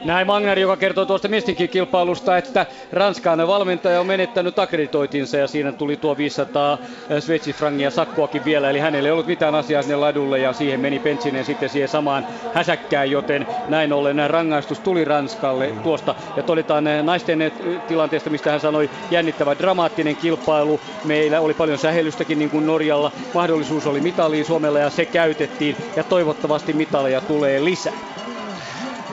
[0.05, 5.71] Näin Magner, joka kertoo tuosta miestenkin kilpailusta, että Ranskan valmentaja on menettänyt akkreditoitinsa ja siinä
[5.71, 6.77] tuli tuo 500
[7.19, 8.69] sveitsifrangia sakkoakin vielä.
[8.69, 12.27] Eli hänelle ei ollut mitään asiaa sinne ladulle ja siihen meni Pentsinen sitten siihen samaan
[12.53, 16.15] häsäkkään, joten näin ollen rangaistus tuli Ranskalle tuosta.
[16.35, 17.51] Ja todetaan naisten
[17.87, 20.79] tilanteesta, mistä hän sanoi, jännittävä dramaattinen kilpailu.
[21.03, 23.11] Meillä oli paljon sähellystäkin niin kuin Norjalla.
[23.33, 27.93] Mahdollisuus oli mitaliin Suomella ja se käytettiin ja toivottavasti mitaleja tulee lisää.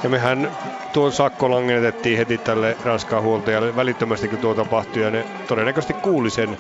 [0.03, 0.51] Ja mehän
[0.93, 5.03] tuon sakko langetettiin heti tälle Ranskan huoltajalle välittömästi, kun tuo tapahtui.
[5.03, 6.59] Ja ne todennäköisesti kuuli sen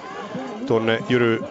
[0.67, 1.44] tuonne Jyry,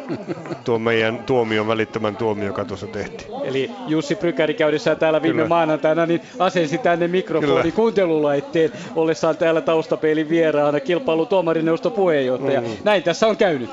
[0.64, 3.32] tuon meidän tuomion, välittömän tuomion, joka tuossa tehtiin.
[3.44, 5.48] Eli Jussi Prykäri käydessään täällä viime Kyllä.
[5.48, 12.62] maanantaina, niin asensi tänne mikrofoni kuuntelulaitteen ollessaan täällä taustapeilin vieraana kilpailu tuomarineuvoston puheenjohtaja.
[12.62, 12.68] Mm.
[12.84, 13.70] Näin tässä on käynyt.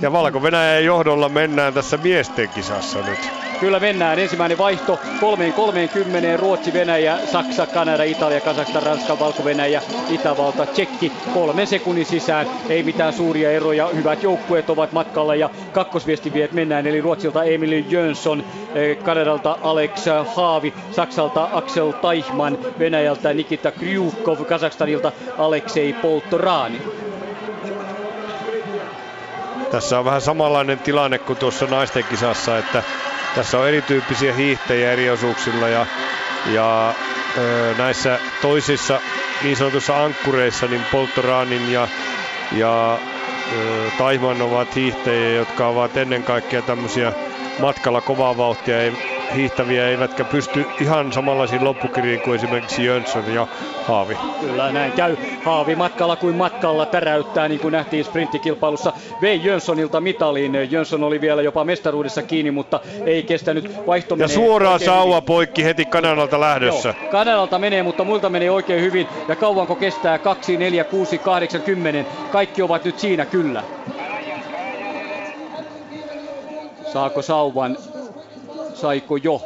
[0.00, 3.47] Ja Valko-Venäjän johdolla mennään tässä miesten kisassa nyt.
[3.60, 4.18] Kyllä mennään.
[4.18, 6.36] Ensimmäinen vaihto 3-30.
[6.36, 11.12] Ruotsi, Venäjä, Saksa, Kanada, Italia, Kazakstan, Ranska, Valko-Venäjä, Itävalta, Tsekki.
[11.34, 12.46] Kolmen sekunnin sisään.
[12.68, 13.86] Ei mitään suuria eroja.
[13.86, 16.86] Hyvät joukkueet ovat matkalla ja kakkosviestiviet mennään.
[16.86, 20.04] Eli Ruotsilta Emil Jönsson, eh, Kanadalta Alex
[20.36, 26.82] Haavi, Saksalta Axel Taichman, Venäjältä Nikita Kryukov, Kazakstanilta Aleksei Poltorani.
[29.70, 32.82] Tässä on vähän samanlainen tilanne kuin tuossa naisten kisassa, että
[33.34, 35.86] tässä on erityyppisiä hiihtäjiä eri osuuksilla ja,
[36.52, 36.94] ja
[37.78, 39.00] näissä toisissa
[39.42, 41.88] niin sanotussa ankkureissa, niin Poltoranin ja,
[42.52, 42.98] ja
[43.52, 47.12] ö, Taihman ovat hiihtäjiä, jotka ovat ennen kaikkea tämmöisiä
[47.58, 48.76] matkalla kovaa vauhtia
[49.34, 53.46] hiihtäviä eivätkä pysty ihan samanlaisiin loppukiriin kuin esimerkiksi Jönsson ja
[53.86, 54.16] Haavi.
[54.40, 55.16] Kyllä näin käy.
[55.44, 58.92] Haavi matkalla kuin matkalla täräyttää niin kuin nähtiin sprinttikilpailussa.
[59.22, 60.70] Vei Jönssonilta mitaliin.
[60.70, 65.84] Jönsson oli vielä jopa mestaruudessa kiinni, mutta ei kestänyt vaihto Ja suoraan sauva poikki heti
[65.84, 66.94] Kanadalta lähdössä.
[67.02, 69.06] Joo, Kanadalta menee, mutta muilta menee oikein hyvin.
[69.28, 72.06] Ja kauanko kestää 2, 4, 6, 8, 10.
[72.32, 73.62] Kaikki ovat nyt siinä kyllä.
[76.92, 77.76] Saako sauvan
[78.80, 79.42] saiko jo?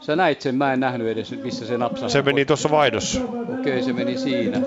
[0.00, 2.12] Sä näit sen, mä en nähnyt edes, missä se napsasi.
[2.12, 3.20] Se meni tuossa vaihdossa.
[3.24, 4.60] Okei, okay, se meni siinä.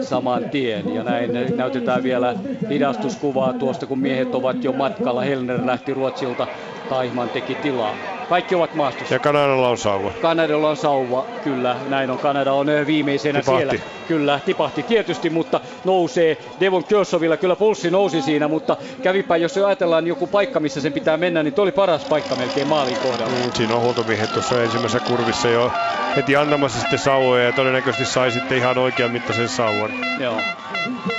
[0.00, 0.94] Saman tien.
[0.94, 2.34] Ja näin näytetään vielä
[2.70, 5.20] hidastuskuvaa tuosta, kun miehet ovat jo matkalla.
[5.20, 6.46] Helner lähti Ruotsilta,
[6.88, 8.15] Taihman teki tilaa.
[8.28, 9.14] Kaikki ovat maastossa.
[9.14, 10.10] Ja Kanadalla on sauva.
[10.22, 11.76] Kanadalla on sauva, kyllä.
[11.88, 12.18] Näin on.
[12.18, 13.58] Kanada on viimeisenä tipahti.
[13.58, 13.84] siellä.
[14.08, 16.36] Kyllä, tipahti tietysti, mutta nousee.
[16.60, 21.16] Devon Kjössovilla kyllä pulssi nousi siinä, mutta kävipä, jos ajatellaan joku paikka, missä sen pitää
[21.16, 23.32] mennä, niin oli paras paikka melkein maalin kohdalla.
[23.44, 25.72] Mm, siinä on huoltomiehet tuossa ensimmäisessä kurvissa jo
[26.16, 29.90] heti antamassa sitten sauvoja ja todennäköisesti sai sitten ihan oikean mittaisen sauvan.
[30.20, 30.40] Joo.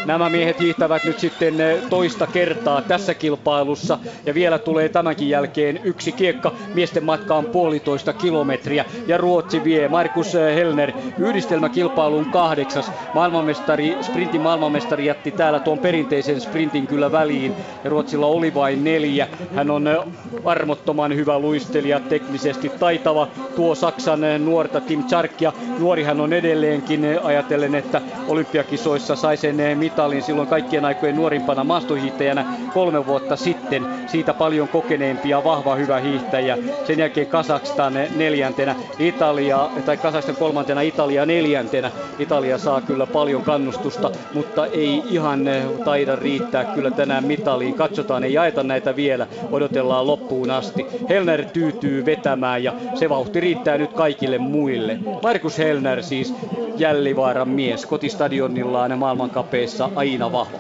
[0.08, 5.80] Nämä miehet hiihtävät nyt sitten eh, toista kertaa tässä kilpailussa ja vielä tulee tämänkin jälkeen
[5.84, 6.52] yksi kiekka.
[6.74, 12.92] Miesten matka on puolitoista kilometriä ja Ruotsi vie Markus eh, Helner yhdistelmäkilpailun kahdeksas.
[13.14, 17.54] Maailmanmestari, sprintin maailmanmestari jätti täällä tuon perinteisen sprintin kyllä väliin
[17.84, 19.28] ja Ruotsilla oli vain neljä.
[19.56, 19.98] Hän on eh,
[20.46, 23.28] armottoman hyvä luistelija, teknisesti taitava.
[23.56, 25.54] Tuo Saksan nuorta Tim Charkia.
[25.80, 32.46] Nuori hän on edelleenkin ajatellen, että olympiakisoissa sai sen mitalin silloin kaikkien aikojen nuorimpana maastohiihtäjänä
[32.74, 33.86] kolme vuotta sitten.
[34.08, 36.58] Siitä paljon kokeneempi ja vahva hyvä hiihtäjä.
[36.88, 41.92] Sen jälkeen Kasakstan neljäntenä, Italia, tai Kasakstan kolmantena, Italia neljäntenä.
[42.20, 45.46] Italia saa kyllä paljon kannustusta, mutta ei ihan
[45.86, 47.74] taida riittää kyllä tänään mitaliin.
[47.74, 50.86] Katsotaan, ei jaeta näitä vielä, odotellaan loppuun asti.
[51.10, 54.98] Helner tyytyy vetämään ja se vauhti riittää nyt kaikille muille.
[55.24, 56.34] Markus Helner siis
[56.78, 60.60] Jällivaaran mies kotistadionillaan maailmankapeissa aina vahva.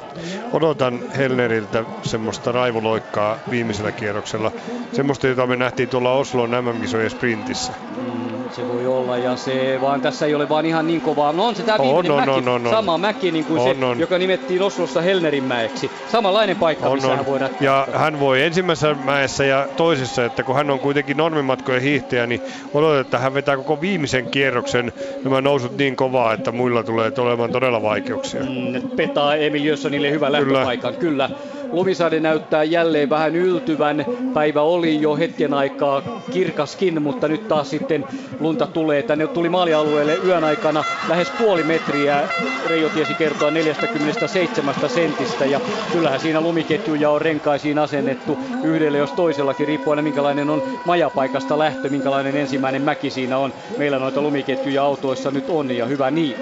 [0.54, 4.52] Odotan Helneriltä semmoista raivuloikkaa viimeisellä kierroksella.
[4.94, 7.74] Semmoista, jota me nähtiin tuolla Oslon MM-kisojen sprintissä.
[7.98, 11.32] Mm se voi olla ja se vaan tässä ei ole vaan ihan niin kovaa.
[11.32, 12.72] No on se tämä viimeinen on, mäki, on, on, on.
[12.72, 14.00] sama mäki niin kuin on, se, on.
[14.00, 15.92] joka nimettiin Oslossa Helnerin mäeksi.
[16.11, 17.17] Samanlainen paikka, on, missä on.
[17.17, 21.82] hän voi Ja hän voi ensimmäisessä mäessä ja toisessa, että kun hän on kuitenkin normimatkojen
[21.82, 22.42] hiihtäjä, niin
[22.74, 24.93] odotetaan, että hän vetää koko viimeisen kierroksen
[25.24, 28.42] nämä nousut niin kovaa, että muilla tulee olemaan todella vaikeuksia.
[28.42, 31.27] Mm, petaa Emil Jössonille hyvä lähtöpaikan, kyllä.
[31.27, 31.57] kyllä.
[31.72, 34.06] Lumisade näyttää jälleen vähän yltyvän.
[34.34, 38.06] Päivä oli jo hetken aikaa kirkaskin, mutta nyt taas sitten
[38.40, 39.04] lunta tulee.
[39.04, 42.28] Tänne tuli maalialueelle yön aikana lähes puoli metriä.
[42.70, 45.60] Reijo tiesi kertoa 47 sentistä ja
[45.94, 52.36] kyllähän siinä lumiketjuja on renkaisiin asennettu yhdelle jos toisellakin, riippuen minkälainen on majapaikasta lähtö, minkälainen
[52.36, 53.54] ensimmäinen mäki siinä on.
[53.78, 56.36] Meillä noita lumiketjuja autoissa nyt on ja hyvä niin.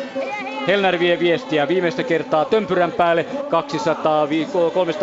[0.68, 3.26] Helner vie viestiä viimeistä kertaa tömpyrän päälle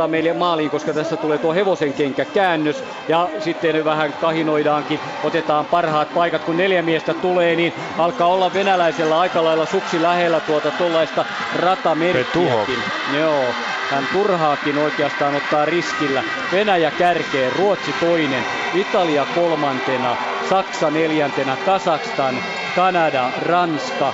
[0.05, 5.01] 200-300 meille maaliin, koska tässä tulee tuo hevosen kenkä käännös ja sitten vähän kahinoidaankin.
[5.25, 10.41] Otetaan parhaat paikat, kun neljä miestä tulee, niin alkaa olla venäläisellä aika lailla suksi lähellä
[10.41, 11.25] tuota tuollaista
[11.61, 12.79] ratamerkkiäkin.
[13.19, 13.45] Joo,
[13.91, 16.23] hän turhaakin oikeastaan ottaa riskillä.
[16.53, 20.17] Venäjä kärkee, Ruotsi toinen, Italia kolmantena,
[20.51, 22.35] Saksa neljäntenä, Kasakstan,
[22.77, 24.13] Kanada, Ranska,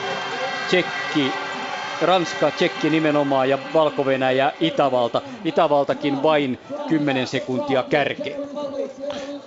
[0.68, 1.32] Tsekki,
[2.02, 5.22] Ranska, Tsekki nimenomaan ja valko ja Itävalta.
[5.44, 8.36] Itävaltakin vain 10 sekuntia kärke.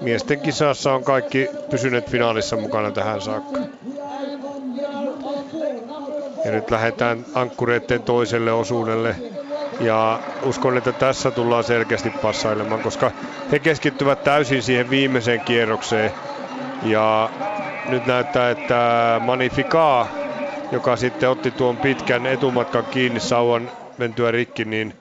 [0.02, 3.60] Miesten kisassa on kaikki pysyneet finaalissa mukana tähän saakka.
[6.46, 9.16] Ja nyt lähdetään ankkureiden toiselle osuudelle.
[9.80, 13.12] Ja uskon, että tässä tullaan selkeästi passailemaan, koska
[13.52, 16.12] he keskittyvät täysin siihen viimeiseen kierrokseen.
[16.84, 17.30] Ja
[17.90, 20.08] nyt näyttää, että Magnifica,
[20.72, 24.94] joka sitten otti tuon pitkän etumatkan kiinni sauvan mentyä rikki, niin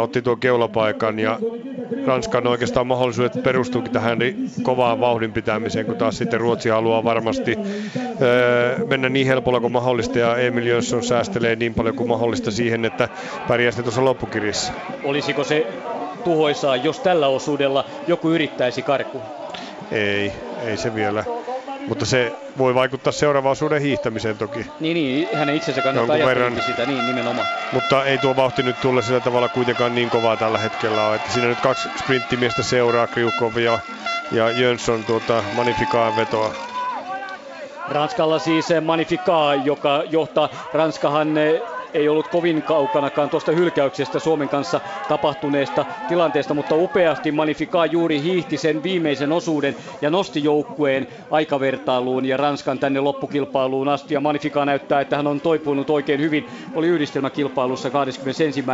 [0.00, 1.38] otti tuon keulapaikan ja
[2.06, 4.18] Ranskan oikeastaan mahdollisuudet perustuukin tähän
[4.62, 7.56] kovaan vauhdin pitämiseen, kun taas sitten Ruotsi haluaa varmasti
[8.88, 13.08] mennä niin helpolla kuin mahdollista ja Emil Jönsson säästelee niin paljon kuin mahdollista siihen, että
[13.48, 14.72] pärjää sitten tuossa loppukirjassa.
[15.04, 15.66] Olisiko se
[16.24, 19.24] tuhoisaa, jos tällä osuudella joku yrittäisi karkuun?
[19.92, 20.32] Ei,
[20.66, 21.24] ei se vielä.
[21.86, 24.66] Mutta se voi vaikuttaa seuraavaan osuuden hiihtämiseen toki.
[24.80, 26.62] Niin, niin hänen itsensä kannattaa verran.
[26.62, 27.46] sitä, niin nimenomaan.
[27.72, 31.16] Mutta ei tuo vauhti nyt tulla sillä tavalla kuitenkaan niin kovaa tällä hetkellä ole.
[31.16, 33.78] Että siinä nyt kaksi sprinttimiestä seuraa, Kriukov ja,
[34.32, 36.54] ja Jönsson tuota Magnificaan vetoa.
[37.88, 40.48] Ranskalla siis Magnifica, joka johtaa.
[40.72, 41.28] Ranskahan
[41.94, 48.56] ei ollut kovin kaukanakaan tuosta hylkäyksestä Suomen kanssa tapahtuneesta tilanteesta, mutta upeasti Magnifica juuri hiihti
[48.58, 54.14] sen viimeisen osuuden ja nosti joukkueen aikavertailuun ja Ranskan tänne loppukilpailuun asti.
[54.14, 56.46] Ja Magnifica näyttää, että hän on toipunut oikein hyvin.
[56.74, 58.64] Oli yhdistelmäkilpailussa 21.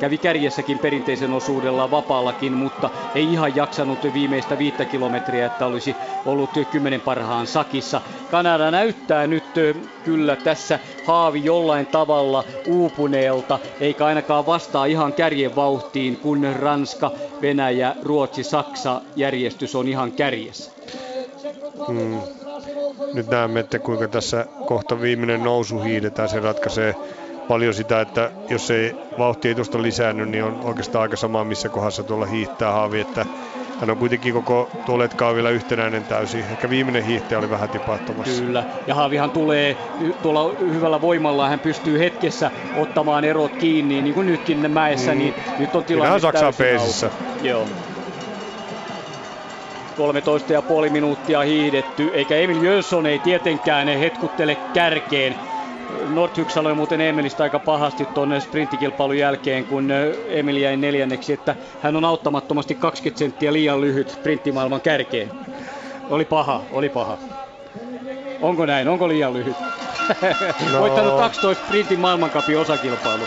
[0.00, 6.50] Kävi kärjessäkin perinteisen osuudella vapaallakin, mutta ei ihan jaksanut viimeistä viittä kilometriä, että olisi ollut
[6.70, 8.00] kymmenen parhaan sakissa.
[8.30, 9.44] Kanada näyttää nyt
[10.04, 17.10] kyllä tässä haavi jollain tavalla uupuneelta, eikä ainakaan vastaa ihan kärjen vauhtiin, kun Ranska,
[17.42, 20.72] Venäjä, Ruotsi, Saksa järjestys on ihan kärjessä.
[21.88, 22.20] Hmm.
[23.14, 26.28] Nyt näemme, että kuinka tässä kohta viimeinen nousu hiidetään.
[26.28, 26.94] Se ratkaisee
[27.48, 31.68] paljon sitä, että jos ei vauhti ei tuosta lisäänny, niin on oikeastaan aika sama, missä
[31.68, 33.00] kohdassa tuolla hiihtää haavi.
[33.00, 33.26] Että
[33.80, 36.40] hän on kuitenkin koko tuoletkaan vielä yhtenäinen täysin.
[36.40, 38.42] Ehkä viimeinen hiihtäjä oli vähän tipahtumassa.
[38.42, 39.76] Kyllä, ja Haavihan tulee
[40.22, 45.18] tuolla hyvällä voimalla, hän pystyy hetkessä ottamaan erot kiinni, niin kuin nytkin mäessä, mm.
[45.18, 47.10] niin nyt on tilanne Saksaa peesissä.
[47.42, 47.66] Joo.
[50.86, 55.34] 13,5 minuuttia hiihdetty, eikä Emil Jönsson ei tietenkään hetkuttele kärkeen.
[56.08, 59.88] Nordhyk sanoi muuten Emilistä aika pahasti tuonne sprinttikilpailun jälkeen, kun
[60.28, 65.32] Emil jäi neljänneksi, että hän on auttamattomasti 20 senttiä liian lyhyt sprinttimaailman kärkeen.
[66.08, 67.18] Oli paha, oli paha.
[68.40, 68.88] Onko näin?
[68.88, 69.56] Onko liian lyhyt?
[70.72, 70.80] No.
[70.80, 73.24] Voittanut 12 sprintin maailmankapin osakilpailu.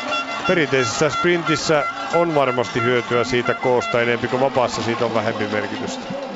[0.48, 6.31] Perinteisessä sprintissä on varmasti hyötyä siitä koosta enemmän kuin vapaassa siitä on vähempi merkitystä.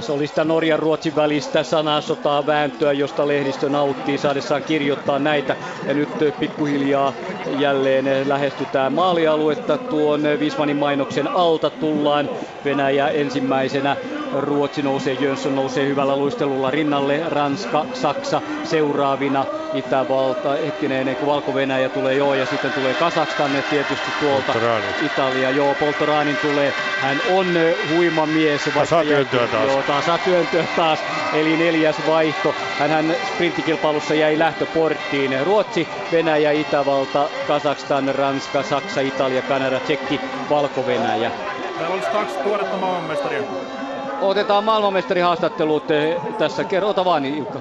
[0.00, 5.56] Tässä oli sitä Norjan-Ruotsin välistä sanasotaa vääntöä, josta lehdistö nauttii saadessaan kirjoittaa näitä.
[5.86, 7.12] Ja nyt pikkuhiljaa
[7.58, 9.78] jälleen lähestytään maalialuetta.
[9.78, 12.30] Tuon Wismanin mainoksen alta tullaan
[12.64, 13.96] Venäjä ensimmäisenä.
[14.38, 17.20] Ruotsi nousee, Jönsson nousee hyvällä luistelulla rinnalle.
[17.28, 19.44] Ranska, Saksa seuraavina.
[19.74, 24.52] Itävalta, hetkinen, ennen kuin Valko-Venäjä tulee joo, ja sitten tulee Kazakstan tietysti tuolta.
[24.52, 24.84] Poltorani.
[25.06, 26.72] Italia, joo, Poltoranin tulee.
[27.00, 27.46] Hän on
[27.94, 28.70] huima mies.
[28.74, 28.96] Vaikka
[29.52, 29.66] taas.
[29.66, 30.98] Joo, saa työntyä taas,
[31.32, 32.54] eli neljäs vaihto.
[32.78, 35.46] Hänhän sprinttikilpailussa jäi lähtöporttiin.
[35.46, 40.20] Ruotsi, Venäjä, Itävalta, Kazakstan, Ranska, Saksa, Italia, Kanada, Tsekki,
[40.50, 41.30] Valko-Venäjä.
[41.78, 43.42] Täällä olisi kaksi tuoretta maailmanmestaria.
[44.20, 46.64] Otetaan maailmanmestarihaastattelut eh, tässä.
[46.64, 47.60] Kerrota vaan, Jukka.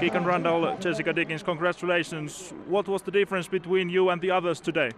[0.00, 2.54] Keegan Randall, Jessica Dickens, congratulations.
[2.70, 4.90] What was the difference between you and the others today?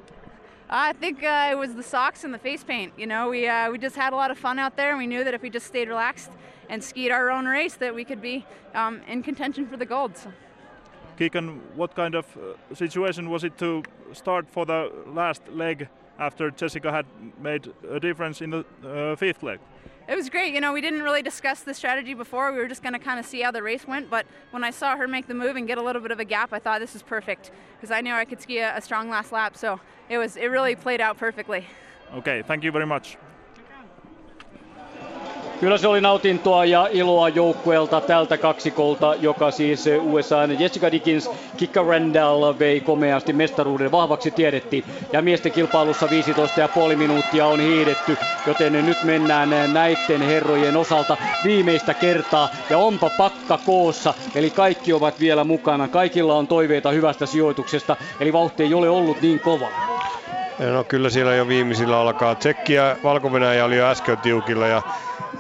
[0.71, 2.93] I think uh, it was the socks and the face paint.
[2.99, 5.07] You know, we uh, we just had a lot of fun out there, and we
[5.07, 6.31] knew that if we just stayed relaxed
[6.71, 10.17] and skied our own race, that we could be um, in contention for the gold.
[10.17, 10.33] So.
[11.19, 13.83] Keegan, what kind of uh, situation was it to
[14.13, 17.07] start for the last leg after Jessica had
[17.43, 19.59] made a difference in the uh, fifth leg?
[20.11, 20.53] it was great.
[20.53, 22.53] You know, we didn't really discuss the strategy before.
[22.53, 24.11] We were just going to kind of see how the race went.
[24.11, 26.25] But when I saw her make the move and get a little bit of a
[26.25, 29.09] gap, I thought this is perfect because I knew I could ski a, a strong
[29.09, 29.57] last lap.
[29.57, 31.65] So it was it really played out perfectly.
[32.13, 33.19] Okay, thank you very much.
[35.61, 41.83] Kyllä se oli nautintoa ja iloa joukkueelta tältä kaksikolta, joka siis USA Jessica Dickens, Kikka
[41.83, 44.85] Randall vei komeasti mestaruuden vahvaksi tiedettiin.
[45.13, 46.07] Ja miesten kilpailussa
[46.91, 52.49] 15,5 minuuttia on hiidetty, joten nyt mennään näiden herrojen osalta viimeistä kertaa.
[52.71, 55.89] Ja onpa pakka koossa, eli kaikki ovat vielä mukana.
[55.89, 59.69] Kaikilla on toiveita hyvästä sijoituksesta, eli vauhti ei ole ollut niin kova.
[60.73, 62.35] No kyllä siellä jo viimeisillä alkaa.
[62.35, 63.31] Tsekki ja valko
[63.65, 64.83] oli jo äsken tiukilla ja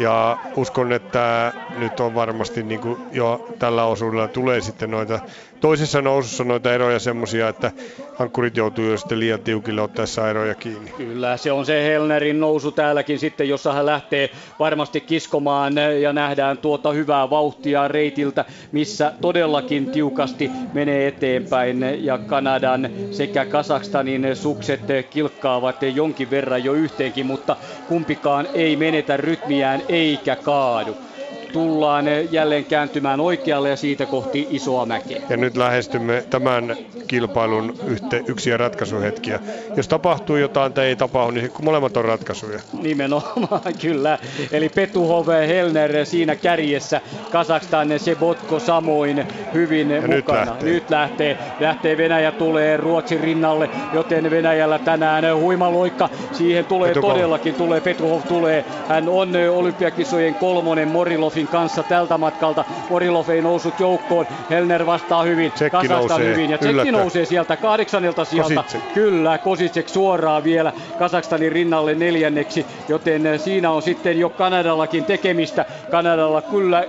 [0.01, 5.21] ja uskon, että nyt on varmasti niin kuin jo tällä osuudella tulee sitten noita
[5.61, 7.73] toisessa nousussa noita eroja semmoisia, että
[8.17, 10.91] hankkurit joutuu jo sitten liian tiukille ottaessa eroja kiinni.
[10.97, 16.59] Kyllä, se on se Helnerin nousu täälläkin sitten, jossa hän lähtee varmasti kiskomaan ja nähdään
[16.59, 24.81] tuota hyvää vauhtia reitiltä, missä todellakin tiukasti menee eteenpäin ja Kanadan sekä Kasakstanin sukset
[25.11, 27.57] kilkkaavat jonkin verran jo yhteenkin, mutta
[27.89, 30.97] kumpikaan ei menetä rytmiään eikä kaadu
[31.53, 35.23] tullaan jälleen kääntymään oikealle ja siitä kohti isoa mäkeä.
[35.29, 39.41] Ja nyt lähestymme tämän kilpailun yhte, yksiä ratkaisuhetkiä.
[39.77, 42.61] Jos tapahtuu jotain tai ei tapahdu, niin molemmat on ratkaisuja.
[42.83, 44.19] Nimenomaan, kyllä.
[44.53, 50.17] Eli Petuhov Helner siinä kärjessä, Kazakstan Sebotko samoin hyvin ja mukana.
[50.17, 50.71] Nyt lähtee.
[50.71, 51.39] nyt lähtee.
[51.61, 56.09] Lähtee Venäjä tulee Ruotsin rinnalle, joten Venäjällä tänään huima loikka.
[56.33, 57.11] Siihen tulee Petukov.
[57.11, 58.65] todellakin, tulee Petuhov tulee.
[58.89, 62.65] Hän on olympiakisojen kolmonen Morilov Kosicin kanssa tältä matkalta.
[62.91, 66.33] Morilov ei noussut joukkoon, Helner vastaa hyvin, Tsekki nousee.
[66.33, 68.55] hyvin ja Tsekki nousee sieltä kahdeksannelta sieltä.
[68.63, 68.93] Kosicek.
[68.95, 75.65] Kyllä, Kosicek suoraan vielä Kazakstanin rinnalle neljänneksi, joten siinä on sitten jo Kanadallakin tekemistä.
[75.91, 76.85] Kanadalla kyllä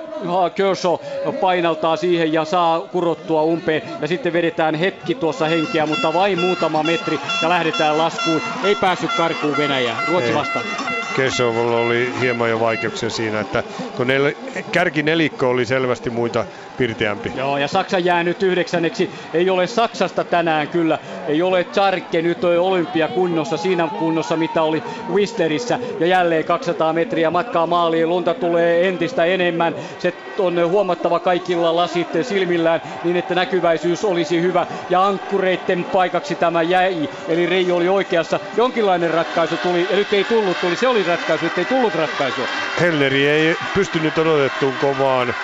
[0.55, 0.95] Kershaw
[1.41, 6.83] painaltaa siihen ja saa kurottua umpeen ja sitten vedetään hetki tuossa henkeä, mutta vain muutama
[6.83, 8.41] metri ja lähdetään laskuun.
[8.63, 9.95] Ei päässyt karkuun Venäjä.
[10.07, 10.65] Ruotsi vastaan.
[11.15, 13.63] Kesovalla oli hieman jo vaikeuksia siinä, että
[13.97, 14.31] kun nel,
[14.71, 16.45] kärkinelikko oli selvästi muita
[16.81, 17.31] pirteämpi.
[17.35, 19.09] Joo, ja Saksa jää nyt yhdeksänneksi.
[19.33, 20.99] Ei ole Saksasta tänään kyllä.
[21.27, 25.79] Ei ole Charke nyt olympiakunnossa, siinä kunnossa mitä oli Whistlerissä.
[25.99, 28.09] Ja jälleen 200 metriä matkaa maaliin.
[28.09, 29.75] Lunta tulee entistä enemmän.
[29.99, 34.67] Se on huomattava kaikilla lasit silmillään niin, että näkyväisyys olisi hyvä.
[34.89, 37.09] Ja ankkureitten paikaksi tämä jäi.
[37.27, 38.39] Eli Reijo oli oikeassa.
[38.57, 40.61] Jonkinlainen ratkaisu tuli ja nyt ei tullut.
[40.61, 40.75] Tuli.
[40.75, 42.41] Se oli ratkaisu, että ei tullut ratkaisu.
[42.81, 45.35] Helleri ei pystynyt odotettuun kovaan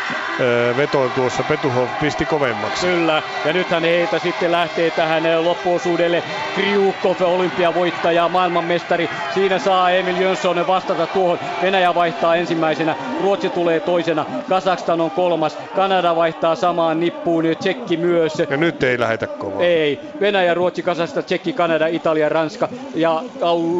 [0.78, 1.44] vetoon tuossa.
[1.44, 2.88] Petuhov pisti kovemmaksi.
[2.88, 6.24] Kyllä, ja nythän heitä sitten lähtee tähän loppuosuudelle.
[6.56, 9.10] Kriukov, olympiavoittaja, maailmanmestari.
[9.34, 11.40] Siinä saa Emil Jönsson vastata tuohon.
[11.62, 18.40] Venäjä vaihtaa ensimmäisenä, Ruotsi tulee toisena, Kazakstan on kolmas, Kanada vaihtaa samaan nippuun, Tsekki myös.
[18.50, 19.62] Ja nyt ei lähetä kovaa.
[19.62, 23.24] Ei, Venäjä, Ruotsi, Kazakstan, Tsekki, Kanada, Italia, Ranska ja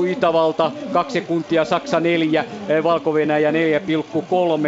[0.10, 2.46] Itävalta kaksi sekuntia, Saksa neljä,
[2.84, 3.58] Valko-Venäjä 4,3,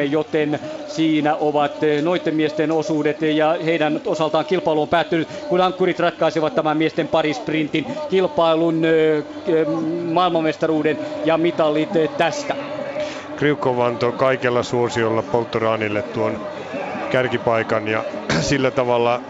[0.10, 0.60] joten
[0.90, 6.56] siinä ovat eh, noiden miesten osuudet ja heidän osaltaan kilpailu on päättynyt, kun ankkurit ratkaisevat
[6.56, 9.68] tämän miesten parisprintin kilpailun eh, eh,
[10.12, 12.56] maailmanmestaruuden ja mitalit tästä.
[13.36, 16.48] Kriukov antoi kaikella suosiolla Polttoraanille tuon
[17.12, 18.04] kärkipaikan ja
[18.42, 19.22] sillä tavalla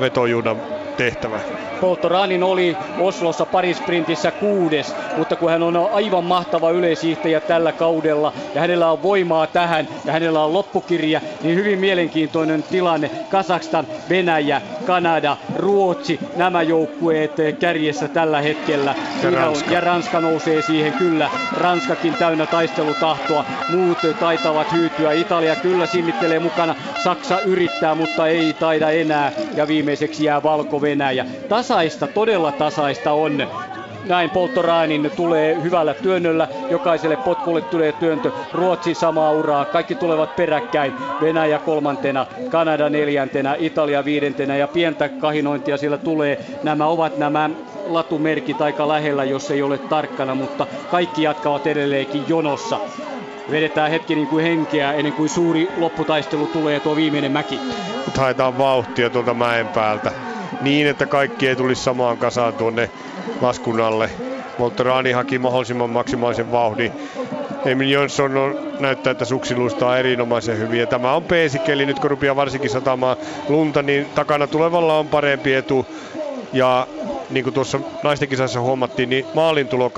[0.00, 1.40] vetojuudan tehtävä.
[1.80, 8.60] Polttoranin oli Oslossa parisprintissä kuudes, mutta kun hän on aivan mahtava yleishiihtäjä tällä kaudella ja
[8.60, 13.10] hänellä on voimaa tähän ja hänellä on loppukirja, niin hyvin mielenkiintoinen tilanne.
[13.28, 18.94] Kazakstan, Venäjä, Kanada, Ruotsi, nämä joukkueet kärjessä tällä hetkellä.
[19.22, 19.66] Ja Ranska.
[19.66, 21.30] On, ja Ranska nousee siihen kyllä.
[21.56, 23.44] Ranskakin täynnä taistelutahtoa.
[23.68, 25.12] Muut taitavat hyytyä.
[25.12, 26.74] Italia kyllä sinnittelee mukana.
[27.04, 29.32] Saksa yrittää, mutta ei taida enää.
[29.56, 31.26] Ja viimeiseksi jää Valko-Venäjä.
[31.48, 33.46] Tasaista, todella tasaista on
[34.08, 36.48] näin Polttoraanin tulee hyvällä työnnöllä.
[36.70, 38.32] Jokaiselle potkulle tulee työntö.
[38.52, 39.64] Ruotsi samaa uraa.
[39.64, 40.94] Kaikki tulevat peräkkäin.
[41.20, 46.38] Venäjä kolmantena, Kanada neljäntenä, Italia viidentenä ja pientä kahinointia sillä tulee.
[46.62, 47.50] Nämä ovat nämä
[47.86, 52.80] latumerkit aika lähellä, jos ei ole tarkkana, mutta kaikki jatkavat edelleenkin jonossa.
[53.50, 57.60] Vedetään hetki niin kuin henkeä ennen kuin suuri lopputaistelu tulee tuo viimeinen mäki.
[58.06, 60.12] Nyt haetaan vauhtia tuolta mäen päältä
[60.60, 62.90] niin, että kaikki ei tulisi samaan kasaan tuonne
[63.40, 64.10] laskun alle.
[64.58, 66.92] Volterani haki mahdollisimman maksimaalisen vauhdin.
[67.64, 70.80] Emil Jönsson on, näyttää, että suksiluista on erinomaisen hyvin.
[70.80, 73.16] Ja tämä on peesikeli nyt kun rupeaa varsinkin satamaan
[73.48, 75.86] lunta, niin takana tulevalla on parempi etu.
[76.52, 76.86] Ja
[77.30, 79.92] niin kuin tuossa naisten kisassa huomattiin, niin maalintulo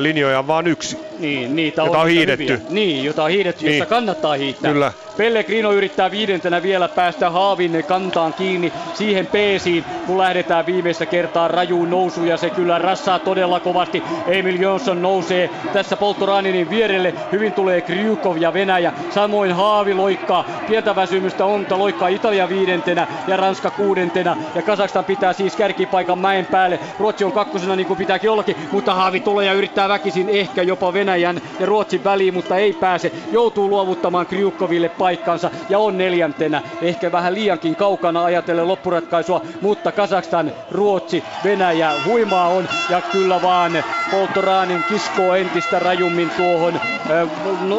[0.00, 0.98] linjoja on vain yksi.
[1.18, 2.44] Niin, niitä Jota on hiidetty.
[2.44, 2.66] hyviä.
[2.70, 3.78] Niin, jota on hiidetty, niin.
[3.78, 4.72] Josta kannattaa hiihtää.
[4.72, 4.92] Kyllä.
[5.16, 11.90] Pellegrino yrittää viidentenä vielä päästä Haavin kantaan kiinni siihen peesiin, kun lähdetään viimeistä kertaa rajuun
[11.90, 14.02] nousuun ja se kyllä rassaa todella kovasti.
[14.26, 17.14] Emil Jönsson nousee tässä Poltoraninin vierelle.
[17.32, 18.92] Hyvin tulee Kryukov ja Venäjä.
[19.10, 20.44] Samoin Haavi loikkaa.
[20.68, 24.36] Pientä väsymystä on, mutta loikkaa Italia viidentenä ja Ranska kuudentena.
[24.54, 26.78] Ja Kazakstan pitää siis kärkipaikan mäen päälle.
[26.98, 30.92] Ruotsi on kakkosena niin kuin pitääkin ollakin, mutta Haavi tulee ja yrittää väkisin ehkä jopa
[31.06, 33.12] Venäjän ja Ruotsin väliin, mutta ei pääse.
[33.32, 36.62] Joutuu luovuttamaan Kryukoville paikkansa ja on neljäntenä.
[36.82, 43.84] Ehkä vähän liiankin kaukana ajatellen loppuratkaisua, mutta Kazakstan, Ruotsi, Venäjä huimaa on ja kyllä vaan
[44.10, 47.28] Poltoranin kiskoo entistä rajummin tuohon äh,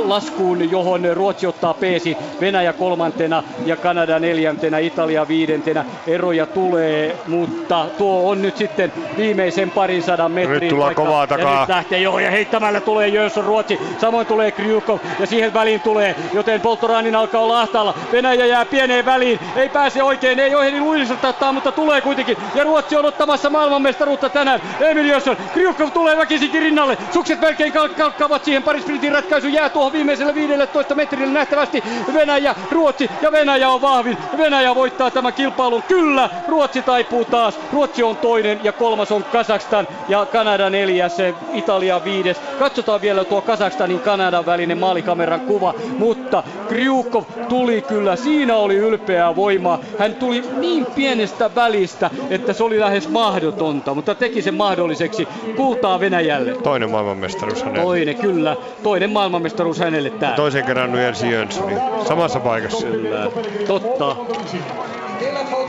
[0.05, 2.17] laskuun, johon Ruotsi ottaa peesi.
[2.41, 5.85] Venäjä kolmantena ja Kanada neljäntenä, Italia viidentenä.
[6.07, 11.01] Eroja tulee, mutta tuo on nyt sitten viimeisen parin sadan metrin Nyt tullaan paikka.
[11.03, 11.59] kovaa Ja takaa.
[11.59, 13.79] nyt lähtee joo ja heittämällä tulee Jönsson Ruotsi.
[14.01, 17.93] Samoin tulee Kryukov ja siihen väliin tulee, joten Poltoranin alkaa olla ahtaalla.
[18.11, 22.37] Venäjä jää pieneen väliin, ei pääse oikein, ei ohjeli luilisesta ottaa, mutta tulee kuitenkin.
[22.55, 24.61] Ja Ruotsi on ottamassa maailmanmestaruutta tänään.
[24.79, 26.97] Emil Jönsson, Kryukov tulee väkisinkin rinnalle.
[27.13, 31.83] Sukset melkein kalk- kalkkaavat siihen parisprintin ratkaisu jää tuohon viimeiselle 15 metrille nähtävästi.
[32.13, 34.17] Venäjä, Ruotsi ja Venäjä on vahvin.
[34.37, 35.83] Venäjä voittaa tämän kilpailun.
[35.83, 37.59] Kyllä, Ruotsi taipuu taas.
[37.73, 41.17] Ruotsi on toinen ja kolmas on Kazakstan ja Kanada neljäs,
[41.53, 42.37] Italia viides.
[42.59, 49.35] Katsotaan vielä tuo Kazakstanin Kanadan välinen maalikameran kuva, mutta Kryukov tuli kyllä, siinä oli ylpeää
[49.35, 49.79] voimaa.
[49.99, 55.27] Hän tuli niin pienestä välistä, että se oli lähes mahdotonta, mutta teki sen mahdolliseksi.
[55.55, 56.51] Kultaa Venäjälle.
[56.51, 57.83] Toinen maailmanmestaruus hänelle.
[57.83, 58.55] Toinen, kyllä.
[58.83, 60.35] Toinen maailmanmestaruus hänelle täällä.
[60.35, 61.79] Toisen kerran Nujersi Jönssonin.
[62.07, 62.87] Samassa paikassa.
[62.87, 63.31] Kyllä.
[63.67, 64.15] Totta.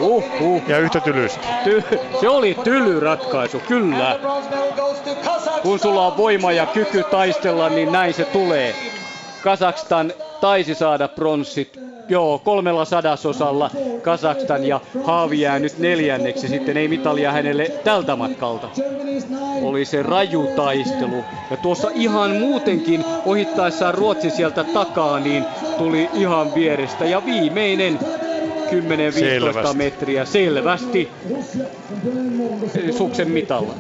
[0.01, 0.63] Uh, uh.
[0.69, 1.47] Ja yhtä tylysti.
[1.65, 4.19] Ty- se oli tyly ratkaisu, kyllä.
[5.63, 8.75] Kun sulla on voima ja kyky taistella, niin näin se tulee.
[9.43, 13.71] Kazakstan taisi saada pronssit, joo, kolmella sadasosalla
[14.03, 18.69] Kazakstan ja Haavi jää nyt neljänneksi, sitten ei mitalia hänelle tältä matkalta.
[19.63, 21.25] Oli se raju taistelu.
[21.51, 25.45] Ja tuossa ihan muutenkin ohittaessaan Ruotsi sieltä takaa, niin
[25.79, 27.05] tuli ihan vierestä.
[27.05, 27.99] Ja viimeinen
[28.69, 29.77] 10-15 Selvästi.
[29.77, 31.13] metriä selvästi
[32.99, 33.75] suksen mitalla.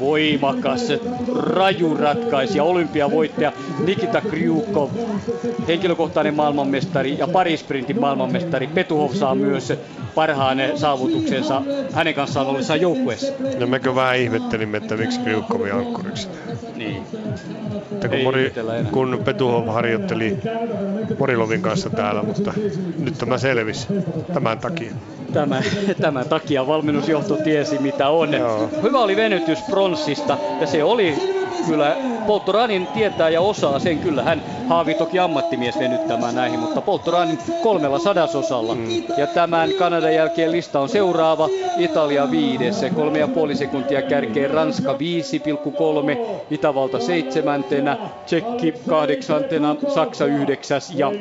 [0.00, 0.80] Voimakas,
[1.36, 3.52] raju ratkaisija, olympiavoittaja
[3.86, 4.90] Nikita Kryukov,
[5.68, 8.66] henkilökohtainen maailmanmestari ja parisprintin maailmanmestari.
[8.66, 9.72] Petuhov saa myös
[10.20, 13.32] parhaan saavutuksensa hänen kanssaan ollessaan joukkueessa.
[13.58, 16.28] No mekö vähän ihmettelimme, että miksi Kryukkovi ankkuriksi.
[16.76, 17.02] Niin.
[17.92, 18.52] Että kun, Ei Mori,
[18.92, 20.38] kun Petuhov harjoitteli
[21.18, 22.52] Morilovin kanssa täällä, mutta
[22.98, 23.86] nyt tämä selvisi
[24.34, 24.92] tämän takia.
[25.32, 25.62] Tämän,
[26.00, 28.28] tämän takia valmennusjohto tiesi mitä on.
[28.82, 31.14] Hyvä oli venytys pronssista ja se oli
[31.66, 34.22] kyllä Polttoranin tietää ja osaa sen kyllä.
[34.22, 38.74] Hän haavi toki ammattimies venyttämään näihin, mutta Polttoranin kolmella sadasosalla.
[38.74, 39.02] Mm.
[39.18, 41.48] Ja tämän Kanadan jälkeen lista on seuraava.
[41.78, 44.98] Italia viides, kolme ja puoli sekuntia kärkeen Ranska 5,3,
[46.50, 51.12] Itävalta seitsemäntenä, Tsekki kahdeksantena, Saksa yhdeksäs ja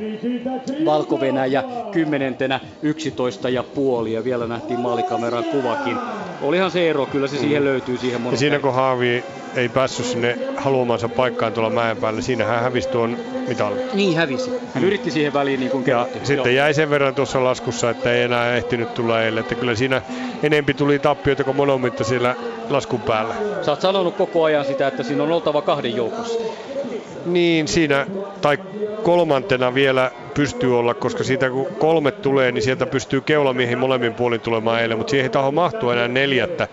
[0.85, 4.13] Valko-Venäjä kymmenentenä 11 ja puoli.
[4.13, 5.97] Ja vielä nähtiin maalikameran kuvakin.
[6.41, 9.23] Olihan se ero, kyllä se siihen löytyy siihen Ja monen siinä kun Haavi
[9.55, 13.79] ei päässyt sinne haluamansa paikkaan tuolla mäen päälle, siinä hän hävisi tuon mitalin.
[13.93, 14.51] Niin hävisi.
[14.73, 18.21] Hän yritti siihen väliin niin kuin Ja sitten jäi sen verran tuossa laskussa, että ei
[18.21, 19.39] enää ehtinyt tulla eilen.
[19.39, 20.01] Että kyllä siinä
[20.43, 22.35] enempi tuli tappioita kuin monomitta siellä
[22.69, 23.35] laskun päällä.
[23.61, 26.39] Sä oot sanonut koko ajan sitä, että siinä on oltava kahden joukossa.
[27.25, 28.05] Niin siinä,
[28.41, 28.57] tai
[29.03, 34.41] kolmantena vielä pystyy olla, koska siitä kun kolme tulee, niin sieltä pystyy keulamiehiin molemmin puolin
[34.41, 36.67] tulemaan eilen, mutta siihen ei taho mahtua enää neljättä.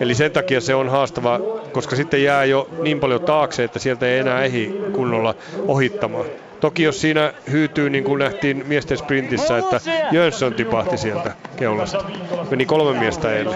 [0.00, 1.40] Eli sen takia se on haastava,
[1.72, 5.34] koska sitten jää jo niin paljon taakse, että sieltä ei enää ehdi kunnolla
[5.68, 6.24] ohittamaan.
[6.60, 9.80] Toki jos siinä hyytyy, niin kuin nähtiin miesten sprintissä, että
[10.12, 12.04] Jönsson tipahti sieltä keulasta.
[12.50, 13.54] Meni kolme miestä eilen.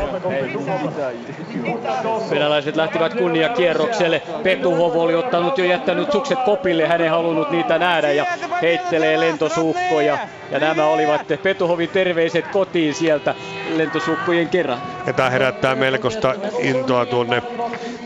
[2.31, 4.23] Venäläiset lähtivät kunniakierrokselle.
[4.43, 8.27] Petuhov oli ottanut jo jättänyt sukset kopille, hän ei halunnut niitä nähdä ja
[8.63, 10.19] heittelee lentosuhkoja.
[10.51, 13.35] Ja nämä olivat Petuhovin terveiset kotiin sieltä
[13.79, 14.79] lentosuhkojen kerran.
[15.07, 17.43] Ja tämä herättää melkoista intoa tuonne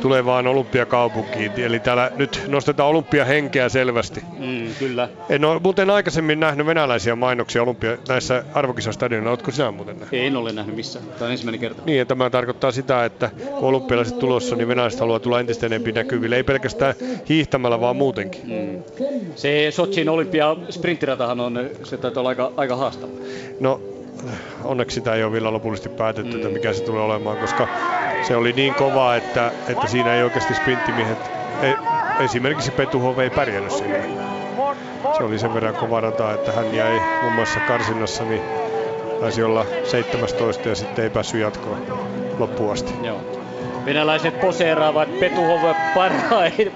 [0.00, 1.52] tulevaan olympiakaupunkiin.
[1.56, 4.22] Eli täällä nyt nostetaan olympiahenkeä selvästi.
[4.38, 5.08] Mm, kyllä.
[5.28, 9.30] En ole muuten aikaisemmin nähnyt venäläisiä mainoksia olympia näissä arvokisastadionilla.
[9.30, 10.20] Oletko sinä muuten nähnyt?
[10.22, 11.05] En ole nähnyt missään.
[11.05, 11.82] Tämä on ensimmäinen kerta.
[11.86, 15.94] Niin, ja tämä tarkoittaa sitä, että kun olympialaiset tulossa, niin venäläiset haluaa tulla entistä enemmän
[15.94, 16.36] näkyville.
[16.36, 16.94] Ei pelkästään
[17.28, 18.42] hiihtämällä, vaan muutenkin.
[18.44, 18.82] Mm.
[19.36, 23.12] Se Sotsin olympia sprinttiratahan on, se taitaa olla aika, aika haastava.
[23.60, 23.80] No,
[24.64, 27.68] onneksi sitä ei ole vielä lopullisesti päätetty, että mikä se tulee olemaan, koska
[28.20, 31.32] se oli niin kova, että, että siinä ei oikeasti sprinttimihet,
[31.62, 31.74] e,
[32.24, 33.98] esimerkiksi Petuhov ei pärjännyt siinä.
[35.12, 38.42] Se oli sen verran kova rata, että hän jäi muun muassa karsinnassa, niin
[39.20, 41.78] taisi olla 17 ja sitten ei päässyt jatkoon
[42.38, 42.94] loppuun asti.
[43.02, 43.38] Joo.
[43.89, 45.60] Venäläiset poseeraavat Petuhov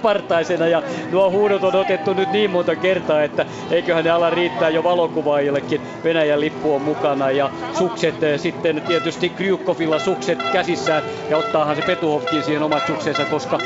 [0.03, 4.69] partaisena ja nuo huudot on otettu nyt niin monta kertaa, että eiköhän ne ala riittää
[4.69, 5.81] jo valokuvaajillekin.
[6.05, 11.83] Venäjän lippu on mukana ja sukset eh, sitten tietysti Kryukovilla sukset käsissään ja ottaahan se
[11.83, 13.59] Petuhovkin siihen omat suksensa, koska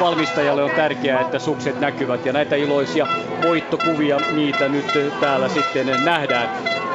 [0.00, 3.06] valmistajalle on tärkeää, että sukset näkyvät ja näitä iloisia
[3.46, 6.48] voittokuvia niitä nyt eh, täällä sitten nähdään.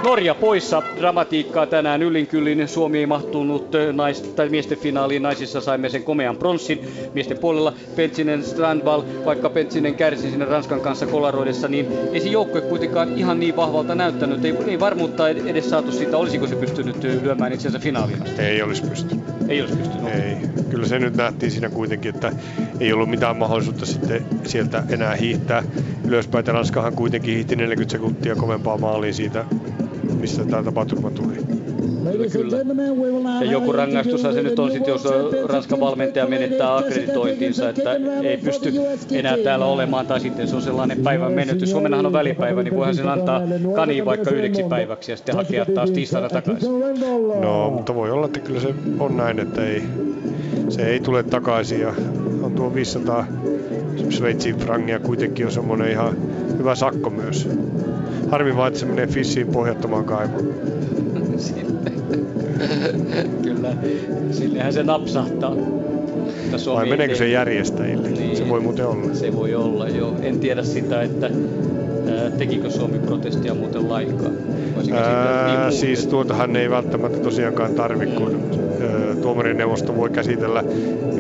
[0.06, 0.84] Norja poissa.
[1.00, 2.68] Dramatiikkaa tänään Ylinkyllin.
[2.68, 5.24] Suomi ei mahtunut nais, tai miesten finaaliin.
[5.24, 6.80] Naisissa saimme sen komean pronssin.
[7.14, 12.62] Miesten puolella Pentsinen Strandval, vaikka Pentsinen kärsi sinne Ranskan kanssa kolaroidessa, niin ei se joukkue
[12.62, 14.46] kuitenkaan ihan niin vahvalta näyttänyt.
[14.46, 19.26] Ei, ei varmuutta edes saatu siitä, olisiko se pystynyt lyömään itseänsä finaaliin Ei olisi pystynyt.
[19.48, 20.14] Ei olisi pystynyt.
[20.14, 20.38] Ei.
[20.70, 22.32] Kyllä se nyt nähtiin siinä kuitenkin, että
[22.80, 25.64] ei ollut mitään mahdollisuutta sitten sieltä enää hiihtää
[26.08, 26.48] ylöspäin.
[26.48, 29.46] Ranskahan kuitenkin hiihti 40 sekuntia kovempaa maaliin siitä
[30.20, 31.36] missä tämä tapaturma tuli.
[32.32, 32.58] Kyllä.
[33.40, 35.04] Ja joku rangaistus se nyt on sitten, jos
[35.46, 37.94] Ranskan valmentaja menettää akkreditointinsa, että
[38.24, 38.74] ei pysty
[39.12, 41.72] enää täällä olemaan, tai sitten se on sellainen päivän menetys.
[41.72, 43.42] Suomennahan on välipäivä, niin voihan sen antaa
[43.76, 46.70] kaniin vaikka yhdeksi päiväksi ja sitten hakea taas tiistaina takaisin.
[47.42, 49.84] No, mutta voi olla, että kyllä se on näin, että ei,
[50.70, 51.94] se ei tule takaisin ja
[52.44, 53.26] on tuo 500
[54.10, 56.18] Sveitsin frangia kuitenkin on semmoinen ihan
[56.58, 57.50] hyvä sakko myös.
[58.32, 60.54] Harmi vaan, että se menee Fissiin pohjattomaan kaivoon.
[63.74, 65.56] Kyllä, sillehän se napsahtaa.
[66.76, 68.10] Vai meneekö se järjestäjille?
[68.10, 69.14] Niin, se voi muuten olla.
[69.14, 70.14] Se voi olla, joo.
[70.22, 71.30] En tiedä sitä, että
[72.38, 74.34] tekikö Suomi protestia muuten lainkaan?
[74.94, 78.40] Ää, niin siis tuotahan ei välttämättä tosiaankaan tarvi, kun
[79.22, 80.64] tuomarineuvosto voi käsitellä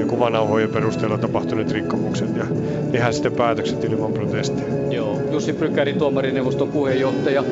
[0.07, 2.45] kuvanauhojen perusteella tapahtuneet rikkomukset ja
[2.91, 4.65] tehdä sitten päätökset ilman protestia.
[4.91, 7.43] Joo, Jussi Brykäri, tuomarineuvoston puheenjohtaja.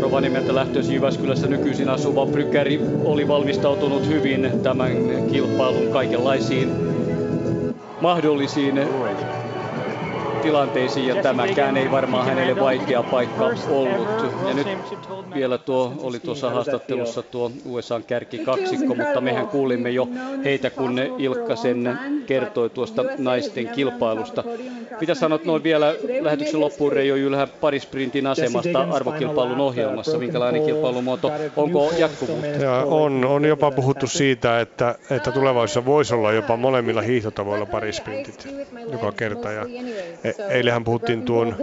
[0.00, 4.92] Rovaniemeltä lähtöisin Jyväskylässä nykyisin asuva Brykäri oli valmistautunut hyvin tämän
[5.30, 6.72] kilpailun kaikenlaisiin
[8.00, 8.80] mahdollisiin
[10.42, 14.08] tilanteisiin ja tämäkään ei varmaan hänelle vaikea paikka ollut.
[14.48, 14.66] Ja nyt
[15.34, 18.04] vielä tuo oli tuossa haastattelussa tuo USAn
[18.44, 20.08] kaksikko, mutta mehän kuulimme jo
[20.44, 24.44] heitä, kun Ilkka sen kertoi tuosta naisten kilpailusta.
[25.00, 30.18] Mitä sanot noin vielä lähetyksen loppuun Reijo Jylhä parisprintin asemasta arvokilpailun ohjelmassa?
[30.18, 31.32] Minkälainen kilpailumuoto?
[31.56, 32.46] Onko jatkuvuutta?
[32.46, 38.48] Ja on, on jopa puhuttu siitä, että, että tulevaisuudessa voisi olla jopa molemmilla hiihtotavoilla parisprintit
[38.92, 39.52] joka kerta.
[39.52, 39.66] Ja
[40.24, 41.56] e- eilähän puhuttiin tuon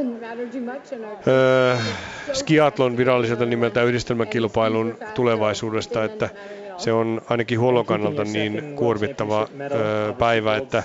[1.74, 1.82] äh,
[2.34, 6.30] skiatlon viralliselta nimeltä yhdistelmäkilpailun tulevaisuudesta, että
[6.78, 9.48] se on ainakin huollon kannalta niin kuormittava
[10.20, 10.84] päivä, että,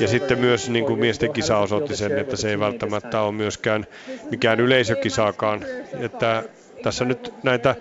[0.00, 3.86] ja sitten myös niin kuin miesten kisa osoitti sen, että se ei välttämättä ole myöskään
[4.30, 5.64] mikään yleisökisaakaan,
[6.00, 6.42] että
[6.82, 7.74] tässä nyt näitä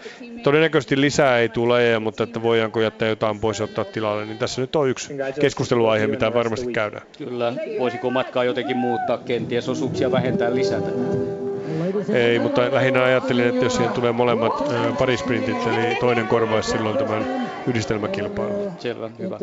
[0.44, 4.61] todennäköisesti lisää ei tule, mutta että voidaanko jättää jotain pois ja ottaa tilalle, niin tässä
[4.61, 7.03] nyt on yksi keskusteluaihe, mitä varmasti käydään.
[7.18, 10.88] Kyllä, voisiko matkaa jotenkin muuttaa, kenties osuuksia vähentää, lisätä?
[12.14, 14.54] Ei, mutta lähinnä ajattelin, että jos siihen tulee molemmat
[14.98, 17.28] parisprintit, eli toinen korvaisi silloin tämän
[17.68, 18.54] yhdistelmäkilpailu.
[18.80, 19.40] Selvä, hyvä.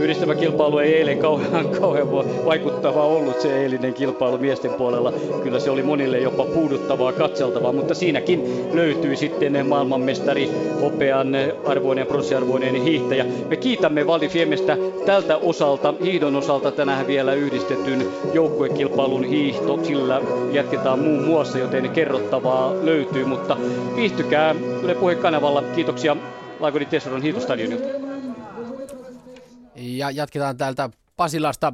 [0.00, 2.10] Yhdistelmäkilpailu ei eilen kauhean, kauhean
[2.44, 5.12] vaikuttavaa ollut se eilinen kilpailu miesten puolella.
[5.42, 11.28] Kyllä se oli monille jopa puuduttavaa katseltavaa, mutta siinäkin löytyi sitten maailmanmestari, hopean
[11.66, 13.26] arvoinen pronssiarvoinen hiihtäjä.
[13.48, 20.20] Me kiitämme Valdi Fiemestä tältä osalta, hiihdon osalta tänään vielä yhdistetyn joukkuekilpailun hiihto, sillä
[20.52, 23.56] jatketaan muun muassa, joten kerrottavaa löytyy, mutta
[23.96, 25.62] viihtykää Yle Puheen kanavalla.
[26.56, 27.88] Kiitoksia Laakoni Tessoron hiihtostadionilta.
[29.76, 31.72] Ja jatketaan täältä Pasilasta.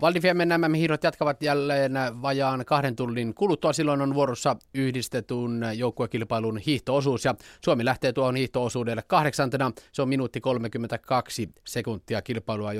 [0.00, 3.72] Valdifiemen nämä hiirot jatkavat jälleen vajaan kahden tunnin kuluttua.
[3.72, 9.72] Silloin on vuorossa yhdistetun joukkuekilpailun hiihtoosuus ja Suomi lähtee tuohon hiihtoosuudelle kahdeksantena.
[9.92, 12.72] Se on minuutti 32 sekuntia kilpailua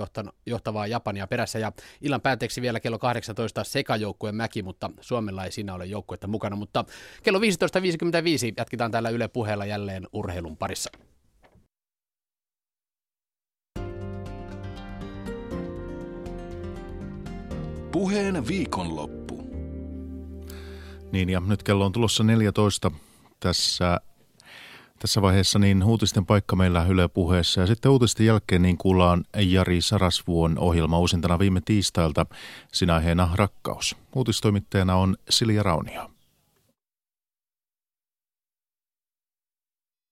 [0.47, 5.75] johtavaa Japania perässä ja illan päätteeksi vielä kello 18 sekajoukkueen mäki, mutta Suomella ei siinä
[5.75, 6.57] ole joukkuetta mukana.
[6.57, 6.85] Mutta
[7.23, 7.45] kello 15.55
[8.57, 10.91] jatketaan täällä Yle puheella jälleen urheilun parissa.
[17.95, 19.43] Puheen viikonloppu.
[21.13, 22.91] Niin ja nyt kello on tulossa 14
[23.41, 24.01] tässä,
[24.99, 29.81] tässä vaiheessa niin uutisten paikka meillä Yle puheessa ja sitten uutisten jälkeen niin kuullaan Jari
[29.81, 32.27] Sarasvuon ohjelma uusintana viime tiistailta.
[32.73, 33.97] Sinä aiheena rakkaus.
[34.15, 36.14] Uutistoimittajana on Silja Raunio.